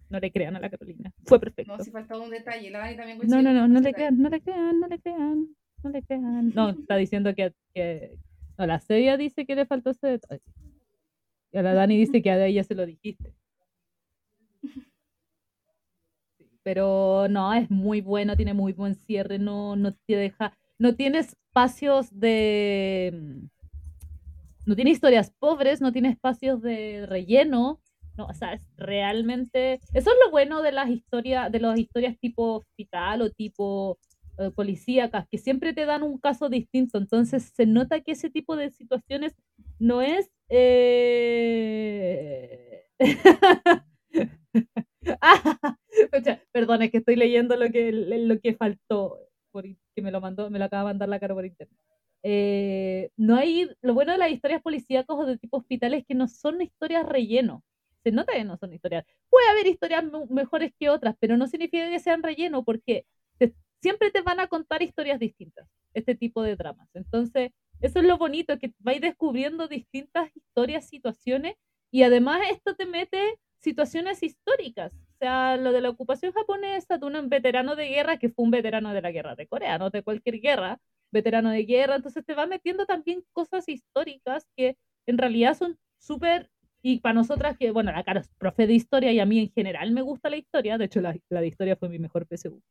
No 0.09 0.18
le 0.20 0.32
crean 0.32 0.57
a 0.57 0.61
la 0.61 0.70
Carolina, 0.70 1.12
fue 1.24 1.38
perfecto. 1.38 1.76
No, 1.76 1.82
si 1.82 1.90
faltaba 1.90 2.22
un 2.22 2.30
detalle. 2.30 2.70
La 2.70 2.80
Dani 2.80 2.96
también 2.96 3.18
No, 3.28 3.42
no, 3.42 3.52
no, 3.52 3.68
no 3.68 3.78
ese 3.78 3.88
le 3.88 3.94
crean, 3.94 4.18
no 4.18 4.28
le 4.28 4.40
crean, 4.40 4.80
no 4.80 4.88
le 4.88 4.98
crean, 4.98 5.57
no 5.85 5.91
le. 5.91 6.03
No, 6.55 6.70
está 6.70 6.97
diciendo 6.97 7.35
que, 7.35 7.53
que- 7.74 8.18
no, 8.59 8.66
la 8.66 8.80
Sevilla 8.80 9.16
dice 9.16 9.45
que 9.47 9.55
le 9.55 9.66
faltó 9.66 9.91
ese 9.91 10.07
detalle. 10.09 10.43
Y 11.53 11.59
a 11.59 11.62
la 11.62 11.74
Dani 11.74 11.97
dice 11.97 12.22
que 12.22 12.30
a 12.30 12.47
ella 12.47 12.64
se 12.64 12.74
lo 12.74 12.87
dijiste. 12.87 13.35
Pero 16.62 17.28
no, 17.28 17.53
es 17.53 17.70
muy 17.70 18.01
bueno, 18.01 18.37
tiene 18.37 18.55
muy 18.55 18.72
buen 18.72 18.95
cierre, 18.95 19.39
no, 19.39 19.76
no 19.76 19.93
te 19.93 20.16
deja, 20.16 20.57
no 20.78 20.95
tiene 20.95 21.18
espacios 21.18 22.09
de, 22.18 23.12
mm, 23.12 23.47
no 24.66 24.74
tiene 24.74 24.91
historias 24.91 25.30
pobres, 25.39 25.82
no 25.82 25.93
tiene 25.93 26.09
espacios 26.09 26.62
de 26.62 27.05
relleno, 27.07 27.80
no, 28.16 28.26
o 28.26 28.32
sea, 28.32 28.55
es 28.55 28.66
realmente, 28.76 29.74
eso 29.93 30.11
es 30.11 30.16
lo 30.24 30.30
bueno 30.30 30.62
de 30.62 30.72
las 30.72 30.89
historias, 30.89 31.53
de 31.53 31.61
las 31.61 31.78
historias 31.78 32.18
tipo 32.18 32.57
hospital 32.59 33.22
o 33.22 33.30
tipo 33.30 33.99
eh, 34.39 34.51
policíacas, 34.51 35.26
que 35.30 35.39
siempre 35.39 35.72
te 35.74 35.85
dan 35.87 36.03
un 36.03 36.18
caso 36.18 36.49
distinto, 36.49 36.99
entonces 36.99 37.53
se 37.55 37.66
nota 37.66 38.01
que 38.01 38.12
ese 38.12 38.30
tipo 38.30 38.57
de 38.57 38.70
situaciones 38.70 39.35
no 39.78 40.03
es... 40.03 40.30
eh, 40.49 42.85
Ah, 45.20 45.76
perdón, 46.53 46.82
es 46.82 46.91
que 46.91 46.99
estoy 46.99 47.16
leyendo 47.16 47.57
lo 47.57 47.70
que, 47.70 47.93
lo 47.93 48.41
que 48.41 48.55
faltó, 48.55 49.18
por, 49.51 49.66
in- 49.66 49.78
que 49.95 50.03
me 50.03 50.11
lo 50.11 50.20
mandó, 50.20 50.51
me 50.51 50.59
lo 50.59 50.64
acaba 50.66 50.82
de 50.82 50.87
mandar 50.95 51.09
la 51.09 51.20
cara 51.20 51.35
por 51.35 51.45
internet. 51.47 51.78
Eh, 52.22 53.11
no 53.16 53.37
hay, 53.37 53.68
lo 53.82 53.93
bueno 53.95 54.12
de 54.12 54.18
las 54.18 54.30
historias 54.30 54.62
policíacas 54.62 55.16
o 55.16 55.26
de 55.26 55.37
tipo 55.39 55.59
hospital 55.59 55.95
es 55.95 56.07
que 56.07 56.14
no 56.14 56.26
son 56.28 56.62
historias 56.62 57.07
relleno. 57.07 57.62
Se 58.03 58.12
nota 58.12 58.32
que 58.32 58.45
no 58.45 58.57
son 58.57 58.72
historias. 58.72 59.05
Puede 59.30 59.49
haber 59.51 59.66
historias 59.66 60.05
mejores 60.30 60.72
que 60.78 60.89
otras, 60.91 61.16
pero 61.20 61.37
no 61.37 61.47
significa 61.47 61.89
que 61.91 62.01
sean 62.01 62.22
relleno, 62.22 62.64
porque 62.64 63.07
siempre 63.85 64.11
te 64.11 64.22
van 64.22 64.41
a 64.41 64.47
contar 64.47 64.80
historias 64.80 65.18
distintas, 65.20 65.68
este 65.93 66.14
tipo 66.14 66.43
de 66.43 66.57
dramas. 66.57 66.89
Entonces, 66.95 67.51
eso 67.80 67.99
es 67.99 68.07
lo 68.07 68.16
bonito, 68.16 68.59
que 68.59 68.72
vais 68.78 68.99
descubriendo 69.03 69.68
distintas 69.68 70.30
historias, 70.35 70.89
situaciones, 70.89 71.55
y 71.91 72.03
además 72.03 72.41
esto 72.51 72.74
te 72.74 72.87
mete 72.87 73.20
situaciones 73.61 74.22
históricas. 74.22 74.95
O 74.95 75.16
sea, 75.18 75.59
lo 75.59 75.70
de 75.72 75.82
la 75.82 75.91
ocupación 75.91 76.32
japonesa, 76.32 76.97
de 76.97 77.05
un 77.07 77.28
veterano 77.28 77.76
de 77.76 77.89
guerra 77.91 78.16
que 78.16 78.30
fue 78.30 78.47
un 78.47 78.51
veterano 78.53 78.95
de 78.95 79.03
la 79.03 79.11
guerra 79.12 79.35
de 79.37 79.47
Corea, 79.47 79.76
no 79.76 79.91
de 79.91 80.03
cualquier 80.03 80.41
guerra, 80.41 80.80
veterano 81.12 81.51
de 81.51 81.64
guerra, 81.64 81.97
entonces 81.97 82.24
te 82.24 82.35
va 82.35 82.47
metiendo 82.47 82.87
también 82.87 83.22
cosas 83.35 83.68
históricas 83.68 84.47
que 84.57 84.78
en 85.07 85.18
realidad 85.18 85.57
son 85.59 85.78
súper 85.99 86.51
Y 86.82 87.01
para 87.01 87.14
nosotras, 87.14 87.57
que 87.59 87.70
bueno, 87.70 87.93
la 87.93 88.03
cara 88.05 88.20
es 88.20 88.30
profe 88.39 88.66
de 88.66 88.74
historia 88.74 89.12
y 89.12 89.20
a 89.20 89.26
mí 89.26 89.39
en 89.41 89.51
general 89.53 89.91
me 89.93 90.03
gusta 90.03 90.30
la 90.30 90.37
historia, 90.39 90.78
de 90.78 90.87
hecho 90.87 91.01
la, 91.03 91.14
la 91.28 91.41
de 91.43 91.49
historia 91.49 91.76
fue 91.76 91.91
mi 91.91 91.99
mejor 91.99 92.26
PSU. 92.26 92.62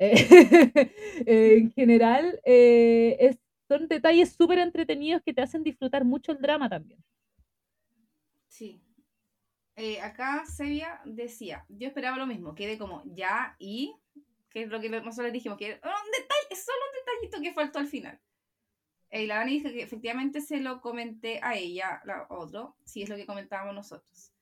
Eh, 1.26 1.58
en 1.58 1.72
general, 1.74 2.40
eh, 2.44 3.16
es, 3.20 3.38
son 3.68 3.86
detalles 3.86 4.32
súper 4.32 4.58
entretenidos 4.58 5.22
que 5.22 5.34
te 5.34 5.42
hacen 5.42 5.62
disfrutar 5.62 6.04
mucho 6.04 6.32
el 6.32 6.40
drama 6.40 6.68
también. 6.68 7.04
Sí. 8.48 8.82
Eh, 9.76 10.00
acá 10.00 10.44
Sevilla 10.46 11.00
decía, 11.04 11.66
yo 11.68 11.88
esperaba 11.88 12.16
lo 12.16 12.26
mismo, 12.26 12.54
quede 12.54 12.78
como 12.78 13.02
ya 13.04 13.54
y, 13.58 13.94
que 14.48 14.62
es 14.62 14.68
lo 14.68 14.80
que 14.80 14.88
nosotros 14.88 15.32
dijimos, 15.32 15.58
que 15.58 15.66
era 15.66 15.76
un 15.76 16.10
detalle, 16.10 16.62
solo 16.62 16.78
un 16.88 16.98
detallito 16.98 17.42
que 17.42 17.52
faltó 17.52 17.78
al 17.78 17.86
final. 17.86 18.18
Y 19.12 19.26
la 19.26 19.36
Dani 19.36 19.52
dijo 19.52 19.68
que 19.70 19.82
efectivamente 19.82 20.40
se 20.40 20.60
lo 20.60 20.80
comenté 20.80 21.40
a 21.42 21.56
ella, 21.56 22.00
la 22.04 22.26
otro, 22.30 22.76
si 22.84 23.02
es 23.02 23.08
lo 23.08 23.16
que 23.16 23.26
comentábamos 23.26 23.74
nosotros. 23.74 24.32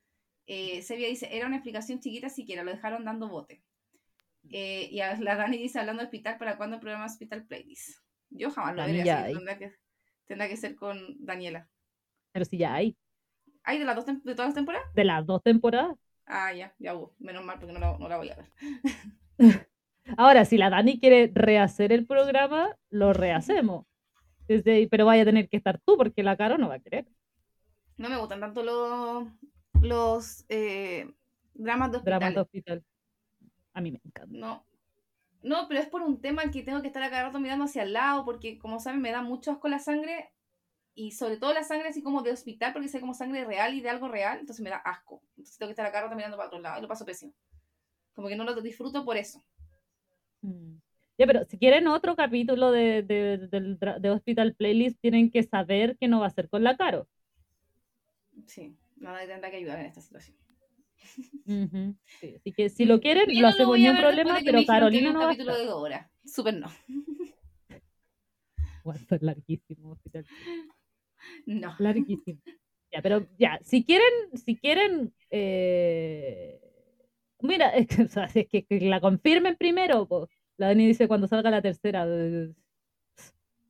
Eh, 0.47 0.83
Sevilla 0.83 1.09
dice, 1.09 1.29
era 1.31 1.47
una 1.47 1.57
explicación 1.57 2.01
chiquita 2.01 2.29
siquiera, 2.29 2.63
lo 2.63 2.71
dejaron 2.71 3.05
dando 3.05 3.29
bote. 3.29 3.63
Eh, 4.51 4.89
y 4.91 5.01
a 5.01 5.19
la 5.21 5.37
Dani 5.37 5.59
dice, 5.59 5.79
hablando 5.79 6.01
de 6.01 6.07
hospital, 6.07 6.39
¿para 6.39 6.57
cuándo 6.57 6.77
el 6.77 6.81
programa 6.81 7.07
Hospital 7.07 7.47
Playlist? 7.47 7.99
Yo 8.31 8.51
jamás 8.51 8.77
lo 8.77 8.85
vería 8.85 9.03
así, 9.03 9.27
hay. 9.27 9.35
tendrá 9.35 9.59
que, 9.59 9.73
tendrá 10.27 10.49
que 10.49 10.57
ser 10.57 10.75
con 10.75 10.99
Daniela. 11.19 11.69
Pero 12.33 12.45
sí, 12.45 12.59
ya 12.59 12.75
hay. 12.75 12.97
¿Hay 13.65 13.79
de, 13.79 13.85
las 13.85 13.97
dos 13.97 14.07
de 14.07 14.35
todas 14.35 14.49
las 14.49 14.55
temporadas? 14.55 14.93
De 14.95 15.05
las 15.05 15.27
dos 15.27 15.43
temporadas. 15.43 15.97
Ah, 16.27 16.53
ya, 16.53 16.75
ya 16.79 16.95
hubo. 16.95 17.15
Menos 17.19 17.45
mal 17.45 17.59
porque 17.59 17.73
no 17.73 17.81
la, 17.81 17.99
no 17.99 18.09
la 18.09 18.17
voy 18.17 18.31
a 18.31 18.37
ver. 18.37 18.47
Ahora, 20.17 20.45
si 20.45 20.57
la 20.57 20.71
Dani 20.71 20.99
quiere 20.99 21.31
rehacer 21.35 21.93
el 21.93 22.07
programa, 22.07 22.77
lo 22.91 23.13
rehacemos. 23.13 23.87
Desde, 24.47 24.89
pero 24.89 25.05
vaya 25.05 25.23
a 25.23 25.27
tener 25.27 25.49
que 25.49 25.59
estar 25.59 25.79
tú, 25.81 25.97
porque 25.97 26.23
la 26.23 26.37
Caro 26.37 26.57
no 26.57 26.69
va 26.69 26.77
a 26.77 26.81
querer. 26.81 27.07
No 27.99 28.09
me 28.09 28.17
gustan 28.17 28.41
tanto 28.41 28.63
los, 28.63 29.29
los 29.83 30.45
eh, 30.49 31.11
dramas 31.53 31.93
de 31.93 31.99
Dramas 31.99 32.35
de 32.35 32.41
hospital. 32.41 32.85
A 33.75 33.81
mí 33.81 33.91
me 33.91 34.01
encanta. 34.05 34.37
No. 34.37 34.65
No, 35.43 35.69
pero 35.69 35.81
es 35.81 35.87
por 35.89 36.03
un 36.03 36.21
tema 36.21 36.51
que 36.51 36.63
tengo 36.63 36.83
que 36.83 36.89
estar 36.89 37.03
a 37.03 37.11
cada 37.11 37.25
rato 37.25 37.39
mirando 37.39 37.65
hacia 37.65 37.85
el 37.85 37.93
lado, 37.93 38.25
porque 38.25 38.59
como 38.59 38.81
saben, 38.81 39.01
me 39.01 39.13
da 39.13 39.23
mucho 39.23 39.53
asco 39.53 39.69
la 39.69 39.79
sangre, 39.79 40.31
y 40.95 41.13
sobre 41.13 41.37
todo 41.37 41.55
la 41.55 41.63
sangre 41.63 41.89
así 41.89 42.03
como 42.03 42.23
de 42.23 42.33
hospital, 42.33 42.73
porque 42.73 42.89
sé 42.89 42.99
como 42.99 43.15
sangre 43.15 43.45
real 43.45 43.73
y 43.75 43.81
de 43.81 43.89
algo 43.89 44.09
real, 44.09 44.41
entonces 44.41 44.65
me 44.65 44.71
da 44.71 44.79
asco. 44.79 45.23
Entonces 45.37 45.57
tengo 45.57 45.69
que 45.69 45.73
estar 45.73 45.87
a 45.87 45.93
cada 45.93 46.05
rato 46.05 46.17
mirando 46.17 46.37
para 46.37 46.49
otro 46.49 46.59
lado, 46.59 46.79
y 46.79 46.83
lo 46.83 46.89
paso 46.89 47.05
pésimo. 47.05 47.33
Como 48.15 48.27
que 48.27 48.35
no 48.35 48.43
lo 48.43 48.61
disfruto 48.61 49.05
por 49.05 49.17
eso. 49.17 49.45
Mm. 50.41 50.79
Ya, 51.17 51.27
pero 51.27 51.45
si 51.45 51.57
quieren 51.57 51.87
otro 51.87 52.17
capítulo 52.17 52.73
de, 52.73 53.03
de, 53.03 53.39
de 54.01 54.11
Hospital 54.11 54.55
Playlist, 54.55 55.01
tienen 55.01 55.31
que 55.31 55.45
saber 55.45 55.97
que 55.99 56.09
no 56.09 56.21
va 56.21 56.27
a 56.27 56.31
ser 56.31 56.49
con 56.49 56.65
la 56.65 56.77
Caro. 56.77 57.09
Sí, 58.47 58.77
nada 58.97 59.25
tendrá 59.27 59.51
que 59.51 59.57
ayudar 59.57 59.79
en 59.79 59.87
esta 59.87 60.01
situación. 60.01 60.37
Sí, 62.21 62.35
así 62.37 62.53
que 62.53 62.69
si 62.69 62.85
lo 62.85 63.01
quieren, 63.01 63.27
Yo 63.29 63.35
lo 63.35 63.41
no 63.43 63.49
hacemos 63.49 63.69
voy 63.69 63.81
ni 63.83 63.89
un 63.89 63.97
problema, 63.97 64.39
pero 64.45 64.65
Carolina 64.67 65.13
no 65.13 65.19
va 65.19 65.25
a 65.25 65.29
capítulo 65.29 65.51
estar. 65.53 65.65
de 65.67 65.71
dos 65.71 65.83
horas. 65.83 66.11
Súper 66.25 66.55
no. 66.55 66.67
A 68.85 68.95
estar 68.95 69.23
larguísimo. 69.23 69.99
No. 71.47 71.75
Larguísimo. 71.79 72.41
Ya, 72.91 73.03
pero 73.03 73.27
ya, 73.39 73.59
si 73.63 73.85
quieren, 73.85 74.09
si 74.33 74.57
quieren, 74.57 75.13
eh, 75.31 76.59
mira, 77.43 77.69
es 77.77 77.87
que, 77.87 78.03
o 78.05 78.09
sea, 78.09 78.29
si 78.29 78.41
es 78.41 78.49
que, 78.49 78.65
que 78.65 78.81
la 78.81 78.99
confirmen 78.99 79.57
primero, 79.57 80.09
pues, 80.09 80.31
la 80.57 80.69
Dani 80.69 80.87
dice 80.87 81.07
cuando 81.07 81.29
salga 81.29 81.51
la 81.51 81.61
tercera. 81.61 82.07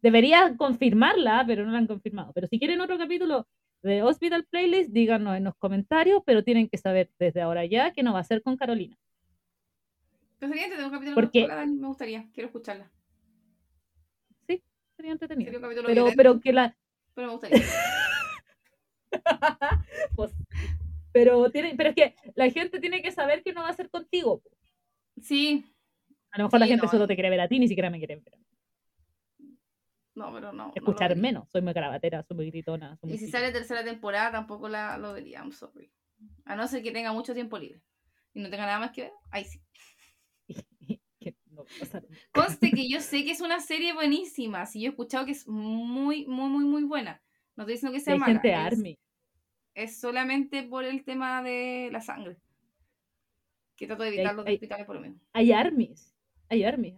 Debería 0.00 0.54
confirmarla, 0.56 1.42
pero 1.48 1.66
no 1.66 1.72
la 1.72 1.78
han 1.78 1.88
confirmado. 1.88 2.32
Pero 2.32 2.46
si 2.46 2.60
quieren 2.60 2.80
otro 2.80 2.96
capítulo 2.96 3.48
de 3.82 4.02
Hospital 4.02 4.44
Playlist, 4.44 4.90
díganos 4.90 5.36
en 5.36 5.44
los 5.44 5.54
comentarios, 5.56 6.22
pero 6.26 6.42
tienen 6.44 6.68
que 6.68 6.78
saber 6.78 7.10
desde 7.18 7.40
ahora 7.40 7.64
ya 7.64 7.92
que 7.92 8.02
no 8.02 8.12
va 8.12 8.20
a 8.20 8.24
ser 8.24 8.42
con 8.42 8.56
Carolina. 8.56 8.96
Pero 10.38 10.50
sería 10.52 10.64
entretenido 10.64 10.88
un 10.88 10.92
capítulo 10.94 11.14
Porque- 11.14 11.40
con 11.42 11.48
la 11.48 11.54
Dani, 11.56 11.74
me 11.76 11.86
gustaría, 11.88 12.28
quiero 12.32 12.46
escucharla. 12.48 12.90
Sí, 14.46 14.62
sería 14.96 15.12
entretenido. 15.12 15.46
Sería 15.46 15.58
un 15.58 15.62
capítulo 15.64 15.86
Pero, 15.88 16.02
violento, 16.04 16.16
pero 16.16 16.40
que 16.40 16.52
la, 16.52 16.76
pero 17.14 17.26
me 17.28 17.32
gustaría. 17.34 17.62
pues, 20.14 20.32
pero 21.12 21.50
tiene, 21.50 21.74
pero 21.76 21.90
es 21.90 21.94
que 21.96 22.14
la 22.34 22.50
gente 22.50 22.78
tiene 22.80 23.02
que 23.02 23.10
saber 23.12 23.42
que 23.42 23.52
no 23.52 23.62
va 23.62 23.68
a 23.70 23.74
ser 23.74 23.90
contigo. 23.90 24.42
Sí, 25.20 25.64
A 26.30 26.38
lo 26.38 26.44
mejor 26.44 26.60
la 26.60 26.66
gente 26.66 26.86
no, 26.86 26.90
solo 26.92 27.06
te 27.06 27.14
quiere 27.14 27.30
ver 27.30 27.40
a 27.40 27.48
ti, 27.48 27.58
ni 27.58 27.66
siquiera 27.68 27.90
me 27.90 27.98
quiere 27.98 28.16
ver. 28.16 28.34
a 28.34 28.36
mí. 28.36 28.44
No, 30.18 30.32
pero 30.32 30.52
no. 30.52 30.72
Escuchar 30.74 31.16
menos. 31.16 31.48
Soy 31.50 31.62
muy 31.62 31.72
grabatera, 31.72 32.22
soy 32.22 32.36
muy 32.36 32.50
gritona. 32.50 32.96
soy 32.96 33.12
Y 33.12 33.18
si 33.18 33.28
sale 33.30 33.50
tercera 33.52 33.82
temporada 33.84 34.32
tampoco 34.32 34.68
la 34.68 34.98
lo 34.98 35.12
vería, 35.14 35.38
I'm 35.40 35.52
sorry. 35.52 35.90
A 36.44 36.56
no 36.56 36.66
ser 36.68 36.82
que 36.82 36.90
tenga 36.90 37.12
mucho 37.12 37.32
tiempo 37.32 37.56
libre 37.58 37.80
y 38.34 38.40
no 38.40 38.50
tenga 38.50 38.66
nada 38.66 38.80
más 38.80 38.90
que 38.90 39.02
ver, 39.02 39.12
ahí 39.30 39.44
sí. 39.44 39.60
No. 41.50 41.64
Conste 42.32 42.70
que 42.70 42.88
yo 42.88 43.00
sé 43.00 43.24
que 43.24 43.32
es 43.32 43.40
una 43.40 43.58
serie 43.60 43.92
buenísima, 43.92 44.64
sí, 44.66 44.80
yo 44.80 44.86
he 44.86 44.90
escuchado 44.90 45.24
que 45.26 45.32
es 45.32 45.46
muy, 45.48 46.24
muy, 46.26 46.48
muy, 46.48 46.64
muy 46.64 46.84
buena. 46.84 47.20
No 47.56 47.64
estoy 47.64 47.74
diciendo 47.74 47.94
que 47.96 48.00
sea 48.00 48.14
Hay 48.14 48.20
mala. 48.20 48.32
gente 48.34 48.50
es, 48.52 48.56
army. 48.56 48.98
es 49.74 49.98
solamente 50.00 50.62
por 50.62 50.84
el 50.84 51.04
tema 51.04 51.42
de 51.42 51.88
la 51.90 52.00
sangre. 52.00 52.36
Que 53.76 53.86
trato 53.88 54.04
de 54.04 54.10
hay- 54.10 54.14
evitar 54.16 54.34
los 54.36 54.46
hay- 54.46 54.54
hospitales 54.54 54.86
por 54.86 54.94
lo 54.96 55.00
mismo. 55.02 55.18
Hay 55.32 55.50
armies. 55.52 56.14
Hay 56.48 56.62
armies. 56.62 56.94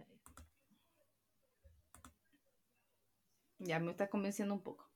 Ya 3.61 3.79
me 3.79 3.91
estás 3.91 4.09
convenciendo 4.09 4.53
un 4.55 4.61
poco. 4.61 4.89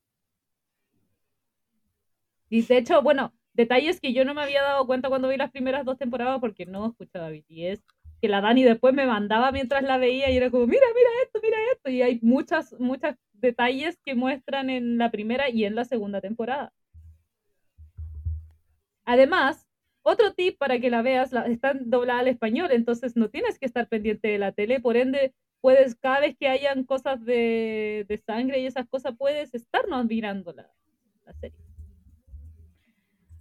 Y 2.49 2.61
de 2.63 2.78
hecho, 2.78 3.01
bueno, 3.01 3.34
detalles 3.53 3.99
que 3.99 4.13
yo 4.13 4.26
no 4.26 4.34
me 4.34 4.41
había 4.41 4.63
dado 4.63 4.86
cuenta 4.88 5.09
cuando 5.09 5.30
vi 5.30 5.38
las 5.38 5.51
primeras 5.51 5.86
dos 5.86 5.97
temporadas 5.97 6.39
porque 6.39 6.66
no 6.66 6.88
escuchaba 6.88 7.30
BTS. 7.30 7.84
Que 8.22 8.28
la 8.28 8.41
Dani 8.41 8.63
después 8.63 8.93
me 8.93 9.05
mandaba 9.05 9.51
mientras 9.51 9.84
la 9.84 9.97
veía 9.97 10.32
y 10.32 10.38
era 10.38 10.49
como, 10.49 10.66
mira, 10.66 10.86
mira 10.95 11.09
esto, 11.24 11.39
mira 11.43 11.57
esto. 11.74 11.89
Y 11.89 12.01
hay 12.01 12.20
muchas, 12.24 12.74
muchos 12.80 13.16
detalles 13.34 13.99
que 14.03 14.16
muestran 14.16 14.70
en 14.70 14.97
la 14.97 15.11
primera 15.11 15.49
y 15.49 15.66
en 15.66 15.76
la 15.76 15.86
segunda 15.86 16.22
temporada. 16.22 16.74
Además, 19.03 19.68
otro 20.01 20.34
tip 20.34 20.57
para 20.57 20.80
que 20.80 20.89
la 20.89 21.03
veas, 21.03 21.32
la, 21.32 21.45
están 21.45 21.89
doblada 21.89 22.22
al 22.22 22.28
español, 22.28 22.72
entonces 22.72 23.16
no 23.16 23.30
tienes 23.30 23.59
que 23.59 23.66
estar 23.68 23.88
pendiente 23.88 24.28
de 24.30 24.39
la 24.39 24.51
tele, 24.51 24.80
por 24.80 24.97
ende, 24.97 25.36
puedes, 25.66 25.95
cada 25.95 26.20
vez 26.20 26.38
que 26.38 26.47
hayan 26.47 26.84
cosas 26.84 27.26
de, 27.26 28.05
de 28.07 28.18
sangre 28.20 28.59
y 28.59 28.68
esas 28.68 28.88
cosas, 28.88 29.16
puedes 29.18 29.51
estarnos 29.55 30.05
mirando 30.05 30.53
la, 30.53 30.72
la 31.26 31.34
serie. 31.34 31.57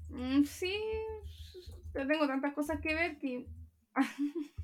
Mm, 0.08 0.44
sí, 0.44 0.74
yo 1.94 2.06
tengo 2.06 2.26
tantas 2.26 2.54
cosas 2.54 2.80
que 2.80 2.94
ver 2.94 3.18
que... 3.18 3.46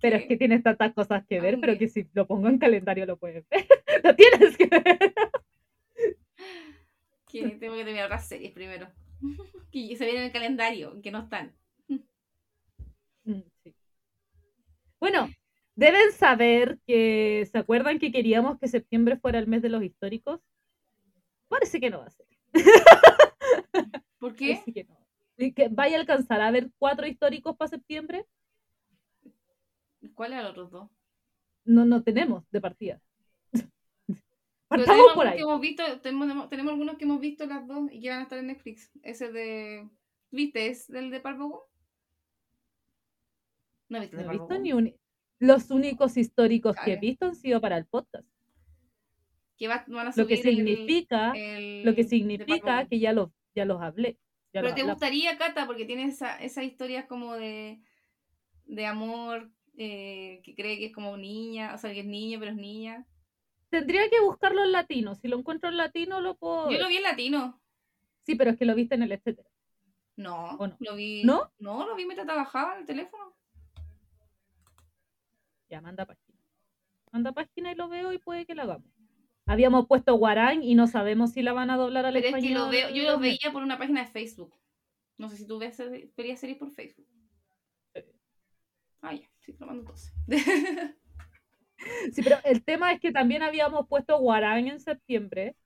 Pero 0.00 0.16
es 0.16 0.26
que 0.26 0.36
tienes 0.36 0.62
tantas 0.62 0.94
cosas 0.94 1.26
que 1.26 1.40
ver, 1.40 1.58
pero 1.60 1.76
que 1.76 1.88
si 1.88 2.08
lo 2.12 2.28
pongo 2.28 2.48
en 2.48 2.58
calendario 2.58 3.04
lo 3.04 3.16
puedes 3.16 3.44
ver. 3.48 3.66
lo 4.04 4.14
tienes 4.14 4.56
que 4.56 4.66
ver. 4.66 5.14
que 7.28 7.48
tengo 7.56 7.74
que 7.74 7.84
terminar 7.84 8.06
otras 8.06 8.28
series 8.28 8.52
primero. 8.52 8.88
que 9.72 9.96
se 9.96 10.04
vienen 10.04 10.22
en 10.22 10.26
el 10.26 10.32
calendario, 10.32 11.02
que 11.02 11.10
no 11.10 11.18
están. 11.20 11.52
Mm, 13.24 13.42
sí. 13.64 13.74
Bueno, 15.02 15.28
deben 15.74 16.12
saber 16.12 16.78
que, 16.86 17.44
¿se 17.50 17.58
acuerdan 17.58 17.98
que 17.98 18.12
queríamos 18.12 18.60
que 18.60 18.68
septiembre 18.68 19.16
fuera 19.16 19.40
el 19.40 19.48
mes 19.48 19.60
de 19.60 19.68
los 19.68 19.82
históricos? 19.82 20.38
Parece 21.48 21.80
que 21.80 21.90
no 21.90 21.98
va 21.98 22.06
a 22.06 22.10
ser. 22.10 22.26
¿Por 24.20 24.36
qué? 24.36 24.52
Parece 24.52 24.72
que 24.72 24.84
no. 24.84 24.96
Que 25.56 25.68
vaya 25.72 25.96
a 25.96 26.00
alcanzar 26.00 26.40
a 26.40 26.52
ver 26.52 26.70
cuatro 26.78 27.04
históricos 27.08 27.56
para 27.56 27.70
septiembre. 27.70 28.26
¿Cuáles 30.14 30.38
eran 30.38 30.44
los 30.44 30.52
otros 30.52 30.70
dos? 30.70 30.90
No, 31.64 31.84
no 31.84 32.04
tenemos 32.04 32.48
de 32.52 32.60
partida. 32.60 33.02
Partamos 34.68 35.14
por 35.16 35.26
ahí. 35.26 35.38
que 35.38 35.42
hemos 35.42 35.60
visto, 35.60 35.82
tenemos, 36.00 36.48
tenemos 36.48 36.74
algunos 36.74 36.96
que 36.96 37.04
hemos 37.06 37.18
visto 37.18 37.44
las 37.46 37.66
dos 37.66 37.90
y 37.90 37.98
que 37.98 38.08
van 38.08 38.20
a 38.20 38.22
estar 38.22 38.38
en 38.38 38.46
Netflix. 38.46 38.88
Ese 39.02 39.32
de. 39.32 39.90
¿Viste? 40.30 40.68
¿Es 40.68 40.86
del 40.86 41.10
de 41.10 41.18
Parvo? 41.18 41.71
No 43.92 43.98
he 43.98 44.00
visto 44.02 44.16
No 44.16 44.22
he 44.22 44.38
visto 44.38 44.58
ni 44.58 44.72
un... 44.72 44.94
Los 45.38 45.70
únicos 45.70 46.16
históricos 46.16 46.76
que 46.84 46.92
he 46.92 46.96
visto 46.96 47.26
han 47.26 47.34
sido 47.34 47.60
para 47.60 47.76
el 47.76 47.84
podcast. 47.86 48.26
Que 49.58 49.68
va- 49.68 49.84
van 49.88 50.06
a 50.08 50.12
Lo 50.16 50.26
que 50.26 50.36
subir 50.36 50.48
el- 50.48 50.56
significa, 50.56 51.32
el 51.34 51.84
lo 51.84 51.94
que 51.94 52.04
significa 52.04 52.86
que 52.88 52.98
ya 53.00 53.12
los, 53.12 53.30
ya 53.54 53.64
los 53.64 53.80
hablé. 53.82 54.12
ya 54.52 54.60
Pero 54.60 54.66
los 54.68 54.74
te 54.74 54.80
hablamos. 54.82 55.00
gustaría, 55.00 55.36
Cata, 55.38 55.66
porque 55.66 55.84
tiene 55.84 56.04
esa, 56.04 56.36
esa 56.36 56.62
historia 56.62 57.06
como 57.06 57.34
de, 57.34 57.80
de 58.66 58.86
amor 58.86 59.50
eh, 59.76 60.40
que 60.44 60.54
cree 60.54 60.78
que 60.78 60.86
es 60.86 60.92
como 60.92 61.16
niña, 61.16 61.74
o 61.74 61.78
sea, 61.78 61.92
que 61.92 62.00
es 62.00 62.06
niño, 62.06 62.38
pero 62.38 62.52
es 62.52 62.56
niña. 62.56 63.06
Tendría 63.68 64.08
que 64.10 64.20
buscarlo 64.20 64.62
en 64.62 64.72
latino. 64.72 65.14
Si 65.16 65.28
lo 65.28 65.38
encuentro 65.38 65.70
en 65.70 65.76
latino, 65.76 66.20
lo 66.20 66.36
puedo. 66.36 66.70
Yo 66.70 66.78
lo 66.78 66.88
vi 66.88 66.96
en 66.98 67.02
latino. 67.04 67.60
Sí, 68.24 68.34
pero 68.36 68.50
es 68.50 68.58
que 68.58 68.64
lo 68.64 68.74
viste 68.74 68.94
en 68.94 69.02
el 69.02 69.12
etcétera. 69.12 69.48
No, 70.16 70.50
¿O 70.58 70.68
no? 70.68 70.76
lo 70.78 70.94
vi. 70.94 71.24
¿No? 71.24 71.50
No, 71.58 71.86
lo 71.86 71.96
vi 71.96 72.04
mientras 72.04 72.26
trabajaba 72.26 72.74
en 72.74 72.80
el 72.80 72.86
teléfono. 72.86 73.34
Ya, 75.72 75.80
manda 75.80 76.04
página. 76.04 76.38
Manda 77.12 77.32
página 77.32 77.72
y 77.72 77.74
lo 77.74 77.88
veo 77.88 78.12
y 78.12 78.18
puede 78.18 78.44
que 78.44 78.54
lo 78.54 78.60
hagamos. 78.62 78.92
habíamos 79.46 79.86
puesto 79.86 80.14
Guarán 80.16 80.62
y 80.62 80.74
no 80.74 80.86
sabemos 80.86 81.32
si 81.32 81.40
la 81.40 81.54
van 81.54 81.70
a 81.70 81.78
doblar 81.78 82.04
al 82.04 82.12
Pero 82.12 82.26
es 82.26 82.34
español. 82.34 82.48
que 82.52 82.58
lo 82.58 82.68
veo, 82.68 82.90
yo 82.90 83.10
lo 83.10 83.18
veía 83.18 83.50
por 83.52 83.62
una 83.62 83.78
página 83.78 84.02
de 84.02 84.06
Facebook. 84.10 84.54
No 85.16 85.30
sé 85.30 85.38
si 85.38 85.46
tú 85.46 85.58
ves, 85.58 85.82
veías 86.14 86.40
series 86.40 86.58
por 86.58 86.70
Facebook. 86.72 87.06
Ah, 89.00 89.14
ya, 89.14 89.26
sí, 89.40 89.56
lo 89.58 89.66
mando 89.66 89.80
entonces. 89.80 90.12
Sí, 92.12 92.22
pero 92.22 92.36
el 92.44 92.62
tema 92.62 92.92
es 92.92 93.00
que 93.00 93.10
también 93.10 93.42
habíamos 93.42 93.88
puesto 93.88 94.18
Guarán 94.18 94.68
en 94.68 94.78
septiembre 94.78 95.56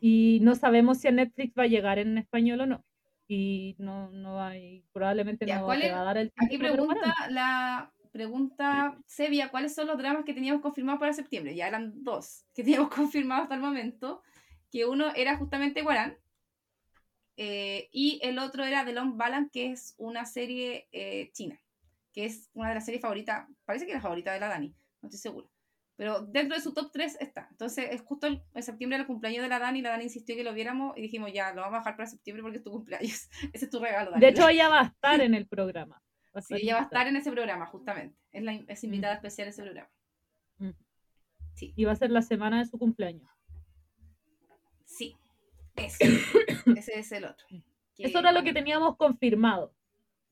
y 0.00 0.40
no 0.42 0.56
sabemos 0.56 0.98
si 0.98 1.08
a 1.08 1.12
Netflix 1.12 1.54
va 1.58 1.62
a 1.62 1.68
llegar 1.68 1.98
en 2.00 2.18
español 2.18 2.60
o 2.62 2.66
no. 2.66 2.84
Y 3.28 3.74
no, 3.78 4.10
no 4.10 4.42
hay, 4.42 4.84
probablemente 4.92 5.46
Ya, 5.46 5.60
no 5.60 5.64
¿cuál 5.66 5.80
te 5.80 5.86
es? 5.86 5.94
va 5.94 6.00
a 6.02 6.04
dar 6.04 6.18
el 6.18 6.32
Aquí 6.36 6.58
pregunta 6.58 7.14
la 7.30 7.93
pregunta 8.14 8.96
Sevilla, 9.06 9.50
¿cuáles 9.50 9.74
son 9.74 9.88
los 9.88 9.98
dramas 9.98 10.24
que 10.24 10.34
teníamos 10.34 10.62
confirmados 10.62 11.00
para 11.00 11.12
septiembre? 11.12 11.56
Ya 11.56 11.66
eran 11.66 12.04
dos 12.04 12.46
que 12.54 12.62
teníamos 12.64 12.88
confirmados 12.88 13.42
hasta 13.42 13.56
el 13.56 13.60
momento, 13.60 14.22
que 14.70 14.86
uno 14.86 15.12
era 15.16 15.36
justamente 15.36 15.82
Guarán 15.82 16.16
eh, 17.36 17.88
y 17.90 18.20
el 18.22 18.38
otro 18.38 18.64
era 18.64 18.84
The 18.84 18.92
Long 18.92 19.16
Balance, 19.16 19.50
que 19.52 19.72
es 19.72 19.96
una 19.98 20.26
serie 20.26 20.86
eh, 20.92 21.32
china, 21.32 21.60
que 22.12 22.26
es 22.26 22.50
una 22.54 22.68
de 22.68 22.76
las 22.76 22.84
series 22.84 23.02
favoritas, 23.02 23.48
parece 23.64 23.84
que 23.84 23.90
es 23.90 23.96
la 23.96 24.02
favorita 24.02 24.32
de 24.32 24.38
la 24.38 24.46
Dani, 24.46 24.68
no 25.02 25.08
estoy 25.08 25.18
segura. 25.18 25.48
Pero 25.96 26.22
dentro 26.22 26.56
de 26.56 26.62
su 26.62 26.72
top 26.72 26.90
3 26.92 27.18
está. 27.20 27.46
Entonces, 27.50 27.88
es 27.90 28.02
justo 28.02 28.26
el, 28.26 28.42
en 28.52 28.62
septiembre 28.64 28.98
el 28.98 29.06
cumpleaños 29.06 29.42
de 29.42 29.48
la 29.48 29.60
Dani. 29.60 29.80
La 29.80 29.90
Dani 29.90 30.04
insistió 30.04 30.34
que 30.34 30.42
lo 30.42 30.52
viéramos 30.52 30.96
y 30.96 31.02
dijimos, 31.02 31.32
ya, 31.32 31.52
lo 31.52 31.62
vamos 31.62 31.76
a 31.76 31.78
dejar 31.78 31.96
para 31.96 32.08
septiembre 32.08 32.42
porque 32.42 32.58
es 32.58 32.64
tu 32.64 32.72
cumpleaños. 32.72 33.28
Ese 33.52 33.66
es 33.66 33.70
tu 33.70 33.78
regalo, 33.78 34.10
Dani. 34.10 34.20
De 34.20 34.28
hecho, 34.28 34.48
ella 34.48 34.68
va 34.68 34.80
a 34.80 34.86
estar 34.86 35.20
en 35.20 35.34
el 35.34 35.46
programa. 35.48 36.02
Sí, 36.40 36.54
ella 36.54 36.74
va 36.74 36.80
a 36.80 36.84
estar 36.84 37.06
en 37.06 37.16
ese 37.16 37.30
programa, 37.30 37.66
justamente. 37.66 38.16
Es, 38.32 38.42
la, 38.42 38.54
es 38.54 38.84
invitada 38.84 39.14
especial 39.14 39.46
a 39.46 39.50
ese 39.50 39.62
programa. 39.62 39.90
Mm. 40.58 40.70
Sí. 41.54 41.72
Y 41.76 41.84
va 41.84 41.92
a 41.92 41.96
ser 41.96 42.10
la 42.10 42.22
semana 42.22 42.58
de 42.58 42.66
su 42.66 42.78
cumpleaños. 42.78 43.30
Sí. 44.84 45.16
Ese. 45.76 46.04
ese 46.76 46.98
es 46.98 47.12
el 47.12 47.24
otro. 47.24 47.46
Que, 47.94 48.04
Eso 48.04 48.18
era 48.18 48.32
lo 48.32 48.42
que 48.42 48.52
teníamos 48.52 48.96
confirmado 48.96 49.72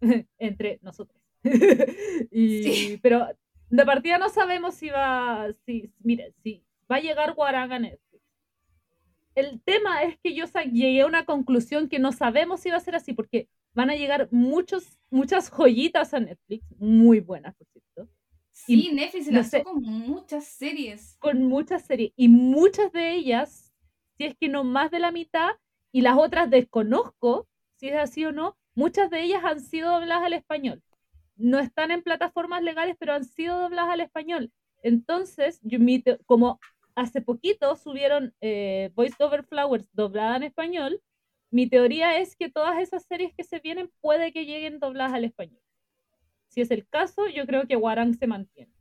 entre 0.39 0.81
nosotros. 0.83 1.21
y, 2.31 2.63
Sí. 2.63 3.01
Pero 3.03 3.29
de 3.71 3.87
partida 3.87 4.19
no 4.19 4.29
sabemos 4.29 4.75
si 4.75 4.91
va, 4.91 5.47
si, 5.65 5.93
mire, 6.01 6.35
si 6.43 6.63
va 6.91 6.97
a 6.97 7.01
llegar 7.01 7.35
Guarán 7.35 7.73
a 7.73 7.79
Netflix. 7.79 8.23
El 9.35 9.63
tema 9.63 10.03
es 10.03 10.19
que 10.19 10.35
yo 10.35 10.45
llegué 10.71 11.01
a 11.01 11.07
una 11.07 11.25
conclusión 11.25 11.89
que 11.89 11.99
no 11.99 12.13
sabemos 12.13 12.61
si 12.61 12.71
va 12.71 12.77
a 12.77 12.81
ser 12.81 12.95
así, 12.95 13.15
porque 13.15 13.49
van 13.75 13.91
a 13.91 13.95
llegar 13.97 14.29
muchos, 14.31 14.99
muchas 15.11 15.51
joyitas 15.51 16.15
a 16.15 16.21
Netflix, 16.21 16.65
muy 16.79 17.21
buenas, 17.21 17.55
por 17.57 17.67
cierto, 17.69 18.09
Sí, 18.55 18.91
Netflix 18.93 19.27
se 19.27 19.33
no 19.33 19.37
lanzó 19.39 19.51
sé. 19.59 19.63
con 19.63 19.83
muchas 19.83 20.45
series. 20.45 21.17
con 21.19 21.45
muchas 21.45 21.85
series, 21.85 22.13
y 22.17 22.29
muchas 22.29 22.93
de 22.93 23.13
ellas, 23.15 23.73
si 24.17 24.25
es 24.25 24.37
que 24.37 24.49
no 24.49 24.63
más 24.65 24.91
de 24.91 24.99
la 24.99 25.11
mitad, 25.11 25.51
y 25.91 26.03
las 26.03 26.17
otras 26.19 26.51
desconozco 26.51 27.49
si 27.77 27.89
es 27.89 27.97
así 27.97 28.25
o 28.25 28.33
no, 28.33 28.57
muchas 28.75 29.11
de 29.11 29.23
ellas 29.23 29.43
han 29.45 29.61
sido 29.61 29.91
dobladas 29.93 30.25
al 30.25 30.33
español. 30.35 30.83
No 31.37 31.59
están 31.59 31.91
en 31.91 32.03
plataformas 32.03 32.63
legales, 32.63 32.97
pero 32.99 33.15
han 33.15 33.25
sido 33.25 33.59
dobladas 33.61 33.91
al 33.93 34.01
español. 34.01 34.53
Entonces, 34.83 35.59
yo, 35.63 35.79
como 36.27 36.61
hace 36.95 37.21
poquito 37.23 37.77
subieron 37.77 38.35
eh, 38.41 38.91
Voice 38.95 39.17
Over 39.23 39.45
Flowers 39.45 39.89
doblada 39.93 40.37
en 40.37 40.45
español, 40.45 41.01
mi 41.53 41.69
teoría 41.69 42.17
es 42.19 42.35
que 42.35 42.49
todas 42.51 42.81
esas 42.81 43.05
series 43.05 43.33
que 43.37 43.45
se 43.45 43.61
vienen 43.61 43.89
puede 44.01 44.33
que 44.33 44.45
lleguen 44.47 44.81
dobladas 44.81 45.13
al 45.13 45.25
español. 45.25 45.61
Si 46.49 46.61
es 46.61 46.71
el 46.73 46.87
caso, 46.89 47.29
yo 47.29 47.47
creo 47.47 47.67
que 47.69 47.77
Warang 47.77 48.15
se 48.15 48.27
mantiene. 48.27 48.73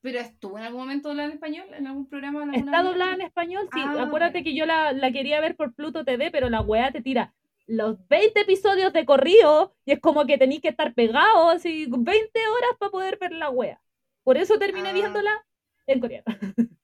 Pero 0.00 0.18
estuvo 0.18 0.58
en 0.58 0.64
algún 0.64 0.80
momento 0.80 1.08
doblada 1.08 1.28
en 1.28 1.34
español, 1.34 1.66
en 1.72 1.86
algún 1.86 2.06
programa. 2.08 2.42
en 2.44 2.54
Está 2.54 2.82
vez? 2.82 2.90
doblada 2.90 3.14
en 3.14 3.20
español, 3.22 3.68
sí. 3.72 3.80
Ah, 3.82 4.02
Acuérdate 4.02 4.42
que 4.42 4.54
yo 4.54 4.66
la, 4.66 4.92
la 4.92 5.10
quería 5.12 5.40
ver 5.40 5.56
por 5.56 5.74
Pluto 5.74 6.04
TV, 6.04 6.30
pero 6.30 6.50
la 6.50 6.60
weá 6.60 6.90
te 6.90 7.00
tira 7.00 7.32
los 7.66 7.96
20 8.08 8.40
episodios 8.40 8.92
de 8.92 9.06
corrido 9.06 9.74
y 9.86 9.92
es 9.92 10.00
como 10.00 10.26
que 10.26 10.36
tenéis 10.36 10.60
que 10.60 10.68
estar 10.68 10.92
pegados 10.92 11.54
así 11.54 11.86
20 11.88 12.12
horas 12.48 12.70
para 12.78 12.90
poder 12.90 13.18
ver 13.18 13.32
la 13.32 13.48
weá. 13.48 13.80
Por 14.22 14.36
eso 14.36 14.58
terminé 14.58 14.90
Ah. 14.90 14.92
viéndola 14.92 15.46
en 15.86 16.00
coreano. 16.00 16.24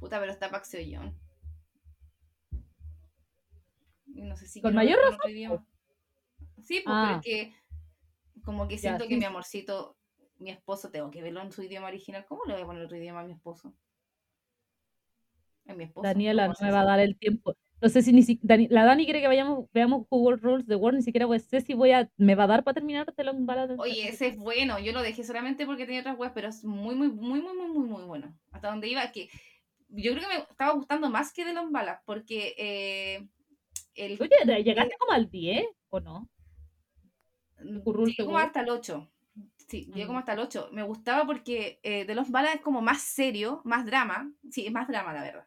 Puta, 0.00 0.20
pero 0.20 0.32
está 0.32 0.50
Park 0.50 0.64
Seo-yeon. 0.64 1.14
No 4.22 4.36
sé 4.36 4.46
si 4.46 4.60
Con 4.60 4.74
mayor 4.74 4.98
razón, 5.00 5.18
otro. 5.50 5.66
Sí, 6.62 6.80
pues, 6.84 6.86
Ah. 6.86 7.20
pero 7.20 7.20
es 7.20 7.24
que 7.24 7.54
como 8.42 8.66
que 8.68 8.76
Ya, 8.76 8.80
siento 8.80 9.04
sí, 9.04 9.10
que 9.10 9.16
mi 9.16 9.24
amorcito, 9.24 9.96
mi 10.38 10.50
esposo, 10.50 10.90
tengo 10.90 11.10
que 11.10 11.22
verlo 11.22 11.42
en 11.42 11.52
su 11.52 11.62
idioma 11.62 11.88
original. 11.88 12.24
¿Cómo 12.26 12.44
le 12.46 12.54
voy 12.54 12.62
a 12.62 12.66
poner 12.66 12.84
otro 12.84 12.96
idioma 12.96 13.20
a 13.20 13.24
mi 13.24 13.32
esposo? 13.32 13.74
A 15.66 15.74
mi 15.74 15.84
esposo. 15.84 16.06
Daniela 16.06 16.46
¿cómo 16.46 16.54
no 16.60 16.66
me 16.66 16.72
va 16.72 16.80
a 16.80 16.84
dar 16.84 17.00
el 17.00 17.16
tiempo. 17.18 17.54
No 17.80 17.88
sé 17.88 18.02
si 18.02 18.12
ni 18.12 18.22
si, 18.22 18.40
Dani- 18.40 18.68
la 18.70 18.84
Dani 18.84 19.04
quiere 19.04 19.20
que 19.20 19.28
vayamos, 19.28 19.66
veamos 19.72 20.06
Google 20.10 20.38
Rules 20.38 20.66
de 20.66 20.74
Word, 20.74 20.96
ni 20.96 21.02
siquiera 21.02 21.26
pues, 21.28 21.44
sé 21.44 21.60
si 21.60 21.74
voy 21.74 21.92
a, 21.92 22.10
me 22.16 22.34
va 22.34 22.44
a 22.44 22.48
dar 22.48 22.64
para 22.64 22.74
terminar 22.74 23.14
de 23.14 23.24
Long 23.24 23.48
Oye, 23.78 24.08
ese 24.08 24.28
es 24.28 24.36
bueno. 24.36 24.80
Yo 24.80 24.92
lo 24.92 25.02
dejé 25.02 25.22
solamente 25.22 25.64
porque 25.64 25.84
tenía 25.86 26.00
otras 26.00 26.18
webs, 26.18 26.32
pero 26.34 26.48
es 26.48 26.64
muy, 26.64 26.96
muy, 26.96 27.08
muy, 27.08 27.40
muy, 27.40 27.54
muy, 27.56 27.68
muy, 27.68 27.88
muy 27.88 28.02
bueno. 28.04 28.34
Hasta 28.50 28.70
donde 28.70 28.88
iba, 28.88 29.12
que 29.12 29.28
yo 29.90 30.12
creo 30.12 30.28
que 30.28 30.34
me 30.38 30.42
estaba 30.42 30.72
gustando 30.72 31.08
más 31.08 31.32
que 31.32 31.44
de 31.44 31.52
Long 31.52 31.70
Balas, 31.70 32.00
porque 32.04 32.54
eh, 32.58 33.28
el 33.98 34.18
Oye, 34.20 34.30
¿de- 34.44 34.62
¿llegaste 34.64 34.96
como 34.98 35.12
al 35.12 35.30
10 35.30 35.66
o 35.90 36.00
no? 36.00 36.28
Currul 37.84 38.08
Llegué 38.08 38.24
como 38.24 38.38
hasta 38.38 38.60
el 38.60 38.70
8. 38.70 39.08
Sí, 39.68 39.86
llegué 39.86 40.06
como 40.06 40.18
Mm. 40.18 40.20
hasta 40.20 40.32
el 40.32 40.38
8. 40.40 40.68
Me 40.72 40.82
gustaba 40.82 41.26
porque 41.26 41.80
eh, 41.82 42.04
de 42.04 42.14
los 42.14 42.30
balas 42.30 42.54
es 42.54 42.60
como 42.60 42.80
más 42.80 43.02
serio, 43.02 43.60
más 43.64 43.84
drama. 43.84 44.32
Sí, 44.50 44.64
es 44.66 44.72
más 44.72 44.88
drama, 44.88 45.12
la 45.12 45.22
verdad. 45.22 45.46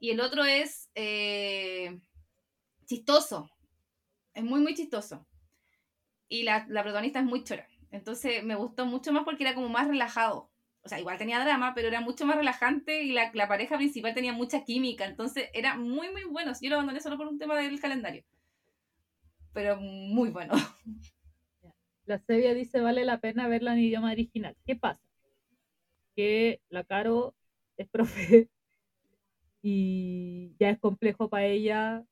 Y 0.00 0.10
el 0.10 0.20
otro 0.20 0.44
es 0.44 0.90
eh, 0.94 2.00
chistoso. 2.86 3.48
Es 4.34 4.42
muy, 4.44 4.60
muy 4.60 4.74
chistoso. 4.74 5.26
Y 6.28 6.42
la, 6.42 6.66
la 6.68 6.82
protagonista 6.82 7.20
es 7.20 7.24
muy 7.26 7.44
chora. 7.44 7.68
Entonces 7.90 8.42
me 8.42 8.56
gustó 8.56 8.86
mucho 8.86 9.12
más 9.12 9.24
porque 9.24 9.44
era 9.44 9.54
como 9.54 9.68
más 9.68 9.86
relajado. 9.86 10.50
O 10.84 10.88
sea, 10.88 11.00
igual 11.00 11.16
tenía 11.16 11.42
drama, 11.42 11.72
pero 11.74 11.88
era 11.88 12.00
mucho 12.00 12.26
más 12.26 12.36
relajante 12.36 13.02
y 13.02 13.12
la, 13.12 13.48
pareja 13.48 13.76
principal 13.76 14.14
tenía 14.14 14.32
mucha 14.32 14.64
química. 14.64 15.06
Entonces 15.06 15.48
era 15.54 15.76
muy, 15.76 16.10
muy 16.12 16.24
bueno. 16.24 16.52
Yo 16.60 16.68
lo 16.68 16.76
abandoné 16.76 17.00
solo 17.00 17.16
por 17.16 17.26
un 17.26 17.38
tema 17.38 17.56
del 17.56 17.80
calendario. 17.80 18.22
Pero 19.52 19.80
muy 19.80 20.30
bueno. 20.30 20.54
La 22.04 22.18
Sevilla 22.18 22.52
dice 22.52 22.80
vale 22.80 23.04
la 23.04 23.18
pena 23.18 23.48
verla 23.48 23.72
en 23.72 23.78
idioma 23.78 24.12
original. 24.12 24.54
¿Qué 24.66 24.76
pasa? 24.76 25.00
Que 26.14 26.60
la 26.68 26.84
Caro 26.84 27.34
es 27.78 27.88
profe 27.88 28.50
y 29.62 30.54
ya 30.60 30.68
es 30.68 30.78
complejo 30.78 31.30
para 31.30 31.46
ella 31.46 32.04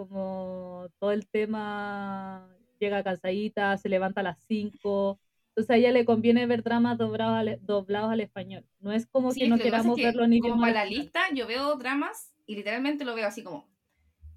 como 0.00 0.88
todo 0.98 1.12
el 1.12 1.28
tema 1.28 2.48
llega 2.78 3.04
cansadita, 3.04 3.76
se 3.76 3.90
levanta 3.90 4.20
a 4.20 4.24
las 4.24 4.38
5. 4.46 5.20
Entonces 5.60 5.74
a 5.74 5.76
ella 5.76 5.92
le 5.92 6.06
conviene 6.06 6.46
ver 6.46 6.62
dramas 6.62 6.96
doblados 6.96 7.36
al, 7.36 7.58
doblados 7.60 8.10
al 8.10 8.20
español. 8.20 8.64
No 8.78 8.92
es 8.92 9.06
como 9.06 9.30
Sí, 9.30 9.40
que 9.40 9.48
no 9.48 9.58
que 9.58 9.64
queramos 9.64 9.94
que, 9.94 10.04
verlo 10.04 10.24
idioma 10.26 10.48
Como 10.48 10.60
para 10.62 10.72
la 10.72 10.84
lista, 10.86 11.20
yo 11.34 11.46
veo 11.46 11.76
dramas 11.76 12.32
y 12.46 12.56
literalmente 12.56 13.04
lo 13.04 13.14
veo 13.14 13.26
así 13.26 13.42
como 13.42 13.68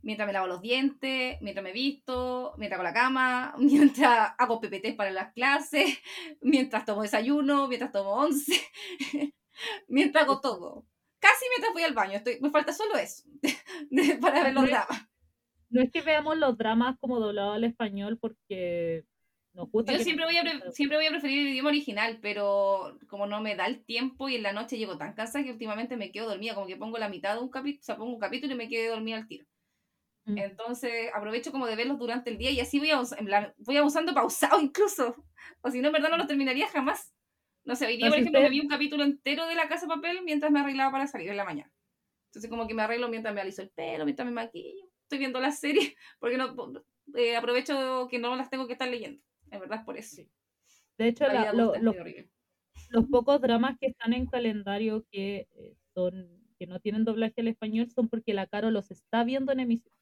mientras 0.02 0.28
me 0.28 0.34
lavo 0.34 0.48
los 0.48 0.62
dientes, 0.62 1.38
mientras 1.40 1.64
me 1.64 1.72
visto, 1.72 2.56
mientras 2.58 2.78
hago 2.78 2.84
la 2.84 2.94
cama, 2.94 3.56
mientras 3.58 4.34
hago 4.38 4.60
PPTs 4.60 4.96
para 4.96 5.12
las 5.12 5.32
clases, 5.32 5.98
mientras 6.42 6.84
tomo 6.84 7.04
desayuno, 7.04 7.70
mientras 7.70 7.94
tomo 7.94 8.16
once, 8.16 8.62
mientras 9.88 10.26
hago 10.26 10.42
todo. 10.42 10.86
Casi 11.20 11.46
mientras 11.52 11.72
voy 11.72 11.84
al 11.84 11.94
baño. 11.94 12.18
Estoy, 12.18 12.42
me 12.42 12.50
falta 12.50 12.74
solo 12.74 12.98
eso 12.98 13.24
para 14.20 14.44
ver 14.44 14.54
los 14.54 14.66
dramas. 14.66 15.08
No 15.70 15.82
es 15.82 15.90
que 15.90 16.02
veamos 16.02 16.38
los 16.38 16.58
dramas 16.58 16.98
como 17.00 17.22
doblados 17.22 17.56
al 17.56 17.64
español 17.64 18.18
porque 18.20 19.06
nos 19.54 19.70
gusta. 19.70 19.94
Yo 19.94 20.00
siempre 20.00 20.26
voy, 20.26 20.38
a 20.38 20.72
siempre 20.72 20.98
voy 20.98 21.06
a 21.06 21.12
preferir 21.12 21.40
el 21.40 21.54
idioma 21.54 21.70
original, 21.70 22.20
pero 22.22 22.98
como 23.08 23.28
no 23.28 23.42
me 23.42 23.56
da 23.56 23.68
el 23.68 23.84
tiempo 23.86 24.28
y 24.30 24.36
en 24.36 24.44
la 24.44 24.54
noche 24.54 24.78
llego 24.78 24.98
tan 24.98 25.14
cansada 25.14 25.44
que 25.44 25.52
últimamente 25.52 25.96
me 25.96 26.12
quedo 26.12 26.28
dormida, 26.28 26.56
como 26.56 26.68
que 26.68 26.78
pongo 26.78 26.98
la 26.98 27.10
mitad 27.10 27.36
de 27.36 27.42
un 27.42 27.50
capítulo, 27.50 27.82
o 27.82 27.84
sea, 27.84 27.98
pongo 27.98 28.14
un 28.14 28.20
capítulo 28.20 28.54
y 28.54 28.58
me 28.58 28.70
quedo 28.70 28.96
dormida 28.96 29.18
al 29.18 29.28
tiro. 29.28 29.46
Mm. 30.26 30.38
Entonces 30.38 31.12
aprovecho 31.14 31.52
como 31.52 31.68
de 31.68 31.76
verlos 31.76 32.00
durante 32.00 32.30
el 32.30 32.38
día 32.38 32.50
y 32.52 32.60
así 32.60 32.80
voy, 32.80 32.90
en 32.90 33.26
plan, 33.26 33.54
voy 33.58 33.78
abusando 33.78 34.14
pausado 34.14 34.60
incluso. 34.62 35.16
O 35.62 35.70
si 35.70 35.82
no, 35.82 35.88
en 35.88 35.94
verdad 35.94 36.10
no 36.10 36.18
los 36.18 36.28
terminaría 36.28 36.68
jamás. 36.68 37.14
No 37.66 37.76
sé, 37.76 37.86
hoy 37.86 37.98
día, 37.98 38.10
por 38.10 38.18
ejemplo, 38.18 38.40
me 38.40 38.48
usted- 38.48 38.52
vi 38.52 38.60
un 38.60 38.68
capítulo 38.68 39.04
entero 39.04 39.46
de 39.48 39.56
La 39.56 39.70
Casa 39.70 39.86
de 39.86 39.94
Papel 39.96 40.22
mientras 40.24 40.52
me 40.52 40.60
arreglaba 40.60 40.92
para 40.92 41.08
salir 41.08 41.30
en 41.30 41.38
la 41.38 41.46
mañana. 41.46 41.72
Entonces 42.30 42.50
como 42.50 42.68
que 42.68 42.74
me 42.74 42.82
arreglo 42.82 43.08
mientras 43.10 43.34
me 43.34 43.42
aliso 43.42 43.62
el 43.62 43.70
pelo, 43.70 44.06
mientras 44.06 44.26
me 44.26 44.34
maquillo. 44.34 44.86
Estoy 45.04 45.20
viendo 45.20 45.40
la 45.40 45.52
serie 45.52 45.96
porque 46.20 46.38
no 46.38 46.56
eh, 47.16 47.36
aprovecho 47.36 48.08
que 48.10 48.18
no 48.18 48.36
las 48.36 48.50
tengo 48.50 48.66
que 48.66 48.74
estar 48.74 48.88
leyendo. 48.88 49.24
En 49.54 49.60
verdad 49.60 49.86
por 49.86 49.98
eso. 49.98 50.16
Sí. 50.18 50.30
De 50.98 51.08
hecho, 51.08 51.26
La 51.28 51.54
lo- 51.54 51.74
los 52.90 53.06
pocos 53.08 53.40
dramas 53.40 53.78
que 53.80 53.88
están 53.88 54.14
en 54.14 54.26
calendario 54.26 55.06
que 55.12 55.48
eh, 55.56 55.76
son 55.94 56.28
que 56.60 56.68
no 56.68 56.80
tienen 56.80 57.04
doblaje 57.06 57.42
al 57.42 57.48
español 57.48 57.90
son 57.90 58.10
porque 58.10 58.34
la 58.34 58.48
Caro 58.48 58.72
los 58.72 58.92
está 58.92 59.24
viendo 59.24 59.52
en 59.52 59.60
emisión. 59.60 59.94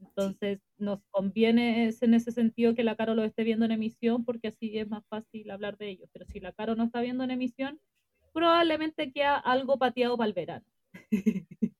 Entonces, 0.00 0.60
nos 0.78 1.00
conviene 1.10 1.86
es 1.86 2.02
en 2.02 2.14
ese 2.14 2.32
sentido 2.32 2.74
que 2.74 2.84
la 2.84 2.96
Caro 2.96 3.14
los 3.14 3.26
esté 3.26 3.44
viendo 3.44 3.64
en 3.66 3.72
emisión 3.72 4.24
porque 4.24 4.48
así 4.48 4.78
es 4.78 4.88
más 4.88 5.04
fácil 5.06 5.50
hablar 5.50 5.76
de 5.76 5.90
ellos. 5.90 6.08
Pero 6.12 6.24
si 6.26 6.40
la 6.40 6.52
Caro 6.52 6.74
no 6.74 6.84
está 6.84 7.00
viendo 7.02 7.22
en 7.24 7.30
emisión, 7.32 7.80
probablemente 8.32 9.12
queda 9.12 9.36
algo 9.36 9.78
pateado 9.78 10.16
para 10.16 10.28
el 10.28 10.34
verano. 10.34 10.66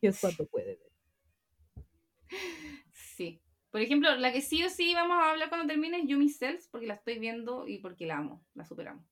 que 0.00 0.08
es 0.08 0.20
cuando 0.20 0.46
puede 0.46 0.76
ver. 0.76 0.92
Por 3.72 3.80
ejemplo, 3.80 4.14
la 4.16 4.32
que 4.32 4.42
sí 4.42 4.62
o 4.62 4.68
sí 4.68 4.94
vamos 4.94 5.16
a 5.16 5.30
hablar 5.30 5.48
cuando 5.48 5.66
termine 5.66 6.00
es 6.00 6.06
Yumi 6.06 6.28
Cells, 6.28 6.68
porque 6.70 6.86
la 6.86 6.94
estoy 6.94 7.18
viendo 7.18 7.66
y 7.66 7.78
porque 7.78 8.06
la 8.06 8.18
amo, 8.18 8.44
la 8.52 8.66
superamos. 8.66 9.02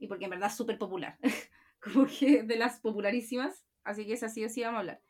Y 0.00 0.08
porque 0.08 0.24
en 0.24 0.30
verdad 0.30 0.50
es 0.50 0.56
súper 0.56 0.78
popular. 0.78 1.16
Como 1.80 2.06
que 2.06 2.42
de 2.42 2.56
las 2.56 2.80
popularísimas. 2.80 3.64
Así 3.84 4.04
que 4.04 4.14
esa 4.14 4.28
sí 4.28 4.44
o 4.44 4.48
sí 4.48 4.62
vamos 4.62 4.76
a 4.76 4.80
hablar. 4.80 5.02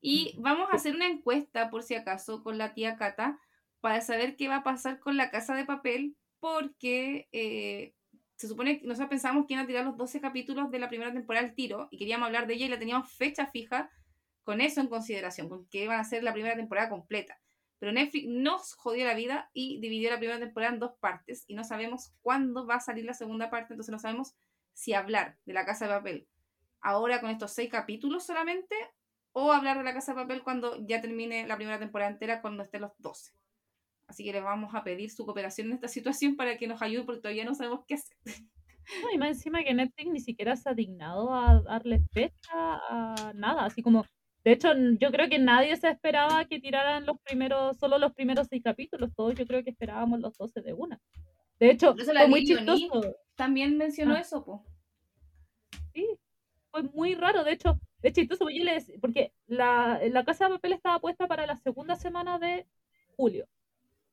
Y 0.00 0.34
vamos 0.38 0.70
a 0.70 0.76
hacer 0.76 0.94
una 0.94 1.06
encuesta, 1.06 1.68
por 1.68 1.82
si 1.82 1.94
acaso, 1.94 2.42
con 2.42 2.56
la 2.56 2.72
tía 2.72 2.96
Cata, 2.96 3.38
para 3.80 4.00
saber 4.00 4.36
qué 4.36 4.48
va 4.48 4.56
a 4.56 4.64
pasar 4.64 5.00
con 5.00 5.18
la 5.18 5.30
casa 5.30 5.54
de 5.54 5.66
papel, 5.66 6.16
porque 6.38 7.28
eh, 7.32 7.94
se 8.36 8.48
supone 8.48 8.80
que 8.80 8.86
nosotros 8.86 9.10
pensamos 9.10 9.44
que 9.46 9.52
iban 9.52 9.64
a 9.64 9.68
tirar 9.68 9.84
los 9.84 9.98
12 9.98 10.18
capítulos 10.22 10.70
de 10.70 10.78
la 10.78 10.88
primera 10.88 11.12
temporada 11.12 11.46
al 11.46 11.54
tiro 11.54 11.88
y 11.90 11.98
queríamos 11.98 12.26
hablar 12.26 12.46
de 12.46 12.54
ella 12.54 12.66
y 12.66 12.70
la 12.70 12.78
teníamos 12.78 13.12
fecha 13.12 13.46
fija 13.46 13.90
con 14.44 14.62
eso 14.62 14.80
en 14.80 14.86
consideración, 14.86 15.50
con 15.50 15.66
que 15.68 15.84
iban 15.84 16.00
a 16.00 16.04
ser 16.04 16.22
la 16.22 16.32
primera 16.32 16.56
temporada 16.56 16.88
completa. 16.88 17.38
Pero 17.80 17.92
Netflix 17.92 18.28
nos 18.28 18.74
jodió 18.74 19.04
la 19.04 19.14
vida 19.14 19.50
y 19.52 19.80
dividió 19.80 20.10
la 20.10 20.18
primera 20.18 20.38
temporada 20.38 20.72
en 20.72 20.78
dos 20.78 20.92
partes 21.00 21.44
y 21.48 21.54
no 21.54 21.64
sabemos 21.64 22.12
cuándo 22.22 22.66
va 22.66 22.76
a 22.76 22.80
salir 22.80 23.04
la 23.04 23.14
segunda 23.14 23.50
parte, 23.50 23.72
entonces 23.72 23.90
no 23.90 23.98
sabemos 23.98 24.34
si 24.72 24.92
hablar 24.92 25.38
de 25.46 25.54
la 25.54 25.64
casa 25.64 25.86
de 25.86 25.94
papel 25.94 26.28
ahora 26.80 27.20
con 27.20 27.30
estos 27.30 27.52
seis 27.52 27.70
capítulos 27.70 28.24
solamente 28.26 28.74
o 29.32 29.52
hablar 29.52 29.78
de 29.78 29.84
la 29.84 29.94
casa 29.94 30.12
de 30.12 30.22
papel 30.22 30.42
cuando 30.42 30.84
ya 30.86 31.00
termine 31.00 31.46
la 31.46 31.56
primera 31.56 31.78
temporada 31.78 32.10
entera, 32.10 32.40
cuando 32.40 32.62
estén 32.62 32.82
los 32.82 32.92
12. 32.98 33.32
Así 34.08 34.24
que 34.24 34.32
les 34.32 34.42
vamos 34.42 34.74
a 34.74 34.82
pedir 34.82 35.10
su 35.10 35.24
cooperación 35.24 35.68
en 35.68 35.74
esta 35.74 35.88
situación 35.88 36.34
para 36.34 36.56
que 36.56 36.66
nos 36.66 36.82
ayude 36.82 37.04
porque 37.04 37.20
todavía 37.20 37.44
no 37.44 37.54
sabemos 37.54 37.84
qué 37.86 37.94
hacer. 37.94 38.16
No, 39.02 39.10
y 39.12 39.18
más 39.18 39.28
encima 39.28 39.62
que 39.62 39.72
Netflix 39.72 40.10
ni 40.10 40.20
siquiera 40.20 40.56
se 40.56 40.68
ha 40.68 40.74
dignado 40.74 41.32
a 41.32 41.62
darle 41.62 42.00
fecha 42.12 42.50
a 42.52 43.32
nada, 43.36 43.64
así 43.64 43.82
como 43.82 44.04
de 44.44 44.52
hecho, 44.52 44.68
yo 44.98 45.10
creo 45.10 45.28
que 45.28 45.38
nadie 45.38 45.76
se 45.76 45.88
esperaba 45.88 46.46
que 46.46 46.60
tiraran 46.60 47.04
los 47.04 47.20
primeros, 47.20 47.76
solo 47.76 47.98
los 47.98 48.14
primeros 48.14 48.46
seis 48.48 48.62
capítulos. 48.62 49.10
Todos 49.14 49.34
yo 49.34 49.46
creo 49.46 49.62
que 49.62 49.70
esperábamos 49.70 50.20
los 50.20 50.36
12 50.36 50.62
de 50.62 50.72
una. 50.72 50.98
De 51.58 51.70
hecho, 51.70 51.94
fue 51.94 52.26
muy 52.26 52.44
chistoso. 52.44 53.16
También 53.34 53.76
mencionó 53.76 54.14
ah. 54.14 54.20
eso, 54.20 54.42
po. 54.42 54.64
Sí, 55.92 56.06
fue 56.70 56.84
muy 56.84 57.14
raro. 57.14 57.44
De 57.44 57.52
hecho, 57.52 57.78
es 58.02 58.14
chistoso 58.14 58.46
porque 59.00 59.32
la, 59.46 60.00
la 60.10 60.24
Casa 60.24 60.46
de 60.46 60.54
Papel 60.54 60.72
estaba 60.72 61.00
puesta 61.00 61.26
para 61.26 61.46
la 61.46 61.58
segunda 61.58 61.96
semana 61.96 62.38
de 62.38 62.66
julio. 63.16 63.46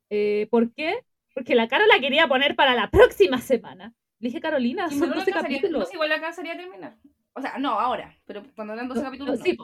Eh, 0.10 0.48
¿Por 0.52 0.74
qué? 0.74 1.06
Porque 1.34 1.56
la 1.56 1.70
cara 1.70 1.86
la 1.88 2.00
quería 2.02 2.28
poner 2.28 2.56
para 2.56 2.76
la 2.76 2.90
próxima 2.92 3.40
semana. 3.40 3.94
Le 4.20 4.28
dije, 4.28 4.42
Carolina, 4.42 4.90
son 4.90 5.10
12 5.12 5.32
capítulos. 5.32 5.88
No, 5.88 5.94
igual 5.94 6.10
la 6.10 6.20
casa 6.20 6.34
sería 6.34 6.58
terminar. 6.58 6.98
O 7.34 7.40
sea, 7.42 7.58
no, 7.60 7.80
ahora, 7.80 8.18
pero 8.26 8.44
cuando 8.56 8.74
eran 8.74 8.90
12 8.90 9.04
capítulos. 9.04 9.40
Sí, 9.40 9.56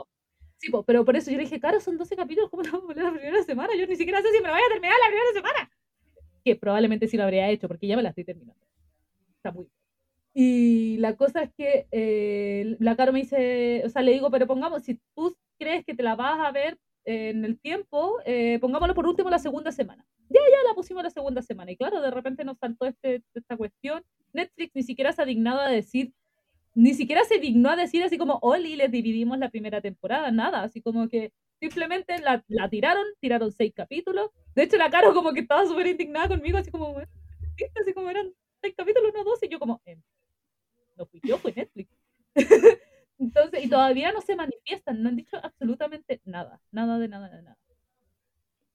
Sí, 0.57 0.71
pero 0.85 1.03
por 1.03 1.15
eso 1.15 1.29
yo 1.29 1.37
le 1.37 1.43
dije, 1.43 1.59
Caro, 1.59 1.79
son 1.79 1.97
12 1.97 2.15
capítulos, 2.15 2.49
¿cómo 2.49 2.63
vamos 2.63 2.83
a 2.83 2.87
poner 2.87 3.03
la 3.03 3.11
primera 3.11 3.43
semana? 3.43 3.75
Yo 3.77 3.85
ni 3.85 3.95
siquiera 3.95 4.21
sé 4.21 4.29
si 4.31 4.41
me 4.41 4.47
lo 4.47 4.53
voy 4.53 4.63
a 4.63 4.71
terminar 4.71 4.95
la 5.03 5.07
primera 5.07 5.33
semana. 5.33 5.71
Que 6.43 6.55
probablemente 6.55 7.07
sí 7.07 7.17
lo 7.17 7.23
habría 7.23 7.49
hecho, 7.49 7.67
porque 7.67 7.87
ya 7.87 7.95
me 7.95 8.03
la 8.03 8.09
estoy 8.09 8.23
terminando. 8.23 8.65
Está 9.35 9.51
muy 9.51 9.67
Y 10.33 10.97
la 10.97 11.15
cosa 11.15 11.43
es 11.43 11.51
que 11.57 11.87
eh, 11.91 12.77
la 12.79 12.95
Caro 12.95 13.13
me 13.13 13.19
dice, 13.19 13.83
o 13.85 13.89
sea, 13.89 14.01
le 14.01 14.13
digo, 14.13 14.31
pero 14.31 14.47
pongamos, 14.47 14.83
si 14.83 14.99
tú 15.15 15.35
crees 15.59 15.85
que 15.85 15.95
te 15.95 16.03
la 16.03 16.15
vas 16.15 16.39
a 16.39 16.51
ver 16.51 16.77
en 17.05 17.43
el 17.43 17.59
tiempo, 17.59 18.19
eh, 18.25 18.59
pongámoslo 18.59 18.95
por 18.95 19.07
último 19.07 19.29
la 19.29 19.39
segunda 19.39 19.71
semana. 19.71 20.05
Ya, 20.29 20.39
ya 20.39 20.69
la 20.69 20.73
pusimos 20.73 21.03
la 21.03 21.09
segunda 21.09 21.41
semana. 21.41 21.71
Y 21.71 21.77
claro, 21.77 22.01
de 22.01 22.11
repente 22.11 22.43
nos 22.45 22.57
saltó 22.57 22.85
este, 22.85 23.23
esta 23.33 23.57
cuestión. 23.57 24.03
Netflix 24.31 24.71
ni 24.73 24.83
siquiera 24.83 25.11
se 25.11 25.21
ha 25.21 25.25
dignado 25.25 25.59
a 25.59 25.69
decir 25.69 26.13
ni 26.75 26.93
siquiera 26.93 27.23
se 27.25 27.39
dignó 27.39 27.69
a 27.69 27.75
decir 27.75 28.03
así 28.03 28.17
como, 28.17 28.39
Oli, 28.41 28.75
les 28.75 28.91
dividimos 28.91 29.37
la 29.37 29.49
primera 29.49 29.81
temporada, 29.81 30.31
nada, 30.31 30.63
así 30.63 30.81
como 30.81 31.07
que 31.07 31.31
simplemente 31.59 32.19
la, 32.19 32.43
la 32.47 32.69
tiraron, 32.69 33.05
tiraron 33.19 33.51
seis 33.51 33.73
capítulos. 33.75 34.31
De 34.55 34.63
hecho, 34.63 34.77
la 34.77 34.89
Caro 34.89 35.13
como 35.13 35.33
que 35.33 35.41
estaba 35.41 35.65
súper 35.65 35.87
indignada 35.87 36.27
conmigo, 36.27 36.57
así 36.57 36.71
como, 36.71 36.97
así 36.97 37.93
como 37.93 38.09
eran 38.09 38.33
seis 38.61 38.73
capítulos, 38.75 39.13
no 39.13 39.23
dos, 39.23 39.41
y 39.43 39.49
yo 39.49 39.59
como, 39.59 39.81
eh, 39.85 39.97
no 40.97 41.05
fui 41.05 41.21
yo, 41.23 41.37
fue 41.37 41.53
Netflix. 41.53 41.89
Entonces, 43.19 43.63
y 43.63 43.69
todavía 43.69 44.11
no 44.11 44.21
se 44.21 44.35
manifiestan, 44.35 45.01
no 45.01 45.09
han 45.09 45.15
dicho 45.15 45.37
absolutamente 45.41 46.21
nada, 46.25 46.59
nada 46.71 46.97
de 46.97 47.07
nada 47.07 47.29
de 47.29 47.41
nada. 47.41 47.57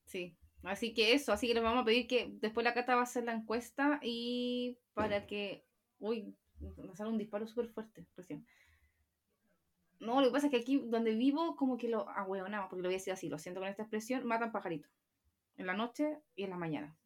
Sí, 0.06 0.36
así 0.62 0.94
que 0.94 1.12
eso, 1.12 1.32
así 1.32 1.48
que 1.48 1.54
les 1.54 1.62
vamos 1.62 1.82
a 1.82 1.84
pedir 1.84 2.06
que 2.06 2.30
después 2.40 2.64
la 2.64 2.72
Cata 2.72 2.94
va 2.94 3.02
a 3.02 3.04
hacer 3.04 3.24
la 3.24 3.34
encuesta 3.34 4.00
y 4.02 4.78
para 4.94 5.26
que, 5.26 5.64
uy, 5.98 6.34
me 6.60 6.94
sale 6.94 7.10
un 7.10 7.18
disparo 7.18 7.46
súper 7.46 7.68
fuerte 7.68 8.06
recién. 8.16 8.46
No, 10.00 10.20
lo 10.20 10.28
que 10.28 10.32
pasa 10.32 10.46
es 10.46 10.50
que 10.52 10.58
aquí 10.58 10.78
donde 10.78 11.14
vivo, 11.14 11.56
como 11.56 11.76
que 11.76 11.88
lo 11.88 12.08
ahueonamos, 12.08 12.68
porque 12.68 12.82
lo 12.82 12.88
voy 12.88 12.94
a 12.94 12.98
decir 12.98 13.12
así, 13.12 13.28
lo 13.28 13.38
siento 13.38 13.60
con 13.60 13.68
esta 13.68 13.82
expresión, 13.82 14.26
matan 14.26 14.52
pajaritos. 14.52 14.90
En 15.56 15.66
la 15.66 15.74
noche 15.74 16.18
y 16.36 16.44
en 16.44 16.50
la 16.50 16.56
mañana. 16.56 16.96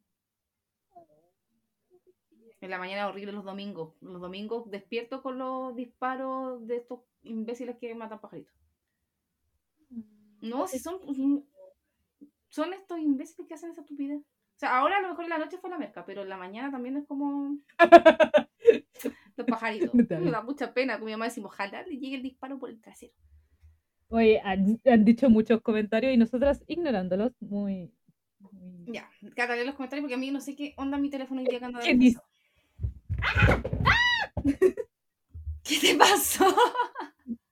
En 2.60 2.70
la 2.70 2.78
mañana 2.78 3.08
horrible 3.08 3.32
los 3.32 3.44
domingos. 3.44 3.94
Los 4.02 4.20
domingos 4.20 4.70
despierto 4.70 5.22
con 5.22 5.38
los 5.38 5.74
disparos 5.74 6.66
de 6.66 6.76
estos 6.76 7.00
imbéciles 7.22 7.76
que 7.78 7.94
matan 7.94 8.20
pajaritos. 8.20 8.54
No, 10.40 10.66
si 10.66 10.78
son. 10.78 11.00
Son 12.48 12.72
estos 12.74 12.98
imbéciles 12.98 13.48
que 13.48 13.54
hacen 13.54 13.70
esa 13.70 13.80
estupidez. 13.80 14.20
O 14.20 14.58
sea, 14.58 14.78
ahora 14.78 14.98
a 14.98 15.00
lo 15.00 15.08
mejor 15.08 15.24
en 15.24 15.30
la 15.30 15.38
noche 15.38 15.56
fue 15.56 15.70
la 15.70 15.78
merca, 15.78 16.04
pero 16.04 16.22
en 16.22 16.28
la 16.28 16.36
mañana 16.36 16.70
también 16.70 16.98
es 16.98 17.06
como. 17.06 17.56
Los 19.36 19.46
pajaritos. 19.46 19.94
Me 20.20 20.30
da 20.30 20.42
mucha 20.42 20.72
pena. 20.74 20.98
Con 20.98 21.06
mi 21.06 21.12
mamá 21.12 21.26
decimos, 21.26 21.52
ojalá 21.52 21.82
le 21.84 21.98
llegue 21.98 22.16
el 22.16 22.22
disparo 22.22 22.58
por 22.58 22.70
el 22.70 22.80
trasero. 22.80 23.12
Oye, 24.08 24.40
han, 24.44 25.04
dicho 25.04 25.30
muchos 25.30 25.62
comentarios 25.62 26.12
y 26.12 26.18
nosotras 26.18 26.62
ignorándolos 26.66 27.32
muy. 27.40 27.90
Ya, 28.86 29.08
Cata, 29.34 29.56
los 29.56 29.74
comentarios 29.74 30.02
porque 30.04 30.14
a 30.14 30.18
mí 30.18 30.30
no 30.30 30.40
sé 30.40 30.54
qué 30.54 30.74
onda 30.76 30.98
mi 30.98 31.08
teléfono 31.08 31.40
y 31.40 31.46
llegando 31.46 31.78
¿Qué 31.80 31.94
dice? 31.94 32.20
¿Qué 35.64 35.78
te 35.80 35.94
pasó? 35.96 36.44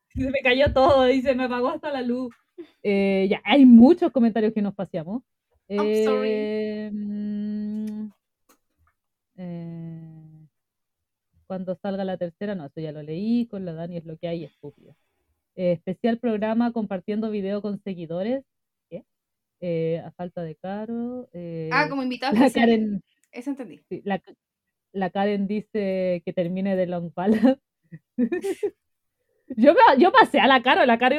Se 0.08 0.30
me 0.30 0.40
cayó 0.42 0.70
todo 0.72 1.08
y 1.08 1.22
se 1.22 1.34
me 1.34 1.44
apagó 1.44 1.70
hasta 1.70 1.90
la 1.90 2.02
luz. 2.02 2.34
Eh, 2.82 3.26
ya, 3.30 3.40
hay 3.44 3.64
muchos 3.64 4.12
comentarios 4.12 4.52
que 4.52 4.60
nos 4.60 4.74
paseamos. 4.74 5.22
I'm 5.68 6.04
sorry. 6.04 6.28
Eh, 6.30 6.90
mm, 6.92 8.10
eh, 9.36 10.09
cuando 11.50 11.74
salga 11.74 12.04
la 12.04 12.16
tercera, 12.16 12.54
no, 12.54 12.66
eso 12.66 12.78
ya 12.78 12.92
lo 12.92 13.02
leí, 13.02 13.48
con 13.48 13.64
la 13.64 13.72
Dani 13.72 13.96
es 13.96 14.04
lo 14.04 14.16
que 14.16 14.28
hay, 14.28 14.44
estúpido. 14.44 14.94
Eh, 15.56 15.72
especial 15.72 16.20
programa 16.20 16.72
compartiendo 16.72 17.28
video 17.28 17.60
con 17.60 17.82
seguidores. 17.82 18.44
¿Qué? 18.88 19.04
Eh, 19.60 19.98
a 19.98 20.12
falta 20.12 20.44
de 20.44 20.54
caro. 20.54 21.28
Eh, 21.32 21.68
ah, 21.72 21.88
como 21.88 22.04
invitado. 22.04 22.38
La 22.38 22.52
Karen, 22.52 23.02
Eso 23.32 23.50
entendí. 23.50 23.80
la, 24.04 24.22
la, 24.92 25.10
Karen 25.10 25.48
dice 25.48 26.22
que 26.24 26.32
termine 26.32 26.76
de 26.76 26.86
Long 26.86 27.12
Ballad. 27.12 27.58
Yo, 29.56 29.74
yo 29.98 30.12
pasé 30.12 30.38
a 30.38 30.46
la 30.46 30.62
cara, 30.62 30.86
la 30.86 30.98
cara 30.98 31.14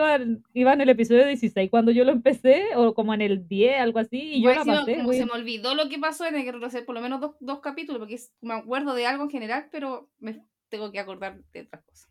iba, 0.54 0.74
en 0.74 0.82
el 0.82 0.90
episodio 0.90 1.26
16 1.26 1.70
cuando 1.70 1.92
yo 1.92 2.06
lo 2.06 2.12
empecé, 2.12 2.64
o 2.76 2.94
como 2.94 3.14
en 3.14 3.22
el 3.22 3.48
10, 3.48 3.80
algo 3.80 4.00
así, 4.00 4.36
y 4.36 4.44
yo 4.44 4.54
la 4.54 4.64
pasé. 4.64 4.96
se 4.96 5.26
me 5.26 5.32
olvidó 5.32 5.76
lo 5.76 5.90
que 5.90 6.00
pasó, 6.00 6.26
en 6.26 6.36
que 6.36 6.52
retroceder 6.52 6.86
por 6.86 6.96
lo 6.96 7.02
menos 7.02 7.20
dos, 7.20 7.36
dos 7.40 7.60
capítulos, 7.60 8.00
porque 8.00 8.18
me 8.42 8.54
acuerdo 8.54 8.94
de 8.94 9.06
algo 9.06 9.24
en 9.24 9.30
general, 9.30 9.68
pero 9.72 10.10
me 10.20 10.46
tengo 10.70 10.92
que 10.92 11.00
acordar 11.00 11.42
de 11.52 11.62
otras 11.62 11.84
cosas. 11.84 12.10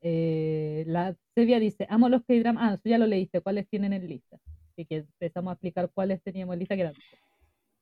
Eh, 0.00 0.84
la 0.86 1.16
Sevia 1.34 1.58
dice, 1.58 1.86
amo 1.88 2.08
los 2.08 2.22
k 2.22 2.34
Ah, 2.56 2.74
eso 2.74 2.88
ya 2.88 2.98
lo 2.98 3.06
leíste, 3.06 3.40
¿cuáles 3.40 3.68
tienen 3.68 3.92
en 3.92 4.08
lista? 4.08 4.38
Así 4.72 4.84
que 4.84 4.96
empezamos 4.98 5.50
a 5.50 5.54
explicar 5.54 5.90
cuáles 5.92 6.22
teníamos 6.22 6.54
en 6.54 6.60
lista, 6.60 6.76
que 6.76 6.82
eran 6.82 6.94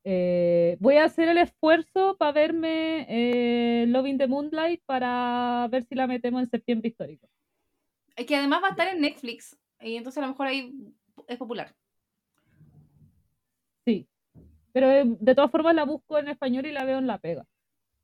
eh, 0.09 0.77
voy 0.79 0.95
a 0.95 1.03
hacer 1.03 1.27
el 1.27 1.37
esfuerzo 1.37 2.15
para 2.17 2.31
verme 2.31 3.05
eh, 3.09 3.85
Loving 3.87 4.17
the 4.17 4.27
Moonlight 4.27 4.81
para 4.85 5.67
ver 5.69 5.83
si 5.83 5.95
la 5.95 6.07
metemos 6.07 6.41
en 6.41 6.49
septiembre 6.49 6.87
histórico. 6.87 7.27
Es 8.15 8.25
que 8.25 8.37
además 8.37 8.63
va 8.63 8.67
a 8.67 8.71
estar 8.71 8.87
en 8.87 9.01
Netflix 9.01 9.59
y 9.81 9.97
entonces 9.97 10.19
a 10.19 10.21
lo 10.21 10.29
mejor 10.29 10.47
ahí 10.47 10.73
es 11.27 11.37
popular. 11.37 11.75
Sí, 13.83 14.07
pero 14.71 14.89
eh, 14.89 15.03
de 15.05 15.35
todas 15.35 15.51
formas 15.51 15.75
la 15.75 15.83
busco 15.83 16.17
en 16.17 16.29
español 16.29 16.65
y 16.67 16.71
la 16.71 16.85
veo 16.85 16.99
en 16.99 17.07
la 17.07 17.17
pega. 17.17 17.45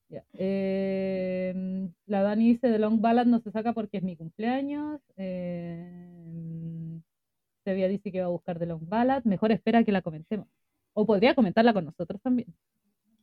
la 0.10 2.22
Dani 2.22 2.48
dice 2.50 2.70
The 2.70 2.80
Long 2.80 3.00
Ballad 3.00 3.28
no 3.28 3.40
se 3.40 3.52
saca 3.52 3.72
porque 3.72 4.00
es 4.00 4.04
mi 4.04 4.18
cumpleaños. 4.18 5.00
Sevilla 7.64 7.88
dice 7.88 8.12
que 8.12 8.20
va 8.20 8.26
a 8.26 8.30
buscar 8.30 8.60
The 8.60 8.66
Long 8.66 8.90
Ballad. 8.90 9.24
Mejor 9.24 9.54
espera 9.54 9.86
que 9.86 9.94
la 9.94 10.02
comentemos. 10.02 10.50
O 10.94 11.06
podría 11.06 11.36
comentarla 11.36 11.74
con 11.74 11.86
nosotros 11.86 12.22
también. 12.22 12.54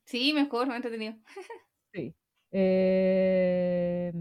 Sí, 0.05 0.33
mejor, 0.33 0.67
me 0.67 0.77
entretenido. 0.77 1.15
sí. 1.93 2.15
Eh, 2.53 4.13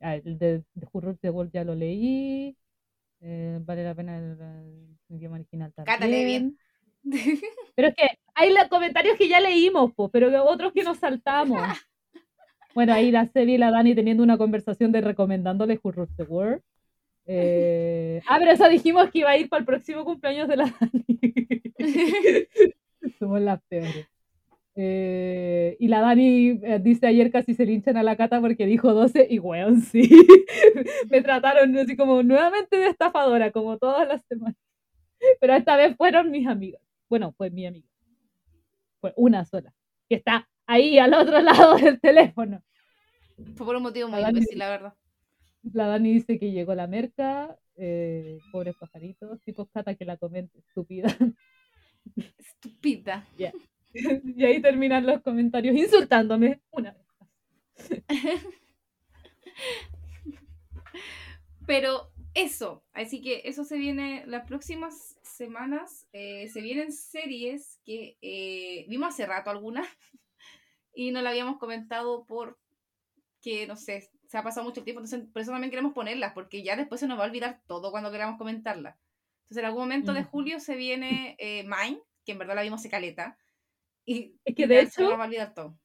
el 0.00 0.38
de, 0.38 0.64
de 0.74 1.16
de 1.22 1.30
Wolf 1.30 1.50
ya 1.52 1.64
lo 1.64 1.74
leí. 1.74 2.56
Eh, 3.20 3.58
vale 3.62 3.84
la 3.84 3.94
pena 3.94 4.18
el, 4.18 4.96
idioma 5.08 5.36
original 5.36 5.72
también. 5.72 5.96
Cátale 5.96 6.24
bien. 6.24 6.58
Pero 7.74 7.88
es 7.88 7.94
que 7.94 8.08
hay 8.34 8.52
los 8.52 8.68
comentarios 8.68 9.16
que 9.16 9.28
ya 9.28 9.40
leímos, 9.40 9.92
po, 9.92 10.10
pero 10.10 10.44
otros 10.44 10.72
que 10.72 10.82
nos 10.82 10.98
saltamos. 10.98 11.58
Bueno, 12.74 12.92
ahí 12.92 13.12
la 13.12 13.28
Sebi 13.28 13.54
y 13.54 13.58
la 13.58 13.70
Dani 13.70 13.94
teniendo 13.94 14.24
una 14.24 14.36
conversación 14.36 14.90
de 14.90 15.00
recomendándole 15.00 15.78
Who 15.80 15.92
Rules 15.92 16.16
the 16.16 16.24
World. 16.24 16.60
Eh, 17.24 18.20
ah, 18.26 18.36
pero 18.40 18.50
eso 18.50 18.68
dijimos 18.68 19.10
que 19.12 19.20
iba 19.20 19.30
a 19.30 19.36
ir 19.36 19.48
para 19.48 19.60
el 19.60 19.64
próximo 19.64 20.04
cumpleaños 20.04 20.48
de 20.48 20.56
la 20.56 20.74
Dani. 20.80 21.06
Somos 23.18 23.40
las 23.40 23.62
peores. 23.64 24.06
Eh, 24.76 25.76
y 25.78 25.86
la 25.86 26.00
Dani 26.00 26.58
eh, 26.62 26.80
dice 26.82 27.06
ayer 27.06 27.30
casi 27.30 27.54
se 27.54 27.64
linchan 27.64 27.96
a 27.96 28.02
la 28.02 28.16
cata 28.16 28.40
porque 28.40 28.66
dijo 28.66 28.92
12 28.92 29.26
y 29.30 29.38
weón, 29.38 29.80
sí. 29.80 30.08
Me 31.10 31.22
trataron 31.22 31.76
así 31.78 31.96
como 31.96 32.22
nuevamente 32.22 32.76
de 32.76 32.88
estafadora, 32.88 33.52
como 33.52 33.78
todas 33.78 34.08
las 34.08 34.24
semanas. 34.26 34.56
Pero 35.40 35.54
esta 35.54 35.76
vez 35.76 35.96
fueron 35.96 36.30
mis 36.30 36.46
amigas. 36.46 36.82
Bueno, 37.08 37.32
fue 37.32 37.50
mi 37.50 37.66
amiga. 37.66 37.88
Fue 39.00 39.12
una 39.16 39.44
sola. 39.44 39.72
Que 40.08 40.16
está 40.16 40.48
ahí 40.66 40.98
al 40.98 41.14
otro 41.14 41.40
lado 41.40 41.76
del 41.76 42.00
teléfono. 42.00 42.62
Fue 43.56 43.66
por 43.66 43.76
un 43.76 43.82
motivo 43.84 44.08
muy 44.08 44.20
La 44.20 44.28
Dani- 44.28 44.38
imbécil, 44.38 44.58
la 44.58 44.68
verdad. 44.70 44.94
La 45.72 45.86
Dani 45.86 46.12
dice 46.12 46.38
que 46.38 46.50
llegó 46.50 46.74
la 46.74 46.86
merca. 46.86 47.56
Eh, 47.76 48.38
pobres 48.52 48.74
pajaritos. 48.76 49.40
Tipo 49.42 49.66
Cata 49.66 49.94
que 49.94 50.04
la 50.04 50.16
comente, 50.16 50.58
estúpida. 50.58 51.16
Estúpida. 52.38 53.26
y 53.94 54.44
ahí 54.44 54.60
terminan 54.60 55.06
los 55.06 55.22
comentarios 55.22 55.76
insultándome 55.76 56.60
una 56.70 56.92
vez. 56.92 57.06
más. 57.18 57.30
Pero 61.66 62.10
eso, 62.34 62.84
así 62.92 63.22
que 63.22 63.42
eso 63.44 63.64
se 63.64 63.76
viene 63.78 64.24
las 64.26 64.46
próximas 64.46 65.16
semanas. 65.22 66.08
eh, 66.12 66.48
se 66.48 66.60
vienen 66.60 66.92
series 66.92 67.80
que 67.84 68.18
eh, 68.20 68.86
vimos 68.88 69.10
hace 69.10 69.26
rato 69.26 69.50
algunas 69.50 69.86
y 70.94 71.10
no 71.10 71.22
la 71.22 71.30
habíamos 71.30 71.58
comentado 71.58 72.24
por 72.26 72.58
que 73.40 73.66
no 73.66 73.76
sé, 73.76 74.10
se 74.26 74.38
ha 74.38 74.42
pasado 74.42 74.66
mucho 74.66 74.82
tiempo, 74.84 75.00
entonces 75.00 75.28
por 75.30 75.42
eso 75.42 75.52
también 75.52 75.70
queremos 75.70 75.92
ponerlas, 75.92 76.32
porque 76.32 76.62
ya 76.62 76.76
después 76.76 77.00
se 77.00 77.06
nos 77.06 77.18
va 77.18 77.24
a 77.24 77.26
olvidar 77.26 77.60
todo 77.66 77.90
cuando 77.90 78.10
queramos 78.10 78.38
comentarlas. 78.38 78.96
Entonces 79.54 79.62
en 79.62 79.66
algún 79.66 79.82
momento 79.82 80.12
de 80.12 80.20
Ujú. 80.22 80.30
julio 80.30 80.58
se 80.60 80.74
viene 80.74 81.36
eh, 81.38 81.62
Mine, 81.62 82.00
que 82.24 82.32
en 82.32 82.38
verdad 82.38 82.56
la 82.56 82.62
vimos 82.62 82.80
hace 82.80 82.90
caleta. 82.90 83.38
Y 84.04 84.34
Es 84.44 84.54
que 84.54 84.66
de 84.66 84.80
hecho- 84.80 85.08
va 85.16 85.22
a 85.22 85.26
olvidar 85.26 85.54
todo. 85.54 85.78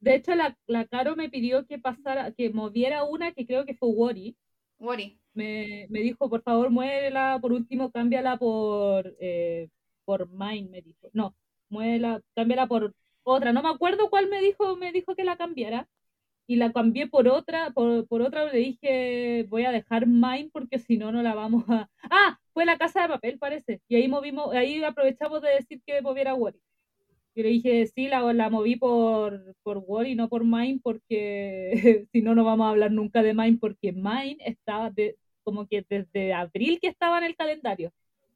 De 0.00 0.14
hecho, 0.16 0.34
la, 0.34 0.56
la 0.66 0.86
Caro 0.86 1.14
me 1.14 1.28
pidió 1.28 1.64
que 1.66 1.78
pasara, 1.78 2.32
que 2.32 2.50
moviera 2.50 3.04
una 3.04 3.32
que 3.32 3.46
creo 3.46 3.64
que 3.64 3.74
fue 3.74 3.88
Wori. 3.90 4.36
Worry. 4.80 5.20
Me, 5.34 5.86
me 5.90 6.00
dijo, 6.00 6.28
por 6.28 6.42
favor, 6.42 6.70
muévela, 6.70 7.38
por 7.40 7.52
último, 7.52 7.92
cámbiala 7.92 8.36
por, 8.36 9.14
eh, 9.20 9.68
por 10.04 10.28
Mine, 10.28 10.68
me 10.70 10.82
dijo. 10.82 11.08
No, 11.12 11.36
muévela, 11.68 12.20
cámbiala 12.34 12.66
por 12.66 12.94
otra. 13.22 13.52
No 13.52 13.62
me 13.62 13.68
acuerdo 13.68 14.10
cuál 14.10 14.28
me 14.28 14.40
dijo, 14.40 14.74
me 14.76 14.90
dijo 14.90 15.14
que 15.14 15.22
la 15.24 15.36
cambiara. 15.36 15.86
Y 16.48 16.56
la 16.56 16.72
cambié 16.72 17.06
por 17.06 17.28
otra, 17.28 17.70
por, 17.70 18.08
por 18.08 18.22
otra 18.22 18.46
le 18.52 18.58
dije, 18.58 19.46
voy 19.48 19.64
a 19.66 19.70
dejar 19.70 20.06
Mine 20.08 20.50
porque 20.52 20.78
si 20.80 20.96
no, 20.96 21.12
no 21.12 21.22
la 21.22 21.34
vamos 21.34 21.64
a... 21.68 21.88
Ah, 22.10 22.40
fue 22.52 22.64
la 22.64 22.78
casa 22.78 23.02
de 23.02 23.08
papel, 23.08 23.38
parece. 23.38 23.80
Y 23.88 23.96
ahí 23.96 24.08
movimos, 24.08 24.54
ahí 24.54 24.82
aprovechamos 24.82 25.42
de 25.42 25.50
decir 25.50 25.80
que 25.86 26.00
moviera 26.02 26.34
Wori. 26.34 26.60
Y 27.34 27.42
le 27.42 27.48
dije, 27.48 27.86
sí, 27.86 28.08
la, 28.08 28.20
la 28.32 28.50
moví 28.50 28.76
por, 28.76 29.56
por 29.62 29.78
Word 29.78 30.06
y 30.06 30.14
no 30.14 30.28
por 30.28 30.44
Mine, 30.44 30.80
porque 30.82 32.06
si 32.12 32.20
no, 32.20 32.34
no 32.34 32.44
vamos 32.44 32.66
a 32.66 32.70
hablar 32.70 32.92
nunca 32.92 33.22
de 33.22 33.32
Mine, 33.32 33.58
porque 33.58 33.92
Mine 33.92 34.36
estaba 34.40 34.90
de, 34.90 35.16
como 35.42 35.66
que 35.66 35.84
desde 35.88 36.34
abril 36.34 36.78
que 36.80 36.88
estaba 36.88 37.18
en 37.18 37.24
el 37.24 37.36
calendario. 37.36 37.92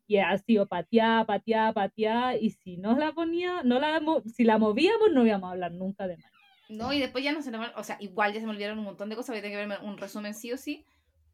Y 0.08 0.18
ha 0.18 0.38
sido 0.38 0.66
pateada, 0.66 1.24
pateada, 1.26 1.72
pateada, 1.72 2.36
y 2.36 2.50
si 2.50 2.76
no 2.76 2.96
la 2.96 3.12
ponía, 3.12 3.62
no 3.64 3.80
la, 3.80 4.00
si 4.34 4.44
la 4.44 4.56
movíamos, 4.56 5.12
no 5.12 5.26
íbamos 5.26 5.48
a 5.48 5.52
hablar 5.52 5.72
nunca 5.72 6.06
de 6.06 6.16
Mine. 6.16 6.30
No, 6.68 6.92
y 6.92 6.98
después 7.00 7.22
ya 7.22 7.32
no 7.32 7.42
se 7.42 7.50
me 7.50 7.58
o 7.76 7.84
sea, 7.84 7.96
igual 8.00 8.32
ya 8.32 8.40
se 8.40 8.46
me 8.46 8.52
olvidaron 8.52 8.78
un 8.78 8.84
montón 8.84 9.08
de 9.08 9.16
cosas, 9.16 9.30
voy 9.30 9.38
a 9.38 9.42
tener 9.42 9.56
que 9.56 9.66
verme 9.66 9.86
un 9.86 9.98
resumen 9.98 10.34
sí 10.34 10.52
o 10.52 10.56
sí, 10.56 10.84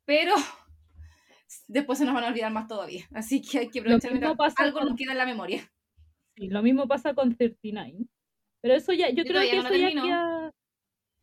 pero 0.05 0.35
después 1.69 1.99
se 1.99 2.05
nos 2.05 2.15
van 2.15 2.25
a 2.25 2.29
olvidar 2.29 2.53
más 2.53 2.67
todavía, 2.69 3.07
así 3.13 3.41
que 3.43 3.59
hay 3.61 3.69
que 3.71 3.81
aprovechar 3.81 4.13
algo 4.13 4.79
con- 4.79 4.89
nos 4.89 4.97
queda 4.97 5.13
en 5.13 5.19
la 5.19 5.27
memoria. 5.27 5.71
Sí, 6.37 6.49
lo 6.49 6.63
mismo 6.63 6.87
pasa 6.89 7.15
con 7.15 7.35
39. 7.37 8.07
Pero 8.63 8.75
eso 8.75 8.93
ya, 8.93 9.09
yo, 9.11 9.17
Yo 9.17 9.25
creo 9.25 9.43
que 9.43 9.57
no 9.57 9.69
eso 9.69 9.75
ya 9.75 9.91
queda- 9.91 10.53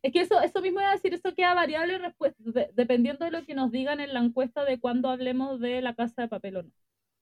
Es 0.02 0.12
que 0.12 0.20
eso, 0.20 0.40
eso 0.40 0.62
mismo 0.62 0.80
iba 0.80 0.90
a 0.90 0.94
decir, 0.94 1.12
eso 1.12 1.34
queda 1.34 1.52
variable 1.54 1.98
respuesta, 1.98 2.42
de- 2.44 2.70
dependiendo 2.74 3.24
de 3.24 3.30
lo 3.32 3.44
que 3.44 3.54
nos 3.54 3.70
digan 3.70 4.00
en 4.00 4.14
la 4.14 4.20
encuesta 4.20 4.64
de 4.64 4.78
cuándo 4.78 5.08
hablemos 5.10 5.60
de 5.60 5.82
la 5.82 5.94
casa 5.94 6.22
de 6.22 6.28
papel 6.28 6.56
o 6.56 6.62
no. 6.62 6.70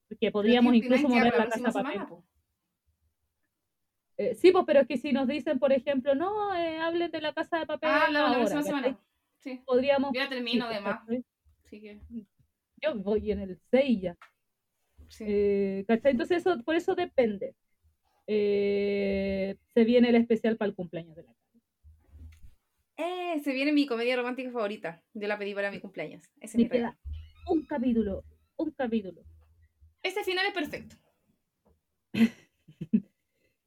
Porque 0.08 0.30
podríamos 0.30 0.74
incluso 0.74 1.08
mover 1.08 1.24
la 1.36 1.48
casa 1.48 1.56
de 1.58 1.62
papel. 1.72 1.92
semana. 1.92 2.08
Eh, 4.16 4.34
sí, 4.34 4.50
pues, 4.52 4.64
pero 4.66 4.80
es 4.80 4.86
que 4.88 4.96
si 4.96 5.12
nos 5.12 5.28
dicen, 5.28 5.58
por 5.58 5.72
ejemplo, 5.72 6.14
no, 6.14 6.54
eh, 6.54 6.78
hablen 6.78 7.10
de 7.10 7.20
la 7.20 7.32
casa 7.32 7.58
de 7.58 7.66
papel. 7.66 7.90
Ah, 7.92 8.08
la, 8.10 8.28
la 8.28 8.34
próxima 8.36 8.62
semana. 8.62 8.98
Sí, 9.38 9.60
Podríamos. 9.64 10.12
yo 10.12 10.20
ya 10.20 10.28
termino 10.28 10.66
sí, 10.68 10.72
además, 10.74 11.00
así 11.64 11.80
que 11.80 12.00
Yo 12.82 12.94
voy 12.96 13.30
en 13.30 13.40
el 13.40 13.58
6 13.70 14.00
ya. 14.00 14.16
sí. 15.08 15.24
Eh, 15.26 15.84
¿cachai? 15.86 16.12
Entonces, 16.12 16.38
eso, 16.38 16.62
por 16.64 16.74
eso 16.74 16.94
depende. 16.94 17.54
Eh, 18.26 19.56
se 19.74 19.84
viene 19.84 20.10
el 20.10 20.16
especial 20.16 20.56
para 20.56 20.68
el 20.68 20.74
cumpleaños 20.74 21.16
de 21.16 21.22
la 21.22 21.32
casa. 21.32 21.38
Eh, 22.98 23.40
se 23.42 23.52
viene 23.52 23.72
mi 23.72 23.86
comedia 23.86 24.16
romántica 24.16 24.50
favorita. 24.50 25.02
Yo 25.14 25.28
la 25.28 25.38
pedí 25.38 25.54
para 25.54 25.70
mi 25.70 25.80
cumpleaños. 25.80 26.24
Ese 26.40 26.58
Me 26.58 26.68
queda 26.68 26.98
un 27.46 27.64
capítulo, 27.64 28.24
un 28.56 28.70
capítulo. 28.72 29.22
Este 30.02 30.24
final 30.24 30.46
es 30.46 30.52
perfecto. 30.52 30.96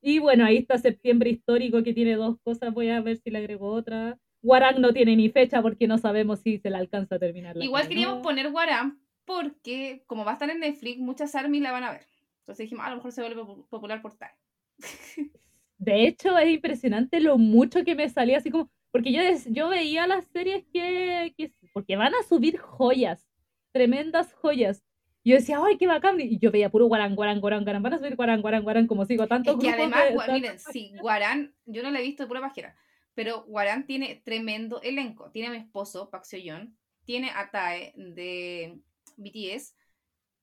Y 0.03 0.17
bueno, 0.17 0.45
ahí 0.45 0.57
está 0.57 0.79
septiembre 0.79 1.29
histórico 1.29 1.83
que 1.83 1.93
tiene 1.93 2.15
dos 2.15 2.37
cosas. 2.43 2.73
Voy 2.73 2.89
a 2.89 3.01
ver 3.01 3.17
si 3.17 3.29
le 3.29 3.37
agrego 3.37 3.71
otra. 3.71 4.17
Warang 4.41 4.81
no 4.81 4.93
tiene 4.93 5.15
ni 5.15 5.29
fecha 5.29 5.61
porque 5.61 5.87
no 5.87 5.99
sabemos 5.99 6.39
si 6.39 6.57
se 6.57 6.71
la 6.71 6.79
alcanza 6.79 7.15
a 7.15 7.19
terminar. 7.19 7.55
la 7.55 7.63
Igual 7.63 7.87
queríamos 7.87 8.17
¿no? 8.17 8.21
poner 8.23 8.49
Guaram 8.49 8.99
porque, 9.25 10.03
como 10.07 10.25
va 10.25 10.31
a 10.31 10.33
estar 10.33 10.49
en 10.49 10.59
Netflix, 10.59 10.99
muchas 10.99 11.35
army 11.35 11.59
la 11.59 11.71
van 11.71 11.83
a 11.83 11.91
ver. 11.91 12.05
Entonces 12.39 12.65
dijimos, 12.65 12.83
"Ah, 12.83 12.87
a 12.87 12.91
lo 12.91 12.95
mejor 12.97 13.11
se 13.11 13.21
vuelve 13.21 13.41
popu- 13.41 13.67
popular 13.69 14.01
por 14.01 14.15
tal. 14.17 14.31
De 15.77 16.05
hecho, 16.07 16.37
es 16.37 16.49
impresionante 16.51 17.19
lo 17.19 17.37
mucho 17.37 17.83
que 17.83 17.95
me 17.95 18.07
salía 18.09 18.37
así 18.37 18.51
como. 18.51 18.69
Porque 18.91 19.11
yo, 19.13 19.21
yo 19.47 19.69
veía 19.69 20.05
las 20.05 20.25
series 20.27 20.65
que, 20.73 21.33
que- 21.37 21.53
Porque 21.73 21.95
van 21.95 22.13
a 22.13 22.23
subir 22.23 22.57
joyas. 22.57 23.27
Tremendas 23.71 24.33
joyas. 24.33 24.83
Y 25.23 25.31
yo 25.31 25.35
decía, 25.37 25.59
¡ay, 25.63 25.77
qué 25.77 25.87
bacán! 25.87 26.19
Y 26.19 26.39
yo 26.39 26.51
veía 26.51 26.69
puro 26.69 26.87
guarán, 26.87 27.15
guarán, 27.15 27.39
guarán, 27.39 27.63
guarán. 27.63 27.83
Van 27.83 27.93
a 27.93 27.97
subir 27.99 28.15
guarán, 28.15 28.41
guarán, 28.41 28.63
guarán. 28.63 28.87
Como 28.87 29.05
sigo 29.05 29.27
tantos 29.27 29.55
Es 29.55 29.61
que 29.61 29.69
además, 29.69 30.03
de- 30.27 30.33
miren, 30.33 30.59
sí, 30.59 30.93
Guarán, 30.99 31.53
yo 31.65 31.83
no 31.83 31.91
la 31.91 31.99
he 31.99 32.03
visto 32.03 32.23
de 32.23 32.27
pura 32.27 32.41
pajera, 32.41 32.75
pero 33.13 33.43
Guarán 33.43 33.85
tiene 33.85 34.21
tremendo 34.25 34.81
elenco. 34.81 35.31
Tiene 35.31 35.47
a 35.49 35.51
mi 35.51 35.57
esposo, 35.57 36.09
Park 36.09 36.25
Seo-yeon, 36.25 36.75
tiene 37.05 37.29
a 37.29 37.49
Tae 37.49 37.93
de 37.95 38.79
BTS, 39.21 39.75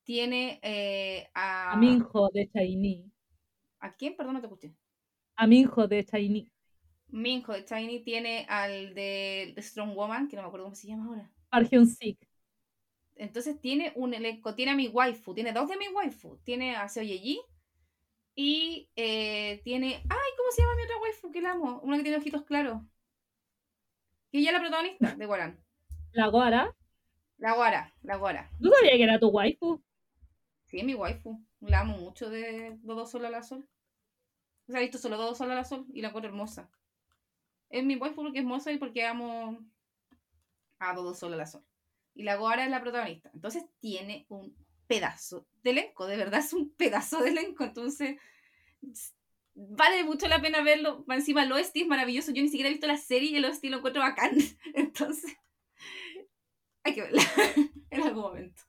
tiene 0.03 0.59
eh, 0.61 1.29
a... 1.33 1.73
A 1.73 1.77
Minho 1.77 2.29
de 2.33 2.49
Shiny. 2.53 3.11
¿A 3.79 3.93
quién? 3.93 4.15
Perdón, 4.15 4.35
no 4.35 4.41
te 4.41 4.47
escuché. 4.47 4.73
A 5.35 5.47
Minho 5.47 5.87
de 5.87 6.03
Shiny. 6.03 6.51
Minho 7.11 7.53
de 7.53 7.63
Tiny 7.63 7.99
tiene 8.03 8.45
al 8.47 8.93
de 8.93 9.55
Strong 9.57 9.95
Woman, 9.95 10.27
que 10.27 10.35
no 10.35 10.43
me 10.43 10.47
acuerdo 10.47 10.65
cómo 10.65 10.75
se 10.75 10.87
llama 10.87 11.05
ahora. 11.05 11.31
Park 11.49 11.69
Hyun-sik. 11.71 12.17
Entonces 13.15 13.59
tiene 13.59 13.91
un 13.95 14.13
elenco, 14.13 14.55
tiene 14.55 14.71
a 14.71 14.75
mi 14.75 14.87
waifu, 14.87 15.33
tiene 15.33 15.51
dos 15.51 15.67
de 15.67 15.77
mi 15.77 15.89
waifu, 15.89 16.37
tiene 16.43 16.75
a 16.75 16.87
Seo 16.87 17.03
Ye-ji 17.03 17.41
y 18.35 18.89
eh, 18.95 19.59
tiene, 19.63 19.95
ay, 20.09 20.29
¿cómo 20.37 20.51
se 20.51 20.61
llama 20.61 20.75
mi 20.75 20.83
otra 20.83 21.01
waifu 21.01 21.31
que 21.31 21.41
la 21.41 21.51
amo? 21.51 21.81
Una 21.83 21.97
que 21.97 22.03
tiene 22.03 22.17
ojitos 22.17 22.43
claros. 22.43 22.81
Que 24.31 24.39
ella 24.39 24.51
es 24.51 24.53
la 24.53 24.61
protagonista 24.61 25.15
de 25.15 25.25
Guarán. 25.25 25.59
La 26.11 26.27
Guara. 26.27 26.75
La 27.39 27.53
Guara, 27.53 27.93
la 28.03 28.17
Guara. 28.17 28.51
¿Tú 28.61 28.69
sabías 28.69 28.97
que 28.97 29.03
era 29.03 29.19
tu 29.19 29.29
waifu? 29.29 29.81
Sí, 30.65 30.79
es 30.79 30.83
mi 30.83 30.93
waifu. 30.93 31.41
La 31.61 31.81
amo 31.81 31.97
mucho 31.97 32.29
de 32.29 32.77
Dodo 32.81 33.05
Sol 33.05 33.25
a 33.25 33.29
la 33.29 33.43
Sol. 33.43 33.67
O 34.67 34.71
sea, 34.71 34.81
he 34.81 34.83
visto 34.83 34.97
solo 34.97 35.17
Dodo 35.17 35.35
Sol 35.35 35.49
a 35.51 35.55
la 35.55 35.63
Sol 35.63 35.85
y 35.93 36.01
la 36.01 36.09
encuentro 36.09 36.29
hermosa. 36.29 36.69
Es 37.69 37.83
mi 37.83 37.95
waifu 37.95 38.23
porque 38.23 38.39
es 38.39 38.43
hermosa 38.43 38.73
y 38.73 38.77
porque 38.77 39.05
amo 39.05 39.57
a 40.79 40.93
Dodo 40.93 41.15
Sol 41.15 41.33
a 41.33 41.37
la 41.37 41.47
Sol. 41.47 41.63
Y 42.13 42.23
la 42.23 42.35
Guara 42.35 42.65
es 42.65 42.71
la 42.71 42.81
protagonista. 42.81 43.31
Entonces 43.33 43.63
tiene 43.79 44.25
un 44.27 44.53
pedazo 44.87 45.47
de 45.63 45.69
elenco, 45.69 46.07
de 46.07 46.17
verdad 46.17 46.41
es 46.41 46.51
un 46.51 46.73
pedazo 46.75 47.21
de 47.23 47.29
elenco. 47.29 47.63
Entonces 47.63 48.17
vale 49.55 50.03
mucho 50.03 50.27
la 50.27 50.41
pena 50.41 50.61
verlo. 50.61 51.05
Encima 51.07 51.43
el 51.43 51.53
OST 51.53 51.77
es 51.77 51.87
maravilloso. 51.87 52.33
Yo 52.33 52.43
ni 52.43 52.49
siquiera 52.49 52.67
he 52.67 52.73
visto 52.73 52.87
la 52.87 52.97
serie 52.97 53.31
y 53.31 53.37
el 53.37 53.45
OST 53.45 53.63
lo 53.65 53.77
encuentro 53.77 54.01
bacán. 54.01 54.31
Entonces 54.73 55.37
hay 56.83 56.93
que 56.95 57.01
verla 57.01 57.21
en 57.91 58.01
algún 58.03 58.21
momento. 58.23 58.63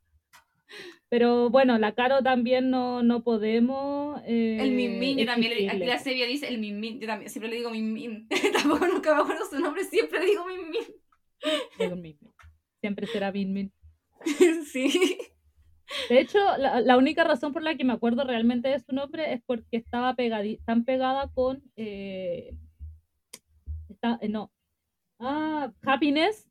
Pero 1.09 1.51
bueno, 1.51 1.77
la 1.79 1.95
Caro 1.97 2.23
también 2.23 2.71
no, 2.71 3.03
no 3.03 3.25
podemos. 3.25 4.21
eh, 4.25 4.59
El 4.61 4.71
Min 4.73 5.19
yo 5.19 5.27
también, 5.27 5.69
aquí 5.69 5.85
la 5.85 5.99
Sevilla 5.99 6.27
dice 6.27 6.47
el 6.49 6.59
Min 6.59 7.01
yo 7.01 7.07
también 7.09 7.29
siempre 7.31 7.51
le 7.51 7.57
digo 7.57 7.71
Min 7.71 8.29
Tampoco 8.53 8.87
nunca 8.87 9.15
me 9.17 9.23
acuerdo 9.23 9.45
su 9.51 9.59
nombre, 9.59 9.83
siempre 9.85 10.21
le 10.21 10.27
digo 10.27 10.45
Min. 11.97 12.17
Siempre 12.81 13.07
será 13.09 13.33
Min 13.33 13.53
Min. 13.53 13.73
sí. 14.73 15.19
De 16.09 16.21
hecho, 16.21 16.39
la, 16.59 16.81
la 16.81 16.97
única 16.97 17.25
razón 17.25 17.53
por 17.53 17.63
la 17.63 17.75
que 17.75 17.85
me 17.85 17.93
acuerdo 17.93 18.23
realmente 18.25 18.69
de 18.69 18.79
su 18.79 18.95
nombre 18.95 19.33
es 19.33 19.43
porque 19.45 19.77
estaba 19.77 20.15
pegadi- 20.15 20.61
tan 20.65 20.85
pegada 20.85 21.29
con. 21.35 21.63
eh, 21.77 22.55
está- 23.89 24.19
eh, 24.23 24.29
no. 24.29 24.53
Ah, 25.19 25.73
Happiness, 25.85 26.49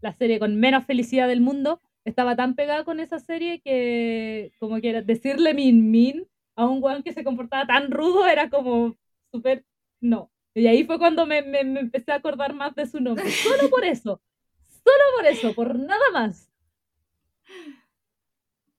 la 0.00 0.12
serie 0.14 0.38
con 0.38 0.56
menos 0.56 0.84
felicidad 0.86 1.28
del 1.28 1.40
mundo, 1.40 1.80
estaba 2.04 2.36
tan 2.36 2.54
pegada 2.54 2.84
con 2.84 3.00
esa 3.00 3.18
serie 3.18 3.60
que 3.60 4.52
como 4.58 4.80
que 4.80 5.02
decirle 5.02 5.54
Min 5.54 5.90
Min 5.90 6.26
a 6.54 6.66
un 6.66 6.82
weón 6.82 7.02
que 7.02 7.12
se 7.12 7.24
comportaba 7.24 7.66
tan 7.66 7.90
rudo 7.90 8.26
era 8.26 8.48
como 8.50 8.96
súper 9.32 9.64
no. 10.00 10.30
Y 10.54 10.66
ahí 10.68 10.84
fue 10.84 10.98
cuando 10.98 11.26
me, 11.26 11.42
me- 11.42 11.64
me 11.64 11.80
empecé 11.80 12.12
a 12.12 12.16
acordar 12.16 12.54
más 12.54 12.74
de 12.74 12.86
su 12.86 13.00
nombre. 13.00 13.24
Solo 13.30 13.68
por 13.70 13.84
eso. 13.84 14.20
Solo 14.68 15.04
por 15.16 15.26
eso, 15.26 15.54
por 15.54 15.78
nada 15.78 16.10
más. 16.12 16.50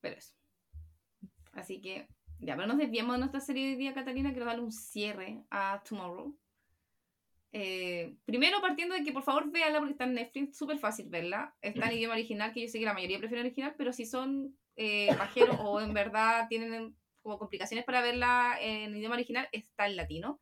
Pero 0.01 0.15
eso. 0.18 0.34
Así 1.53 1.82
que, 1.82 2.07
ya, 2.39 2.55
pero 2.55 2.68
nos 2.68 2.78
desviamos 2.78 3.13
de 3.15 3.20
nuestra 3.20 3.41
serie 3.41 3.70
de 3.72 3.76
día, 3.76 3.93
Catalina. 3.93 4.32
Quiero 4.32 4.45
darle 4.45 4.63
un 4.63 4.72
cierre 4.72 5.43
a 5.49 5.82
Tomorrow. 5.88 6.36
Eh, 7.53 8.15
primero 8.25 8.59
partiendo 8.61 8.93
de 8.93 9.03
que 9.03 9.13
por 9.13 9.23
favor 9.23 9.49
véala 9.49 9.79
porque 9.79 9.93
está 9.93 10.03
en 10.03 10.15
Netflix, 10.15 10.57
súper 10.57 10.79
fácil 10.79 11.09
verla. 11.09 11.55
Está 11.61 11.87
en 11.87 11.97
idioma 11.97 12.15
original, 12.15 12.53
que 12.53 12.61
yo 12.61 12.67
sé 12.67 12.79
que 12.79 12.85
la 12.85 12.93
mayoría 12.93 13.19
prefiere 13.19 13.41
original, 13.41 13.75
pero 13.77 13.93
si 13.93 14.05
son 14.05 14.57
eh, 14.75 15.13
pajeros 15.17 15.57
o 15.61 15.81
en 15.81 15.93
verdad 15.93 16.47
tienen 16.49 16.95
como 17.21 17.39
complicaciones 17.39 17.85
para 17.85 18.01
verla 18.01 18.57
en 18.61 18.95
idioma 18.95 19.15
original, 19.15 19.47
está 19.51 19.87
en 19.87 19.95
latino. 19.95 20.39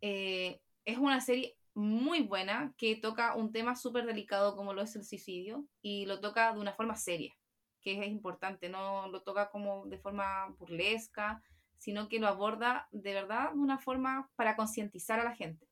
Eh, 0.00 0.60
es 0.84 0.98
una 0.98 1.20
serie 1.20 1.56
muy 1.74 2.22
buena 2.22 2.72
que 2.78 2.96
toca 2.96 3.34
un 3.34 3.52
tema 3.52 3.76
súper 3.76 4.06
delicado 4.06 4.56
como 4.56 4.72
lo 4.72 4.82
es 4.82 4.96
el 4.96 5.04
suicidio 5.04 5.66
y 5.82 6.06
lo 6.06 6.20
toca 6.20 6.52
de 6.52 6.60
una 6.60 6.72
forma 6.72 6.96
seria, 6.96 7.34
que 7.82 8.00
es 8.00 8.08
importante, 8.08 8.68
no 8.68 9.08
lo 9.08 9.22
toca 9.22 9.50
como 9.50 9.84
de 9.86 9.98
forma 9.98 10.48
burlesca, 10.58 11.42
sino 11.76 12.08
que 12.08 12.18
lo 12.18 12.28
aborda 12.28 12.88
de 12.92 13.12
verdad 13.12 13.52
de 13.52 13.58
una 13.58 13.78
forma 13.78 14.30
para 14.36 14.56
concientizar 14.56 15.20
a 15.20 15.24
la 15.24 15.36
gente 15.36 15.66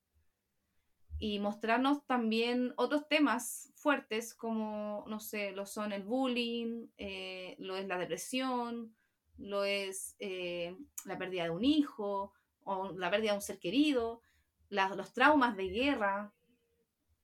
y 1.19 1.39
mostrarnos 1.39 2.05
también 2.07 2.73
otros 2.77 3.09
temas 3.09 3.73
fuertes 3.77 4.35
como, 4.35 5.05
no 5.09 5.21
sé, 5.21 5.53
lo 5.53 5.67
son 5.67 5.93
el 5.93 6.03
bullying, 6.03 6.89
eh, 6.99 7.57
lo 7.59 7.77
es 7.77 7.87
la 7.87 7.99
depresión, 7.99 8.95
lo 9.39 9.65
es 9.65 10.17
eh, 10.19 10.77
la 11.05 11.19
pérdida 11.19 11.45
de 11.45 11.51
un 11.51 11.65
hijo 11.65 12.33
o 12.65 12.93
la 12.93 13.11
pérdida 13.11 13.33
de 13.33 13.37
un 13.37 13.43
ser 13.43 13.59
querido, 13.59 14.23
los 14.71 15.13
traumas 15.13 15.57
de 15.57 15.69
guerra, 15.69 16.33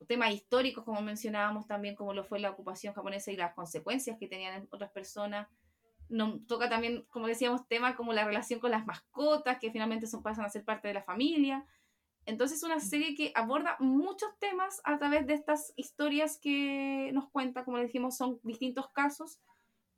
temas 0.07 0.33
históricos 0.33 0.85
como 0.85 1.03
mencionábamos 1.03 1.67
también, 1.67 1.95
como 1.95 2.15
lo 2.15 2.25
fue 2.25 2.39
la 2.39 2.51
ocupación 2.51 2.95
japonesa 2.95 3.33
y 3.33 3.37
las 3.37 3.55
consecuencias 3.55 4.19
que 4.19 4.29
tenían 4.29 4.63
en 4.63 4.69
otras 4.71 4.91
personas. 4.91 5.49
Nos 6.09 6.47
toca 6.47 6.69
también, 6.69 7.03
como 7.11 7.27
decíamos, 7.27 7.69
temas 7.69 7.95
como 7.95 8.13
la 8.13 8.25
relación 8.25 8.61
con 8.61 8.71
las 8.71 8.87
mascotas, 8.87 9.59
que 9.59 9.71
finalmente 9.71 10.07
son, 10.07 10.23
pasan 10.23 10.45
a 10.45 10.51
ser 10.51 10.65
parte 10.65 10.89
de 10.89 10.95
la 10.95 11.03
familia. 11.03 11.67
Entonces 12.27 12.59
es 12.59 12.65
una 12.65 12.81
serie 12.81 13.15
que 13.15 13.33
aborda 13.35 13.77
muchos 13.81 14.31
temas 14.39 14.81
a 14.85 14.99
través 14.99 15.27
de 15.27 15.35
estas 15.35 15.73
historias 15.77 16.39
que 16.39 17.11
nos 17.13 17.31
cuenta, 17.31 17.65
como 17.65 17.79
le 17.79 17.85
dijimos, 17.85 18.17
son 18.17 18.39
distintos 18.43 18.91
casos, 18.93 19.41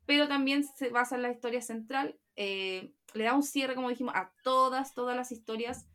pero 0.06 0.28
también 0.28 0.64
se 0.64 0.88
basa 0.88 1.16
en 1.16 1.22
la 1.22 1.30
historia 1.30 1.60
central. 1.62 2.18
eh, 2.36 2.94
le 3.14 3.24
da 3.24 3.34
un 3.34 3.42
cierre, 3.42 3.74
como 3.74 3.90
dijimos, 3.90 4.14
a 4.16 4.32
todas, 4.42 4.94
todas 4.94 5.14
las 5.16 5.32
historias. 5.32 5.86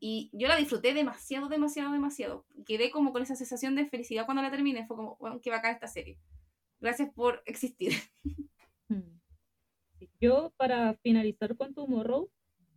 Y 0.00 0.30
yo 0.32 0.48
la 0.48 0.56
disfruté 0.56 0.92
demasiado, 0.92 1.48
demasiado, 1.48 1.92
demasiado. 1.92 2.44
Quedé 2.66 2.90
como 2.90 3.12
con 3.12 3.22
esa 3.22 3.36
sensación 3.36 3.76
de 3.76 3.88
felicidad 3.88 4.24
cuando 4.24 4.42
la 4.42 4.50
terminé. 4.50 4.84
Fue 4.86 4.96
como, 4.96 5.16
bueno, 5.20 5.40
qué 5.40 5.50
bacán 5.50 5.74
esta 5.74 5.86
serie. 5.86 6.18
Gracias 6.80 7.12
por 7.14 7.42
existir. 7.46 7.92
Hmm. 8.88 9.20
Yo, 10.20 10.52
para 10.56 10.94
finalizar 11.02 11.56
con 11.56 11.74
Tomorrow, 11.74 12.28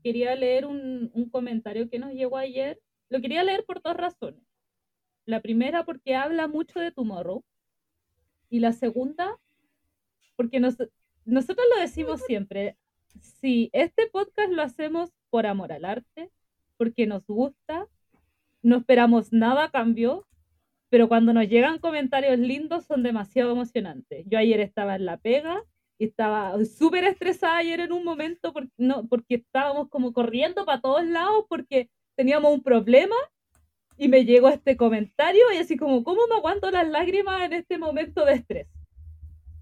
quería 0.06 0.36
leer 0.36 0.68
un, 0.68 1.10
un 1.16 1.30
comentario 1.32 1.89
que 1.89 1.97
nos 1.97 2.14
llegó 2.14 2.38
ayer. 2.38 2.80
Lo 3.10 3.20
quería 3.22 3.43
leer 3.43 3.66
por 3.66 3.82
dos 3.82 3.97
razones. 3.97 4.43
La 5.26 5.41
primera, 5.41 5.84
porque 5.84 6.14
habla 6.14 6.47
mucho 6.47 6.80
de 6.80 6.91
Tomorrow. 6.91 7.43
Y 8.51 8.60
la 8.60 8.72
segunda, 8.72 9.36
porque 10.36 10.60
nos- 10.60 10.78
nosotros 11.26 11.66
lo 11.74 11.82
decimos 11.82 12.22
siempre. 12.22 12.78
Si 13.20 13.72
este 13.74 14.06
podcast 14.12 14.51
lo 14.51 14.62
hacemos 14.62 15.10
por 15.32 15.47
amor 15.47 15.72
al 15.74 15.86
arte, 15.86 16.30
porque 16.78 17.08
nos 17.08 17.26
gusta, 17.26 17.88
no 18.62 18.78
esperamos 18.78 19.34
nada 19.34 19.64
a 19.64 19.72
cambio, 19.72 20.28
pero 20.89 21.08
cuando 21.08 21.34
nos 21.34 21.49
llegan 21.49 21.80
comentarios 21.80 22.38
lindos 22.38 22.86
son 22.86 23.01
demasiado 23.01 23.53
emocionantes. 23.53 24.24
Yo 24.30 24.38
ayer 24.38 24.60
estaba 24.60 24.95
en 24.97 25.06
la 25.06 25.18
pega 25.18 25.64
estaba 26.00 26.64
súper 26.66 27.06
estresada 27.06 27.58
ayer 27.58 27.80
en 27.80 27.91
un 27.93 28.04
momento 28.04 28.52
porque, 28.54 28.72
no, 28.78 29.08
porque 29.08 29.36
estábamos 29.36 29.89
como 29.89 30.14
corriendo 30.14 30.66
para 30.66 30.82
todos 30.82 31.06
lados 31.06 31.46
porque 31.50 31.89
teníamos 32.16 32.52
un 32.54 32.62
problema 32.64 33.16
y 33.98 34.08
me 34.10 34.26
llegó 34.26 34.50
este 34.50 34.78
comentario 34.78 35.43
y 35.54 35.58
así 35.58 35.78
como, 35.78 36.04
¿cómo 36.04 36.22
me 36.30 36.36
aguanto 36.36 36.72
las 36.72 36.88
lágrimas 36.89 37.43
en 37.43 37.54
este 37.54 37.78
momento 37.78 38.26
de 38.26 38.34
estrés? 38.36 38.68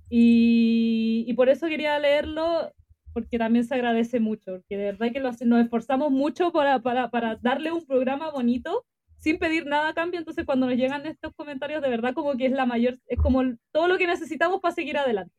Y, 0.09 1.25
y 1.27 1.33
por 1.33 1.49
eso 1.49 1.67
quería 1.67 1.97
leerlo 1.99 2.71
porque 3.13 3.37
también 3.37 3.65
se 3.65 3.75
agradece 3.75 4.19
mucho, 4.19 4.53
porque 4.53 4.77
de 4.77 4.85
verdad 4.85 5.11
que 5.11 5.19
lo 5.19 5.29
hace- 5.29 5.45
nos 5.45 5.63
esforzamos 5.63 6.11
mucho 6.11 6.51
para, 6.51 6.79
para, 6.81 7.09
para 7.09 7.35
darle 7.37 7.71
un 7.71 7.85
programa 7.85 8.31
bonito 8.31 8.85
sin 9.17 9.39
pedir 9.39 9.65
nada 9.65 9.89
a 9.89 9.93
cambio, 9.93 10.19
entonces 10.19 10.45
cuando 10.45 10.65
nos 10.67 10.75
llegan 10.75 11.05
estos 11.05 11.33
comentarios 11.35 11.81
de 11.81 11.89
verdad 11.89 12.13
como 12.13 12.35
que 12.37 12.47
es 12.47 12.51
la 12.51 12.65
mayor, 12.65 12.99
es 13.07 13.17
como 13.19 13.41
todo 13.71 13.87
lo 13.87 13.97
que 13.97 14.07
necesitamos 14.07 14.61
para 14.61 14.75
seguir 14.75 14.97
adelante. 14.97 15.33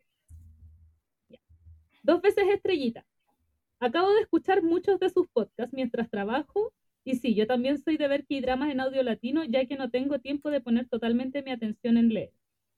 Dos 2.04 2.20
veces 2.20 2.44
estrellita. 2.52 3.06
Acabo 3.80 4.12
de 4.12 4.20
escuchar 4.20 4.62
muchos 4.62 5.00
de 5.00 5.08
sus 5.08 5.26
podcasts 5.28 5.72
mientras 5.72 6.10
trabajo 6.10 6.74
y 7.02 7.14
sí, 7.14 7.34
yo 7.34 7.46
también 7.46 7.78
soy 7.78 7.96
de 7.96 8.08
ver 8.08 8.26
dramas 8.28 8.70
en 8.70 8.80
audio 8.80 9.02
latino 9.02 9.42
ya 9.42 9.64
que 9.64 9.78
no 9.78 9.88
tengo 9.88 10.18
tiempo 10.18 10.50
de 10.50 10.60
poner 10.60 10.86
totalmente 10.86 11.42
mi 11.42 11.50
atención 11.50 11.96
en 11.96 12.10
leer. 12.10 12.30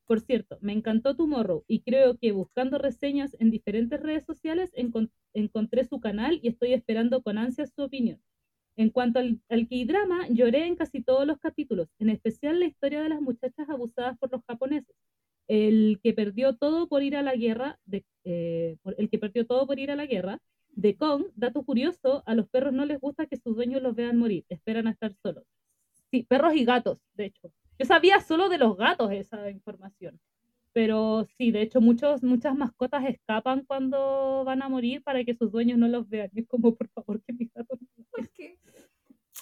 Por 0.06 0.20
cierto, 0.20 0.58
me 0.60 0.72
encantó 0.72 1.16
Tomorrow 1.16 1.64
y 1.66 1.80
creo 1.80 2.16
que 2.16 2.30
buscando 2.30 2.78
reseñas 2.78 3.36
en 3.40 3.50
diferentes 3.50 4.00
redes 4.00 4.24
sociales 4.24 4.72
encon- 4.76 5.10
encontré 5.34 5.82
su 5.84 5.98
canal 5.98 6.38
y 6.40 6.46
estoy 6.46 6.72
esperando 6.72 7.20
con 7.20 7.36
ansias 7.36 7.72
su 7.74 7.82
opinión. 7.82 8.22
En 8.76 8.90
cuanto 8.90 9.18
al, 9.18 9.40
al 9.48 9.66
K-drama, 9.66 10.28
lloré 10.28 10.66
en 10.66 10.76
casi 10.76 11.02
todos 11.02 11.26
los 11.26 11.40
capítulos, 11.40 11.88
en 11.98 12.10
especial 12.10 12.60
la 12.60 12.66
historia 12.66 13.02
de 13.02 13.08
las 13.08 13.20
muchachas 13.20 13.68
abusadas 13.68 14.16
por 14.18 14.30
los 14.30 14.42
japoneses. 14.46 14.94
El 15.48 16.00
que 16.02 16.12
perdió 16.12 16.56
todo 16.56 16.88
por 16.88 17.02
ir 17.02 17.16
a 17.16 17.22
la 17.22 17.34
guerra, 17.36 17.78
de, 17.84 18.04
eh, 18.24 18.76
por- 18.82 18.94
el 18.98 19.08
que 19.10 19.18
perdió 19.18 19.46
todo 19.46 19.66
por 19.66 19.78
ir 19.78 19.90
a 19.90 19.96
la 19.96 20.06
guerra, 20.06 20.40
de 20.70 20.96
Kong, 20.96 21.26
dato 21.36 21.62
curioso, 21.64 22.22
a 22.26 22.34
los 22.34 22.48
perros 22.48 22.72
no 22.74 22.84
les 22.84 23.00
gusta 23.00 23.26
que 23.26 23.36
sus 23.36 23.56
dueños 23.56 23.82
los 23.82 23.94
vean 23.94 24.18
morir, 24.18 24.44
esperan 24.48 24.86
a 24.86 24.90
estar 24.90 25.14
solos. 25.22 25.44
Sí, 26.10 26.22
perros 26.24 26.54
y 26.54 26.64
gatos, 26.64 26.98
de 27.14 27.26
hecho. 27.26 27.52
Yo 27.78 27.86
sabía 27.86 28.20
solo 28.20 28.48
de 28.48 28.58
los 28.58 28.76
gatos 28.76 29.12
esa 29.12 29.50
información. 29.50 30.18
Pero 30.72 31.26
sí, 31.38 31.50
de 31.52 31.62
hecho, 31.62 31.80
muchos, 31.80 32.22
muchas 32.22 32.54
mascotas 32.54 33.04
escapan 33.06 33.64
cuando 33.66 34.44
van 34.44 34.62
a 34.62 34.68
morir 34.68 35.02
para 35.02 35.24
que 35.24 35.34
sus 35.34 35.50
dueños 35.50 35.78
no 35.78 35.88
los 35.88 36.08
vean. 36.08 36.30
Y 36.34 36.40
es 36.40 36.46
como, 36.48 36.74
por 36.74 36.88
favor, 36.90 37.22
que 37.22 37.32
mis 37.32 37.52
gatos 37.52 37.78
no 37.80 38.04
¿Por 38.10 38.28
qué? 38.30 38.58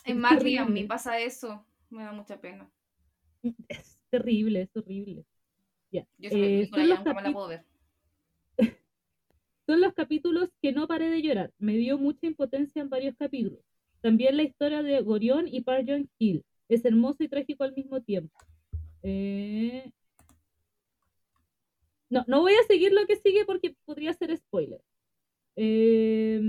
En 0.05 0.22
terrible. 0.22 0.59
a 0.59 0.64
mí 0.66 0.85
pasa 0.85 1.18
eso. 1.18 1.64
Me 1.90 2.05
da 2.05 2.12
mucha 2.12 2.40
pena. 2.40 2.70
Es 3.68 3.98
terrible, 4.10 4.62
es 4.62 4.76
horrible. 4.76 5.24
Ya. 5.95 6.05
Yo 6.19 6.31
Eh, 6.33 6.66
son, 6.66 6.89
los 6.89 7.05
la 7.05 7.33
puedo 7.33 7.47
ver. 7.47 7.65
son 9.66 9.81
los 9.81 9.95
capítulos 9.95 10.51
que 10.61 10.73
no 10.73 10.89
paré 10.89 11.09
de 11.09 11.23
llorar. 11.23 11.53
Me 11.59 11.77
dio 11.77 11.99
mucha 11.99 12.27
impotencia 12.27 12.83
en 12.83 12.91
varios 12.91 13.15
capítulos. 13.16 13.61
También 14.01 14.37
la 14.37 14.43
historia 14.43 14.83
de 14.83 15.01
Gorión 15.03 15.47
y 15.47 15.61
Park 15.61 15.85
Jong 15.87 16.09
Hill. 16.19 16.45
Es 16.69 16.85
hermoso 16.85 17.23
y 17.23 17.29
trágico 17.29 17.62
al 17.62 17.75
mismo 17.75 18.03
tiempo. 18.03 18.37
Eh, 19.05 19.93
No, 22.11 22.25
no 22.27 22.41
voy 22.41 22.53
a 22.55 22.66
seguir 22.66 22.93
lo 22.93 23.07
que 23.07 23.16
sigue 23.16 23.45
porque 23.45 23.77
podría 23.85 24.12
ser 24.15 24.37
spoiler. 24.37 24.81
Eh, 25.57 26.41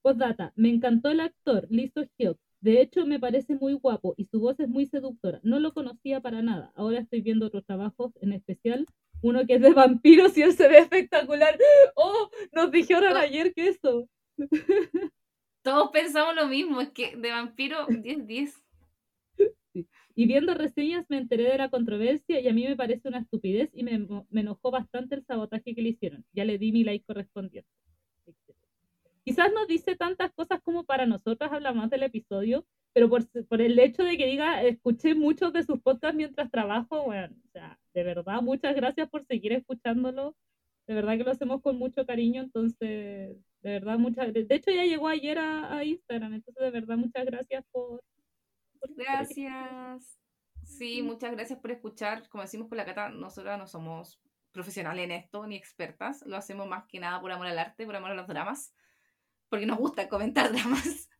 Postdata, 0.00 0.52
me 0.56 0.70
encantó 0.70 1.10
el 1.10 1.20
actor, 1.20 1.66
Lee 1.70 1.90
So-hyuk. 1.94 2.38
De 2.62 2.80
hecho, 2.80 3.04
me 3.06 3.18
parece 3.18 3.56
muy 3.56 3.72
guapo 3.74 4.14
y 4.16 4.26
su 4.26 4.38
voz 4.38 4.58
es 4.60 4.68
muy 4.68 4.86
seductora. 4.86 5.40
No 5.42 5.58
lo 5.58 5.74
conocía 5.74 6.20
para 6.20 6.42
nada. 6.42 6.72
Ahora 6.76 7.00
estoy 7.00 7.20
viendo 7.20 7.46
otros 7.46 7.66
trabajos, 7.66 8.12
en 8.20 8.32
especial 8.32 8.86
uno 9.20 9.44
que 9.46 9.54
es 9.54 9.60
de 9.60 9.72
vampiros 9.72 10.36
y 10.38 10.42
él 10.42 10.52
se 10.52 10.68
ve 10.68 10.78
espectacular. 10.78 11.58
¡Oh! 11.96 12.30
Nos 12.52 12.70
dijeron 12.70 13.16
ayer 13.16 13.52
que 13.52 13.68
eso. 13.68 14.08
Todos 15.62 15.90
pensamos 15.90 16.36
lo 16.36 16.46
mismo, 16.46 16.80
es 16.80 16.90
que 16.90 17.16
de 17.16 17.30
vampiro 17.30 17.88
10-10. 17.88 18.54
Y 20.14 20.26
viendo 20.26 20.54
reseñas 20.54 21.06
me 21.08 21.18
enteré 21.18 21.44
de 21.44 21.58
la 21.58 21.68
controversia 21.68 22.40
y 22.40 22.46
a 22.46 22.52
mí 22.52 22.64
me 22.64 22.76
parece 22.76 23.08
una 23.08 23.18
estupidez 23.18 23.70
y 23.72 23.82
me, 23.82 24.06
me 24.30 24.42
enojó 24.42 24.70
bastante 24.70 25.16
el 25.16 25.24
sabotaje 25.24 25.74
que 25.74 25.82
le 25.82 25.88
hicieron. 25.88 26.24
Ya 26.32 26.44
le 26.44 26.58
di 26.58 26.70
mi 26.70 26.84
like 26.84 27.04
correspondiente. 27.04 27.68
Quizás 29.24 29.52
no 29.52 29.66
dice 29.66 29.96
tantas 29.96 30.32
cosas 30.32 30.60
como 30.62 30.84
para 30.84 31.06
nosotras 31.06 31.52
hablamos 31.52 31.90
del 31.90 32.02
episodio, 32.02 32.66
pero 32.92 33.08
por, 33.08 33.26
por 33.46 33.60
el 33.60 33.78
hecho 33.78 34.02
de 34.02 34.16
que 34.16 34.26
diga, 34.26 34.62
escuché 34.62 35.14
muchos 35.14 35.52
de 35.52 35.62
sus 35.62 35.80
podcasts 35.80 36.16
mientras 36.16 36.50
trabajo, 36.50 37.04
bueno, 37.04 37.34
o 37.46 37.48
sea, 37.52 37.78
de 37.94 38.02
verdad, 38.02 38.42
muchas 38.42 38.74
gracias 38.74 39.08
por 39.08 39.24
seguir 39.26 39.52
escuchándolo. 39.52 40.36
De 40.88 40.94
verdad 40.94 41.16
que 41.16 41.24
lo 41.24 41.30
hacemos 41.30 41.62
con 41.62 41.78
mucho 41.78 42.04
cariño, 42.04 42.42
entonces, 42.42 42.80
de 42.80 43.38
verdad, 43.62 43.98
muchas 43.98 44.32
De 44.32 44.46
hecho, 44.50 44.72
ya 44.72 44.84
llegó 44.84 45.06
ayer 45.08 45.38
a, 45.38 45.76
a 45.76 45.84
Instagram, 45.84 46.34
entonces, 46.34 46.62
de 46.64 46.70
verdad, 46.70 46.96
muchas 46.96 47.24
gracias 47.24 47.64
por... 47.70 48.02
por- 48.80 48.94
Gracias. 48.96 50.18
Sí, 50.64 51.02
muchas 51.02 51.32
gracias 51.32 51.60
por 51.60 51.70
escuchar. 51.70 52.28
Como 52.28 52.42
decimos 52.42 52.68
con 52.68 52.78
la 52.78 52.84
Cata, 52.84 53.10
nosotras 53.10 53.58
no 53.58 53.66
somos 53.68 54.20
profesionales 54.50 55.04
en 55.04 55.12
esto 55.12 55.46
ni 55.46 55.54
expertas. 55.56 56.24
Lo 56.26 56.36
hacemos 56.36 56.66
más 56.68 56.84
que 56.86 56.98
nada 57.00 57.20
por 57.20 57.30
amor 57.30 57.46
al 57.46 57.58
arte, 57.58 57.86
por 57.86 57.94
amor 57.96 58.10
a 58.10 58.14
los 58.14 58.26
dramas. 58.26 58.74
Porque 59.52 59.66
nos 59.66 59.76
gusta 59.76 60.08
comentar 60.08 60.50
dramas. 60.52 61.10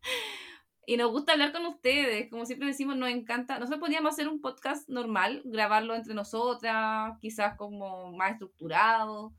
Y 0.87 0.97
nos 0.97 1.11
gusta 1.11 1.33
hablar 1.33 1.53
con 1.53 1.67
ustedes. 1.67 2.31
Como 2.31 2.47
siempre 2.47 2.67
decimos, 2.67 2.97
nos 2.97 3.11
encanta. 3.11 3.59
Nosotros 3.59 3.79
podríamos 3.79 4.15
hacer 4.15 4.27
un 4.27 4.41
podcast 4.41 4.89
normal, 4.89 5.43
grabarlo 5.45 5.95
entre 5.95 6.15
nosotras, 6.15 7.13
quizás 7.21 7.59
como 7.59 8.11
más 8.13 8.33
estructurado. 8.33 9.35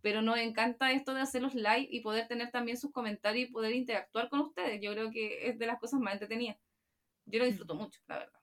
Pero 0.00 0.22
nos 0.22 0.38
encanta 0.38 0.90
esto 0.90 1.14
de 1.14 1.20
hacer 1.20 1.40
los 1.40 1.54
live 1.54 1.86
y 1.88 2.00
poder 2.00 2.26
tener 2.26 2.50
también 2.50 2.78
sus 2.78 2.90
comentarios 2.90 3.48
y 3.48 3.52
poder 3.52 3.76
interactuar 3.76 4.28
con 4.28 4.40
ustedes. 4.40 4.80
Yo 4.82 4.90
creo 4.92 5.12
que 5.12 5.48
es 5.48 5.56
de 5.56 5.66
las 5.66 5.78
cosas 5.78 6.00
más 6.00 6.14
entretenidas. 6.14 6.58
Yo 7.26 7.38
lo 7.38 7.44
disfruto 7.44 7.76
mucho, 7.76 8.00
la 8.08 8.18
verdad. 8.18 8.40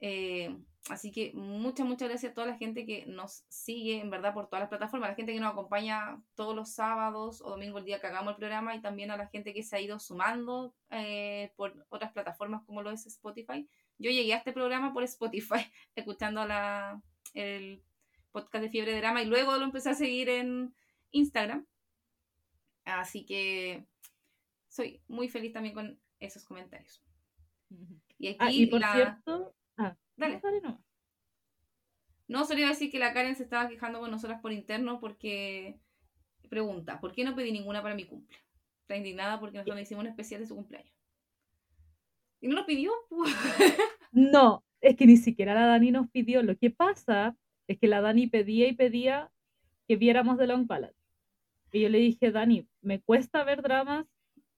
Eh, 0.00 0.56
así 0.88 1.12
que 1.12 1.32
muchas, 1.34 1.86
muchas 1.86 2.08
gracias 2.08 2.32
a 2.32 2.34
toda 2.34 2.46
la 2.46 2.56
gente 2.56 2.84
que 2.84 3.06
nos 3.06 3.44
sigue, 3.48 4.00
en 4.00 4.10
verdad, 4.10 4.34
por 4.34 4.46
todas 4.46 4.62
las 4.62 4.68
plataformas, 4.68 5.08
a 5.08 5.10
la 5.12 5.16
gente 5.16 5.32
que 5.32 5.40
nos 5.40 5.52
acompaña 5.52 6.22
todos 6.34 6.54
los 6.56 6.70
sábados 6.70 7.40
o 7.40 7.50
domingos 7.50 7.80
el 7.80 7.86
día 7.86 8.00
que 8.00 8.08
hagamos 8.08 8.32
el 8.32 8.38
programa 8.38 8.74
y 8.74 8.80
también 8.80 9.10
a 9.10 9.16
la 9.16 9.28
gente 9.28 9.54
que 9.54 9.62
se 9.62 9.76
ha 9.76 9.80
ido 9.80 9.98
sumando 9.98 10.74
eh, 10.90 11.52
por 11.56 11.86
otras 11.88 12.12
plataformas 12.12 12.62
como 12.64 12.82
lo 12.82 12.90
es 12.90 13.06
Spotify. 13.06 13.68
Yo 13.98 14.10
llegué 14.10 14.34
a 14.34 14.38
este 14.38 14.52
programa 14.52 14.92
por 14.92 15.04
Spotify, 15.04 15.64
escuchando 15.94 16.44
la, 16.44 17.00
el 17.34 17.82
podcast 18.32 18.64
de 18.64 18.70
Fiebre 18.70 18.92
de 18.92 18.98
Drama 18.98 19.22
y 19.22 19.26
luego 19.26 19.56
lo 19.56 19.64
empecé 19.64 19.90
a 19.90 19.94
seguir 19.94 20.28
en 20.28 20.74
Instagram. 21.12 21.66
Así 22.84 23.24
que 23.24 23.86
soy 24.68 25.00
muy 25.06 25.28
feliz 25.28 25.52
también 25.52 25.74
con 25.74 26.00
esos 26.18 26.44
comentarios. 26.44 27.02
Y 28.18 28.28
aquí 28.28 28.38
Ah, 28.40 28.50
y 28.52 28.66
por 28.66 28.80
la... 28.80 28.92
cierto. 28.94 29.54
Ah, 29.76 29.96
Dale. 30.22 30.40
no, 30.42 30.60
nomás. 30.60 30.80
No, 32.28 32.44
solo 32.46 32.60
iba 32.60 32.68
a 32.68 32.72
decir 32.72 32.90
que 32.90 32.98
la 32.98 33.12
Karen 33.12 33.36
se 33.36 33.42
estaba 33.42 33.68
quejando 33.68 34.00
con 34.00 34.10
nosotras 34.10 34.40
por 34.40 34.52
interno 34.52 35.00
porque 35.00 35.78
pregunta, 36.48 37.00
¿por 37.00 37.12
qué 37.12 37.24
no 37.24 37.34
pedí 37.34 37.52
ninguna 37.52 37.82
para 37.82 37.94
mi 37.94 38.04
cumple? 38.04 38.38
Está 38.82 38.96
indignada 38.96 39.40
porque 39.40 39.58
nosotros 39.58 39.76
le 39.76 39.82
hicimos 39.82 40.04
un 40.04 40.10
especial 40.10 40.40
de 40.40 40.46
su 40.46 40.54
cumpleaños. 40.54 40.92
Y 42.40 42.48
no 42.48 42.56
lo 42.56 42.66
pidió. 42.66 42.92
No, 44.14 44.62
es 44.82 44.94
que 44.96 45.06
ni 45.06 45.16
siquiera 45.16 45.54
la 45.54 45.66
Dani 45.66 45.90
nos 45.90 46.10
pidió. 46.10 46.42
Lo 46.42 46.54
que 46.58 46.70
pasa 46.70 47.34
es 47.66 47.78
que 47.78 47.86
la 47.86 48.02
Dani 48.02 48.26
pedía 48.26 48.68
y 48.68 48.74
pedía 48.74 49.32
que 49.88 49.96
viéramos 49.96 50.36
The 50.36 50.46
Long 50.46 50.66
Ballad. 50.66 50.92
Y 51.72 51.80
yo 51.80 51.88
le 51.88 51.96
dije, 51.96 52.30
Dani, 52.30 52.68
me 52.82 53.00
cuesta 53.00 53.42
ver 53.42 53.62
dramas. 53.62 54.04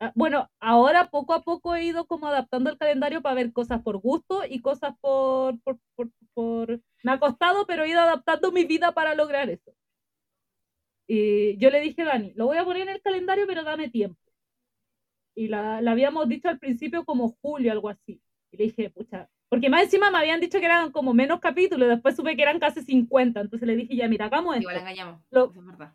Ah, 0.00 0.12
Bueno, 0.14 0.50
ahora 0.60 1.08
poco 1.10 1.32
a 1.34 1.42
poco 1.42 1.74
he 1.74 1.84
ido 1.84 2.06
como 2.06 2.26
adaptando 2.26 2.70
el 2.70 2.78
calendario 2.78 3.22
para 3.22 3.34
ver 3.36 3.52
cosas 3.52 3.82
por 3.82 3.98
gusto 3.98 4.42
y 4.48 4.60
cosas 4.60 4.94
por, 5.00 5.58
por, 5.62 5.78
por, 5.94 6.10
por- 6.34 6.80
Me 7.02 7.12
ha 7.12 7.20
costado, 7.20 7.66
pero 7.66 7.84
he 7.84 7.88
ido 7.90 8.00
adaptando 8.00 8.50
mi 8.52 8.64
vida 8.64 8.92
para 8.92 9.14
lograr 9.14 9.48
eso. 9.50 9.72
Y 11.06 11.56
yo 11.58 11.70
le 11.70 11.80
dije, 11.80 12.02
Dani, 12.04 12.32
lo 12.34 12.46
voy 12.46 12.56
a 12.56 12.64
poner 12.64 12.82
en 12.82 12.88
el 12.90 13.02
calendario, 13.02 13.46
pero 13.46 13.62
dame 13.62 13.88
tiempo. 13.90 14.18
Y 15.36 15.48
la, 15.48 15.80
la 15.82 15.90
habíamos 15.92 16.28
dicho 16.28 16.48
al 16.48 16.58
principio 16.58 17.04
como 17.04 17.36
julio, 17.42 17.72
algo 17.72 17.88
así. 17.88 18.20
Y 18.52 18.56
le 18.56 18.64
dije, 18.64 18.90
pucha, 18.90 19.28
porque 19.48 19.68
más 19.68 19.82
encima 19.84 20.10
me 20.10 20.18
habían 20.18 20.40
dicho 20.40 20.58
que 20.60 20.64
eran 20.66 20.92
como 20.92 21.12
menos 21.12 21.40
capítulos, 21.40 21.88
después 21.88 22.16
supe 22.16 22.36
que 22.36 22.42
eran 22.42 22.58
casi 22.60 22.82
50, 22.82 23.40
entonces 23.40 23.66
le 23.66 23.76
dije, 23.76 23.96
ya, 23.96 24.08
mira, 24.08 24.26
hagamos 24.26 24.54
esto. 24.56 24.62
Igual 24.70 24.78
engañamos. 24.78 25.20
Lo- 25.30 25.52
es 25.52 25.66
verdad. 25.66 25.94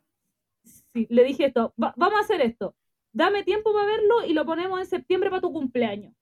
Sí, 0.94 1.08
le 1.10 1.24
dije 1.24 1.46
esto, 1.46 1.74
"Va- 1.82 1.94
vamos 1.98 2.20
a 2.20 2.24
hacer 2.24 2.42
esto, 2.42 2.76
dame 3.11 3.44
tiempo 3.44 3.73
para 3.73 3.86
verlo 3.86 4.26
y 4.26 4.34
lo 4.34 4.45
ponemos 4.45 4.80
en 4.80 4.86
septiembre 4.88 5.30
para 5.30 5.41
tu 5.41 5.52
cumpleaños. 5.52 6.14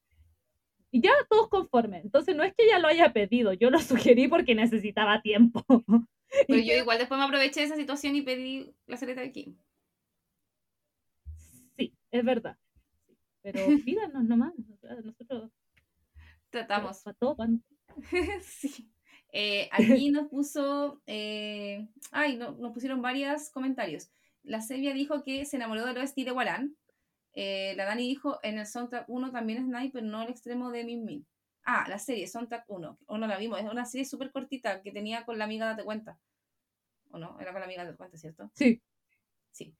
Y 0.91 1.01
ya 1.01 1.11
todos 1.29 1.49
conformes. 1.49 2.05
Entonces 2.05 2.35
no 2.35 2.43
es 2.43 2.53
que 2.55 2.65
ella 2.65 2.79
lo 2.79 2.87
haya 2.87 3.11
pedido, 3.13 3.53
yo 3.53 3.69
lo 3.69 3.79
sugerí 4.15 4.27
porque 4.27 4.55
necesitaba 4.55 5.21
tiempo. 5.21 5.63
Pero 6.47 6.59
yo 6.59 6.73
igual 6.73 6.97
después 6.97 7.17
me 7.17 7.25
aproveché 7.25 7.61
de 7.61 7.65
esa 7.67 7.75
situación 7.75 8.15
y 8.15 8.21
pedí 8.21 8.73
la 8.85 8.97
cereta 8.97 9.21
de 9.21 9.31
Kim. 9.31 9.57
Sí, 11.77 11.93
es 12.11 12.25
verdad. 12.25 12.57
Pero 13.41 13.59
pídanos 13.85 14.23
nomás, 14.25 14.53
nosotros 15.03 15.51
Tratamos. 16.49 17.01
para 17.03 17.17
todo, 17.17 17.37
sí. 18.41 18.89
Eh, 19.33 19.69
aquí 19.71 20.09
nos 20.09 20.29
puso. 20.29 21.01
eh, 21.05 21.87
ay, 22.11 22.37
no, 22.37 22.51
nos 22.51 22.73
pusieron 22.73 23.01
varios 23.01 23.49
comentarios. 23.49 24.09
La 24.47 24.61
Sevia 24.61 24.93
dijo 24.93 25.23
que 25.23 25.45
se 25.45 25.57
enamoró 25.57 25.85
del 25.85 25.97
OST 25.97 26.17
de 26.17 26.31
Walan. 26.31 26.75
Eh, 27.33 27.73
la 27.75 27.85
Dani 27.85 28.07
dijo 28.07 28.39
en 28.43 28.57
el 28.57 28.65
soundtrack 28.65 29.07
1 29.07 29.31
también 29.31 29.59
es 29.59 29.67
nice, 29.67 29.91
pero 29.93 30.05
no 30.05 30.23
el 30.23 30.29
extremo 30.29 30.71
de 30.71 30.83
Min 30.83 31.05
Min. 31.05 31.27
Ah, 31.63 31.85
la 31.89 31.99
serie, 31.99 32.27
soundtrack 32.27 32.63
1. 32.67 32.97
O 33.05 33.17
no 33.17 33.27
la 33.27 33.37
vimos. 33.37 33.59
Es 33.59 33.65
una 33.69 33.85
serie 33.85 34.05
súper 34.05 34.31
cortita 34.31 34.81
que 34.81 34.91
tenía 34.91 35.25
con 35.25 35.37
la 35.37 35.43
amiga 35.43 35.67
Date 35.67 35.83
Cuenta. 35.83 36.17
¿O 37.11 37.19
no? 37.19 37.37
Era 37.39 37.51
con 37.51 37.59
la 37.59 37.65
amiga 37.65 37.83
Date 37.83 37.97
Cuenta, 37.97 38.17
¿cierto? 38.17 38.49
Sí, 38.55 38.81
Sí. 39.51 39.75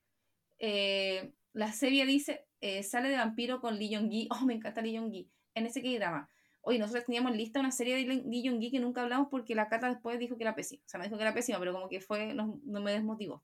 Eh, 0.60 1.32
la 1.54 1.72
Sevia 1.72 2.06
dice, 2.06 2.46
eh, 2.62 2.84
sale 2.84 3.10
de 3.10 3.18
vampiro 3.18 3.62
con 3.62 3.78
Lee 3.78 3.96
Jong-gi. 3.96 4.28
Oh, 4.42 4.46
me 4.46 4.54
encanta 4.56 4.82
Lee 4.82 4.98
Jong-gi. 4.98 5.30
En 5.56 5.66
ese 5.66 5.82
K-drama. 5.82 6.30
Oye, 6.62 6.80
nosotros 6.80 7.06
teníamos 7.06 7.36
lista 7.36 7.62
una 7.62 7.72
serie 7.72 7.96
de 7.96 8.04
Lee 8.04 8.44
Jong-gi 8.48 8.72
que 8.72 8.80
nunca 8.80 9.02
hablamos 9.02 9.30
porque 9.32 9.56
la 9.56 9.70
Cata 9.70 9.88
después 9.88 10.20
dijo 10.20 10.36
que 10.36 10.44
era 10.44 10.56
pésima. 10.56 10.84
O 10.86 10.90
sea, 10.90 10.98
no 10.98 11.06
dijo 11.06 11.16
que 11.16 11.24
era 11.24 11.34
pésima, 11.34 11.60
pero 11.60 11.72
como 11.74 11.88
que 11.88 12.02
fue, 12.02 12.34
no, 12.34 12.60
no 12.66 12.82
me 12.82 12.92
desmotivó. 12.92 13.44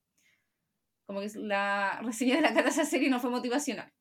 Como 1.05 1.21
que 1.21 1.29
la 1.35 1.99
reseña 2.03 2.35
de 2.35 2.41
la 2.41 2.49
Cata 2.49 2.63
de 2.63 2.69
esa 2.69 2.85
serie 2.85 3.09
no 3.09 3.19
fue 3.19 3.29
motivacional. 3.29 3.91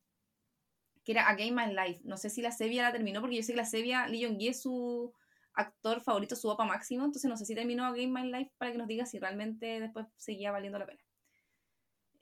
Que 1.05 1.13
era 1.13 1.29
A 1.29 1.35
Game 1.35 1.53
My 1.53 1.75
Life. 1.75 2.01
No 2.05 2.17
sé 2.17 2.31
si 2.31 2.43
la 2.43 2.53
Sevia 2.53 2.83
la 2.83 2.93
terminó 2.93 3.21
porque 3.21 3.37
yo 3.37 3.43
sé 3.43 3.53
que 3.53 3.59
la 3.59 3.65
Sevia, 3.65 4.07
Lee 4.07 4.25
Jong-gi 4.25 4.49
es 4.49 4.63
su 4.63 5.13
actor 5.55 6.01
favorito, 6.01 6.37
su 6.37 6.49
opa 6.49 6.65
máximo. 6.65 7.05
Entonces 7.05 7.29
no 7.29 7.37
sé 7.37 7.45
si 7.45 7.55
terminó 7.55 7.85
A 7.85 7.91
Game 7.91 8.09
My 8.09 8.31
Life 8.31 8.53
para 8.59 8.73
que 8.73 8.79
nos 8.79 8.87
diga 8.87 9.07
si 9.07 9.19
realmente 9.19 9.81
después 9.81 10.07
seguía 10.17 10.53
valiendo 10.53 10.79
la 10.79 10.87
pena. 10.87 11.03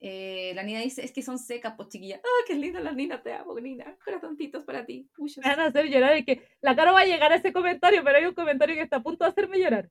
Eh, 0.03 0.53
la 0.55 0.63
Nina 0.63 0.81
dice, 0.81 1.05
es 1.05 1.13
que 1.13 1.21
son 1.21 1.39
secas, 1.39 1.75
pues 1.77 1.91
chiquilla. 1.91 2.21
¡Ah, 2.25 2.45
qué 2.47 2.55
linda 2.55 2.81
la 2.81 2.93
Nina! 2.93 3.23
Te 3.23 3.35
amo, 3.35 3.59
Nina. 3.61 3.97
Corazoncitos 4.03 4.65
para 4.65 4.87
ti. 4.87 5.11
Me 5.19 5.51
van 5.51 5.61
a 5.61 5.67
hacer 5.67 5.87
llorar. 5.87 6.17
Es 6.17 6.25
que 6.25 6.43
la 6.63 6.75
cara 6.75 6.93
va 6.93 7.01
a 7.01 7.07
llegar 7.07 7.33
a 7.33 7.37
ese 7.37 7.53
comentario, 7.53 8.03
pero 8.03 8.19
hay 8.19 8.25
un 8.25 8.35
comentario 8.35 8.75
que 8.75 8.83
está 8.83 8.97
a 8.97 9.03
punto 9.03 9.25
de 9.25 9.31
hacerme 9.31 9.59
llorar. 9.59 9.91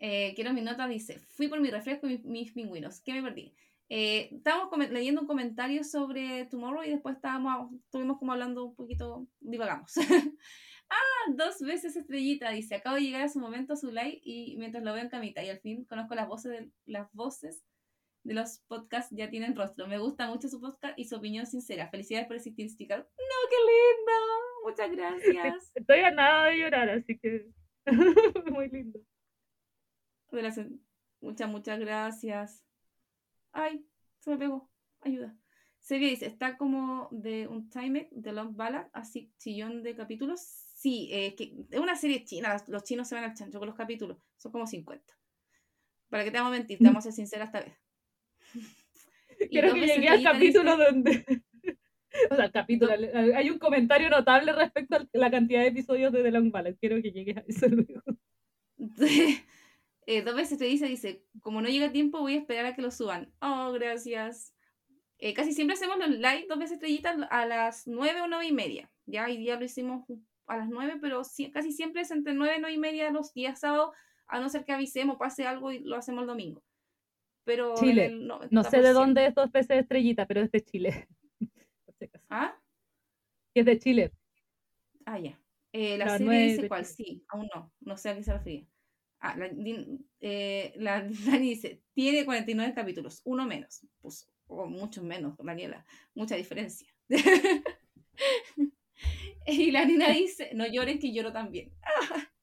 Eh, 0.00 0.32
quiero 0.34 0.52
mi 0.52 0.62
nota, 0.62 0.88
dice, 0.88 1.18
fui 1.18 1.46
por 1.46 1.60
mi 1.60 1.70
refresco 1.70 2.06
y 2.08 2.10
mis, 2.10 2.24
mis 2.24 2.52
pingüinos. 2.52 3.00
¿Qué 3.00 3.12
me 3.12 3.22
perdí? 3.22 3.54
Eh, 3.92 4.28
estábamos 4.36 4.70
leyendo 4.90 5.20
un 5.20 5.26
comentario 5.26 5.82
sobre 5.82 6.44
Tomorrow 6.46 6.84
y 6.84 6.90
después 6.90 7.16
estábamos, 7.16 7.74
estuvimos 7.86 8.18
como 8.18 8.30
hablando 8.30 8.64
un 8.64 8.76
poquito, 8.76 9.26
divagamos. 9.40 9.92
ah, 10.90 11.32
dos 11.34 11.58
veces 11.60 11.96
estrellita, 11.96 12.50
dice, 12.50 12.76
acabo 12.76 12.96
de 12.96 13.02
llegar 13.02 13.22
a 13.22 13.28
su 13.28 13.40
momento, 13.40 13.72
a 13.72 13.76
su 13.76 13.90
live, 13.90 14.20
y 14.22 14.56
mientras 14.58 14.84
lo 14.84 14.92
veo 14.92 15.02
en 15.02 15.08
camita, 15.08 15.42
y 15.42 15.50
al 15.50 15.58
fin 15.58 15.84
conozco 15.86 16.14
las 16.14 16.28
voces 16.28 16.52
de, 16.52 16.70
las 16.86 17.12
voces 17.12 17.64
de 18.22 18.34
los 18.34 18.60
podcasts, 18.68 19.12
ya 19.16 19.28
tienen 19.28 19.56
rostro. 19.56 19.88
Me 19.88 19.98
gusta 19.98 20.28
mucho 20.28 20.48
su 20.48 20.60
podcast 20.60 20.96
y 20.96 21.06
su 21.06 21.16
opinión 21.16 21.46
sincera. 21.46 21.90
Felicidades 21.90 22.28
por 22.28 22.36
existir, 22.36 22.70
chicas. 22.76 23.00
No, 23.00 23.48
qué 23.50 23.56
lindo. 23.72 24.12
Muchas 24.66 24.90
gracias. 24.92 25.72
Estoy 25.74 26.00
a 26.00 26.12
nada 26.12 26.46
de 26.46 26.58
llorar, 26.58 26.90
así 26.90 27.18
que 27.18 27.46
muy 28.52 28.68
lindo. 28.68 29.00
Muchas, 31.20 31.48
muchas 31.48 31.80
gracias. 31.80 32.69
Ay, 33.52 33.84
se 34.18 34.30
me 34.30 34.38
pegó. 34.38 34.70
Ayuda. 35.00 35.36
Sevilla 35.78 36.10
dice, 36.10 36.26
está 36.26 36.56
como 36.56 37.08
de 37.10 37.48
un 37.48 37.70
time 37.70 38.08
de 38.12 38.32
Long 38.32 38.54
Ballad, 38.54 38.88
así 38.92 39.32
chillón 39.38 39.82
de 39.82 39.96
capítulos. 39.96 40.40
Sí, 40.40 41.08
eh, 41.12 41.34
que 41.34 41.54
es 41.70 41.80
una 41.80 41.96
serie 41.96 42.24
china, 42.24 42.56
los 42.68 42.84
chinos 42.84 43.08
se 43.08 43.14
van 43.14 43.24
al 43.24 43.34
chancho 43.34 43.58
con 43.58 43.66
los 43.68 43.76
capítulos, 43.76 44.18
son 44.36 44.52
como 44.52 44.66
50. 44.66 45.14
Para 46.08 46.24
que 46.24 46.30
te 46.30 46.38
vamos 46.38 46.52
a 46.54 46.58
mentir, 46.58 46.78
te 46.78 46.84
vamos 46.84 47.00
a 47.00 47.04
ser 47.04 47.12
sincera 47.12 47.44
esta 47.44 47.60
vez. 47.60 47.74
Dos 49.40 49.74
que 49.74 49.86
llegue 49.86 50.08
al 50.08 50.22
capítulo 50.22 50.76
dice- 50.76 50.84
donde. 50.90 51.42
O 52.28 52.34
sea, 52.34 52.46
al 52.46 52.50
capítulo. 52.52 52.92
Hay 53.36 53.50
un 53.50 53.58
comentario 53.60 54.10
notable 54.10 54.52
respecto 54.52 54.96
a 54.96 55.06
la 55.12 55.30
cantidad 55.30 55.60
de 55.60 55.68
episodios 55.68 56.12
de 56.12 56.24
The 56.24 56.32
Long 56.32 56.50
Ballad. 56.50 56.74
Quiero 56.80 57.00
que 57.00 57.12
llegue 57.12 57.38
a 57.38 57.44
eso 57.46 57.68
luego. 57.68 58.02
Eh, 60.10 60.22
dos 60.22 60.34
veces 60.34 60.58
te 60.58 60.64
dice, 60.64 60.86
dice, 60.86 61.24
como 61.40 61.62
no 61.62 61.68
llega 61.68 61.86
a 61.86 61.92
tiempo, 61.92 62.18
voy 62.18 62.34
a 62.34 62.38
esperar 62.38 62.66
a 62.66 62.74
que 62.74 62.82
lo 62.82 62.90
suban. 62.90 63.32
Oh, 63.40 63.70
gracias. 63.70 64.52
Eh, 65.18 65.34
casi 65.34 65.52
siempre 65.52 65.74
hacemos 65.74 65.98
los 65.98 66.08
live 66.08 66.46
dos 66.48 66.58
veces 66.58 66.72
estrellitas 66.72 67.16
a 67.30 67.46
las 67.46 67.86
nueve 67.86 68.20
o 68.20 68.26
nueve 68.26 68.48
y 68.48 68.52
media. 68.52 68.90
Ya 69.06 69.26
hoy 69.26 69.36
día 69.36 69.56
lo 69.56 69.64
hicimos 69.64 70.04
a 70.48 70.56
las 70.56 70.68
nueve, 70.68 70.98
pero 71.00 71.22
casi 71.52 71.70
siempre 71.70 72.02
es 72.02 72.10
entre 72.10 72.34
nueve 72.34 72.56
y 72.56 72.60
nueve 72.60 72.74
y 72.74 72.78
media 72.78 73.12
los 73.12 73.32
días 73.34 73.60
sábados, 73.60 73.94
a 74.26 74.40
no 74.40 74.48
ser 74.48 74.64
que 74.64 74.72
avisemos, 74.72 75.16
pase 75.16 75.46
algo 75.46 75.70
y 75.70 75.78
lo 75.78 75.94
hacemos 75.94 76.22
el 76.22 76.26
domingo. 76.26 76.64
Pero 77.44 77.76
Chile. 77.76 78.06
el 78.06 78.26
No 78.26 78.64
sé 78.64 78.80
de 78.80 78.90
90%. 78.90 78.92
dónde 78.92 79.26
es 79.26 79.34
dos 79.36 79.52
veces 79.52 79.78
estrellita, 79.78 80.26
pero 80.26 80.40
es 80.40 80.50
de 80.50 80.60
Chile. 80.60 81.06
¿Ah? 82.28 82.60
Es 83.54 83.64
de 83.64 83.78
Chile. 83.78 84.12
Ah, 85.06 85.20
ya. 85.20 85.40
Eh, 85.72 85.96
la 85.96 86.18
serie 86.18 86.48
dice 86.48 86.66
cuál, 86.66 86.84
sí, 86.84 87.24
aún 87.28 87.48
no, 87.54 87.72
no 87.78 87.96
sé 87.96 88.08
a 88.08 88.16
qué 88.16 88.24
se 88.24 88.32
refiere. 88.32 88.66
Ah, 89.20 89.36
la, 89.36 89.50
eh, 90.20 90.72
la 90.76 91.02
dice, 91.38 91.82
tiene 91.92 92.24
49 92.24 92.74
capítulos, 92.74 93.20
uno 93.24 93.46
menos. 93.46 93.86
Pues, 94.00 94.28
o 94.46 94.66
muchos 94.66 95.04
menos, 95.04 95.36
Daniela, 95.38 95.84
mucha 96.14 96.34
diferencia. 96.36 96.88
y 99.46 99.70
la 99.70 99.84
Nina 99.84 100.08
dice, 100.08 100.50
no 100.54 100.66
llores 100.66 100.98
que 101.00 101.12
lloro 101.12 101.32
también. 101.32 101.72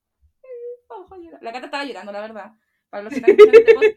Oh. 0.90 1.06
La 1.42 1.52
Cata 1.52 1.66
estaba 1.66 1.84
llorando, 1.84 2.14
la 2.14 2.22
verdad. 2.22 2.54
Para 2.90 3.04
los 3.04 3.14
que 3.14 3.20
están 3.20 3.36
este 3.38 3.96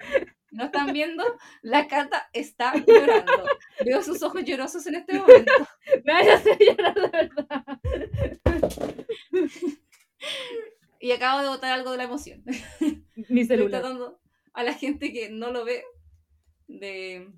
no 0.50 0.64
están 0.64 0.92
viendo, 0.92 1.22
la 1.62 1.86
Cata 1.86 2.28
está 2.32 2.74
llorando. 2.84 3.46
Veo 3.84 4.02
sus 4.02 4.20
ojos 4.24 4.42
llorosos 4.44 4.84
en 4.88 4.96
este 4.96 5.16
momento. 5.16 5.52
Me 6.04 6.12
vaya 6.12 6.32
a 6.32 6.36
hacer 6.36 6.58
llorar 6.58 6.94
de 6.94 7.08
verdad. 7.08 7.80
Y 11.00 11.12
acabo 11.12 11.40
de 11.42 11.48
botar 11.48 11.72
algo 11.72 11.90
de 11.92 11.96
la 11.96 12.04
emoción. 12.04 12.42
Mi 13.16 13.40
Estoy 13.40 13.46
celular. 13.46 13.80
tratando 13.80 14.20
a 14.52 14.62
la 14.62 14.74
gente 14.74 15.12
que 15.12 15.30
no 15.30 15.50
lo 15.50 15.64
ve 15.64 15.82
de, 16.68 17.32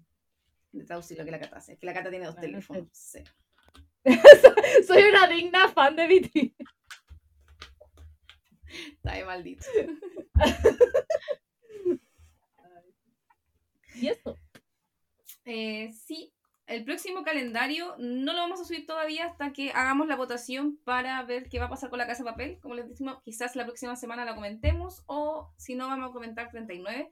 de 0.73 0.85
traducir 0.85 1.17
lo 1.17 1.25
que 1.25 1.31
la 1.31 1.39
Cata 1.41 1.57
hace. 1.57 1.79
Que 1.79 1.87
la 1.87 1.95
Cata 1.95 2.11
tiene 2.11 2.27
dos 2.27 2.35
Bueno, 2.35 2.49
teléfonos. 2.49 2.89
Cero. 2.93 3.31
Soy 4.87 5.03
una 5.05 5.29
digna 5.29 5.69
fan 5.69 5.95
de 5.97 6.07
BT. 6.09 6.55
Está 8.97 9.15
de 9.15 9.25
maldito. 9.25 9.65
Y 13.95 14.09
eso. 14.09 14.37
Eh, 15.45 15.93
sí, 15.93 16.33
el 16.67 16.85
próximo 16.85 17.23
calendario 17.25 17.95
no 17.99 18.33
lo 18.33 18.39
vamos 18.41 18.61
a 18.61 18.65
subir 18.65 18.87
todavía 18.87 19.27
hasta 19.27 19.53
que 19.53 19.71
hagamos 19.73 20.07
la 20.07 20.17
votación 20.17 20.79
para 20.85 21.23
ver 21.25 21.49
qué 21.49 21.59
va 21.59 21.67
a 21.67 21.71
pasar 21.71 21.91
con 21.91 21.99
la 21.99 22.07
Casa 22.07 22.25
Papel. 22.25 22.59
Como 22.61 22.75
les 22.75 22.89
decimos, 22.89 23.21
quizás 23.25 23.57
la 23.57 23.65
próxima 23.65 23.97
semana 23.97 24.25
la 24.25 24.35
comentemos 24.35 25.03
o 25.07 25.53
si 25.57 25.75
no, 25.75 25.89
vamos 25.89 26.11
a 26.11 26.13
comentar 26.13 26.51
39, 26.51 27.11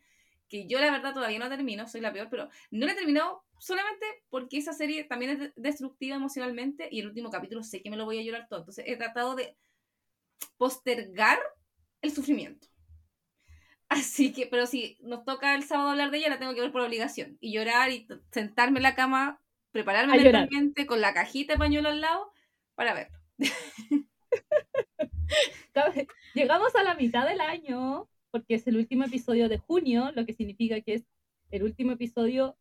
que 0.48 0.66
yo 0.66 0.78
la 0.80 0.90
verdad 0.90 1.14
todavía 1.14 1.38
no 1.38 1.48
termino, 1.48 1.86
soy 1.88 2.00
la 2.00 2.12
peor, 2.12 2.28
pero 2.30 2.48
no 2.70 2.86
la 2.86 2.92
he 2.92 2.96
terminado 2.96 3.44
solamente 3.58 4.06
porque 4.30 4.56
esa 4.58 4.72
serie 4.72 5.04
también 5.04 5.32
es 5.32 5.38
de- 5.40 5.52
destructiva 5.56 6.16
emocionalmente 6.16 6.88
y 6.90 7.00
el 7.00 7.08
último 7.08 7.30
capítulo 7.30 7.62
sé 7.62 7.82
que 7.82 7.90
me 7.90 7.96
lo 7.96 8.04
voy 8.06 8.18
a 8.18 8.22
llorar 8.22 8.48
todo. 8.48 8.60
Entonces 8.60 8.84
he 8.86 8.96
tratado 8.96 9.34
de 9.34 9.56
postergar 10.56 11.38
el 12.02 12.12
sufrimiento. 12.12 12.69
Así 13.90 14.32
que, 14.32 14.46
pero 14.46 14.66
si 14.66 14.96
nos 15.00 15.24
toca 15.24 15.56
el 15.56 15.64
sábado 15.64 15.90
hablar 15.90 16.12
de 16.12 16.18
ella, 16.18 16.28
la 16.28 16.38
tengo 16.38 16.54
que 16.54 16.60
ver 16.60 16.70
por 16.70 16.80
obligación. 16.80 17.36
Y 17.40 17.52
llorar 17.52 17.90
y 17.90 18.06
sentarme 18.30 18.78
en 18.78 18.84
la 18.84 18.94
cama, 18.94 19.40
prepararme 19.72 20.16
mentalmente 20.16 20.86
con 20.86 21.00
la 21.00 21.12
cajita 21.12 21.54
de 21.54 21.58
pañuelo 21.58 21.88
al 21.88 22.00
lado 22.00 22.32
para 22.76 22.94
verlo. 22.94 23.18
Llegamos 26.34 26.74
a 26.76 26.84
la 26.84 26.94
mitad 26.94 27.28
del 27.28 27.40
año, 27.40 28.08
porque 28.30 28.54
es 28.54 28.66
el 28.68 28.76
último 28.76 29.04
episodio 29.04 29.48
de 29.48 29.58
junio, 29.58 30.12
lo 30.14 30.24
que 30.24 30.34
significa 30.34 30.80
que 30.82 30.94
es 30.94 31.04
el 31.50 31.64
último 31.64 31.90
episodio 31.92 32.56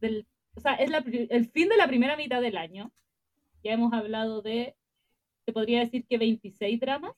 del. 0.00 0.28
O 0.54 0.60
sea, 0.60 0.74
es 0.74 0.88
la 0.88 0.98
el 0.98 1.50
fin 1.50 1.68
de 1.68 1.76
la 1.76 1.88
primera 1.88 2.16
mitad 2.16 2.40
del 2.40 2.56
año. 2.56 2.92
Ya 3.64 3.72
hemos 3.72 3.92
hablado 3.92 4.40
de. 4.40 4.76
Se 5.46 5.52
podría 5.52 5.80
decir 5.80 6.06
que 6.06 6.16
26 6.16 6.78
dramas. 6.78 7.16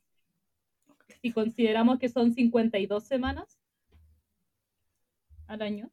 Si 1.08 1.32
consideramos 1.32 1.98
que 1.98 2.08
son 2.08 2.32
52 2.32 3.06
semanas 3.06 3.60
al 5.46 5.62
año. 5.62 5.90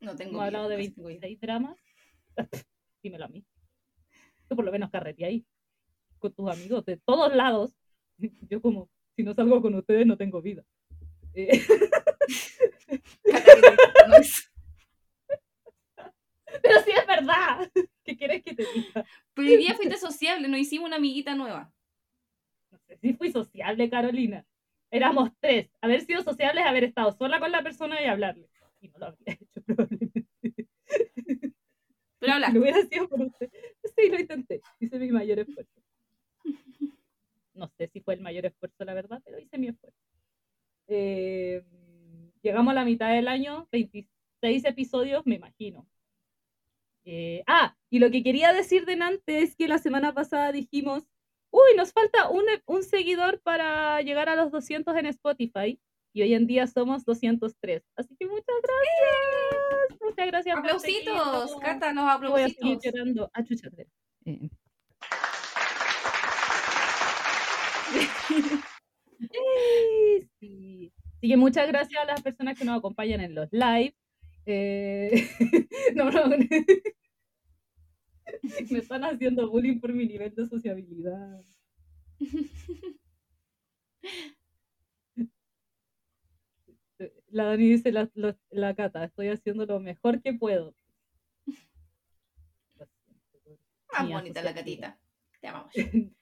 No 0.00 0.16
tengo 0.16 0.32
Hemos 0.32 0.42
hablado 0.44 0.68
de 0.68 0.74
idea, 0.76 0.88
no 0.88 0.94
tengo 0.94 1.10
idea. 1.10 1.20
26 1.20 1.40
dramas. 1.40 1.78
Dímelo 3.02 3.24
a 3.24 3.28
mí. 3.28 3.44
Tú 4.48 4.56
por 4.56 4.64
lo 4.64 4.72
menos 4.72 4.90
carrete 4.90 5.24
ahí. 5.24 5.46
Con 6.18 6.32
tus 6.32 6.50
amigos 6.50 6.84
de 6.84 6.96
todos 6.96 7.34
lados. 7.34 7.74
Yo 8.50 8.60
como, 8.60 8.90
si 9.16 9.22
no 9.22 9.34
salgo 9.34 9.62
con 9.62 9.74
ustedes 9.74 10.06
no 10.06 10.16
tengo 10.16 10.42
vida. 10.42 10.64
Eh, 11.34 11.62
pero 16.62 16.80
sí 16.84 16.90
es 16.90 17.06
verdad. 17.06 17.70
¿Qué 18.04 18.16
quieres 18.16 18.42
que 18.42 18.54
te 18.54 18.66
diga? 18.74 19.06
Pero 19.34 19.48
hoy 19.48 19.56
día 19.56 19.74
fuiste 19.74 19.96
sociable, 19.96 20.48
nos 20.48 20.60
hicimos 20.60 20.86
una 20.86 20.96
amiguita 20.96 21.34
nueva. 21.34 21.72
Si 23.00 23.14
fui 23.14 23.30
sociable, 23.32 23.88
Carolina. 23.90 24.44
Éramos 24.90 25.30
tres. 25.40 25.70
Haber 25.80 26.02
sido 26.02 26.22
sociable 26.22 26.60
es 26.60 26.66
haber 26.66 26.84
estado 26.84 27.12
sola 27.12 27.40
con 27.40 27.50
la 27.50 27.62
persona 27.62 28.00
y 28.02 28.06
hablarle. 28.06 28.48
Y 28.80 28.88
no 28.88 28.98
lo 28.98 29.06
habría 29.06 29.32
hecho 29.40 29.62
probablemente. 29.62 30.26
Pero 32.18 32.38
lo 32.38 32.60
hubiera 32.60 32.82
sido 32.82 33.08
por 33.08 33.20
usted. 33.20 33.50
Sí, 33.96 34.08
lo 34.08 34.18
intenté. 34.18 34.60
Hice 34.78 34.98
mi 34.98 35.10
mayor 35.10 35.40
esfuerzo. 35.40 35.82
No 37.54 37.68
sé 37.76 37.88
si 37.88 38.00
fue 38.00 38.14
el 38.14 38.20
mayor 38.20 38.46
esfuerzo, 38.46 38.84
la 38.84 38.94
verdad, 38.94 39.20
pero 39.24 39.38
hice 39.38 39.58
mi 39.58 39.68
esfuerzo. 39.68 39.98
Eh, 40.88 41.64
llegamos 42.42 42.72
a 42.72 42.74
la 42.74 42.84
mitad 42.84 43.12
del 43.12 43.28
año, 43.28 43.68
26 43.72 44.64
episodios, 44.64 45.26
me 45.26 45.36
imagino. 45.36 45.86
Eh, 47.04 47.42
ah, 47.46 47.76
y 47.90 47.98
lo 47.98 48.10
que 48.10 48.22
quería 48.22 48.52
decir 48.52 48.84
delante 48.86 49.42
es 49.42 49.56
que 49.56 49.68
la 49.68 49.78
semana 49.78 50.14
pasada 50.14 50.52
dijimos, 50.52 51.04
uy, 51.52 51.76
nos 51.76 51.92
falta 51.92 52.28
un, 52.28 52.44
un 52.66 52.82
seguidor 52.82 53.40
para 53.40 54.00
llegar 54.02 54.28
a 54.28 54.34
los 54.36 54.50
200 54.50 54.96
en 54.96 55.06
Spotify. 55.06 55.78
Y 56.14 56.22
hoy 56.22 56.34
en 56.34 56.46
día 56.46 56.66
somos 56.66 57.04
203. 57.06 57.82
Así 57.96 58.14
que 58.18 58.26
muchas 58.26 58.56
gracias. 58.62 60.00
Muchas 60.00 60.26
gracias. 60.26 60.58
Aplausitos, 60.58 61.50
los 61.50 61.50
Yo 61.52 62.30
voy 62.30 62.42
a 62.42 62.48
seguir 62.48 62.56
aplausitos. 62.58 62.84
llorando. 62.84 63.30
Ah, 63.32 63.42
espera. 63.48 63.86
Eh. 64.26 64.50
Eh, 69.20 70.26
sí. 70.40 70.92
Así 71.16 71.28
que 71.28 71.36
muchas 71.36 71.68
gracias 71.68 72.02
a 72.02 72.06
las 72.06 72.20
personas 72.22 72.58
que 72.58 72.64
nos 72.64 72.78
acompañan 72.78 73.20
en 73.20 73.34
los 73.34 73.48
live. 73.52 73.94
Eh, 74.44 75.28
no, 75.94 76.10
no, 76.10 76.24
me 78.70 78.78
están 78.78 79.04
haciendo 79.04 79.50
bullying 79.50 79.80
por 79.80 79.92
mi 79.92 80.06
nivel 80.06 80.34
de 80.34 80.46
sociabilidad. 80.46 81.44
La 87.30 87.44
Dani 87.44 87.68
dice, 87.70 87.90
la, 87.90 88.08
lo- 88.14 88.36
la 88.50 88.74
Cata, 88.74 89.04
estoy 89.04 89.28
haciendo 89.28 89.66
lo 89.66 89.80
mejor 89.80 90.22
que 90.22 90.34
puedo. 90.34 90.74
Más 93.92 94.06
Mía, 94.06 94.16
bonita 94.18 94.42
la 94.42 94.54
catita. 94.54 94.98
Te 95.40 95.48
amamos. 95.48 95.72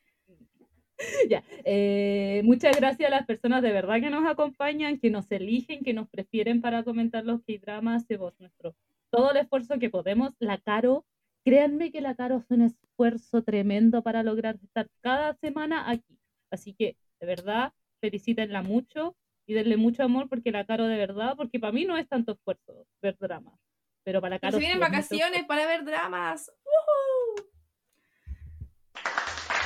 Ya, 1.31 1.43
eh, 1.65 2.43
muchas 2.45 2.77
gracias 2.77 3.11
a 3.11 3.17
las 3.17 3.25
personas 3.25 3.63
de 3.63 3.73
verdad 3.73 4.01
que 4.03 4.11
nos 4.11 4.29
acompañan, 4.29 4.99
que 4.99 5.09
nos 5.09 5.31
eligen, 5.33 5.83
que 5.83 5.95
nos 5.95 6.11
prefieren 6.11 6.61
para 6.61 6.85
comentar 6.85 7.25
los 7.25 7.41
K-dramas. 7.43 8.03
Hacemos 8.03 8.39
nuestro 8.39 8.77
todo 9.09 9.31
el 9.31 9.39
esfuerzo 9.39 9.79
que 9.79 9.89
podemos. 9.89 10.35
La 10.41 10.59
Caro, 10.59 11.07
créanme 11.45 11.91
que 11.91 12.01
la 12.01 12.15
Caro 12.15 12.37
hace 12.37 12.55
un 12.55 12.63
esfuerzo 12.63 13.43
tremendo 13.43 14.03
para 14.03 14.23
lograr 14.23 14.57
estar 14.63 14.89
cada 15.01 15.35
semana 15.35 15.91
aquí. 15.91 16.19
Así 16.51 16.75
que, 16.75 16.97
de 17.21 17.27
verdad, 17.27 17.73
felicítenla 18.01 18.63
mucho 18.63 19.17
y 19.47 19.55
denle 19.55 19.77
mucho 19.77 20.03
amor 20.03 20.29
porque 20.29 20.51
la 20.53 20.65
Caro 20.65 20.87
de 20.87 20.97
verdad, 20.97 21.35
porque 21.37 21.59
para 21.59 21.73
mí 21.73 21.85
no 21.85 21.97
es 21.97 22.09
tanto 22.09 22.33
esfuerzo 22.33 22.87
ver 23.03 23.17
dramas, 23.19 23.59
pero 24.05 24.21
para 24.21 24.39
Caro 24.39 24.53
se 24.53 24.59
vienen 24.61 24.81
vacaciones 24.81 25.45
para 25.45 25.67
ver 25.67 25.85
dramas. 25.85 26.51
¡Woohoo! 26.65 27.51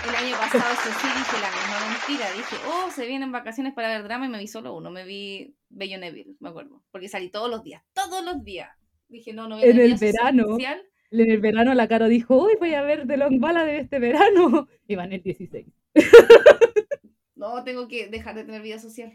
El 0.08 0.14
año 0.14 0.36
pasado, 0.36 0.74
sí, 1.00 1.08
dije 1.16 1.40
la 1.40 1.50
misma 1.50 1.88
mentira. 1.88 2.30
Dije, 2.32 2.56
oh, 2.66 2.90
se 2.90 3.06
vienen 3.06 3.32
vacaciones 3.32 3.72
para 3.72 3.88
ver 3.88 4.02
drama 4.02 4.26
y 4.26 4.28
me 4.28 4.38
vi 4.38 4.46
solo 4.46 4.74
uno. 4.74 4.90
Me 4.90 5.04
vi 5.04 5.56
Bello 5.70 5.98
Neville, 5.98 6.36
me 6.40 6.50
acuerdo. 6.50 6.82
Porque 6.90 7.08
salí 7.08 7.30
todos 7.30 7.50
los 7.50 7.62
días, 7.62 7.82
todos 7.94 8.22
los 8.22 8.44
días. 8.44 8.70
Dije, 9.08 9.32
no, 9.32 9.48
no 9.48 9.56
voy 9.56 9.64
a 9.64 9.70
En 9.70 9.80
el 9.80 9.94
verano. 9.96 10.44
social. 10.44 10.82
En 11.20 11.30
el 11.30 11.40
verano 11.40 11.74
la 11.74 11.86
Caro 11.86 12.08
dijo, 12.08 12.36
uy, 12.36 12.54
voy 12.58 12.74
a 12.74 12.82
ver 12.82 13.06
The 13.06 13.16
Long 13.16 13.38
Ballad 13.38 13.66
de 13.66 13.78
este 13.78 13.98
verano. 14.00 14.68
Y 14.88 14.96
van 14.96 15.12
el 15.12 15.22
16. 15.22 15.66
No, 17.36 17.62
tengo 17.62 17.88
que 17.88 18.08
dejar 18.08 18.36
de 18.36 18.44
tener 18.44 18.62
vida 18.62 18.78
social. 18.78 19.12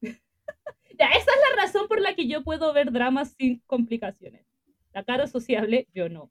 Ya, 0.96 1.06
esa 1.06 1.18
es 1.18 1.40
la 1.50 1.62
razón 1.62 1.88
por 1.88 2.00
la 2.00 2.14
que 2.14 2.28
yo 2.28 2.44
puedo 2.44 2.72
ver 2.72 2.92
dramas 2.92 3.34
sin 3.36 3.58
complicaciones. 3.66 4.46
La 4.92 5.02
Caro 5.02 5.24
es 5.24 5.32
sociable, 5.32 5.88
yo 5.92 6.08
no. 6.08 6.30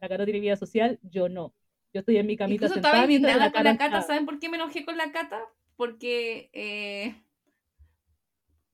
La 0.00 0.08
Caro 0.08 0.24
tiene 0.24 0.38
vida 0.38 0.54
social, 0.54 1.00
yo 1.02 1.28
no. 1.28 1.52
Yo 1.92 2.00
estoy 2.00 2.18
en 2.18 2.26
mi 2.26 2.36
camita 2.36 2.66
Incluso 2.66 2.74
sentada 2.74 2.94
estaba 2.98 3.12
indignada 3.12 3.50
con 3.50 3.64
la 3.64 3.76
Cata. 3.76 4.02
¿Saben 4.02 4.24
por 4.24 4.38
qué 4.38 4.48
me 4.48 4.58
enojé 4.58 4.84
con 4.84 4.96
la 4.96 5.10
Cata? 5.10 5.40
Porque, 5.74 6.50
eh, 6.52 7.16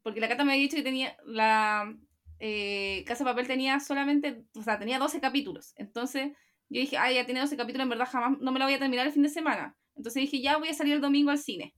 porque 0.03 0.21
la 0.21 0.29
Cata 0.29 0.45
me 0.45 0.53
había 0.53 0.65
dicho 0.65 0.77
que 0.77 0.83
tenía 0.83 1.17
la 1.25 1.97
eh, 2.45 3.05
Casa 3.07 3.23
de 3.23 3.31
Papel 3.31 3.47
tenía 3.47 3.79
solamente, 3.79 4.45
o 4.57 4.63
sea, 4.65 4.77
tenía 4.77 4.99
12 4.99 5.21
capítulos. 5.21 5.75
Entonces 5.77 6.33
yo 6.69 6.81
dije, 6.81 6.99
ay, 6.99 7.15
ya 7.15 7.25
tiene 7.25 7.39
12 7.39 7.57
capítulos, 7.57 7.85
en 7.85 7.91
verdad 7.91 8.09
jamás 8.11 8.41
no 8.41 8.51
me 8.51 8.59
la 8.59 8.65
voy 8.65 8.75
a 8.75 8.81
terminar 8.81 9.07
el 9.07 9.13
fin 9.13 9.23
de 9.23 9.29
semana. 9.29 9.77
Entonces 9.95 10.23
dije, 10.23 10.41
ya 10.43 10.57
voy 10.57 10.69
a 10.69 10.75
salir 10.75 10.95
el 10.95 11.01
domingo 11.01 11.31
al 11.31 11.39
cine. 11.39 11.73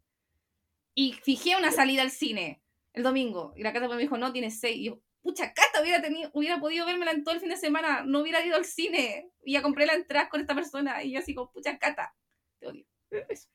Y 0.94 1.12
fijé 1.12 1.54
una 1.56 1.70
salida 1.70 2.00
al 2.00 2.10
cine 2.10 2.62
el 2.94 3.02
domingo. 3.02 3.52
Y 3.56 3.62
la 3.62 3.74
Cata 3.74 3.88
me 3.88 3.98
dijo, 3.98 4.16
no, 4.16 4.32
tiene 4.32 4.50
6. 4.50 4.76
Y 4.76 4.84
yo, 4.84 5.02
pucha, 5.20 5.52
Cata, 5.52 5.82
hubiera, 5.82 6.00
tenido, 6.00 6.30
hubiera 6.32 6.58
podido 6.58 6.86
vérmela 6.86 7.10
en 7.10 7.24
todo 7.24 7.34
el 7.34 7.40
fin 7.40 7.50
de 7.50 7.58
semana. 7.58 8.02
No 8.06 8.20
hubiera 8.20 8.42
ido 8.46 8.56
al 8.56 8.64
cine. 8.64 9.28
Y 9.44 9.52
ya 9.52 9.60
compré 9.60 9.84
la 9.84 9.92
entrada 9.92 10.30
con 10.30 10.40
esta 10.40 10.54
persona. 10.54 11.04
Y 11.04 11.12
yo 11.12 11.18
así 11.18 11.34
como, 11.34 11.52
pucha, 11.52 11.78
Cata, 11.78 12.14
te 12.58 12.68
odio. 12.68 12.86
Eso. 13.28 13.50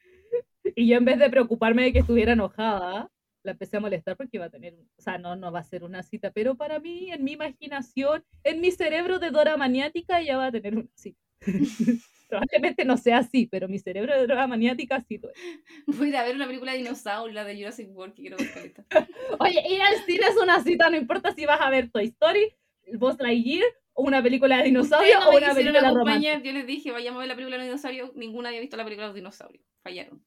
Y 0.76 0.90
yo 0.90 0.98
en 0.98 1.06
vez 1.06 1.18
de 1.18 1.30
preocuparme 1.30 1.86
de 1.86 1.94
que 1.94 2.00
estuviera 2.00 2.34
enojada, 2.34 3.10
la 3.44 3.52
empecé 3.52 3.78
a 3.78 3.80
molestar 3.80 4.18
porque 4.18 4.38
iba 4.38 4.46
a 4.46 4.50
tener, 4.50 4.76
o 4.98 5.02
sea, 5.02 5.18
no, 5.18 5.36
no 5.36 5.52
va 5.52 5.60
a 5.60 5.64
ser 5.64 5.84
una 5.84 6.04
cita, 6.04 6.32
pero 6.32 6.56
para 6.56 6.80
mí, 6.80 7.12
en 7.12 7.24
mi 7.24 7.34
imaginación, 7.34 8.24
en 8.44 8.62
mi 8.62 8.72
cerebro 8.72 9.20
de 9.20 9.32
Dora 9.32 9.58
maniática, 9.58 10.20
ella 10.20 10.38
va 10.38 10.48
a 10.48 10.52
tener 10.52 10.76
una 10.76 10.90
cita. 10.96 11.20
Probablemente 12.30 12.86
no 12.86 12.96
sea 12.96 13.18
así, 13.18 13.48
pero 13.48 13.68
mi 13.68 13.80
cerebro 13.80 14.14
de 14.16 14.28
droga 14.28 14.46
maniática 14.46 15.02
sí 15.02 15.18
lo 15.18 15.32
es. 15.32 15.98
Voy 15.98 16.14
a 16.16 16.22
ver 16.22 16.36
una 16.36 16.46
película 16.46 16.74
de 16.74 16.78
dinosaurio, 16.78 17.34
la 17.34 17.44
de 17.44 17.58
Jurassic 17.58 17.90
World, 17.92 18.14
que 18.14 18.22
quiero 18.22 18.38
ver. 18.38 18.74
Oye, 19.40 19.64
ir 19.68 19.82
al 19.82 19.96
cine 20.06 20.28
es 20.28 20.38
una 20.38 20.64
cita, 20.64 20.92
no 20.92 20.98
importa 20.98 21.34
si 21.34 21.48
vas 21.48 21.60
a 21.60 21.72
ver 21.72 21.90
Toy 21.90 22.06
Story, 22.06 22.54
Buzz 22.94 23.18
Lightyear, 23.20 23.66
o 23.94 24.04
una 24.04 24.22
película 24.22 24.58
de 24.58 24.66
dinosaurio 24.66 25.18
Ustedes 25.18 25.26
no 25.26 25.32
o 25.32 25.38
una 25.38 25.56
película 25.56 25.92
romántica. 25.92 26.40
Yo 26.44 26.52
les 26.52 26.68
dije, 26.68 26.92
vayamos 26.92 27.18
a 27.18 27.20
ver 27.22 27.30
la 27.30 27.36
película 27.36 27.58
de 27.58 27.64
dinosaurios. 27.64 28.16
Ninguna 28.16 28.50
había 28.50 28.62
visto 28.62 28.78
la 28.78 28.84
película 28.84 29.08
de 29.08 29.10
los 29.10 29.16
dinosaurios. 29.16 29.66
Fallaron. 29.82 30.24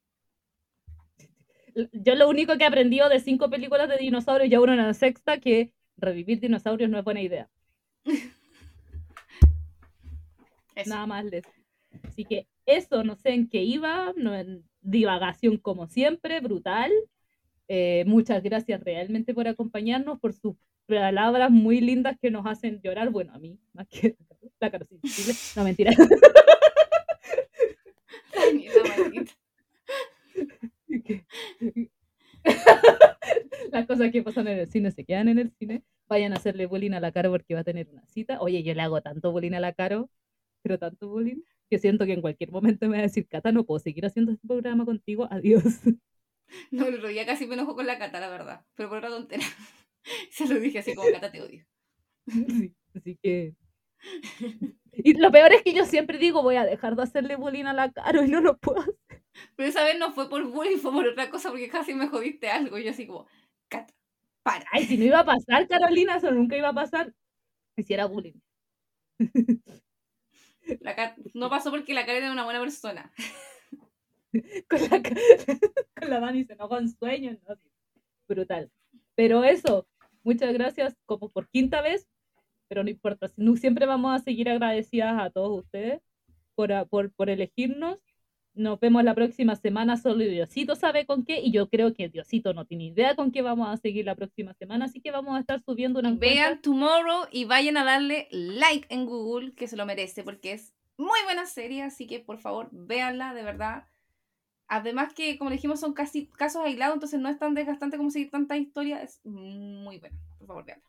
Yo 1.93 2.15
lo 2.15 2.29
único 2.29 2.57
que 2.57 2.65
he 2.65 2.67
aprendido 2.67 3.09
de 3.09 3.21
cinco 3.21 3.49
películas 3.51 3.89
de 3.89 3.97
dinosaurios, 3.99 4.51
ya 4.51 4.61
uno 4.61 4.73
en 4.73 4.79
la 4.79 4.95
sexta, 4.95 5.39
que 5.39 5.73
revivir 5.97 6.41
dinosaurios 6.41 6.91
no 6.91 6.99
es 6.99 7.05
buena 7.05 7.23
idea. 7.23 7.49
Eso. 10.75 10.91
Nada 10.91 11.07
más 11.07 11.25
les. 11.27 11.45
Así 12.03 12.25
que 12.25 12.47
eso, 12.65 13.05
no 13.05 13.17
sé 13.17 13.35
en 13.35 13.49
qué 13.49 13.63
iba, 13.63 14.13
no 14.17 14.35
en 14.35 14.65
divagación 14.81 15.59
como 15.59 15.87
siempre, 15.87 16.41
brutal. 16.41 16.91
Eh, 17.69 18.05
muchas 18.07 18.43
gracias 18.43 18.81
realmente 18.83 19.35
por 19.35 19.49
acompañarnos, 19.49 20.19
por 20.19 20.33
sus 20.33 20.57
palabras 20.87 21.51
muy 21.51 21.81
lindas 21.81 22.17
que 22.21 22.31
nos 22.31 22.47
hacen 22.47 22.81
llorar. 22.83 23.11
Bueno, 23.11 23.33
a 23.35 23.39
mí, 23.39 23.59
más 23.73 23.87
que 23.89 24.17
la 24.61 24.71
sí, 25.05 25.33
No, 25.57 25.65
mentira. 25.65 25.93
Ay. 28.37 28.69
Las 33.73 33.87
cosas 33.87 34.11
que 34.13 34.23
pasan 34.23 34.49
en 34.49 34.59
el 34.59 34.67
cine 34.69 34.91
se 34.91 35.05
quedan 35.05 35.29
en 35.29 35.39
el 35.39 35.51
cine. 35.53 35.83
Vayan 36.09 36.33
a 36.33 36.37
hacerle 36.37 36.67
bullying 36.67 36.93
a 36.93 37.01
la 37.01 37.13
Caro 37.13 37.31
porque 37.31 37.55
va 37.55 37.61
a 37.61 37.65
tener 37.65 37.89
una 37.89 38.07
cita. 38.07 38.41
Oye, 38.41 38.63
yo 38.63 38.75
le 38.75 38.83
hago 38.83 39.01
tanto 39.01 39.33
bullying 39.33 39.53
a 39.53 39.61
la 39.61 39.73
Caro, 39.73 40.11
pero 40.63 40.79
tanto 40.79 41.09
bullying, 41.09 41.43
que 41.71 41.79
siento 41.79 42.05
que 42.05 42.13
en 42.13 42.21
cualquier 42.21 42.51
momento 42.51 42.87
me 42.87 42.97
va 42.97 43.01
a 43.01 43.03
decir, 43.03 43.27
Cata, 43.29 43.53
no 43.53 43.65
puedo 43.65 43.79
seguir 43.79 44.05
haciendo 44.05 44.33
este 44.33 44.47
programa 44.47 44.85
contigo. 44.85 45.27
Adiós. 45.31 45.65
No, 46.71 46.85
el 46.85 46.97
otro 46.97 47.09
día 47.09 47.25
casi 47.25 47.47
me 47.47 47.55
enojó 47.55 47.75
con 47.75 47.87
la 47.87 47.99
cata, 47.99 48.21
la 48.21 48.29
verdad. 48.29 48.67
Pero 48.75 48.91
por 48.91 48.99
otra 48.99 49.09
tontera. 49.09 49.43
Se 50.31 50.47
lo 50.47 50.61
dije 50.61 50.81
así 50.81 50.95
como, 50.95 51.11
cata, 51.11 51.33
te 51.33 51.41
odio. 51.41 51.65
Sí, 52.27 52.75
así 52.95 53.19
que. 53.23 53.55
Y 54.93 55.15
lo 55.15 55.33
peor 55.33 55.51
es 55.55 55.63
que 55.63 55.73
yo 55.73 55.87
siempre 55.87 56.19
digo, 56.19 56.43
voy 56.43 56.57
a 56.57 56.67
dejar 56.67 56.95
de 56.95 57.05
hacerle 57.05 57.37
bullying 57.37 57.65
a 57.65 57.73
la 57.73 57.91
Caro 57.91 58.23
y 58.23 58.29
no 58.29 58.43
lo 58.43 58.59
puedo 58.59 58.81
hacer. 58.81 58.95
Pero 59.57 59.69
esa 59.69 59.85
vez 59.85 59.99
no 59.99 60.13
fue 60.13 60.29
por 60.29 60.45
bullying, 60.47 60.79
fue 60.79 60.93
por 60.93 61.07
otra 61.07 61.31
cosa, 61.31 61.51
porque 61.51 61.69
casi 61.69 61.95
me 61.95 62.09
jodiste 62.09 62.51
algo. 62.51 62.79
Y 62.79 62.85
yo 62.85 62.91
así 62.91 63.07
como, 63.07 63.27
cata, 63.69 63.95
para. 64.43 64.67
Ay, 64.73 64.85
si 64.85 64.97
no 64.97 65.05
iba 65.05 65.21
a 65.21 65.25
pasar, 65.25 65.67
Carolina, 65.69 66.17
eso 66.17 66.31
nunca 66.31 66.57
iba 66.57 66.69
a 66.69 66.75
pasar. 66.75 67.13
Hiciera 67.77 68.07
bullying. 68.07 68.35
La 70.81 71.17
no 71.35 71.51
pasó 71.51 71.71
porque 71.71 71.95
la 71.95 72.07
cara 72.07 72.19
era 72.19 72.33
una 72.33 72.45
buena 72.45 72.61
persona. 72.61 73.13
con 74.69 74.81
la, 74.81 75.03
con 76.01 76.11
la 76.11 76.21
Dani 76.21 76.45
se 76.45 76.53
enojó 76.53 76.79
en 76.79 76.89
sueños. 76.89 77.39
¿no? 77.49 77.57
Brutal. 78.29 78.71
Pero 79.15 79.45
eso, 79.45 79.87
muchas 80.23 80.53
gracias 80.53 80.97
como 81.05 81.31
por 81.31 81.49
quinta 81.49 81.83
vez, 81.83 82.09
pero 82.69 82.83
no 82.83 82.91
importa. 82.91 83.29
si 83.29 83.57
Siempre 83.57 83.87
vamos 83.87 84.15
a 84.15 84.23
seguir 84.23 84.49
agradecidas 84.49 85.21
a 85.21 85.31
todos 85.31 85.65
ustedes 85.65 86.01
por, 86.55 86.71
por, 86.89 87.13
por 87.13 87.29
elegirnos. 87.29 87.99
Nos 88.55 88.79
vemos 88.81 89.03
la 89.03 89.15
próxima 89.15 89.57
semana, 89.57 89.97
solo 89.97 90.19
Diosito 90.19 90.77
sabe 90.77 91.07
con 91.07 91.25
qué, 91.25 91.41
y 91.41 91.53
yo 91.53 91.71
creo 91.71 91.95
que 91.95 92.11
Diosito 92.11 92.53
no 92.53 92.67
tiene 92.67 92.85
idea 92.85 93.17
con 93.17 93.33
qué 93.33 93.41
vamos 93.41 93.69
a 93.69 93.79
seguir 93.79 94.05
la 94.05 94.15
próxima 94.15 94.53
semana, 94.55 94.85
así 94.85 95.01
que 95.01 95.11
vamos 95.11 95.35
a 95.37 95.41
estar 95.41 95.63
subiendo 95.63 96.01
una. 96.01 96.13
Vean 96.13 96.61
Tomorrow 96.61 97.29
y 97.31 97.47
vayan 97.47 97.79
a 97.79 97.85
darle 97.85 98.29
like 98.31 98.87
en 98.95 99.07
Google, 99.07 99.55
que 99.55 99.69
se 99.69 99.77
lo 99.77 99.87
merece, 99.87 100.23
porque 100.23 100.53
es 100.53 100.75
muy 100.99 101.19
buena 101.25 101.47
serie, 101.47 101.83
así 101.83 102.07
que 102.07 102.21
por 102.21 102.39
favor, 102.39 102.69
véanla, 102.73 103.33
de 103.33 103.43
verdad. 103.43 103.85
Además 104.69 105.15
que, 105.15 105.39
como 105.39 105.51
dijimos, 105.51 105.81
son 105.81 105.95
casi 105.95 106.27
casos 106.27 106.63
aislados, 106.63 106.95
entonces 106.95 107.21
no 107.21 107.31
es 107.31 107.39
tan 107.39 107.55
desgastante 107.55 107.97
como 107.97 108.11
seguir 108.11 108.31
tanta 108.31 108.59
historia, 108.59 109.03
es 109.03 109.25
muy 109.25 109.99
buena. 109.99 110.19
Por 110.39 110.47
favor, 110.47 110.65
véanla. 110.67 110.85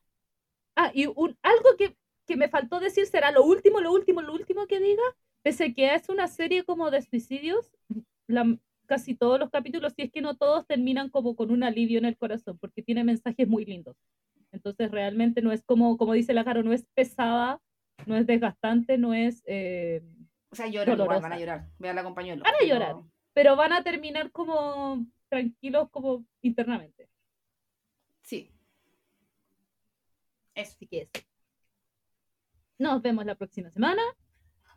Ah, 0.75 0.91
y 0.93 1.05
un, 1.05 1.37
algo 1.41 1.77
que, 1.77 1.95
que 2.27 2.35
me 2.35 2.49
faltó 2.49 2.81
decir 2.81 3.05
será 3.05 3.31
lo 3.31 3.45
último, 3.45 3.79
lo 3.79 3.93
último, 3.93 4.21
lo 4.21 4.33
último 4.33 4.67
que 4.67 4.79
diga. 4.79 5.03
Pese 5.43 5.73
que 5.73 5.93
es 5.93 6.09
una 6.09 6.27
serie 6.27 6.63
como 6.63 6.89
de 6.89 7.01
suicidios, 7.01 7.69
la- 8.27 8.57
casi 8.85 9.15
todos 9.15 9.39
los 9.39 9.49
capítulos, 9.49 9.93
si 9.95 10.03
es 10.03 10.11
que 10.11 10.21
no 10.21 10.35
todos, 10.37 10.65
terminan 10.67 11.09
como 11.09 11.35
con 11.35 11.51
un 11.51 11.63
alivio 11.63 11.97
en 11.99 12.05
el 12.05 12.17
corazón, 12.17 12.57
porque 12.59 12.81
tiene 12.83 13.03
mensajes 13.03 13.47
muy 13.47 13.65
lindos. 13.65 13.95
Entonces 14.51 14.91
realmente 14.91 15.41
no 15.41 15.51
es 15.51 15.63
como, 15.63 15.97
como 15.97 16.13
dice 16.13 16.33
la 16.33 16.43
Caro, 16.45 16.63
no 16.63 16.73
es 16.73 16.85
pesada, 16.93 17.59
no 18.05 18.15
es 18.15 18.25
desgastante, 18.27 18.97
no 18.97 19.13
es... 19.13 19.41
eh, 19.45 20.01
O 20.51 20.55
sea, 20.55 20.67
lloran 20.67 20.99
igual, 20.99 21.21
van 21.21 21.33
a 21.33 21.39
llorar. 21.39 21.67
Véanla 21.79 22.03
con 22.03 22.13
pañuelo. 22.13 22.43
Van 22.43 22.53
a 22.61 22.65
llorar. 22.65 22.95
pero 23.33 23.55
van 23.55 23.73
a 23.73 23.83
terminar 23.83 24.31
como 24.31 25.05
tranquilos 25.29 25.89
como 25.89 26.23
internamente. 26.41 27.09
Sí. 28.21 28.51
Eso. 30.53 30.73
Así 30.75 30.85
que 30.87 31.01
eso. 31.01 31.25
Nos 32.77 33.01
vemos 33.01 33.25
la 33.25 33.35
próxima 33.35 33.71
semana. 33.71 34.01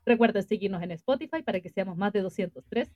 Recuerden 0.06 0.42
seguirnos 0.44 0.82
en 0.82 0.92
Spotify 0.92 1.42
para 1.42 1.60
que 1.60 1.68
seamos 1.68 1.96
más 1.96 2.12
de 2.12 2.22
203. 2.22 2.90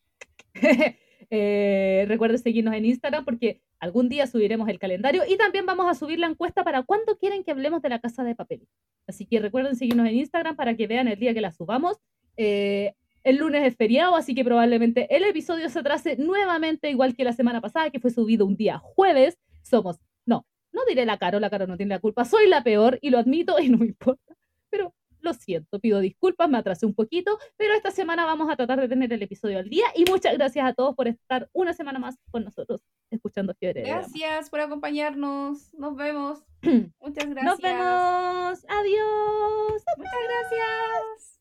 Eh, 1.32 2.06
recuerden 2.08 2.38
seguirnos 2.38 2.74
en 2.74 2.86
Instagram 2.86 3.24
porque 3.24 3.60
algún 3.78 4.08
día 4.08 4.26
subiremos 4.26 4.68
el 4.68 4.80
calendario 4.80 5.22
y 5.28 5.36
también 5.36 5.64
vamos 5.64 5.86
a 5.86 5.94
subir 5.94 6.18
la 6.18 6.26
encuesta 6.26 6.64
para 6.64 6.82
cuándo 6.82 7.18
quieren 7.18 7.44
que 7.44 7.52
hablemos 7.52 7.82
de 7.82 7.88
la 7.90 8.00
casa 8.00 8.24
de 8.24 8.34
papel. 8.34 8.66
Así 9.06 9.26
que 9.26 9.38
recuerden 9.38 9.76
seguirnos 9.76 10.08
en 10.08 10.16
Instagram 10.16 10.56
para 10.56 10.74
que 10.76 10.88
vean 10.88 11.06
el 11.06 11.20
día 11.20 11.32
que 11.32 11.40
la 11.40 11.52
subamos. 11.52 11.98
Eh, 12.36 12.94
el 13.22 13.36
lunes 13.36 13.64
es 13.64 13.76
feriado, 13.76 14.16
así 14.16 14.34
que 14.34 14.44
probablemente 14.44 15.14
el 15.14 15.22
episodio 15.24 15.68
se 15.68 15.78
atrase 15.78 16.16
nuevamente, 16.16 16.90
igual 16.90 17.14
que 17.14 17.22
la 17.22 17.34
semana 17.34 17.60
pasada, 17.60 17.90
que 17.90 18.00
fue 18.00 18.10
subido 18.10 18.46
un 18.46 18.56
día 18.56 18.78
jueves. 18.78 19.38
Somos, 19.62 19.98
no, 20.26 20.46
no 20.72 20.82
diré 20.88 21.04
la 21.04 21.18
Caro, 21.18 21.38
la 21.38 21.50
Caro 21.50 21.66
no 21.66 21.76
tiene 21.76 21.94
la 21.94 22.00
culpa, 22.00 22.24
soy 22.24 22.48
la 22.48 22.64
peor 22.64 22.98
y 23.02 23.10
lo 23.10 23.18
admito 23.18 23.60
y 23.60 23.68
no 23.68 23.78
me 23.78 23.86
importa. 23.86 24.34
Pero 24.70 24.94
lo 25.22 25.34
siento, 25.34 25.78
pido 25.80 26.00
disculpas, 26.00 26.48
me 26.48 26.58
atrasé 26.58 26.86
un 26.86 26.94
poquito, 26.94 27.38
pero 27.56 27.74
esta 27.74 27.90
semana 27.90 28.24
vamos 28.24 28.50
a 28.50 28.56
tratar 28.56 28.80
de 28.80 28.88
tener 28.88 29.12
el 29.12 29.22
episodio 29.22 29.58
al 29.58 29.68
día 29.68 29.86
y 29.94 30.04
muchas 30.10 30.34
gracias 30.34 30.66
a 30.66 30.74
todos 30.74 30.94
por 30.94 31.08
estar 31.08 31.48
una 31.52 31.72
semana 31.72 31.98
más 31.98 32.16
con 32.30 32.44
nosotros 32.44 32.82
escuchando 33.10 33.54
Fiebre. 33.54 33.82
Gracias 33.82 34.50
por 34.50 34.60
acompañarnos. 34.60 35.72
Nos 35.74 35.96
vemos. 35.96 36.42
muchas 37.00 37.28
gracias. 37.28 37.44
Nos 37.44 37.60
vemos. 37.60 38.64
Adiós. 38.68 39.84
Muchas 39.96 40.20
gracias. 40.28 41.39